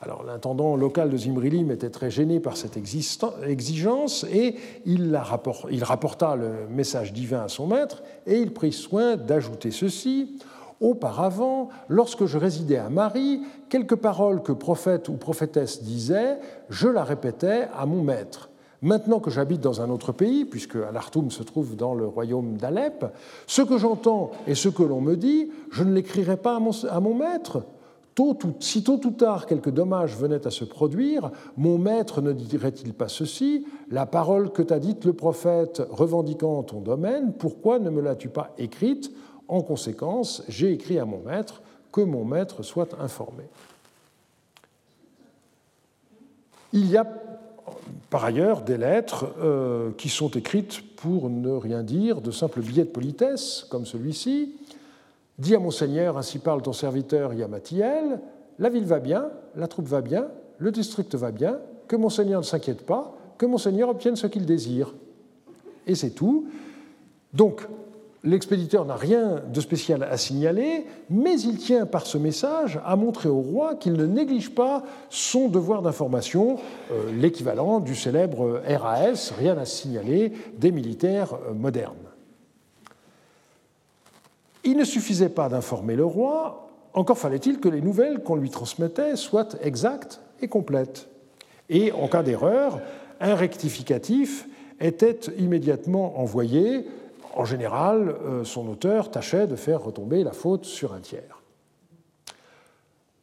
Alors 0.00 0.24
l'intendant 0.24 0.74
local 0.76 1.10
de 1.10 1.16
Zimrilim 1.16 1.70
était 1.70 1.90
très 1.90 2.10
gêné 2.10 2.40
par 2.40 2.56
cette 2.56 2.76
exigence 2.76 4.26
et 4.32 4.56
il, 4.84 5.20
il 5.70 5.84
rapporta 5.84 6.36
le 6.36 6.66
message 6.68 7.12
divin 7.12 7.42
à 7.44 7.48
son 7.48 7.68
maître 7.68 8.02
et 8.26 8.38
il 8.38 8.52
prit 8.52 8.72
soin 8.72 9.16
d'ajouter 9.16 9.70
ceci 9.70 10.38
Auparavant, 10.82 11.68
lorsque 11.88 12.26
je 12.26 12.36
résidais 12.36 12.76
à 12.78 12.90
Marie, 12.90 13.40
quelques 13.68 13.94
paroles 13.94 14.42
que 14.42 14.50
prophète 14.50 15.08
ou 15.08 15.12
prophétesse 15.12 15.84
disaient, 15.84 16.40
je 16.70 16.88
la 16.88 17.04
répétais 17.04 17.68
à 17.72 17.86
mon 17.86 18.02
maître. 18.02 18.50
Maintenant 18.82 19.20
que 19.20 19.30
j'habite 19.30 19.60
dans 19.60 19.80
un 19.80 19.90
autre 19.90 20.10
pays, 20.10 20.44
puisque 20.44 20.74
Alartoum 20.74 21.30
se 21.30 21.44
trouve 21.44 21.76
dans 21.76 21.94
le 21.94 22.04
royaume 22.04 22.56
d'Alep, 22.56 23.06
ce 23.46 23.62
que 23.62 23.78
j'entends 23.78 24.32
et 24.48 24.56
ce 24.56 24.68
que 24.68 24.82
l'on 24.82 25.00
me 25.00 25.16
dit, 25.16 25.50
je 25.70 25.84
ne 25.84 25.94
l'écrirai 25.94 26.36
pas 26.36 26.56
à 26.56 26.58
mon, 26.58 26.72
à 26.90 26.98
mon 26.98 27.14
maître. 27.14 27.64
si 28.58 28.82
tôt 28.82 29.00
ou 29.04 29.10
tard 29.12 29.46
quelque 29.46 29.70
dommage 29.70 30.16
venait 30.16 30.44
à 30.48 30.50
se 30.50 30.64
produire, 30.64 31.30
mon 31.56 31.78
maître 31.78 32.20
ne 32.20 32.32
dirait-il 32.32 32.92
pas 32.92 33.08
ceci 33.08 33.64
La 33.88 34.04
parole 34.04 34.50
que 34.50 34.62
t'a 34.62 34.80
dite 34.80 35.04
le 35.04 35.12
prophète 35.12 35.80
revendiquant 35.88 36.64
ton 36.64 36.80
domaine, 36.80 37.34
pourquoi 37.34 37.78
ne 37.78 37.88
me 37.88 38.00
l'as-tu 38.00 38.30
pas 38.30 38.52
écrite? 38.58 39.12
En 39.46 39.62
conséquence, 39.62 40.42
j'ai 40.48 40.72
écrit 40.72 40.98
à 40.98 41.04
mon 41.04 41.20
maître 41.20 41.62
que 41.92 42.00
mon 42.00 42.24
maître 42.24 42.64
soit 42.64 43.00
informé. 43.00 43.44
Il 46.72 46.90
y 46.90 46.96
a 46.96 47.04
par 48.10 48.24
ailleurs 48.24 48.62
des 48.62 48.76
lettres 48.76 49.26
euh, 49.40 49.90
qui 49.96 50.08
sont 50.08 50.30
écrites 50.30 50.82
pour 50.96 51.30
ne 51.30 51.50
rien 51.50 51.82
dire, 51.82 52.20
de 52.20 52.30
simples 52.30 52.60
billets 52.60 52.84
de 52.84 52.88
politesse, 52.88 53.66
comme 53.70 53.86
celui-ci, 53.86 54.54
Dis 55.38 55.54
à 55.54 55.58
mon 55.58 55.70
Seigneur, 55.70 56.18
ainsi 56.18 56.38
parle 56.38 56.62
ton 56.62 56.72
serviteur 56.72 57.34
Yamatiel, 57.34 58.20
la 58.58 58.68
ville 58.68 58.84
va 58.84 59.00
bien, 59.00 59.30
la 59.56 59.66
troupe 59.66 59.88
va 59.88 60.00
bien, 60.00 60.28
le 60.58 60.70
district 60.70 61.14
va 61.14 61.32
bien, 61.32 61.58
que 61.88 61.96
mon 61.96 62.10
Seigneur 62.10 62.40
ne 62.40 62.46
s'inquiète 62.46 62.86
pas, 62.86 63.16
que 63.38 63.46
mon 63.46 63.58
Seigneur 63.58 63.88
obtienne 63.88 64.14
ce 64.14 64.26
qu'il 64.26 64.46
désire. 64.46 64.94
Et 65.86 65.94
c'est 65.94 66.10
tout. 66.10 66.46
Donc, 67.32 67.66
l'expéditeur 68.24 68.84
n'a 68.84 68.96
rien 68.96 69.42
de 69.52 69.60
spécial 69.60 70.02
à 70.02 70.16
signaler, 70.16 70.86
mais 71.10 71.40
il 71.40 71.56
tient 71.56 71.86
par 71.86 72.06
ce 72.06 72.18
message 72.18 72.80
à 72.84 72.96
montrer 72.96 73.28
au 73.28 73.40
roi 73.40 73.74
qu'il 73.74 73.94
ne 73.94 74.06
néglige 74.06 74.54
pas 74.54 74.82
son 75.10 75.48
devoir 75.48 75.82
d'information, 75.82 76.58
euh, 76.90 77.12
l'équivalent 77.12 77.80
du 77.80 77.94
célèbre 77.94 78.62
RAS, 78.66 79.32
rien 79.38 79.58
à 79.58 79.64
signaler, 79.64 80.32
des 80.56 80.72
militaires 80.72 81.34
euh, 81.34 81.52
modernes. 81.52 81.96
Il 84.64 84.76
ne 84.76 84.84
suffisait 84.84 85.28
pas 85.28 85.48
d'informer 85.48 85.96
le 85.96 86.04
roi, 86.04 86.68
encore 86.94 87.18
fallait-il 87.18 87.58
que 87.58 87.68
les 87.68 87.80
nouvelles 87.80 88.22
qu'on 88.22 88.36
lui 88.36 88.50
transmettait 88.50 89.16
soient 89.16 89.48
exactes 89.62 90.20
et 90.40 90.48
complètes. 90.48 91.08
Et 91.68 91.90
en 91.90 92.06
cas 92.06 92.22
d'erreur, 92.22 92.80
un 93.20 93.34
rectificatif 93.34 94.46
était 94.80 95.20
immédiatement 95.38 96.20
envoyé. 96.20 96.86
En 97.34 97.44
général, 97.44 98.08
euh, 98.08 98.44
son 98.44 98.68
auteur 98.68 99.10
tâchait 99.10 99.46
de 99.46 99.56
faire 99.56 99.82
retomber 99.82 100.22
la 100.22 100.32
faute 100.32 100.64
sur 100.64 100.92
un 100.92 101.00
tiers. 101.00 101.42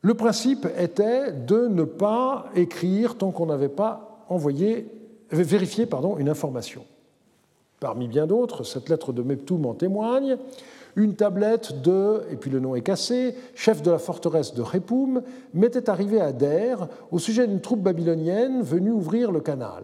Le 0.01 0.13
principe 0.13 0.67
était 0.77 1.31
de 1.31 1.67
ne 1.67 1.83
pas 1.83 2.45
écrire 2.55 3.17
tant 3.17 3.31
qu'on 3.31 3.47
n'avait 3.47 3.67
pas 3.67 4.23
envoyé, 4.29 4.87
vérifié 5.29 5.87
une 6.17 6.29
information. 6.29 6.85
Parmi 7.79 8.07
bien 8.07 8.25
d'autres, 8.25 8.63
cette 8.63 8.89
lettre 8.89 9.11
de 9.11 9.21
Meptoum 9.21 9.65
en 9.65 9.73
témoigne, 9.73 10.37
une 10.95 11.15
tablette 11.15 11.81
de, 11.81 12.23
et 12.31 12.35
puis 12.35 12.49
le 12.49 12.59
nom 12.59 12.75
est 12.75 12.81
cassé, 12.81 13.35
chef 13.55 13.81
de 13.81 13.91
la 13.91 13.99
forteresse 13.99 14.53
de 14.53 14.61
Repoum, 14.61 15.21
m'était 15.53 15.89
arrivé 15.89 16.19
à 16.19 16.31
Der 16.31 16.87
au 17.11 17.19
sujet 17.19 17.47
d'une 17.47 17.61
troupe 17.61 17.81
babylonienne 17.81 18.61
venue 18.61 18.91
ouvrir 18.91 19.31
le 19.31 19.41
canal. 19.41 19.83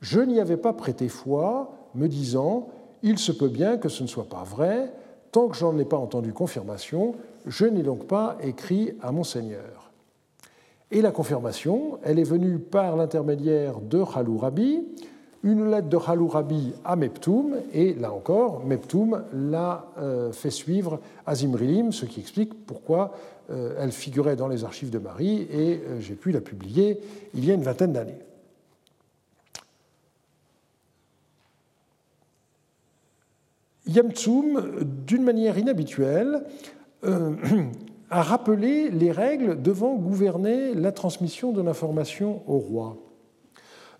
Je 0.00 0.20
n'y 0.20 0.40
avais 0.40 0.56
pas 0.56 0.72
prêté 0.72 1.08
foi, 1.08 1.72
me 1.94 2.08
disant 2.08 2.68
Il 3.02 3.18
se 3.18 3.32
peut 3.32 3.48
bien 3.48 3.78
que 3.78 3.88
ce 3.88 4.02
ne 4.02 4.08
soit 4.08 4.28
pas 4.28 4.44
vrai, 4.44 4.92
tant 5.32 5.48
que 5.48 5.56
j'en 5.56 5.76
ai 5.78 5.84
pas 5.84 5.96
entendu 5.96 6.32
confirmation, 6.32 7.14
je 7.46 7.64
n'ai 7.64 7.82
donc 7.82 8.06
pas 8.06 8.36
écrit 8.42 8.94
à 9.00 9.12
mon 9.12 9.24
Seigneur. 9.24 9.90
Et 10.90 11.02
la 11.02 11.12
confirmation, 11.12 11.98
elle 12.02 12.18
est 12.18 12.24
venue 12.24 12.58
par 12.58 12.96
l'intermédiaire 12.96 13.80
de 13.80 14.02
Khalourabi, 14.02 14.82
une 15.42 15.70
lettre 15.70 15.88
de 15.88 15.96
Halourabi 15.96 16.74
à 16.84 16.96
Meptoum, 16.96 17.56
et 17.72 17.94
là 17.94 18.12
encore, 18.12 18.64
Meptoum 18.64 19.22
l'a 19.32 19.86
euh, 19.98 20.32
fait 20.32 20.50
suivre 20.50 21.00
à 21.26 21.34
Zimrilim, 21.34 21.92
ce 21.92 22.04
qui 22.04 22.20
explique 22.20 22.66
pourquoi 22.66 23.12
euh, 23.50 23.74
elle 23.78 23.92
figurait 23.92 24.36
dans 24.36 24.48
les 24.48 24.64
archives 24.64 24.90
de 24.90 24.98
Marie, 24.98 25.46
et 25.50 25.80
euh, 25.88 26.00
j'ai 26.00 26.14
pu 26.14 26.32
la 26.32 26.40
publier 26.40 27.00
il 27.34 27.44
y 27.44 27.50
a 27.50 27.54
une 27.54 27.62
vingtaine 27.62 27.92
d'années. 27.92 28.18
Yamtsum, 33.94 34.84
d'une 35.06 35.22
manière 35.22 35.58
inhabituelle, 35.58 36.44
a 38.10 38.22
rappelé 38.22 38.90
les 38.90 39.12
règles 39.12 39.60
devant 39.60 39.94
gouverner 39.94 40.74
la 40.74 40.92
transmission 40.92 41.52
de 41.52 41.62
l'information 41.62 42.42
au 42.46 42.58
roi. 42.58 42.96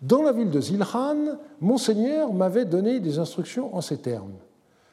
Dans 0.02 0.22
la 0.22 0.32
ville 0.32 0.50
de 0.50 0.60
Zilhan, 0.60 1.38
Monseigneur 1.60 2.32
m'avait 2.32 2.64
donné 2.64 3.00
des 3.00 3.18
instructions 3.18 3.74
en 3.74 3.80
ces 3.80 3.98
termes. 3.98 4.32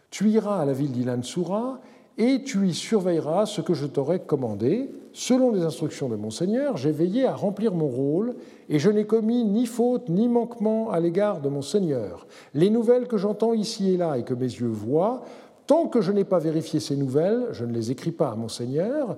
Tu 0.09 0.29
iras 0.29 0.61
à 0.61 0.65
la 0.65 0.73
ville 0.73 0.91
d'Ilan-Soura 0.91 1.79
et 2.17 2.43
tu 2.43 2.67
y 2.67 2.73
surveilleras 2.73 3.45
ce 3.45 3.61
que 3.61 3.73
je 3.73 3.85
t'aurai 3.85 4.19
commandé. 4.19 4.89
Selon 5.13 5.51
les 5.51 5.63
instructions 5.63 6.09
de 6.09 6.15
Monseigneur, 6.15 6.77
j'ai 6.77 6.91
veillé 6.91 7.25
à 7.25 7.35
remplir 7.35 7.73
mon 7.73 7.87
rôle 7.87 8.35
et 8.69 8.79
je 8.79 8.89
n'ai 8.89 9.05
commis 9.05 9.43
ni 9.43 9.65
faute 9.65 10.09
ni 10.09 10.27
manquement 10.27 10.89
à 10.91 10.99
l'égard 10.99 11.41
de 11.41 11.49
Monseigneur. 11.49 12.27
Les 12.53 12.69
nouvelles 12.69 13.07
que 13.07 13.17
j'entends 13.17 13.53
ici 13.53 13.93
et 13.93 13.97
là 13.97 14.17
et 14.17 14.23
que 14.23 14.33
mes 14.33 14.45
yeux 14.45 14.67
voient, 14.67 15.23
tant 15.65 15.87
que 15.87 16.01
je 16.01 16.11
n'ai 16.11 16.23
pas 16.23 16.39
vérifié 16.39 16.79
ces 16.79 16.95
nouvelles, 16.95 17.47
je 17.51 17.65
ne 17.65 17.73
les 17.73 17.91
écris 17.91 18.11
pas 18.11 18.29
à 18.29 18.35
Monseigneur 18.35 19.17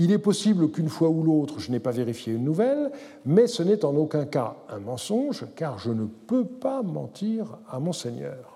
il 0.00 0.12
est 0.12 0.18
possible 0.18 0.70
qu'une 0.70 0.88
fois 0.88 1.10
ou 1.10 1.22
l'autre, 1.22 1.60
je 1.60 1.70
n'ai 1.70 1.78
pas 1.78 1.90
vérifié 1.90 2.32
une 2.32 2.44
nouvelle, 2.44 2.90
mais 3.26 3.46
ce 3.46 3.62
n'est 3.62 3.84
en 3.84 3.94
aucun 3.96 4.24
cas 4.24 4.56
un 4.70 4.78
mensonge, 4.78 5.44
car 5.54 5.78
je 5.78 5.90
ne 5.90 6.06
peux 6.06 6.46
pas 6.46 6.80
mentir 6.82 7.58
à 7.68 7.78
mon 7.80 7.92
Seigneur. 7.92 8.49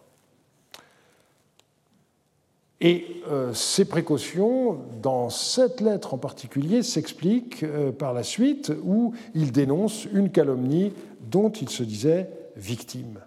Et 2.84 3.06
euh, 3.30 3.54
ces 3.54 3.86
précautions, 3.86 4.76
dans 5.00 5.30
cette 5.30 5.80
lettre 5.80 6.12
en 6.12 6.18
particulier, 6.18 6.82
s'expliquent 6.82 7.62
euh, 7.62 7.92
par 7.92 8.12
la 8.12 8.22
suite 8.22 8.70
où 8.84 9.14
il 9.34 9.52
dénonce 9.52 10.06
une 10.12 10.28
calomnie 10.28 10.92
dont 11.30 11.48
il 11.48 11.70
se 11.70 11.82
disait 11.82 12.28
victime. 12.56 13.20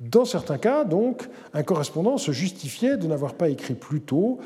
Dans 0.00 0.24
certains 0.24 0.56
cas, 0.56 0.84
donc, 0.84 1.28
un 1.52 1.62
correspondant 1.62 2.16
se 2.16 2.32
justifiait 2.32 2.96
de 2.96 3.06
n'avoir 3.06 3.34
pas 3.34 3.50
écrit 3.50 3.74
plus 3.74 4.00
tôt 4.00 4.38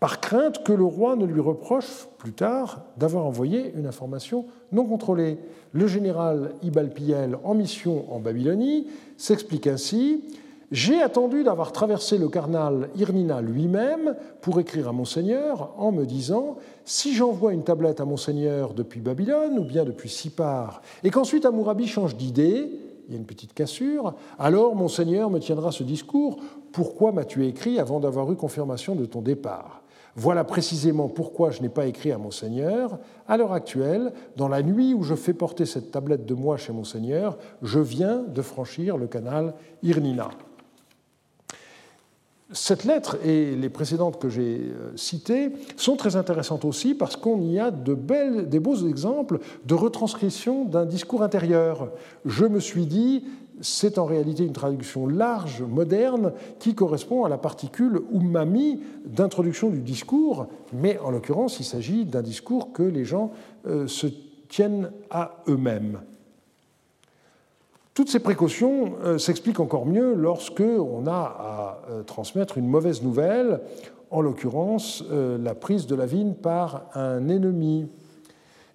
par 0.00 0.20
crainte 0.20 0.64
que 0.64 0.72
le 0.72 0.84
roi 0.84 1.14
ne 1.14 1.24
lui 1.24 1.40
reproche 1.40 2.08
plus 2.18 2.32
tard 2.32 2.82
d'avoir 2.96 3.26
envoyé 3.26 3.72
une 3.76 3.86
information 3.86 4.44
non 4.72 4.84
contrôlée. 4.84 5.38
Le 5.72 5.86
général 5.86 6.52
Ibalpiel, 6.64 7.38
en 7.44 7.54
mission 7.54 8.12
en 8.12 8.18
Babylonie, 8.18 8.88
s'explique 9.16 9.68
ainsi 9.68 10.24
J'ai 10.72 11.00
attendu 11.00 11.44
d'avoir 11.44 11.70
traversé 11.70 12.18
le 12.18 12.28
carnal 12.28 12.90
Irnina 12.96 13.40
lui-même 13.40 14.16
pour 14.40 14.58
écrire 14.58 14.88
à 14.88 14.92
Monseigneur 14.92 15.72
en 15.76 15.92
me 15.92 16.04
disant 16.04 16.56
Si 16.84 17.14
j'envoie 17.14 17.52
une 17.52 17.62
tablette 17.62 18.00
à 18.00 18.04
Monseigneur 18.04 18.74
depuis 18.74 19.00
Babylone 19.00 19.60
ou 19.60 19.64
bien 19.64 19.84
depuis 19.84 20.08
Sipar, 20.08 20.82
et 21.04 21.10
qu'ensuite 21.10 21.46
Amourabi 21.46 21.86
change 21.86 22.16
d'idée, 22.16 22.68
il 23.06 23.12
y 23.12 23.16
a 23.16 23.18
une 23.18 23.26
petite 23.26 23.54
cassure, 23.54 24.14
alors 24.40 24.74
Monseigneur 24.74 25.30
me 25.30 25.38
tiendra 25.38 25.70
ce 25.70 25.84
discours 25.84 26.38
Pourquoi 26.72 27.12
m'as-tu 27.12 27.46
écrit 27.46 27.78
avant 27.78 28.00
d'avoir 28.00 28.32
eu 28.32 28.34
confirmation 28.34 28.96
de 28.96 29.06
ton 29.06 29.22
départ? 29.22 29.82
Voilà 30.16 30.42
précisément 30.42 31.08
pourquoi 31.08 31.50
je 31.50 31.62
n'ai 31.62 31.68
pas 31.68 31.86
écrit 31.86 32.10
à 32.10 32.18
Monseigneur. 32.18 32.98
À 33.28 33.36
l'heure 33.36 33.52
actuelle, 33.52 34.12
dans 34.36 34.48
la 34.48 34.62
nuit 34.62 34.94
où 34.94 35.04
je 35.04 35.14
fais 35.14 35.34
porter 35.34 35.64
cette 35.64 35.92
tablette 35.92 36.26
de 36.26 36.34
moi 36.34 36.56
chez 36.56 36.72
Monseigneur, 36.72 37.38
je 37.62 37.78
viens 37.78 38.24
de 38.26 38.42
franchir 38.42 38.96
le 38.96 39.06
canal 39.06 39.54
Irnina. 39.84 40.30
Cette 42.52 42.84
lettre 42.84 43.18
et 43.24 43.56
les 43.56 43.68
précédentes 43.68 44.20
que 44.20 44.28
j'ai 44.28 44.60
euh, 44.60 44.96
citées 44.96 45.50
sont 45.76 45.96
très 45.96 46.14
intéressantes 46.14 46.64
aussi 46.64 46.94
parce 46.94 47.16
qu'on 47.16 47.40
y 47.42 47.58
a 47.58 47.72
de 47.72 47.94
des 48.42 48.60
beaux 48.60 48.86
exemples 48.86 49.40
de 49.64 49.74
retranscription 49.74 50.64
d'un 50.64 50.86
discours 50.86 51.24
intérieur. 51.24 51.90
Je 52.24 52.44
me 52.44 52.60
suis 52.60 52.86
dit, 52.86 53.24
c'est 53.60 53.98
en 53.98 54.04
réalité 54.04 54.44
une 54.44 54.52
traduction 54.52 55.08
large, 55.08 55.62
moderne, 55.62 56.32
qui 56.60 56.76
correspond 56.76 57.24
à 57.24 57.28
la 57.28 57.38
particule 57.38 58.02
umami 58.12 58.80
d'introduction 59.04 59.68
du 59.68 59.80
discours, 59.80 60.46
mais 60.72 60.98
en 60.98 61.10
l'occurrence, 61.10 61.58
il 61.58 61.64
s'agit 61.64 62.04
d'un 62.04 62.22
discours 62.22 62.72
que 62.72 62.84
les 62.84 63.04
gens 63.04 63.32
euh, 63.66 63.88
se 63.88 64.06
tiennent 64.48 64.92
à 65.10 65.42
eux-mêmes. 65.48 65.98
Toutes 67.96 68.10
ces 68.10 68.20
précautions 68.20 68.92
euh, 69.06 69.16
s'expliquent 69.16 69.58
encore 69.58 69.86
mieux 69.86 70.12
lorsque 70.12 70.60
on 70.60 71.06
a 71.06 71.12
à 71.12 71.80
euh, 71.88 72.02
transmettre 72.02 72.58
une 72.58 72.68
mauvaise 72.68 73.02
nouvelle, 73.02 73.60
en 74.10 74.20
l'occurrence 74.20 75.02
la 75.10 75.54
prise 75.56 75.88
de 75.88 75.96
la 75.96 76.06
vigne 76.06 76.34
par 76.34 76.90
un 76.94 77.28
ennemi. 77.28 77.88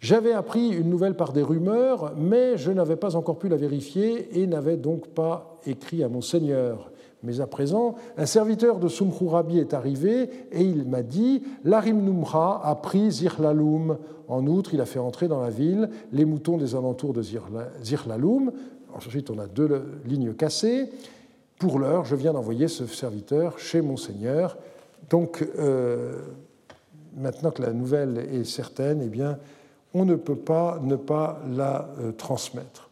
J'avais 0.01 0.33
appris 0.33 0.69
une 0.69 0.89
nouvelle 0.89 1.15
par 1.15 1.31
des 1.31 1.41
rumeurs, 1.41 2.13
mais 2.17 2.57
je 2.57 2.69
n'avais 2.69 2.97
pas 2.97 3.15
encore 3.15 3.39
pu 3.39 3.47
la 3.47 3.55
vérifier 3.55 4.41
et 4.41 4.45
n'avais 4.45 4.75
donc 4.75 5.07
pas 5.07 5.55
écrit 5.65 6.03
à 6.03 6.09
mon 6.09 6.19
Seigneur. 6.19 6.91
Mais 7.23 7.39
à 7.39 7.47
présent, 7.47 7.95
un 8.17 8.25
serviteur 8.25 8.79
de 8.79 8.87
Sumkhurabi 8.87 9.59
est 9.59 9.73
arrivé 9.75 10.29
et 10.51 10.61
il 10.63 10.85
m'a 10.85 11.03
dit 11.03 11.43
Larim 11.63 12.01
Numra 12.01 12.67
a 12.67 12.75
pris 12.75 13.11
Zirlaloum. 13.11 13.97
En 14.27 14.47
outre, 14.47 14.73
il 14.73 14.81
a 14.81 14.85
fait 14.85 14.99
entrer 14.99 15.27
dans 15.27 15.41
la 15.41 15.51
ville 15.51 15.89
les 16.11 16.25
moutons 16.25 16.57
des 16.57 16.75
alentours 16.75 17.13
de 17.13 17.21
Zirlaloum. 17.21 18.51
Ensuite, 18.93 19.29
on 19.29 19.39
a 19.39 19.47
deux 19.47 20.01
lignes 20.05 20.33
cassées. 20.33 20.89
Pour 21.57 21.79
l'heure, 21.79 22.05
je 22.05 22.15
viens 22.15 22.33
d'envoyer 22.33 22.67
ce 22.67 22.85
serviteur 22.85 23.59
chez 23.59 23.81
mon 23.81 23.97
Seigneur. 23.97 24.57
Donc, 25.09 25.45
euh, 25.57 26.21
maintenant 27.15 27.51
que 27.51 27.61
la 27.61 27.73
nouvelle 27.73 28.17
est 28.17 28.43
certaine, 28.43 29.01
eh 29.01 29.23
on 29.93 30.05
ne 30.05 30.15
peut 30.15 30.35
pas 30.35 30.79
ne 30.81 30.95
pas 30.95 31.41
la 31.49 31.89
transmettre. 32.17 32.90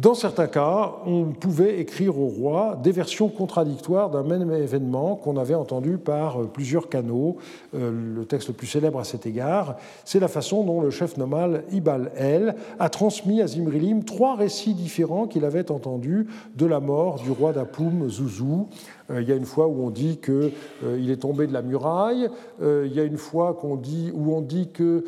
Dans 0.00 0.14
certains 0.14 0.46
cas, 0.46 0.92
on 1.06 1.24
pouvait 1.24 1.80
écrire 1.80 2.20
au 2.20 2.28
roi 2.28 2.78
des 2.80 2.92
versions 2.92 3.28
contradictoires 3.28 4.10
d'un 4.10 4.22
même 4.22 4.52
événement 4.52 5.16
qu'on 5.16 5.36
avait 5.36 5.56
entendu 5.56 5.98
par 5.98 6.38
plusieurs 6.52 6.88
canaux. 6.88 7.38
Euh, 7.74 8.14
le 8.14 8.24
texte 8.24 8.46
le 8.46 8.54
plus 8.54 8.68
célèbre 8.68 9.00
à 9.00 9.04
cet 9.04 9.26
égard, 9.26 9.74
c'est 10.04 10.20
la 10.20 10.28
façon 10.28 10.62
dont 10.62 10.80
le 10.80 10.90
chef 10.90 11.16
nomal 11.16 11.64
Ibal 11.72 12.12
El 12.14 12.54
a 12.78 12.88
transmis 12.90 13.42
à 13.42 13.48
Zimrilim 13.48 14.04
trois 14.04 14.36
récits 14.36 14.74
différents 14.74 15.26
qu'il 15.26 15.44
avait 15.44 15.68
entendus 15.68 16.28
de 16.54 16.66
la 16.66 16.78
mort 16.78 17.18
du 17.18 17.32
roi 17.32 17.52
d'Apoum, 17.52 18.08
Zouzou, 18.08 18.68
euh, 18.68 18.97
il 19.10 19.28
y 19.28 19.32
a 19.32 19.36
une 19.36 19.46
fois 19.46 19.68
où 19.68 19.86
on 19.86 19.90
dit 19.90 20.18
qu'il 20.18 20.52
euh, 20.84 21.12
est 21.12 21.16
tombé 21.16 21.46
de 21.46 21.52
la 21.52 21.62
muraille. 21.62 22.28
Euh, 22.60 22.86
il 22.86 22.94
y 22.94 23.00
a 23.00 23.04
une 23.04 23.16
fois 23.16 23.58
où 23.62 24.34
on 24.34 24.40
dit 24.40 24.68
qu'il 24.68 25.02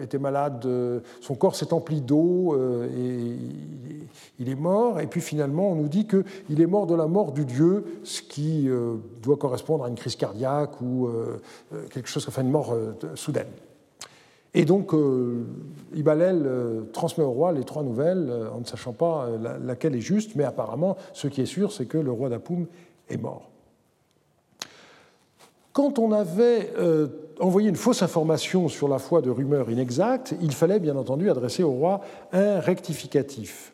été 0.00 0.18
malade, 0.18 0.66
son 1.20 1.34
corps 1.34 1.54
s'est 1.54 1.72
empli 1.72 2.00
d'eau 2.00 2.56
et 2.56 3.36
il 4.38 4.48
est 4.48 4.54
mort. 4.54 5.00
Et 5.00 5.06
puis 5.06 5.20
finalement, 5.20 5.70
on 5.72 5.74
nous 5.76 5.88
dit 5.88 6.06
qu'il 6.06 6.60
est 6.60 6.66
mort 6.66 6.86
de 6.86 6.94
la 6.94 7.06
mort 7.06 7.32
du 7.32 7.44
Dieu, 7.44 7.84
ce 8.02 8.22
qui 8.22 8.68
doit 9.22 9.36
correspondre 9.36 9.84
à 9.84 9.88
une 9.88 9.94
crise 9.94 10.16
cardiaque 10.16 10.80
ou 10.80 11.08
quelque 11.90 12.08
chose, 12.08 12.26
enfin 12.28 12.42
une 12.42 12.50
mort 12.50 12.74
soudaine. 13.14 13.46
Et 14.54 14.64
donc, 14.64 14.94
euh, 14.94 15.44
Ibalel 15.94 16.42
euh, 16.46 16.82
transmet 16.92 17.24
au 17.24 17.32
roi 17.32 17.52
les 17.52 17.64
trois 17.64 17.82
nouvelles 17.82 18.28
euh, 18.30 18.50
en 18.50 18.60
ne 18.60 18.64
sachant 18.64 18.92
pas 18.92 19.28
laquelle 19.62 19.96
est 19.96 20.00
juste, 20.00 20.36
mais 20.36 20.44
apparemment, 20.44 20.96
ce 21.12 21.26
qui 21.26 21.40
est 21.40 21.46
sûr, 21.46 21.72
c'est 21.72 21.86
que 21.86 21.98
le 21.98 22.12
roi 22.12 22.28
d'Apoum 22.28 22.66
est 23.10 23.16
mort. 23.16 23.50
Quand 25.72 25.98
on 25.98 26.12
avait 26.12 26.70
envoyé 27.40 27.68
une 27.68 27.74
fausse 27.74 28.04
information 28.04 28.68
sur 28.68 28.86
la 28.86 29.00
foi 29.00 29.22
de 29.22 29.30
rumeurs 29.30 29.68
inexactes, 29.68 30.32
il 30.40 30.52
fallait 30.52 30.78
bien 30.78 30.94
entendu 30.94 31.28
adresser 31.28 31.64
au 31.64 31.72
roi 31.72 32.00
un 32.32 32.60
rectificatif. 32.60 33.73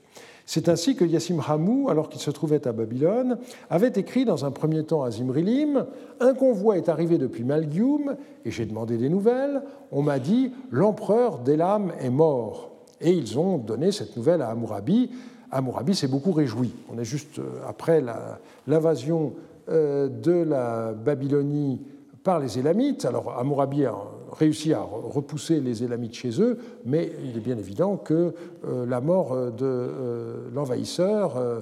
C'est 0.52 0.68
ainsi 0.68 0.96
que 0.96 1.04
Yassim 1.04 1.38
Hamou, 1.46 1.90
alors 1.90 2.08
qu'il 2.08 2.20
se 2.20 2.32
trouvait 2.32 2.66
à 2.66 2.72
Babylone, 2.72 3.38
avait 3.70 3.92
écrit 3.94 4.24
dans 4.24 4.44
un 4.44 4.50
premier 4.50 4.82
temps 4.82 5.04
à 5.04 5.12
Zimrilim 5.12 5.86
Un 6.18 6.34
convoi 6.34 6.76
est 6.76 6.88
arrivé 6.88 7.18
depuis 7.18 7.44
Malgium 7.44 8.16
et 8.44 8.50
j'ai 8.50 8.66
demandé 8.66 8.96
des 8.96 9.08
nouvelles. 9.08 9.62
On 9.92 10.02
m'a 10.02 10.18
dit 10.18 10.50
L'empereur 10.72 11.38
d'Elam 11.38 11.92
est 12.00 12.10
mort. 12.10 12.72
Et 13.00 13.12
ils 13.12 13.38
ont 13.38 13.58
donné 13.58 13.92
cette 13.92 14.16
nouvelle 14.16 14.42
à 14.42 14.48
Amourabi. 14.48 15.12
Amourabi 15.52 15.94
s'est 15.94 16.08
beaucoup 16.08 16.32
réjoui. 16.32 16.74
On 16.92 16.98
est 16.98 17.04
juste 17.04 17.38
euh, 17.38 17.62
après 17.68 18.02
l'invasion 18.66 19.34
euh, 19.68 20.08
de 20.08 20.32
la 20.32 20.94
Babylonie 20.94 21.80
par 22.24 22.40
les 22.40 22.58
Élamites. 22.58 23.04
Alors 23.04 23.38
Amourabi 23.38 23.86
a 23.86 23.94
réussi 24.32 24.72
à 24.72 24.80
repousser 24.80 25.60
les 25.60 25.82
Élamites 25.84 26.14
chez 26.14 26.40
eux, 26.40 26.58
mais 26.84 27.12
il 27.24 27.36
est 27.36 27.40
bien 27.40 27.58
évident 27.58 27.96
que 27.96 28.34
euh, 28.64 28.86
la 28.86 29.00
mort 29.00 29.34
de 29.52 29.64
euh, 29.64 30.48
l'envahisseur 30.54 31.36
euh, 31.36 31.60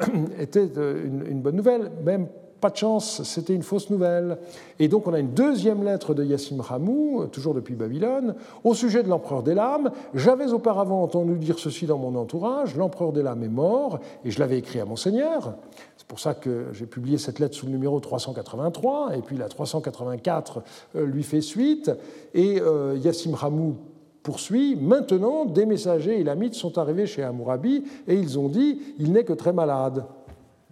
était 0.38 0.66
une, 0.66 1.40
bonne 1.40 1.56
nouvelle, 1.56 1.90
même 2.04 2.28
pas 2.60 2.70
de 2.70 2.76
chance, 2.76 3.22
c'était 3.24 3.54
une 3.54 3.62
fausse 3.62 3.90
nouvelle. 3.90 4.38
Et 4.78 4.88
donc 4.88 5.06
on 5.06 5.14
a 5.14 5.18
une 5.18 5.32
deuxième 5.32 5.82
lettre 5.82 6.14
de 6.14 6.24
Yassim 6.24 6.60
Ramou, 6.60 7.26
toujours 7.32 7.54
depuis 7.54 7.74
Babylone, 7.74 8.34
au 8.64 8.74
sujet 8.74 9.02
de 9.02 9.08
l'empereur 9.08 9.42
des 9.42 9.54
lames. 9.54 9.90
J'avais 10.14 10.52
auparavant 10.52 11.02
entendu 11.02 11.36
dire 11.38 11.58
ceci 11.58 11.86
dans 11.86 11.98
mon 11.98 12.14
entourage, 12.16 12.76
l'empereur 12.76 13.12
des 13.12 13.22
lames 13.22 13.42
est 13.42 13.48
mort, 13.48 14.00
et 14.24 14.30
je 14.30 14.38
l'avais 14.38 14.58
écrit 14.58 14.80
à 14.80 14.84
Monseigneur. 14.84 15.54
C'est 15.96 16.06
pour 16.06 16.20
ça 16.20 16.34
que 16.34 16.66
j'ai 16.72 16.86
publié 16.86 17.18
cette 17.18 17.38
lettre 17.38 17.54
sous 17.54 17.66
le 17.66 17.72
numéro 17.72 17.98
383, 18.00 19.16
et 19.16 19.22
puis 19.22 19.36
la 19.36 19.48
384 19.48 20.62
euh, 20.96 21.06
lui 21.06 21.22
fait 21.22 21.40
suite, 21.40 21.90
et 22.34 22.60
euh, 22.60 22.96
Yassim 23.02 23.34
Ramou 23.34 23.76
poursuit, 24.22 24.76
maintenant 24.76 25.44
des 25.44 25.66
messagers 25.66 26.20
élamites 26.20 26.54
sont 26.54 26.78
arrivés 26.78 27.06
chez 27.06 27.22
Amourabi, 27.22 27.84
et 28.06 28.14
ils 28.14 28.38
ont 28.38 28.48
dit, 28.48 28.80
il 28.98 29.12
n'est 29.12 29.24
que 29.24 29.32
très 29.32 29.52
malade. 29.52 30.04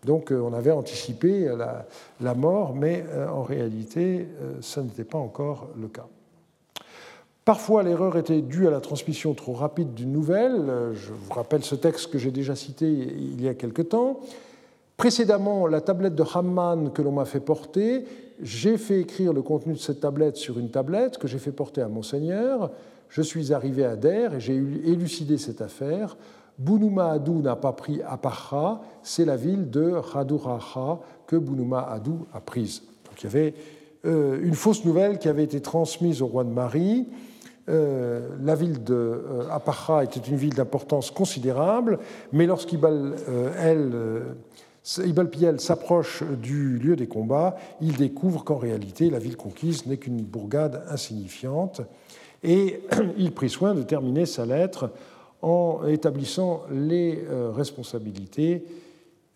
Donc 0.04 0.30
euh, 0.30 0.40
on 0.40 0.52
avait 0.52 0.70
anticipé 0.70 1.50
la, 2.20 2.34
mort, 2.34 2.74
mais 2.74 3.04
euh, 3.08 3.28
en 3.28 3.42
réalité, 3.42 4.28
ça 4.60 4.80
euh, 4.80 4.84
n'était 4.84 5.04
pas 5.04 5.18
encore 5.18 5.68
le 5.80 5.88
cas. 5.88 6.06
Parfois, 7.44 7.82
l'erreur 7.82 8.16
était 8.18 8.42
due 8.42 8.66
à 8.66 8.70
la 8.70 8.80
transmission 8.80 9.32
trop 9.32 9.54
rapide 9.54 9.94
d'une 9.94 10.12
nouvelle. 10.12 10.70
Je 10.92 11.12
vous 11.12 11.32
rappelle 11.32 11.64
ce 11.64 11.74
texte 11.74 12.10
que 12.12 12.18
j'ai 12.18 12.30
déjà 12.30 12.54
cité 12.54 12.86
il 12.86 13.42
y 13.42 13.48
a 13.48 13.54
quelque 13.54 13.80
temps. 13.80 14.20
Précédemment, 14.98 15.66
la 15.66 15.80
tablette 15.80 16.14
de 16.14 16.24
Hamman 16.34 16.90
que 16.92 17.00
l'on 17.00 17.12
m'a 17.12 17.24
fait 17.24 17.40
porter, 17.40 18.04
j'ai 18.42 18.76
fait 18.76 19.00
écrire 19.00 19.32
le 19.32 19.40
contenu 19.40 19.72
de 19.72 19.78
cette 19.78 20.00
tablette 20.00 20.36
sur 20.36 20.58
une 20.58 20.70
tablette 20.70 21.16
que 21.16 21.26
j'ai 21.26 21.38
fait 21.38 21.52
porter 21.52 21.80
à 21.80 21.88
Monseigneur. 21.88 22.70
Je 23.08 23.22
suis 23.22 23.54
arrivé 23.54 23.82
à 23.84 23.96
Der 23.96 24.34
et 24.34 24.40
j'ai 24.40 24.54
élucidé 24.54 25.38
cette 25.38 25.62
affaire. 25.62 26.18
Bunuma 26.58 27.12
Adou 27.12 27.40
n'a 27.40 27.54
pas 27.56 27.72
pris 27.72 28.02
Aparha, 28.02 28.80
c'est 29.02 29.24
la 29.24 29.36
ville 29.36 29.70
de 29.70 29.92
Raduraha 29.92 31.00
que 31.26 31.36
Bunuma 31.36 31.88
Adou 31.88 32.26
a 32.32 32.40
prise. 32.40 32.82
Donc 33.04 33.22
il 33.22 33.24
y 33.24 33.26
avait 33.28 33.54
euh, 34.06 34.40
une 34.42 34.54
fausse 34.54 34.84
nouvelle 34.84 35.18
qui 35.18 35.28
avait 35.28 35.44
été 35.44 35.60
transmise 35.60 36.20
au 36.20 36.26
roi 36.26 36.42
de 36.42 36.50
Marie. 36.50 37.08
Euh, 37.68 38.30
la 38.42 38.54
ville 38.56 38.82
de 38.82 38.94
euh, 38.94 40.02
était 40.02 40.20
une 40.20 40.36
ville 40.36 40.54
d'importance 40.54 41.10
considérable, 41.10 41.98
mais 42.32 42.46
lorsqu'Ibal 42.46 43.14
Piel 45.30 45.60
s'approche 45.60 46.24
du 46.42 46.78
lieu 46.78 46.96
des 46.96 47.06
combats, 47.06 47.56
il 47.80 47.96
découvre 47.96 48.42
qu'en 48.42 48.56
réalité 48.56 49.10
la 49.10 49.18
ville 49.18 49.36
conquise 49.36 49.86
n'est 49.86 49.98
qu'une 49.98 50.22
bourgade 50.22 50.82
insignifiante, 50.88 51.82
et 52.42 52.80
il 53.18 53.32
prit 53.32 53.50
soin 53.50 53.74
de 53.74 53.82
terminer 53.82 54.26
sa 54.26 54.46
lettre 54.46 54.90
en 55.42 55.86
établissant 55.86 56.64
les 56.70 57.24
euh, 57.28 57.50
responsabilités. 57.50 58.64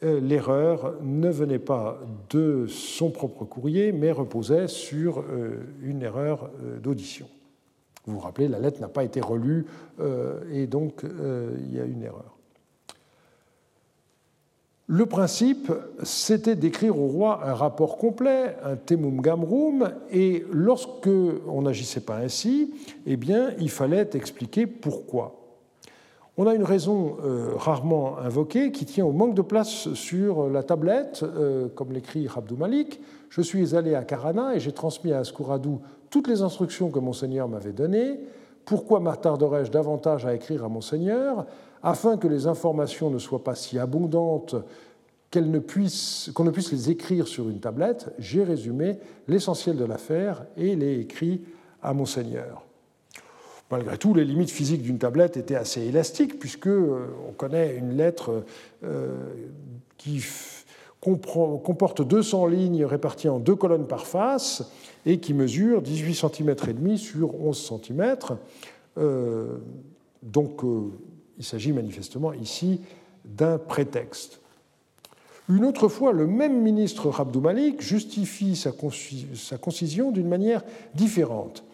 Euh, 0.02 0.20
l'erreur 0.20 0.94
ne 1.02 1.30
venait 1.30 1.58
pas 1.58 2.00
de 2.30 2.66
son 2.68 3.10
propre 3.10 3.44
courrier, 3.44 3.92
mais 3.92 4.10
reposait 4.10 4.68
sur 4.68 5.20
euh, 5.20 5.60
une 5.82 6.02
erreur 6.02 6.50
d'audition. 6.82 7.28
Vous 8.06 8.14
vous 8.14 8.20
rappelez, 8.20 8.48
la 8.48 8.58
lettre 8.58 8.80
n'a 8.80 8.88
pas 8.88 9.04
été 9.04 9.20
relue 9.20 9.64
et 10.52 10.66
donc 10.66 11.04
il 11.04 11.72
y 11.72 11.78
a 11.78 11.84
une 11.84 12.02
erreur. 12.02 12.36
Le 14.88 15.06
principe, 15.06 15.72
c'était 16.02 16.56
d'écrire 16.56 16.98
au 16.98 17.06
roi 17.06 17.46
un 17.46 17.54
rapport 17.54 17.98
complet, 17.98 18.56
un 18.64 18.74
temum 18.74 19.20
gamrum, 19.20 19.92
et 20.10 20.44
lorsque 20.50 21.08
on 21.46 21.62
n'agissait 21.62 22.00
pas 22.00 22.16
ainsi, 22.16 22.74
eh 23.06 23.16
bien, 23.16 23.54
il 23.60 23.70
fallait 23.70 24.10
expliquer 24.14 24.66
pourquoi. 24.66 25.41
On 26.38 26.46
a 26.46 26.54
une 26.54 26.64
raison 26.64 27.18
euh, 27.22 27.50
rarement 27.56 28.18
invoquée 28.18 28.72
qui 28.72 28.86
tient 28.86 29.04
au 29.04 29.12
manque 29.12 29.34
de 29.34 29.42
place 29.42 29.92
sur 29.92 30.48
la 30.48 30.62
tablette, 30.62 31.22
euh, 31.22 31.68
comme 31.74 31.92
l'écrit 31.92 32.26
Abdou 32.34 32.56
Malik. 32.56 33.00
Je 33.28 33.42
suis 33.42 33.76
allé 33.76 33.94
à 33.94 34.02
Karana 34.02 34.54
et 34.54 34.60
j'ai 34.60 34.72
transmis 34.72 35.12
à 35.12 35.18
Askouradou 35.18 35.82
toutes 36.08 36.28
les 36.28 36.40
instructions 36.40 36.90
que 36.90 36.98
Monseigneur 36.98 37.48
m'avait 37.48 37.72
données. 37.72 38.20
Pourquoi 38.64 38.98
m'attarderais-je 39.00 39.70
davantage 39.70 40.24
à 40.24 40.34
écrire 40.34 40.64
à 40.64 40.68
Monseigneur 40.70 41.44
Afin 41.82 42.16
que 42.16 42.28
les 42.28 42.46
informations 42.46 43.10
ne 43.10 43.18
soient 43.18 43.44
pas 43.44 43.54
si 43.54 43.78
abondantes 43.78 44.54
qu'on 45.30 45.40
ne, 45.40 45.48
ne 45.48 45.58
puisse 45.58 46.72
les 46.72 46.90
écrire 46.90 47.28
sur 47.28 47.50
une 47.50 47.60
tablette, 47.60 48.10
j'ai 48.18 48.42
résumé 48.42 48.98
l'essentiel 49.28 49.76
de 49.76 49.84
l'affaire 49.84 50.46
et 50.56 50.76
l'ai 50.76 50.98
écrit 50.98 51.42
à 51.82 51.92
Monseigneur. 51.92 52.64
Malgré 53.72 53.96
tout, 53.96 54.12
les 54.12 54.26
limites 54.26 54.50
physiques 54.50 54.82
d'une 54.82 54.98
tablette 54.98 55.38
étaient 55.38 55.54
assez 55.54 55.80
élastiques, 55.80 56.38
puisque 56.38 56.66
euh, 56.66 57.06
on 57.26 57.32
connaît 57.32 57.74
une 57.74 57.96
lettre 57.96 58.44
euh, 58.84 59.16
qui 59.96 60.22
comporte 61.00 62.06
200 62.06 62.48
lignes 62.48 62.84
réparties 62.84 63.30
en 63.30 63.38
deux 63.38 63.56
colonnes 63.56 63.86
par 63.86 64.06
face 64.06 64.70
et 65.06 65.20
qui 65.20 65.32
mesure 65.32 65.80
18 65.80 66.14
cm 66.14 66.54
et 66.68 66.72
demi 66.74 66.98
sur 66.98 67.34
11 67.42 67.80
cm. 67.82 68.16
Euh, 68.98 69.56
donc, 70.22 70.60
il 71.38 71.44
s'agit 71.44 71.72
manifestement 71.72 72.34
ici 72.34 72.82
d'un 73.24 73.56
prétexte. 73.56 74.42
Une 75.48 75.64
autre 75.64 75.88
fois, 75.88 76.12
le 76.12 76.26
même 76.26 76.60
ministre 76.60 77.08
Rabdou 77.08 77.40
Malik 77.40 77.80
justifie 77.80 78.54
sa 78.54 79.56
concision 79.56 80.12
d'une 80.12 80.28
manière 80.28 80.62
différente. 80.94 81.64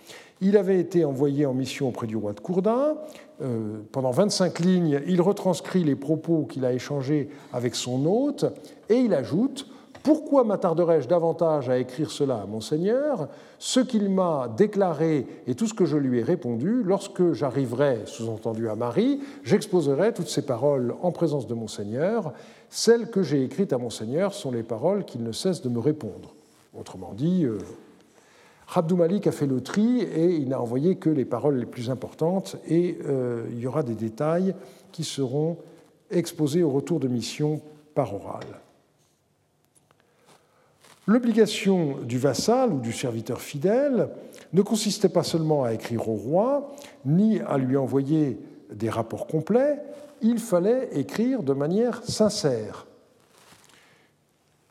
Il 0.40 0.56
avait 0.56 0.78
été 0.78 1.04
envoyé 1.04 1.46
en 1.46 1.54
mission 1.54 1.88
auprès 1.88 2.06
du 2.06 2.16
roi 2.16 2.32
de 2.32 2.40
Kourda. 2.40 2.94
Euh, 3.42 3.78
pendant 3.92 4.10
25 4.10 4.60
lignes, 4.60 5.00
il 5.06 5.20
retranscrit 5.20 5.82
les 5.82 5.96
propos 5.96 6.44
qu'il 6.44 6.64
a 6.64 6.72
échangés 6.72 7.28
avec 7.52 7.74
son 7.74 8.04
hôte 8.06 8.44
et 8.88 8.96
il 8.96 9.14
ajoute 9.14 9.66
Pourquoi 10.04 10.44
m'attarderais-je 10.44 11.08
davantage 11.08 11.68
à 11.68 11.78
écrire 11.78 12.10
cela 12.10 12.42
à 12.42 12.46
Monseigneur? 12.46 13.28
Ce 13.58 13.80
qu'il 13.80 14.10
m'a 14.10 14.48
déclaré 14.56 15.26
et 15.48 15.56
tout 15.56 15.66
ce 15.66 15.74
que 15.74 15.84
je 15.84 15.96
lui 15.96 16.20
ai 16.20 16.22
répondu, 16.22 16.82
lorsque 16.84 17.32
j'arriverai, 17.32 18.02
sous-entendu 18.06 18.68
à 18.68 18.76
Marie, 18.76 19.20
j'exposerai 19.42 20.14
toutes 20.14 20.28
ces 20.28 20.46
paroles 20.46 20.94
en 21.02 21.10
présence 21.10 21.48
de 21.48 21.54
Monseigneur. 21.54 22.32
Celles 22.70 23.10
que 23.10 23.22
j'ai 23.22 23.42
écrites 23.42 23.72
à 23.72 23.78
Monseigneur 23.78 24.34
sont 24.34 24.52
les 24.52 24.62
paroles 24.62 25.04
qu'il 25.04 25.24
ne 25.24 25.32
cesse 25.32 25.62
de 25.62 25.68
me 25.68 25.80
répondre. 25.80 26.34
Autrement 26.78 27.12
dit, 27.14 27.44
euh, 27.44 27.58
Abdou 28.74 28.96
Malik 28.96 29.26
a 29.26 29.32
fait 29.32 29.46
le 29.46 29.60
tri 29.60 30.00
et 30.00 30.34
il 30.34 30.48
n'a 30.48 30.60
envoyé 30.60 30.96
que 30.96 31.08
les 31.08 31.24
paroles 31.24 31.58
les 31.58 31.66
plus 31.66 31.90
importantes 31.90 32.56
et 32.68 32.98
euh, 33.06 33.46
il 33.50 33.58
y 33.58 33.66
aura 33.66 33.82
des 33.82 33.94
détails 33.94 34.54
qui 34.92 35.04
seront 35.04 35.56
exposés 36.10 36.62
au 36.62 36.70
retour 36.70 37.00
de 37.00 37.08
mission 37.08 37.60
par 37.94 38.14
oral. 38.14 38.44
L'obligation 41.06 41.96
du 42.02 42.18
vassal 42.18 42.70
ou 42.70 42.80
du 42.80 42.92
serviteur 42.92 43.40
fidèle 43.40 44.10
ne 44.52 44.60
consistait 44.60 45.08
pas 45.08 45.22
seulement 45.22 45.64
à 45.64 45.72
écrire 45.72 46.06
au 46.06 46.14
roi, 46.14 46.74
ni 47.06 47.40
à 47.40 47.56
lui 47.56 47.78
envoyer 47.78 48.38
des 48.72 48.90
rapports 48.90 49.26
complets, 49.26 49.78
il 50.20 50.38
fallait 50.38 50.90
écrire 50.92 51.42
de 51.42 51.54
manière 51.54 52.02
sincère, 52.04 52.86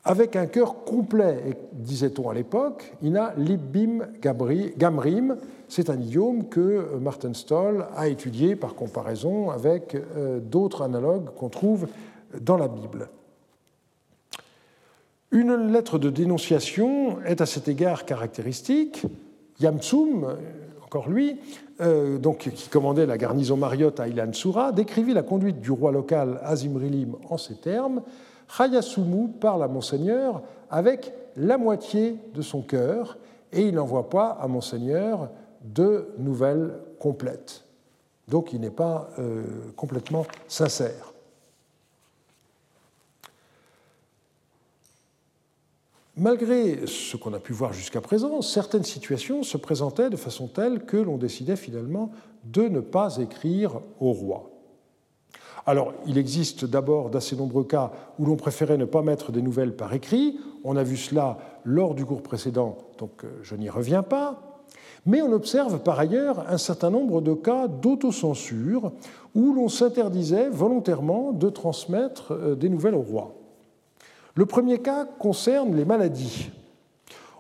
avec 0.04 0.36
un 0.36 0.46
cœur 0.46 0.86
complet, 0.86 1.58
disait-on 1.74 2.30
à 2.30 2.34
l'époque, 2.34 2.94
ina 3.02 3.34
libbim 3.38 4.08
gamrim, 4.22 5.38
c'est 5.68 5.90
un 5.90 6.00
idiome 6.00 6.48
que 6.48 6.98
Martin 7.02 7.34
Stoll 7.34 7.86
a 7.96 8.08
étudié 8.08 8.56
par 8.56 8.74
comparaison 8.74 9.50
avec 9.52 9.96
euh, 9.96 10.40
d'autres 10.40 10.82
analogues 10.82 11.30
qu'on 11.36 11.50
trouve 11.50 11.88
dans 12.40 12.58
la 12.58 12.70
Bible. 12.70 13.10
Une 15.32 15.74
lettre 15.74 16.00
de 16.00 16.10
dénonciation 16.10 17.22
est 17.26 17.42
à 17.42 17.46
cet 17.46 17.68
égard 17.68 18.06
caractéristique. 18.06 19.04
Yamtsum, 19.60 20.38
encore 20.86 21.10
lui, 21.10 21.38
euh, 21.82 22.18
qui 22.40 22.70
commandait 22.70 23.06
la 23.06 23.18
garnison 23.18 23.58
mariotte 23.58 24.00
à 24.00 24.08
Ilan 24.08 24.32
Soura, 24.32 24.72
décrivit 24.72 25.14
la 25.14 25.24
conduite 25.24 25.60
du 25.60 25.72
roi 25.72 25.92
local 25.92 26.40
Azimrilim 26.44 27.16
en 27.30 27.38
ces 27.38 27.56
termes 27.56 28.02
Hayasumu 28.58 29.30
parle 29.30 29.64
à 29.64 29.68
Monseigneur 29.68 30.42
avec 30.70 31.14
la 31.36 31.58
moitié 31.58 32.18
de 32.34 32.42
son 32.42 32.62
cœur 32.62 33.18
et 33.52 33.62
il 33.62 33.76
n'envoie 33.76 34.10
pas 34.10 34.30
à 34.30 34.48
Monseigneur 34.48 35.30
de 35.64 36.10
nouvelles 36.18 36.74
complètes. 37.00 37.64
Donc 38.28 38.54
il 38.54 38.60
n'est 38.60 38.70
pas 38.70 39.10
euh, 39.20 39.44
complètement 39.76 40.26
sincère. 40.48 41.14
Malgré 46.18 46.88
ce 46.88 47.16
qu'on 47.16 47.34
a 47.34 47.40
pu 47.40 47.54
voir 47.54 47.74
jusqu'à 47.74 48.02
présent, 48.02 48.42
certaines 48.42 48.84
situations 48.84 49.44
se 49.44 49.56
présentaient 49.56 50.10
de 50.10 50.16
façon 50.16 50.48
telle 50.48 50.84
que 50.84 50.98
l'on 50.98 51.18
décidait 51.18 51.56
finalement 51.56 52.12
de 52.44 52.64
ne 52.64 52.80
pas 52.80 53.18
écrire 53.18 53.82
au 54.00 54.14
roi. 54.14 54.50
Alors, 55.70 55.92
il 56.06 56.18
existe 56.18 56.64
d'abord 56.64 57.10
d'assez 57.10 57.36
nombreux 57.36 57.66
cas 57.66 57.92
où 58.18 58.26
l'on 58.26 58.38
préférait 58.38 58.78
ne 58.78 58.86
pas 58.86 59.02
mettre 59.02 59.34
des 59.34 59.42
nouvelles 59.42 59.76
par 59.76 59.94
écrit. 59.94 60.40
On 60.64 60.78
a 60.78 60.84
vu 60.84 60.96
cela 60.96 61.38
lors 61.66 61.94
du 61.94 62.06
cours 62.06 62.24
précédent, 62.24 62.78
donc 62.98 63.26
euh, 63.26 63.28
je 63.44 63.54
n'y 63.56 63.70
reviens 63.70 64.02
pas. 64.02 64.64
Mais 65.06 65.22
on 65.22 65.34
observe 65.34 65.80
par 65.80 66.00
ailleurs 66.00 66.46
un 66.50 66.58
certain 66.58 66.90
nombre 66.90 67.20
de 67.20 67.34
cas 67.34 67.68
d'autocensure 67.68 68.94
où 69.36 69.54
l'on 69.54 69.68
s'interdisait 69.68 70.50
volontairement 70.50 71.34
de 71.34 71.50
transmettre 71.50 72.32
euh, 72.32 72.56
des 72.56 72.70
nouvelles 72.70 72.96
au 72.96 73.02
roi. 73.02 73.36
Le 74.36 74.46
premier 74.46 74.80
cas 74.80 75.04
concerne 75.04 75.76
les 75.76 75.84
maladies. 75.84 76.50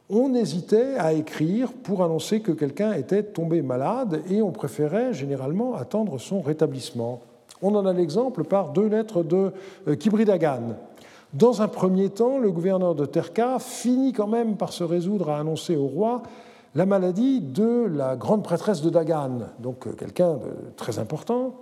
On 0.09 0.33
hésitait 0.33 0.95
à 0.97 1.13
écrire 1.13 1.71
pour 1.71 2.03
annoncer 2.03 2.41
que 2.41 2.51
quelqu'un 2.51 2.91
était 2.91 3.23
tombé 3.23 3.61
malade 3.61 4.21
et 4.29 4.41
on 4.41 4.51
préférait 4.51 5.13
généralement 5.13 5.75
attendre 5.75 6.17
son 6.17 6.41
rétablissement. 6.41 7.21
On 7.61 7.73
en 7.75 7.85
a 7.85 7.93
l'exemple 7.93 8.43
par 8.43 8.71
deux 8.71 8.87
lettres 8.87 9.23
de 9.23 9.51
euh, 9.87 9.95
Kibridagan. 9.95 10.75
Dans 11.33 11.61
un 11.61 11.67
premier 11.67 12.09
temps, 12.09 12.37
le 12.37 12.51
gouverneur 12.51 12.95
de 12.95 13.05
Terka 13.05 13.59
finit 13.59 14.13
quand 14.13 14.27
même 14.27 14.55
par 14.55 14.71
se 14.71 14.83
résoudre 14.83 15.29
à 15.29 15.39
annoncer 15.39 15.75
au 15.75 15.87
roi 15.87 16.23
la 16.75 16.85
maladie 16.85 17.41
de 17.41 17.87
la 17.91 18.15
grande 18.15 18.43
prêtresse 18.43 18.81
de 18.81 18.89
Dagan, 18.89 19.39
donc 19.59 19.87
euh, 19.87 19.93
quelqu'un 19.93 20.35
de 20.35 20.75
très 20.75 20.99
important. 20.99 21.55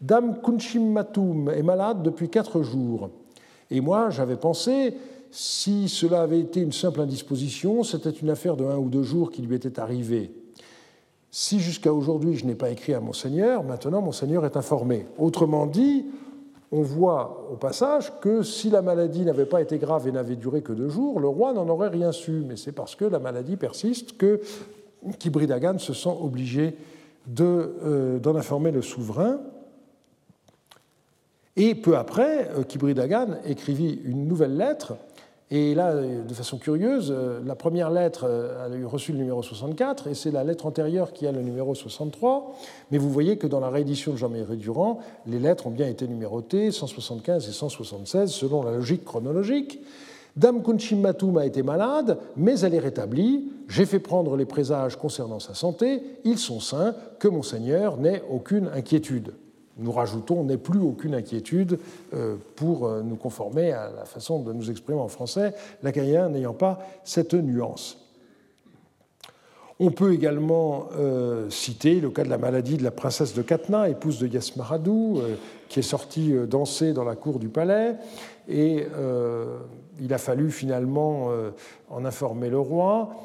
Dame 0.00 0.40
Kunchim 0.42 0.90
Matum 0.90 1.48
est 1.48 1.62
malade 1.62 2.02
depuis 2.02 2.28
quatre 2.28 2.62
jours. 2.62 3.10
Et 3.70 3.80
moi, 3.80 4.10
j'avais 4.10 4.36
pensé, 4.36 4.94
si 5.30 5.88
cela 5.88 6.22
avait 6.22 6.40
été 6.40 6.60
une 6.60 6.72
simple 6.72 7.00
indisposition, 7.00 7.84
c'était 7.84 8.10
une 8.10 8.28
affaire 8.28 8.56
de 8.56 8.64
un 8.64 8.76
ou 8.76 8.88
deux 8.88 9.04
jours 9.04 9.30
qui 9.30 9.42
lui 9.42 9.54
était 9.54 9.78
arrivée. 9.78 10.30
Si 11.34 11.60
jusqu'à 11.60 11.94
aujourd'hui 11.94 12.36
je 12.36 12.44
n'ai 12.44 12.54
pas 12.54 12.68
écrit 12.68 12.92
à 12.92 13.00
Monseigneur, 13.00 13.64
maintenant 13.64 14.02
Monseigneur 14.02 14.44
est 14.44 14.58
informé. 14.58 15.06
Autrement 15.16 15.66
dit, 15.66 16.04
on 16.70 16.82
voit 16.82 17.48
au 17.50 17.56
passage 17.56 18.12
que 18.20 18.42
si 18.42 18.68
la 18.68 18.82
maladie 18.82 19.24
n'avait 19.24 19.46
pas 19.46 19.62
été 19.62 19.78
grave 19.78 20.06
et 20.06 20.12
n'avait 20.12 20.36
duré 20.36 20.60
que 20.60 20.74
deux 20.74 20.90
jours, 20.90 21.20
le 21.20 21.28
roi 21.28 21.54
n'en 21.54 21.66
aurait 21.70 21.88
rien 21.88 22.12
su. 22.12 22.44
Mais 22.46 22.56
c'est 22.56 22.72
parce 22.72 22.94
que 22.94 23.06
la 23.06 23.18
maladie 23.18 23.56
persiste 23.56 24.18
que 24.18 24.42
Kibridagan 25.18 25.78
se 25.78 25.94
sent 25.94 26.14
obligé 26.20 26.76
euh, 27.40 28.18
d'en 28.18 28.36
informer 28.36 28.70
le 28.70 28.82
souverain. 28.82 29.40
Et 31.56 31.74
peu 31.74 31.96
après, 31.96 32.50
euh, 32.50 32.62
Kibri 32.62 32.92
Dagan 32.92 33.36
écrivit 33.46 34.00
une 34.04 34.26
nouvelle 34.26 34.56
lettre. 34.56 34.96
Et 35.54 35.74
là, 35.74 35.94
de 35.94 36.32
façon 36.32 36.56
curieuse, 36.56 37.12
euh, 37.14 37.38
la 37.44 37.54
première 37.54 37.90
lettre 37.90 38.24
euh, 38.26 38.84
a 38.84 38.88
reçu 38.88 39.12
le 39.12 39.18
numéro 39.18 39.42
64 39.42 40.06
et 40.06 40.14
c'est 40.14 40.30
la 40.30 40.44
lettre 40.44 40.64
antérieure 40.64 41.12
qui 41.12 41.26
a 41.26 41.32
le 41.32 41.42
numéro 41.42 41.74
63. 41.74 42.54
Mais 42.90 42.96
vous 42.96 43.10
voyez 43.10 43.36
que 43.36 43.46
dans 43.46 43.60
la 43.60 43.68
réédition 43.68 44.12
de 44.12 44.16
Jean-Marie 44.16 44.56
Durand, 44.56 45.00
les 45.26 45.38
lettres 45.38 45.66
ont 45.66 45.70
bien 45.70 45.88
été 45.88 46.08
numérotées 46.08 46.70
175 46.70 47.50
et 47.50 47.52
176 47.52 48.30
selon 48.30 48.62
la 48.62 48.70
logique 48.70 49.04
chronologique. 49.04 49.80
Dame 50.36 50.62
Kunchim 50.62 51.04
a 51.04 51.44
été 51.44 51.62
malade, 51.62 52.16
mais 52.34 52.58
elle 52.60 52.72
est 52.72 52.78
rétablie. 52.78 53.52
J'ai 53.68 53.84
fait 53.84 53.98
prendre 53.98 54.38
les 54.38 54.46
présages 54.46 54.96
concernant 54.96 55.38
sa 55.38 55.52
santé. 55.52 56.02
Ils 56.24 56.38
sont 56.38 56.60
sains, 56.60 56.94
que 57.18 57.28
Monseigneur 57.28 57.98
n'ait 57.98 58.22
aucune 58.30 58.68
inquiétude 58.68 59.34
nous 59.78 59.92
rajoutons 59.92 60.44
n'est 60.44 60.58
plus 60.58 60.80
aucune 60.80 61.14
inquiétude 61.14 61.78
euh, 62.14 62.36
pour 62.56 62.86
euh, 62.86 63.02
nous 63.02 63.16
conformer 63.16 63.72
à 63.72 63.90
la 63.90 64.04
façon 64.04 64.40
de 64.40 64.52
nous 64.52 64.70
exprimer 64.70 65.00
en 65.00 65.08
français, 65.08 65.54
l'acadien 65.82 66.28
n'ayant 66.28 66.52
pas 66.52 66.80
cette 67.04 67.34
nuance. 67.34 67.98
On 69.80 69.90
peut 69.90 70.12
également 70.12 70.88
euh, 70.96 71.48
citer 71.50 72.00
le 72.00 72.10
cas 72.10 72.22
de 72.22 72.28
la 72.28 72.38
maladie 72.38 72.76
de 72.76 72.84
la 72.84 72.90
princesse 72.90 73.34
de 73.34 73.42
Katna, 73.42 73.88
épouse 73.88 74.20
de 74.20 74.28
Yasmaradou, 74.28 75.20
qui 75.68 75.80
est 75.80 75.82
sortie 75.82 76.34
danser 76.48 76.92
dans 76.92 77.04
la 77.04 77.16
cour 77.16 77.38
du 77.38 77.48
palais, 77.48 77.96
et 78.48 78.86
il 79.98 80.14
a 80.14 80.18
fallu 80.18 80.50
finalement 80.50 81.30
en 81.90 82.04
informer 82.04 82.48
le 82.48 82.60
roi, 82.60 83.16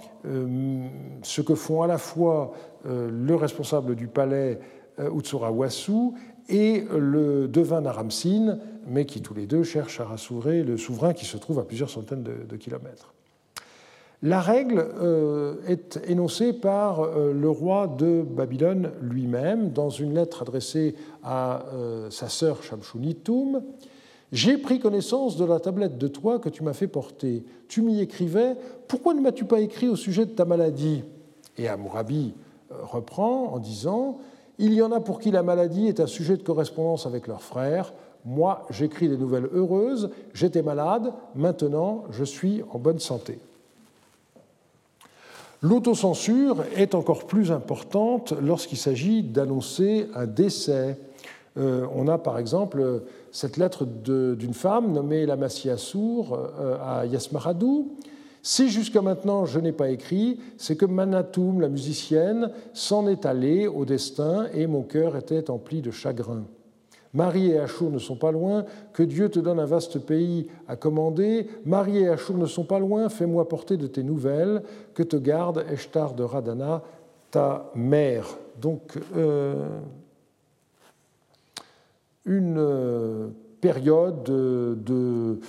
ce 1.21 1.41
que 1.41 1.53
font 1.53 1.83
à 1.83 1.87
la 1.87 1.99
fois 1.99 2.53
le 2.85 3.35
responsable 3.35 3.95
du 3.95 4.07
palais 4.07 4.57
Utsura 4.97 5.51
Wasu 5.51 6.13
et 6.49 6.83
le 6.95 7.47
devin 7.47 7.81
Naramsin, 7.81 8.59
mais 8.87 9.05
qui 9.05 9.21
tous 9.21 9.33
les 9.33 9.45
deux 9.45 9.63
cherchent 9.63 9.99
à 9.99 10.05
rassurer 10.05 10.63
le 10.63 10.77
souverain 10.77 11.13
qui 11.13 11.25
se 11.25 11.37
trouve 11.37 11.59
à 11.59 11.63
plusieurs 11.63 11.89
centaines 11.89 12.23
de, 12.23 12.55
kilomètres. 12.55 13.13
La 14.23 14.41
règle 14.41 14.79
euh, 14.79 15.55
est 15.67 15.99
énoncée 16.07 16.51
par 16.51 17.01
euh, 17.01 17.33
le 17.33 17.49
roi 17.49 17.87
de 17.87 18.23
Babylone 18.23 18.91
lui-même 18.99 19.71
dans 19.71 19.89
une 19.89 20.15
lettre 20.15 20.41
adressée 20.41 20.95
à 21.23 21.65
euh, 21.73 22.09
sa 22.09 22.27
sœur 22.27 22.63
Shamshunitum. 22.63 23.61
J'ai 24.31 24.57
pris 24.57 24.79
connaissance 24.79 25.37
de 25.37 25.45
la 25.45 25.59
tablette 25.59 25.99
de 25.99 26.07
toi 26.07 26.39
que 26.39 26.49
tu 26.49 26.63
m'as 26.63 26.73
fait 26.73 26.87
porter. 26.87 27.45
Tu 27.67 27.83
m'y 27.83 28.01
écrivais 28.01 28.55
Pourquoi 28.87 29.13
ne 29.13 29.21
m'as-tu 29.21 29.45
pas 29.45 29.59
écrit 29.59 29.87
au 29.87 29.95
sujet 29.95 30.25
de 30.25 30.31
ta 30.31 30.45
maladie? 30.45 31.03
Et 31.57 31.67
Amourabi 31.67 32.33
reprend 32.69 33.53
en 33.53 33.59
disant 33.59 34.17
il 34.59 34.73
y 34.73 34.81
en 34.81 34.91
a 34.91 34.99
pour 34.99 35.19
qui 35.19 35.31
la 35.31 35.43
maladie 35.43 35.87
est 35.87 35.99
un 35.99 36.07
sujet 36.07 36.37
de 36.37 36.43
correspondance 36.43 37.05
avec 37.05 37.27
leurs 37.27 37.41
frères. 37.41 37.93
Moi, 38.25 38.65
j'écris 38.69 39.07
des 39.07 39.17
nouvelles 39.17 39.49
heureuses. 39.53 40.09
J'étais 40.33 40.61
malade, 40.61 41.13
maintenant 41.35 42.03
je 42.11 42.23
suis 42.23 42.63
en 42.71 42.79
bonne 42.79 42.99
santé. 42.99 43.39
L'autocensure 45.61 46.63
est 46.75 46.93
encore 46.93 47.25
plus 47.25 47.51
importante 47.51 48.33
lorsqu'il 48.41 48.77
s'agit 48.77 49.23
d'annoncer 49.23 50.07
un 50.13 50.27
décès. 50.27 50.99
Euh, 51.57 51.87
on 51.95 52.07
a 52.07 52.19
par 52.19 52.37
exemple 52.37 53.01
cette 53.31 53.57
lettre 53.57 53.85
d'une 53.85 54.53
femme 54.53 54.91
nommée 54.91 55.25
Lamassia 55.25 55.77
Sour 55.77 56.37
euh, 56.59 56.77
à 56.83 57.05
Yasmaradou 57.07 57.95
si 58.47 58.69
jusqu'à 58.69 59.01
maintenant 59.01 59.43
je 59.43 59.59
n'ai 59.59 59.73
pas 59.73 59.89
écrit, 59.89 60.39
c'est 60.55 60.77
que 60.77 60.85
Manatoum, 60.85 61.59
la 61.59 61.67
musicienne, 61.67 62.49
s'en 62.71 63.05
est 63.09 63.25
allée 63.25 63.67
au 63.67 63.83
destin 63.83 64.47
et 64.53 64.67
mon 64.67 64.83
cœur 64.83 65.17
était 65.17 65.49
empli 65.49 65.81
de 65.81 65.91
chagrin. 65.91 66.45
Marie 67.13 67.51
et 67.51 67.59
Achour 67.59 67.91
ne 67.91 67.99
sont 67.99 68.15
pas 68.15 68.31
loin, 68.31 68.63
que 68.93 69.03
Dieu 69.03 69.27
te 69.27 69.39
donne 69.39 69.59
un 69.59 69.65
vaste 69.65 69.99
pays 69.99 70.47
à 70.69 70.77
commander. 70.77 71.49
Marie 71.65 71.97
et 71.97 72.07
Achour 72.07 72.37
ne 72.37 72.45
sont 72.45 72.63
pas 72.63 72.79
loin, 72.79 73.09
fais-moi 73.09 73.49
porter 73.49 73.75
de 73.75 73.85
tes 73.85 74.03
nouvelles, 74.03 74.63
que 74.93 75.03
te 75.03 75.17
garde 75.17 75.65
Eshtar 75.69 76.13
de 76.13 76.23
Radana, 76.23 76.83
ta 77.31 77.69
mère? 77.75 78.27
Donc, 78.61 78.97
euh, 79.17 79.67
une 82.23 82.55
euh, 82.57 83.27
période 83.59 84.23
de 84.23 85.39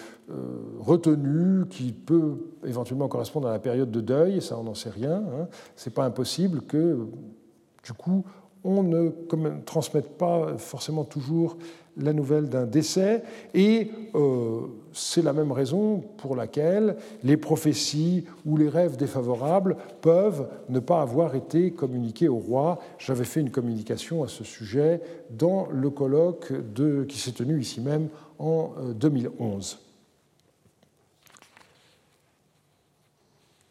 retenue 0.78 1.66
qui 1.68 1.92
peut 1.92 2.36
éventuellement 2.64 3.08
correspondre 3.08 3.48
à 3.48 3.52
la 3.52 3.58
période 3.58 3.90
de 3.90 4.00
deuil, 4.00 4.42
ça 4.42 4.58
on 4.58 4.64
n'en 4.64 4.74
sait 4.74 4.90
rien. 4.90 5.16
Hein. 5.16 5.48
Ce 5.76 5.88
n'est 5.88 5.94
pas 5.94 6.04
impossible 6.04 6.62
que, 6.62 7.06
du 7.84 7.92
coup, 7.92 8.24
on 8.64 8.82
ne 8.82 9.10
transmette 9.64 10.18
pas 10.18 10.58
forcément 10.58 11.04
toujours 11.04 11.56
la 11.96 12.12
nouvelle 12.12 12.48
d'un 12.48 12.64
décès, 12.64 13.22
et 13.54 13.90
euh, 14.14 14.60
c'est 14.92 15.22
la 15.22 15.32
même 15.32 15.50
raison 15.50 16.02
pour 16.18 16.36
laquelle 16.36 16.96
les 17.24 17.36
prophéties 17.36 18.24
ou 18.46 18.56
les 18.56 18.68
rêves 18.68 18.96
défavorables 18.96 19.76
peuvent 20.00 20.48
ne 20.68 20.78
pas 20.78 21.00
avoir 21.00 21.34
été 21.34 21.72
communiqués 21.72 22.28
au 22.28 22.38
roi. 22.38 22.78
J'avais 22.98 23.24
fait 23.24 23.40
une 23.40 23.50
communication 23.50 24.22
à 24.22 24.28
ce 24.28 24.44
sujet 24.44 25.00
dans 25.30 25.66
le 25.72 25.90
colloque 25.90 26.52
qui 27.08 27.18
s'est 27.18 27.32
tenu 27.32 27.60
ici 27.60 27.80
même 27.80 28.08
en 28.38 28.70
2011. 28.94 29.87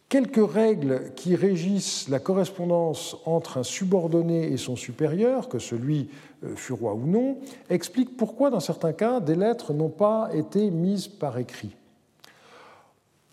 Quelques 0.09 0.49
règles 0.49 1.11
qui 1.17 1.35
régissent 1.35 2.07
la 2.07 2.19
correspondance 2.19 3.17
entre 3.25 3.57
un 3.57 3.63
subordonné 3.63 4.53
et 4.53 4.55
son 4.55 4.77
supérieur, 4.77 5.49
que 5.49 5.59
celui 5.59 6.07
euh, 6.45 6.55
fût 6.55 6.71
roi 6.71 6.93
ou 6.93 7.05
non, 7.05 7.39
expliquent 7.69 8.15
pourquoi, 8.15 8.49
dans 8.49 8.61
certains 8.61 8.93
cas, 8.93 9.19
des 9.19 9.35
lettres 9.35 9.73
n'ont 9.73 9.89
pas 9.89 10.29
été 10.33 10.71
mises 10.71 11.09
par 11.09 11.37
écrit. 11.37 11.75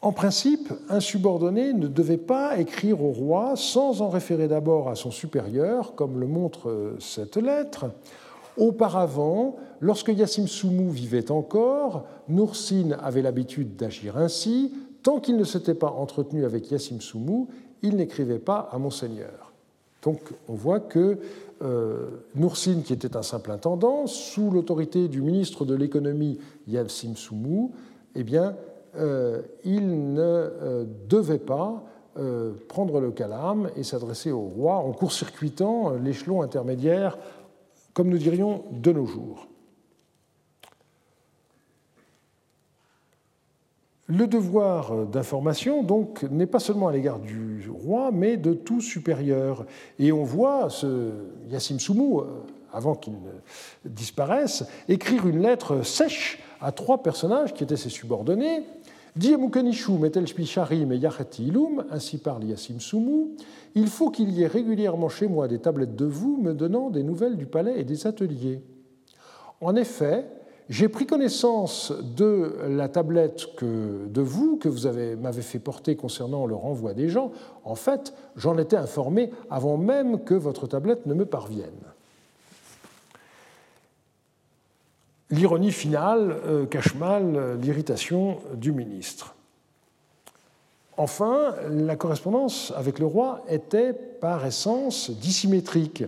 En 0.01 0.10
principe, 0.10 0.72
un 0.88 0.98
subordonné 0.98 1.72
ne 1.72 1.86
devait 1.86 2.16
pas 2.16 2.59
écrire 2.59 3.05
au 3.05 3.12
roi 3.12 3.52
sans 3.55 4.02
en 4.02 4.09
référer 4.09 4.48
d'abord 4.48 4.88
à 4.88 4.96
son 4.96 5.12
supérieur, 5.12 5.94
comme 5.94 6.18
le 6.18 6.26
montre 6.26 6.70
euh, 6.70 6.96
cette 6.98 7.36
lettre. 7.36 7.86
Auparavant, 8.56 9.56
lorsque 9.80 10.09
Yassim 10.09 10.48
Soumou 10.48 10.90
vivait 10.90 11.30
encore, 11.30 12.05
Noursin 12.28 12.90
avait 13.01 13.22
l'habitude 13.22 13.76
d'agir 13.76 14.16
ainsi, 14.16 14.72
tant 15.05 15.20
qu'il 15.20 15.36
ne 15.36 15.44
s'était 15.44 15.74
pas 15.74 15.90
entretenu 15.90 16.44
avec 16.44 16.70
Yassim 16.72 17.01
Soumou, 17.01 17.47
il 17.82 17.94
n'écrivait 17.94 18.40
pas 18.40 18.68
à 18.72 18.78
Monseigneur. 18.78 19.52
Donc 20.02 20.18
on 20.48 20.55
voit 20.55 20.81
que 20.81 21.18
euh, 21.62 22.09
qui 22.85 22.93
était 22.93 23.16
un 23.16 23.22
simple 23.22 23.52
intendant, 23.52 24.06
sous 24.06 24.51
l'autorité 24.51 25.06
du 25.09 25.22
ministre 25.22 25.64
de 25.64 25.74
l'économie 25.74 26.39
Yassim 26.66 27.16
Soumou, 27.16 27.72
eh 28.14 28.24
bien, 28.24 28.56
euh, 28.97 29.43
il 29.64 30.12
ne 30.14 30.20
euh, 30.20 30.85
devait 31.09 31.39
pas 31.39 31.85
prendre 32.68 33.01
le 33.01 33.10
calame 33.10 33.70
et 33.74 33.82
s'adresser 33.82 34.31
au 34.31 34.43
roi 34.43 34.76
en 34.76 34.93
court-circuitant 34.93 35.94
l'échelon 36.01 36.43
intermédiaire, 36.43 37.18
comme 37.93 38.09
nous 38.09 38.18
dirions, 38.18 38.62
de 38.70 38.93
nos 38.93 39.05
jours. 39.05 39.48
Le 44.06 44.26
devoir 44.26 45.06
d'information, 45.06 45.82
donc, 45.82 46.24
n'est 46.24 46.47
pas 46.47 46.59
seulement 46.59 46.89
à 46.89 46.93
l'égard 46.93 47.20
du 47.20 47.70
roi, 47.70 48.10
mais 48.12 48.36
de 48.36 48.52
tout 48.52 48.82
supérieur. 48.82 49.64
Et 49.98 50.12
on 50.12 50.24
voit 50.24 50.68
ce 50.68 51.12
Yassim 51.48 51.78
Soumou, 51.78 52.20
euh, 52.20 52.43
avant 52.70 52.94
qu'il 52.94 53.14
disparaisse, 53.86 54.64
écrire 54.89 55.26
une 55.26 55.40
lettre 55.40 55.82
sèche 55.82 56.43
à 56.60 56.70
trois 56.70 57.02
personnages 57.02 57.55
qui 57.55 57.64
étaient 57.64 57.76
ses 57.76 57.89
subordonnés. 57.89 58.64
Metel 59.16 60.26
Ilum, 61.39 61.85
ainsi 61.90 62.18
parle 62.18 62.44
Yassim 62.44 62.81
Soumou, 62.81 63.36
il 63.74 63.86
faut 63.86 64.10
qu'il 64.10 64.31
y 64.32 64.43
ait 64.43 64.48
régulièrement 64.48 65.09
chez 65.09 65.28
moi 65.28 65.48
des 65.48 65.60
tablettes 65.60 65.97
de 65.97 66.05
vous 66.05 66.36
me 66.36 66.52
donnant 66.52 66.90
des 66.90 67.02
nouvelles 67.02 67.36
du 67.36 67.47
palais 67.47 67.81
et 67.81 67.85
des 67.85 68.06
ateliers. 68.06 68.60
En 69.60 69.76
effet, 69.76 70.26
j'ai 70.70 70.89
pris 70.89 71.07
connaissance 71.07 71.93
de 72.16 72.57
la 72.69 72.89
tablette 72.89 73.55
que, 73.57 74.07
de 74.07 74.20
vous 74.23 74.57
que 74.57 74.69
vous 74.69 74.89
m'avez 75.20 75.43
fait 75.43 75.59
porter 75.59 75.95
concernant 75.95 76.47
le 76.47 76.55
renvoi 76.55 76.95
des 76.95 77.09
gens. 77.09 77.32
En 77.65 77.74
fait, 77.74 78.15
j'en 78.36 78.57
étais 78.57 78.77
informé 78.77 79.31
avant 79.51 79.77
même 79.77 80.24
que 80.24 80.35
votre 80.35 80.66
tablette 80.66 81.05
ne 81.07 81.15
me 81.15 81.27
parvienne. 81.27 81.69
L'ironie 85.31 85.73
finale 85.73 86.36
euh, 86.47 86.66
cache 86.66 86.95
mal 86.95 87.59
l'irritation 87.61 88.39
du 88.55 88.73
ministre. 88.73 89.35
Enfin, 90.97 91.55
la 91.69 91.97
correspondance 91.97 92.73
avec 92.77 93.01
le 93.01 93.07
roi 93.07 93.43
était 93.49 93.93
par 93.93 94.47
essence 94.47 95.11
dissymétrique. 95.11 96.05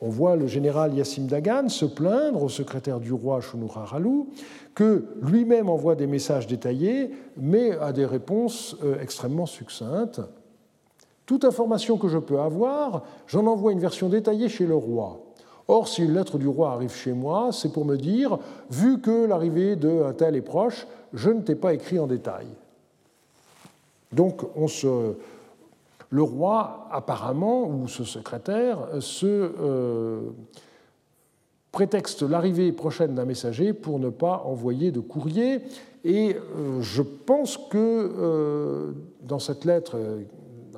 On 0.00 0.08
voit 0.08 0.36
le 0.36 0.46
général 0.46 0.94
Yassim 0.94 1.26
Dagan 1.26 1.68
se 1.68 1.84
plaindre 1.84 2.42
au 2.42 2.48
secrétaire 2.48 3.00
du 3.00 3.12
roi 3.12 3.40
Shunuraralu 3.40 4.24
que 4.74 5.04
lui-même 5.20 5.68
envoie 5.68 5.94
des 5.94 6.06
messages 6.06 6.46
détaillés, 6.46 7.10
mais 7.36 7.76
a 7.78 7.92
des 7.92 8.06
réponses 8.06 8.76
euh, 8.82 9.00
extrêmement 9.00 9.46
succinctes. 9.46 10.22
Toute 11.26 11.44
information 11.44 11.98
que 11.98 12.08
je 12.08 12.18
peux 12.18 12.40
avoir, 12.40 13.04
j'en 13.26 13.46
envoie 13.46 13.72
une 13.72 13.78
version 13.78 14.08
détaillée 14.08 14.48
chez 14.48 14.66
le 14.66 14.74
roi. 14.74 15.20
Or, 15.68 15.86
si 15.86 16.02
une 16.02 16.14
lettre 16.14 16.38
du 16.38 16.48
roi 16.48 16.72
arrive 16.72 16.92
chez 16.92 17.12
moi, 17.12 17.50
c'est 17.52 17.72
pour 17.72 17.84
me 17.84 17.96
dire, 17.96 18.38
vu 18.70 19.00
que 19.00 19.26
l'arrivée 19.26 19.76
d'un 19.76 20.12
tel 20.12 20.34
est 20.34 20.40
proche, 20.40 20.86
je 21.12 21.30
ne 21.30 21.42
t'ai 21.42 21.54
pas 21.54 21.74
écrit 21.74 21.98
en 21.98 22.06
détail. 22.06 22.46
Donc, 24.12 24.42
on 24.56 24.66
se 24.66 25.14
le 26.10 26.22
roi, 26.22 26.88
apparemment, 26.90 27.68
ou 27.68 27.86
ce 27.86 28.02
secrétaire, 28.02 28.78
se 28.98 29.26
euh, 29.26 30.22
prétexte 31.70 32.22
l'arrivée 32.22 32.72
prochaine 32.72 33.14
d'un 33.14 33.24
messager 33.24 33.72
pour 33.72 34.00
ne 34.00 34.10
pas 34.10 34.42
envoyer 34.44 34.90
de 34.90 35.00
courrier. 35.00 35.60
Et 36.04 36.34
euh, 36.34 36.80
je 36.80 37.02
pense 37.02 37.56
que 37.56 37.76
euh, 37.76 38.92
dans 39.22 39.38
cette 39.38 39.64
lettre 39.64 39.96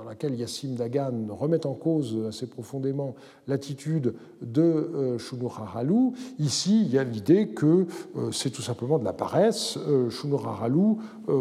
dans 0.03 0.09
laquelle 0.09 0.35
Yassim 0.35 0.75
Dagan 0.75 1.29
remet 1.31 1.65
en 1.67 1.75
cause 1.75 2.19
assez 2.29 2.47
profondément 2.47 3.15
l'attitude 3.47 4.15
de 4.41 4.63
euh, 4.63 5.19
Shunuraralu. 5.19 6.13
Ici, 6.39 6.83
il 6.83 6.93
y 6.93 6.99
a 6.99 7.05
l'idée 7.05 7.49
que 7.49 7.87
euh, 8.17 8.33
c'est 8.33 8.51
tout 8.51 8.63
simplement 8.63 8.99
de 8.99 9.05
la 9.05 9.13
paresse. 9.13 9.79
Euh, 9.89 10.11
Shunuraralu 10.11 10.97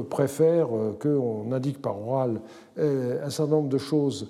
préfère 0.10 0.68
qu'on 1.02 1.52
indique 1.52 1.82
par 1.82 2.00
oral 2.00 2.42
un 2.78 3.30
certain 3.30 3.52
nombre 3.52 3.70
de 3.70 3.78
choses 3.78 4.30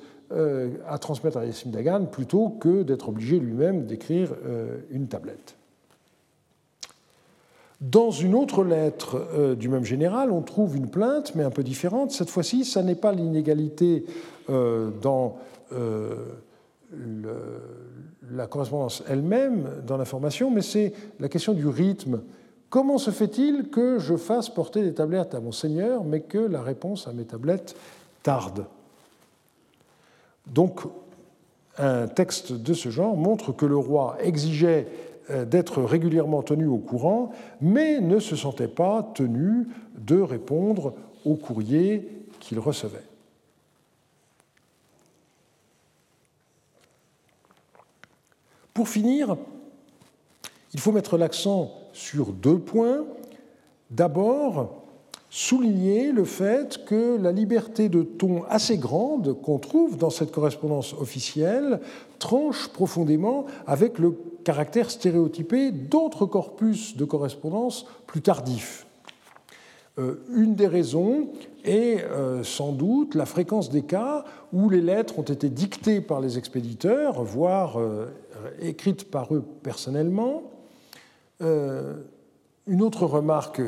à 0.87 0.97
transmettre 0.97 1.37
à 1.37 1.45
Yassim 1.45 1.71
Dagan 1.71 2.05
plutôt 2.05 2.49
que 2.49 2.83
d'être 2.83 3.09
obligé 3.09 3.37
lui-même 3.39 3.85
d'écrire 3.85 4.33
une 4.89 5.07
tablette. 5.07 5.55
Dans 7.81 8.11
une 8.11 8.35
autre 8.35 8.63
lettre 8.63 9.27
euh, 9.33 9.55
du 9.55 9.67
même 9.67 9.83
général, 9.83 10.31
on 10.31 10.43
trouve 10.43 10.77
une 10.77 10.87
plainte, 10.87 11.33
mais 11.33 11.43
un 11.43 11.49
peu 11.49 11.63
différente. 11.63 12.11
Cette 12.11 12.29
fois-ci, 12.29 12.63
ça 12.63 12.83
n'est 12.83 12.95
pas 12.95 13.11
l'inégalité 13.11 14.05
euh, 14.51 14.91
dans 15.01 15.39
euh, 15.73 16.13
la 18.31 18.45
correspondance 18.45 19.03
elle-même, 19.09 19.67
dans 19.87 19.97
l'information, 19.97 20.51
mais 20.51 20.61
c'est 20.61 20.93
la 21.19 21.27
question 21.27 21.53
du 21.53 21.67
rythme. 21.67 22.21
Comment 22.69 22.99
se 22.99 23.09
fait-il 23.09 23.69
que 23.69 23.97
je 23.97 24.15
fasse 24.15 24.49
porter 24.49 24.83
des 24.83 24.93
tablettes 24.93 25.33
à 25.33 25.39
mon 25.39 25.51
Seigneur, 25.51 26.03
mais 26.03 26.21
que 26.21 26.37
la 26.37 26.61
réponse 26.61 27.07
à 27.07 27.13
mes 27.13 27.25
tablettes 27.25 27.75
tarde? 28.21 28.65
Donc, 30.45 30.81
un 31.79 32.07
texte 32.07 32.51
de 32.51 32.73
ce 32.73 32.89
genre 32.89 33.17
montre 33.17 33.53
que 33.53 33.65
le 33.65 33.77
roi 33.77 34.17
exigeait 34.21 34.87
d'être 35.29 35.81
régulièrement 35.83 36.41
tenu 36.41 36.67
au 36.67 36.77
courant, 36.77 37.31
mais 37.61 37.99
ne 38.01 38.19
se 38.19 38.35
sentait 38.35 38.67
pas 38.67 39.11
tenu 39.13 39.67
de 39.97 40.19
répondre 40.19 40.93
aux 41.25 41.35
courriers 41.35 42.07
qu'il 42.39 42.59
recevait. 42.59 43.03
Pour 48.73 48.87
finir, 48.87 49.37
il 50.73 50.79
faut 50.79 50.91
mettre 50.91 51.17
l'accent 51.17 51.71
sur 51.93 52.31
deux 52.31 52.57
points. 52.57 53.05
D'abord, 53.89 54.80
souligner 55.31 56.11
le 56.11 56.25
fait 56.25 56.83
que 56.85 57.17
la 57.17 57.31
liberté 57.31 57.87
de 57.87 58.03
ton 58.03 58.43
assez 58.49 58.77
grande 58.77 59.41
qu'on 59.41 59.59
trouve 59.59 59.97
dans 59.97 60.09
cette 60.09 60.31
correspondance 60.31 60.93
officielle 60.93 61.79
tranche 62.19 62.67
profondément 62.67 63.45
avec 63.65 63.97
le 63.97 64.13
caractère 64.43 64.91
stéréotypé 64.91 65.71
d'autres 65.71 66.25
corpus 66.25 66.97
de 66.97 67.05
correspondance 67.05 67.85
plus 68.07 68.21
tardifs. 68.21 68.85
Euh, 69.99 70.15
une 70.35 70.55
des 70.55 70.67
raisons 70.67 71.29
est 71.63 72.03
euh, 72.03 72.43
sans 72.43 72.73
doute 72.73 73.15
la 73.15 73.25
fréquence 73.25 73.69
des 73.69 73.83
cas 73.83 74.25
où 74.51 74.69
les 74.69 74.81
lettres 74.81 75.17
ont 75.17 75.23
été 75.23 75.47
dictées 75.47 76.01
par 76.01 76.19
les 76.19 76.37
expéditeurs, 76.37 77.23
voire 77.23 77.79
euh, 77.79 78.07
écrites 78.59 79.09
par 79.09 79.33
eux 79.33 79.45
personnellement. 79.63 80.43
Une 82.67 82.83
autre 82.83 83.07
remarque 83.07 83.61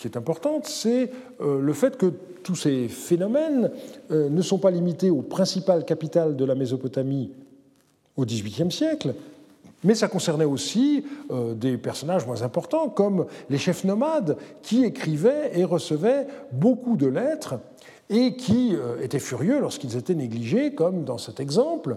qui 0.00 0.08
est 0.08 0.16
importante, 0.16 0.66
c'est 0.66 1.10
le 1.40 1.72
fait 1.72 1.96
que 1.96 2.12
tous 2.42 2.56
ces 2.56 2.88
phénomènes 2.88 3.70
ne 4.10 4.42
sont 4.42 4.58
pas 4.58 4.70
limités 4.70 5.10
aux 5.10 5.22
principales 5.22 5.84
capitales 5.84 6.36
de 6.36 6.44
la 6.44 6.54
Mésopotamie 6.54 7.30
au 8.16 8.24
XVIIIe 8.24 8.70
siècle, 8.70 9.14
Mais 9.82 9.94
ça 9.94 10.08
concernait 10.08 10.44
aussi 10.44 11.04
euh, 11.30 11.54
des 11.54 11.78
personnages 11.78 12.26
moins 12.26 12.42
importants, 12.42 12.90
comme 12.90 13.26
les 13.48 13.56
chefs 13.56 13.84
nomades, 13.84 14.36
qui 14.62 14.84
écrivaient 14.84 15.52
et 15.54 15.64
recevaient 15.64 16.26
beaucoup 16.52 16.98
de 16.98 17.06
lettres 17.06 17.54
et 18.10 18.36
qui 18.36 18.74
euh, 18.74 19.00
étaient 19.02 19.18
furieux 19.18 19.58
lorsqu'ils 19.58 19.96
étaient 19.96 20.14
négligés, 20.14 20.74
comme 20.74 21.04
dans 21.04 21.16
cet 21.16 21.40
exemple. 21.40 21.96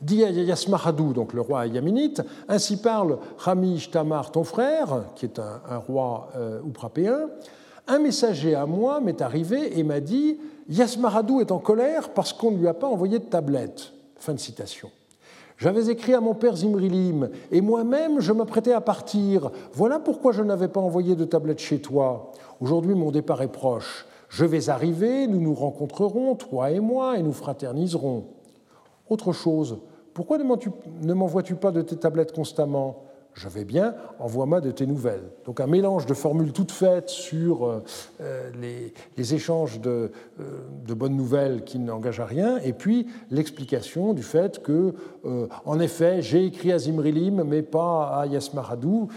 Dit 0.00 0.16
Yasmaradou, 0.16 1.12
donc 1.12 1.32
le 1.32 1.40
roi 1.40 1.66
yaminite, 1.66 2.22
ainsi 2.48 2.76
parle 2.76 3.18
Ramish 3.38 3.90
Tamar, 3.90 4.32
ton 4.32 4.44
frère, 4.44 5.04
qui 5.14 5.26
est 5.26 5.38
un, 5.38 5.78
roi 5.78 6.28
euh, 6.36 6.60
ouprapéen. 6.62 7.28
Un 7.86 7.98
messager 7.98 8.54
à 8.54 8.66
moi 8.66 9.00
m'est 9.00 9.22
arrivé 9.22 9.78
et 9.78 9.82
m'a 9.82 10.00
dit 10.00 10.38
Yasmaradou 10.68 11.40
est 11.40 11.52
en 11.52 11.58
colère 11.58 12.10
parce 12.10 12.32
qu'on 12.32 12.50
ne 12.50 12.58
lui 12.58 12.68
a 12.68 12.74
pas 12.74 12.86
envoyé 12.86 13.18
de 13.18 13.24
tablette. 13.24 13.92
Fin 14.16 14.32
de 14.32 14.38
citation. 14.38 14.90
J'avais 15.56 15.88
écrit 15.88 16.14
à 16.14 16.20
mon 16.20 16.34
père 16.34 16.56
Zimrilim, 16.56 17.30
et 17.52 17.60
moi-même 17.60 18.20
je 18.20 18.32
m'apprêtais 18.32 18.72
à 18.72 18.80
partir. 18.80 19.50
Voilà 19.72 20.00
pourquoi 20.00 20.32
je 20.32 20.42
n'avais 20.42 20.68
pas 20.68 20.80
envoyé 20.80 21.14
de 21.14 21.24
tablette 21.24 21.60
chez 21.60 21.80
toi. 21.80 22.32
Aujourd'hui 22.60 22.94
mon 22.94 23.10
départ 23.10 23.40
est 23.42 23.48
proche. 23.48 24.06
Je 24.28 24.44
vais 24.44 24.68
arriver, 24.68 25.28
nous 25.28 25.40
nous 25.40 25.54
rencontrerons, 25.54 26.34
toi 26.34 26.70
et 26.70 26.80
moi, 26.80 27.18
et 27.18 27.22
nous 27.22 27.32
fraterniserons. 27.32 28.24
Autre 29.08 29.32
chose, 29.32 29.78
pourquoi 30.14 30.38
ne 30.38 31.14
m'envoies-tu 31.14 31.56
pas 31.56 31.72
de 31.72 31.82
tes 31.82 31.96
tablettes 31.96 32.32
constamment? 32.32 33.04
Je 33.34 33.48
vais 33.48 33.64
bien, 33.64 33.96
envoie-moi 34.20 34.60
de 34.60 34.70
tes 34.70 34.86
nouvelles. 34.86 35.24
Donc 35.44 35.58
un 35.58 35.66
mélange 35.66 36.06
de 36.06 36.14
formules 36.14 36.52
toutes 36.52 36.70
faites 36.70 37.08
sur 37.08 37.66
euh, 37.66 37.82
euh, 38.20 38.50
les, 39.16 39.34
échanges 39.34 39.80
de, 39.80 40.12
euh, 40.40 40.44
de, 40.86 40.94
bonnes 40.94 41.16
nouvelles 41.16 41.64
qui 41.64 41.80
n'engagent 41.80 42.20
à 42.20 42.26
rien, 42.26 42.58
et 42.58 42.72
puis 42.72 43.08
l'explication 43.32 44.12
du 44.12 44.22
fait 44.22 44.62
que, 44.62 44.94
en 45.64 45.80
effet, 45.80 46.22
j'ai 46.22 46.44
écrit 46.44 46.70
à 46.70 46.78
Zimrilim, 46.78 47.42
mais 47.44 47.62
pas 47.62 48.20
à 48.20 48.26
Yasmaradou, 48.26 49.08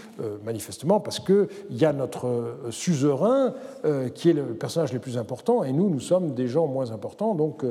manifestement 0.44 1.00
parce 1.00 1.20
qu'il 1.20 1.46
y 1.70 1.84
a 1.84 1.92
notre 1.92 2.56
suzerain 2.70 3.52
qui 4.14 4.30
est 4.30 4.32
le 4.32 4.54
personnage 4.54 4.92
le 4.92 4.98
plus 4.98 5.18
important, 5.18 5.62
et 5.62 5.72
nous, 5.72 5.90
nous 5.90 6.00
sommes 6.00 6.34
des 6.34 6.48
gens 6.48 6.66
moins 6.66 6.90
importants, 6.92 7.34
donc 7.34 7.62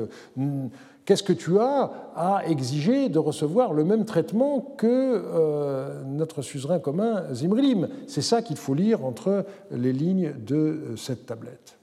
Qu'est-ce 1.08 1.22
que 1.22 1.32
tu 1.32 1.58
as 1.58 1.90
à 2.16 2.42
exiger 2.46 3.08
de 3.08 3.18
recevoir 3.18 3.72
le 3.72 3.82
même 3.82 4.04
traitement 4.04 4.60
que 4.76 4.86
euh, 4.86 6.02
notre 6.04 6.42
suzerain 6.42 6.80
commun 6.80 7.24
Zimrilim? 7.32 7.88
C'est 8.06 8.20
ça 8.20 8.42
qu'il 8.42 8.58
faut 8.58 8.74
lire 8.74 9.02
entre 9.06 9.46
les 9.70 9.94
lignes 9.94 10.34
de 10.38 10.56
euh, 10.56 10.96
cette 10.98 11.24
tablette. 11.24 11.78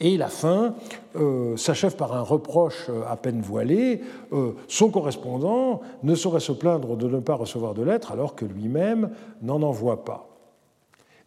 Et 0.00 0.16
la 0.16 0.26
fin 0.26 0.74
euh, 1.14 1.56
s'achève 1.56 1.94
par 1.94 2.12
un 2.12 2.22
reproche 2.22 2.90
à 3.08 3.14
peine 3.14 3.40
voilé. 3.40 4.02
son 4.66 4.90
correspondant 4.90 5.80
ne 6.02 6.16
saurait 6.16 6.40
se 6.40 6.50
plaindre 6.50 6.96
de 6.96 7.06
ne 7.06 7.20
pas 7.20 7.34
recevoir 7.34 7.74
de 7.74 7.84
lettres 7.84 8.10
alors 8.10 8.34
que 8.34 8.46
lui-même 8.46 9.10
n'en 9.42 9.62
envoie 9.62 10.04
pas. 10.04 10.29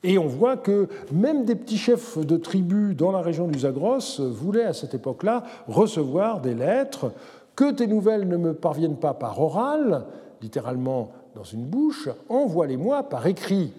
Et 0.03 0.17
on 0.17 0.27
voit 0.27 0.57
que 0.57 0.89
même 1.11 1.45
des 1.45 1.55
petits 1.55 1.77
chefs 1.77 2.17
de 2.17 2.35
tribus 2.35 2.95
dans 2.95 3.11
la 3.11 3.21
région 3.21 3.47
du 3.47 3.59
Zagros 3.59 4.19
voulaient 4.19 4.65
à 4.65 4.73
cette 4.73 4.93
époque-là 4.93 5.43
recevoir 5.67 6.41
des 6.41 6.53
lettres. 6.53 7.11
Que 7.55 7.71
tes 7.71 7.88
nouvelles 7.88 8.27
ne 8.27 8.35
me 8.38 8.53
parviennent 8.53 8.97
pas 8.97 9.13
par 9.13 9.39
oral, 9.39 10.05
littéralement 10.41 11.11
dans 11.35 11.43
une 11.43 11.65
bouche, 11.65 12.09
envoie-les-moi 12.30 13.03
par 13.03 13.25
écrit, 13.27 13.71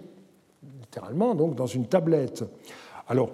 littéralement 0.80 1.34
donc 1.34 1.55
dans 1.55 1.66
une 1.66 1.86
tablette. 1.86 2.44
Alors, 3.09 3.30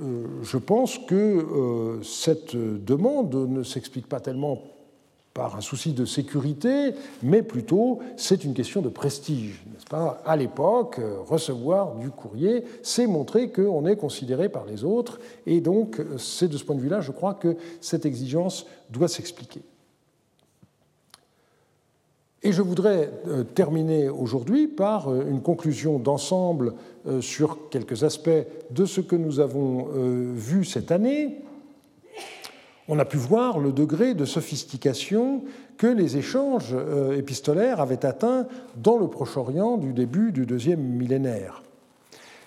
euh, 0.00 0.26
je 0.42 0.56
pense 0.56 0.98
que 0.98 1.14
euh, 1.14 2.02
cette 2.02 2.56
demande 2.56 3.34
ne 3.34 3.62
s'explique 3.62 4.08
pas 4.08 4.20
tellement 4.20 4.58
par 5.40 5.56
un 5.56 5.62
souci 5.62 5.94
de 5.94 6.04
sécurité, 6.04 6.92
mais 7.22 7.42
plutôt 7.42 8.00
c'est 8.18 8.44
une 8.44 8.52
question 8.52 8.82
de 8.82 8.90
prestige, 8.90 9.64
n'est-ce 9.72 9.86
pas? 9.86 10.20
À 10.26 10.36
l'époque, 10.36 10.98
euh, 10.98 11.16
recevoir 11.26 11.94
du 11.94 12.10
courrier, 12.10 12.62
c'est 12.82 13.06
montrer 13.06 13.48
qu'on 13.48 13.86
est 13.86 13.96
considéré 13.96 14.50
par 14.50 14.66
les 14.66 14.84
autres, 14.84 15.18
et 15.46 15.62
donc 15.62 15.98
euh, 15.98 16.18
c'est 16.18 16.46
de 16.46 16.58
ce 16.58 16.64
point 16.64 16.76
de 16.76 16.82
vue-là, 16.82 17.00
je 17.00 17.10
crois 17.10 17.32
que 17.32 17.56
cette 17.80 18.04
exigence 18.04 18.66
doit 18.90 19.08
s'expliquer. 19.08 19.62
Et 22.42 22.52
je 22.52 22.60
voudrais 22.60 23.10
euh, 23.26 23.42
terminer 23.42 24.10
aujourd'hui 24.10 24.68
par 24.68 25.10
une 25.10 25.40
conclusion 25.40 25.98
d'ensemble 25.98 26.74
sur 27.22 27.70
quelques 27.70 28.04
aspects 28.04 28.44
de 28.70 28.84
ce 28.84 29.00
que 29.00 29.16
nous 29.16 29.40
avons 29.40 29.88
vu 30.34 30.66
cette 30.66 30.92
année 30.92 31.38
on 32.90 32.98
a 32.98 33.04
pu 33.04 33.18
voir 33.18 33.60
le 33.60 33.72
degré 33.72 34.14
de 34.14 34.24
sophistication 34.24 35.44
que 35.78 35.86
les 35.86 36.16
échanges 36.16 36.74
euh, 36.74 37.16
épistolaires 37.16 37.80
avaient 37.80 38.04
atteint 38.04 38.48
dans 38.76 38.98
le 38.98 39.06
Proche-Orient 39.06 39.76
du 39.76 39.92
début 39.92 40.32
du 40.32 40.44
deuxième 40.44 40.80
millénaire. 40.80 41.62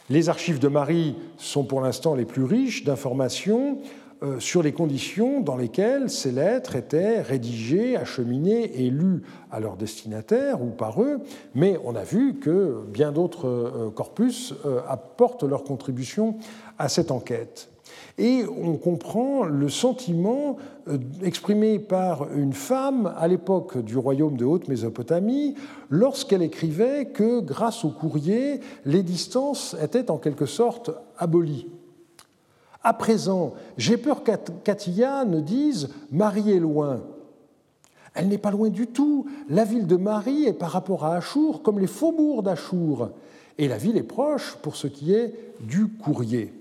Les 0.09 0.27
archives 0.27 0.59
de 0.59 0.67
Marie 0.67 1.15
sont 1.37 1.63
pour 1.63 1.79
l'instant 1.79 2.13
les 2.13 2.25
plus 2.25 2.43
riches 2.43 2.83
d'informations 2.83 3.77
euh, 4.21 4.41
sur 4.41 4.61
les 4.61 4.73
conditions 4.73 5.39
dans 5.39 5.55
lesquelles 5.55 6.09
ces 6.09 6.33
lettres 6.33 6.75
étaient 6.75 7.21
rédigées, 7.21 7.95
acheminées 7.95 8.85
et 8.85 8.89
lues 8.89 9.21
à 9.49 9.61
leurs 9.61 9.77
destinataires 9.77 10.61
ou 10.61 10.71
par 10.71 11.01
eux, 11.01 11.21
mais 11.55 11.79
on 11.85 11.95
a 11.95 12.03
vu 12.03 12.35
que 12.35 12.83
bien 12.89 13.13
d'autres 13.13 13.47
euh, 13.47 13.89
corpus 13.91 14.53
apportent 14.89 15.43
leur 15.43 15.63
contribution 15.63 16.35
à 16.77 16.89
cette 16.89 17.11
enquête. 17.11 17.72
Et 18.17 18.43
on 18.45 18.77
comprend 18.77 19.43
le 19.43 19.69
sentiment 19.69 20.57
euh, 20.87 20.97
exprimé 21.23 21.79
par 21.79 22.31
une 22.33 22.53
femme 22.53 23.11
à 23.17 23.27
l'époque 23.27 23.79
du 23.79 23.97
royaume 23.97 24.37
de 24.37 24.45
Haute-Mésopotamie 24.45 25.55
lorsqu'elle 25.89 26.43
écrivait 26.43 27.05
que 27.05 27.39
grâce 27.39 27.83
au 27.83 27.89
courrier, 27.89 28.59
les 28.85 29.01
distances 29.01 29.75
étaient 29.81 30.11
en 30.11 30.17
quelque 30.17 30.45
sorte 30.45 30.91
abolies. 31.17 31.67
À 32.83 32.93
présent, 32.93 33.53
j'ai 33.77 33.97
peur 33.97 34.23
qu'Atia 34.23 35.25
ne 35.25 35.39
dise 35.39 35.89
Marie 36.11 36.51
est 36.51 36.59
loin. 36.59 37.01
Elle 38.13 38.27
n'est 38.27 38.37
pas 38.37 38.51
loin 38.51 38.69
du 38.69 38.87
tout. 38.87 39.25
La 39.49 39.63
ville 39.63 39.87
de 39.87 39.95
Marie 39.95 40.45
est 40.45 40.53
par 40.53 40.71
rapport 40.71 41.05
à 41.05 41.15
Achour 41.15 41.63
comme 41.63 41.79
les 41.79 41.87
faubourgs 41.87 42.43
d'Achour. 42.43 43.09
Et 43.57 43.67
la 43.67 43.77
ville 43.77 43.97
est 43.97 44.03
proche 44.03 44.55
pour 44.61 44.75
ce 44.75 44.87
qui 44.87 45.13
est 45.13 45.33
du 45.61 45.87
courrier. 45.87 46.53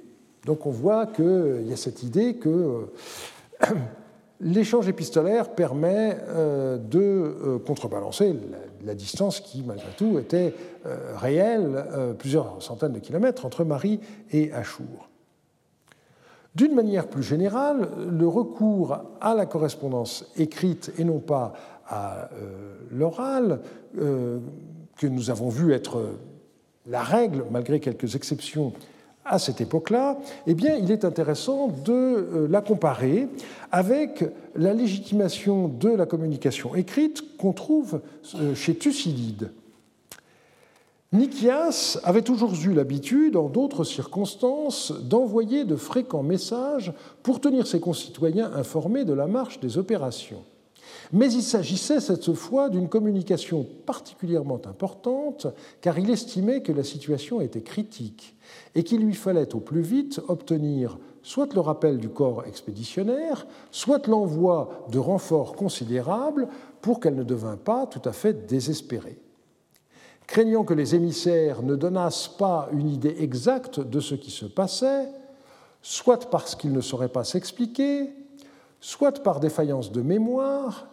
Donc 0.45 0.67
on 0.67 0.71
voit 0.71 1.07
qu'il 1.07 1.65
y 1.67 1.73
a 1.73 1.77
cette 1.77 2.03
idée 2.03 2.35
que 2.35 2.49
euh, 2.49 3.67
l'échange 4.41 4.89
épistolaire 4.89 5.51
permet 5.51 6.17
euh, 6.29 6.79
de 6.79 7.01
euh, 7.01 7.59
contrebalancer 7.59 8.35
la 8.85 8.95
distance 8.95 9.41
qui, 9.41 9.63
malgré 9.63 9.91
tout, 9.97 10.19
était 10.19 10.55
réelle, 11.15 11.85
plusieurs 12.19 12.61
centaines 12.61 12.93
de 12.93 12.99
kilomètres 12.99 13.47
entre 13.47 13.63
Marie 13.63 14.01
et 14.33 14.53
Achour. 14.53 15.09
D'une 16.57 16.75
manière 16.75 17.07
plus 17.07 17.23
générale, 17.23 17.89
le 18.11 18.27
recours 18.27 18.99
à 19.21 19.37
la 19.37 19.47
correspondance 19.47 20.27
écrite 20.37 20.93
et 20.99 21.05
non 21.05 21.21
pas 21.21 21.53
à 21.87 22.29
l'oral, 22.91 23.61
que 23.95 25.07
nous 25.07 25.31
avons 25.31 25.49
vu 25.49 25.73
être 25.73 26.17
la 26.89 27.05
règle, 27.05 27.45
malgré 27.53 27.79
quelques 27.79 28.17
exceptions 28.17 28.73
à 29.25 29.39
cette 29.39 29.61
époque-là, 29.61 30.19
eh 30.47 30.53
il 30.53 30.91
est 30.91 31.05
intéressant 31.05 31.69
de 31.69 31.93
euh, 31.93 32.49
la 32.49 32.61
comparer 32.61 33.29
avec 33.71 34.25
la 34.57 34.75
légitimation 34.75 35.69
de 35.69 35.89
la 35.89 36.07
communication 36.07 36.75
écrite 36.75 37.37
qu'on 37.37 37.53
trouve 37.53 38.01
euh, 38.35 38.55
chez 38.55 38.75
Thucydide. 38.75 39.53
Nikias 41.13 42.01
avait 42.05 42.23
toujours 42.23 42.55
eu 42.65 42.73
l'habitude, 42.73 43.37
en 43.37 43.49
d'autres 43.49 43.85
circonstances, 43.85 44.93
d'envoyer 44.93 45.65
de 45.65 45.77
fréquents 45.77 46.23
messages 46.23 46.93
pour 47.23 47.39
tenir 47.39 47.67
ses 47.67 47.81
concitoyens 47.81 48.51
informés 48.55 49.05
de 49.05 49.13
la 49.13 49.27
marche 49.27 49.61
des 49.61 49.77
opérations. 49.77 50.43
Mais 51.13 51.31
il 51.31 51.43
s'agissait 51.43 52.01
cette 52.01 52.33
fois 52.33 52.71
d'une 52.71 52.89
communication 52.89 53.67
particulièrement 53.85 54.61
importante, 54.65 55.47
car 55.83 55.99
il 55.99 56.09
estimait 56.09 56.63
que 56.63 56.73
la 56.73 56.85
situation 56.85 57.43
était 57.43 57.61
critique 57.61 58.35
et 58.75 58.83
qu'il 58.83 59.05
lui 59.05 59.15
fallait 59.15 59.55
au 59.55 59.61
plus 59.61 59.83
vite 59.83 60.21
obtenir 60.29 60.99
soit 61.23 61.53
le 61.55 61.61
rappel 61.61 61.99
du 61.99 62.09
corps 62.09 62.47
expéditionnaire, 62.47 63.47
soit 63.71 64.07
l'envoi 64.09 64.87
de 64.91 64.99
renforts 64.99 65.55
considérables 65.55 66.49
pour 66.81 66.99
qu'elle 66.99 67.15
ne 67.15 67.23
devint 67.23 67.59
pas 67.59 67.87
tout 67.87 68.03
à 68.07 68.13
fait 68.13 68.47
désespérée. 68.47 69.19
Craignant 70.27 70.65
que 70.65 70.75
les 70.75 70.95
émissaires 70.95 71.63
ne 71.63 71.77
donnassent 71.77 72.29
pas 72.29 72.71
une 72.73 72.89
idée 72.89 73.17
exacte 73.19 73.81
de 73.81 74.01
ce 74.01 74.15
qui 74.15 74.31
se 74.31 74.47
passait, 74.47 75.09
soit 75.83 76.31
parce 76.31 76.55
qu'ils 76.55 76.73
ne 76.73 76.81
sauraient 76.81 77.09
pas 77.09 77.25
s'expliquer, 77.25 78.11
soit 78.81 79.23
par 79.23 79.41
défaillance 79.41 79.93
de 79.93 80.01
mémoire, 80.01 80.87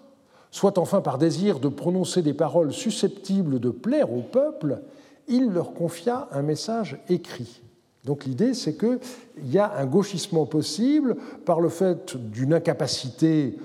soit 0.51 0.77
enfin 0.77 1.01
par 1.01 1.17
désir 1.17 1.59
de 1.59 1.67
prononcer 1.67 2.21
des 2.21 2.33
paroles 2.33 2.73
susceptibles 2.73 3.59
de 3.59 3.69
plaire 3.69 4.11
au 4.11 4.21
peuple, 4.21 4.79
il 5.27 5.51
leur 5.51 5.73
confia 5.73 6.27
un 6.31 6.41
message 6.41 6.97
écrit. 7.07 7.61
Donc 8.05 8.25
l'idée, 8.25 8.53
c'est 8.53 8.75
qu'il 8.75 8.99
y 9.45 9.59
a 9.59 9.73
un 9.77 9.85
gauchissement 9.85 10.45
possible 10.45 11.15
par 11.45 11.61
le 11.61 11.69
fait 11.69 12.17
d'une 12.17 12.53
incapacité 12.53 13.57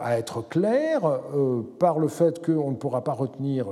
à 0.00 0.18
être 0.18 0.46
clair 0.46 1.00
par 1.78 1.98
le 1.98 2.08
fait 2.08 2.44
qu'on 2.44 2.70
ne 2.70 2.76
pourra 2.76 3.02
pas 3.02 3.12
retenir 3.12 3.66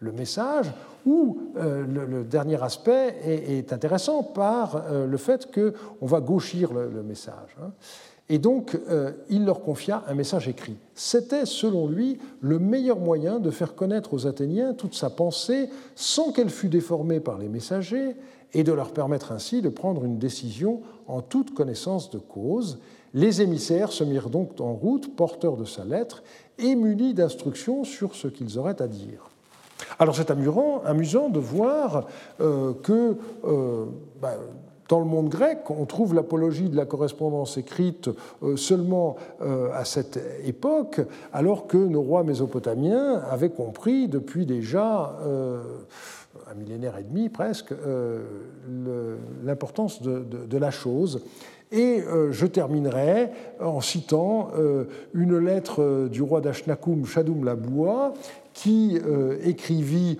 le, 0.00 0.12
message, 0.12 0.72
ou 1.06 1.38
le, 1.54 2.24
dernier 2.24 2.62
aspect 2.62 3.14
est, 3.24 3.72
intéressant 3.72 4.22
par 4.22 4.82
le 4.90 5.16
fait 5.16 5.48
qu'on 5.52 6.06
va 6.06 6.20
gauchir 6.20 6.72
le, 6.72 7.02
message. 7.02 7.56
Hein. 7.62 7.70
Et 8.30 8.38
donc, 8.38 8.78
euh, 8.90 9.12
il 9.30 9.44
leur 9.46 9.62
confia 9.62 10.04
un 10.06 10.14
message 10.14 10.48
écrit. 10.48 10.76
C'était, 10.94 11.46
selon 11.46 11.88
lui, 11.88 12.18
le 12.40 12.58
meilleur 12.58 12.98
moyen 12.98 13.38
de 13.38 13.50
faire 13.50 13.74
connaître 13.74 14.12
aux 14.12 14.26
Athéniens 14.26 14.74
toute 14.74 14.94
sa 14.94 15.08
pensée 15.08 15.70
sans 15.94 16.32
qu'elle 16.32 16.50
fût 16.50 16.68
déformée 16.68 17.20
par 17.20 17.38
les 17.38 17.48
messagers 17.48 18.16
et 18.52 18.64
de 18.64 18.72
leur 18.72 18.92
permettre 18.92 19.32
ainsi 19.32 19.62
de 19.62 19.68
prendre 19.68 20.04
une 20.04 20.18
décision 20.18 20.82
en 21.06 21.22
toute 21.22 21.54
connaissance 21.54 22.10
de 22.10 22.18
cause. 22.18 22.78
Les 23.14 23.40
émissaires 23.40 23.92
se 23.92 24.04
mirent 24.04 24.30
donc 24.30 24.60
en 24.60 24.74
route, 24.74 25.16
porteurs 25.16 25.56
de 25.56 25.64
sa 25.64 25.84
lettre 25.84 26.22
et 26.58 26.74
munis 26.74 27.14
d'instructions 27.14 27.84
sur 27.84 28.14
ce 28.14 28.28
qu'ils 28.28 28.58
auraient 28.58 28.82
à 28.82 28.88
dire. 28.88 29.30
Alors 29.98 30.14
c'est 30.14 30.30
amusant, 30.30 30.82
amusant 30.84 31.28
de 31.28 31.38
voir 31.38 32.06
euh, 32.40 32.74
que 32.82 33.16
euh, 33.44 33.86
bah, 34.20 34.34
dans 34.88 35.00
le 35.00 35.04
monde 35.04 35.28
grec, 35.28 35.70
on 35.70 35.84
trouve 35.84 36.14
l'apologie 36.14 36.68
de 36.70 36.76
la 36.76 36.86
correspondance 36.86 37.58
écrite 37.58 38.08
euh, 38.42 38.56
seulement 38.56 39.16
euh, 39.42 39.68
à 39.74 39.84
cette 39.84 40.18
époque, 40.44 41.00
alors 41.32 41.66
que 41.66 41.76
nos 41.76 42.00
rois 42.00 42.24
mésopotamiens 42.24 43.22
avaient 43.30 43.50
compris 43.50 44.08
depuis 44.08 44.46
déjà 44.46 45.18
euh, 45.20 45.62
un 46.50 46.54
millénaire 46.54 46.96
et 46.98 47.02
demi 47.02 47.28
presque 47.28 47.74
l'importance 49.44 50.00
de, 50.02 50.58
la 50.58 50.70
chose. 50.70 51.22
Et 51.70 52.02
je 52.30 52.46
terminerai 52.46 53.30
en 53.60 53.80
citant 53.80 54.50
une 55.12 55.38
lettre 55.38 56.08
du 56.08 56.22
roi 56.22 56.40
d'Ashnakum, 56.40 57.04
Shadoum 57.04 57.44
Laboua, 57.44 58.14
qui 58.54 58.98
écrivit 59.42 60.18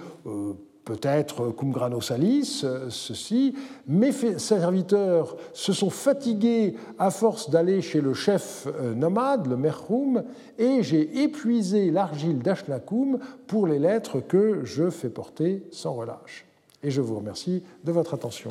peut-être 0.89 1.51
cum 1.51 1.71
grano 1.71 2.01
salis, 2.01 2.65
ceci. 2.89 3.55
Mes 3.87 4.11
serviteurs 4.39 5.37
se 5.53 5.75
sont 5.75 5.91
fatigués 5.91 6.77
à 6.99 7.11
force 7.11 7.51
d'aller 7.51 7.83
chez 7.83 8.01
le 8.01 8.15
chef 8.15 8.67
euh, 8.67 8.95
nomade, 8.95 9.47
le 9.47 9.59
Merhoum, 9.59 10.25
et 10.57 10.83
j'ai 10.83 11.23
épuisé 11.23 11.91
l'argile 11.91 12.39
d'Ashlakoum 12.39 13.19
pour 13.47 13.67
les 13.67 13.79
lettres 13.79 14.21
que 14.21 14.65
je 14.65 14.89
fais 14.89 15.11
porter 15.11 15.63
sans 15.71 15.93
relâche. 15.93 16.47
Et 16.83 16.91
je 16.91 17.03
vous 17.03 17.17
remercie 17.17 17.63
de 17.85 17.93
votre 17.93 18.15
attention. 18.15 18.49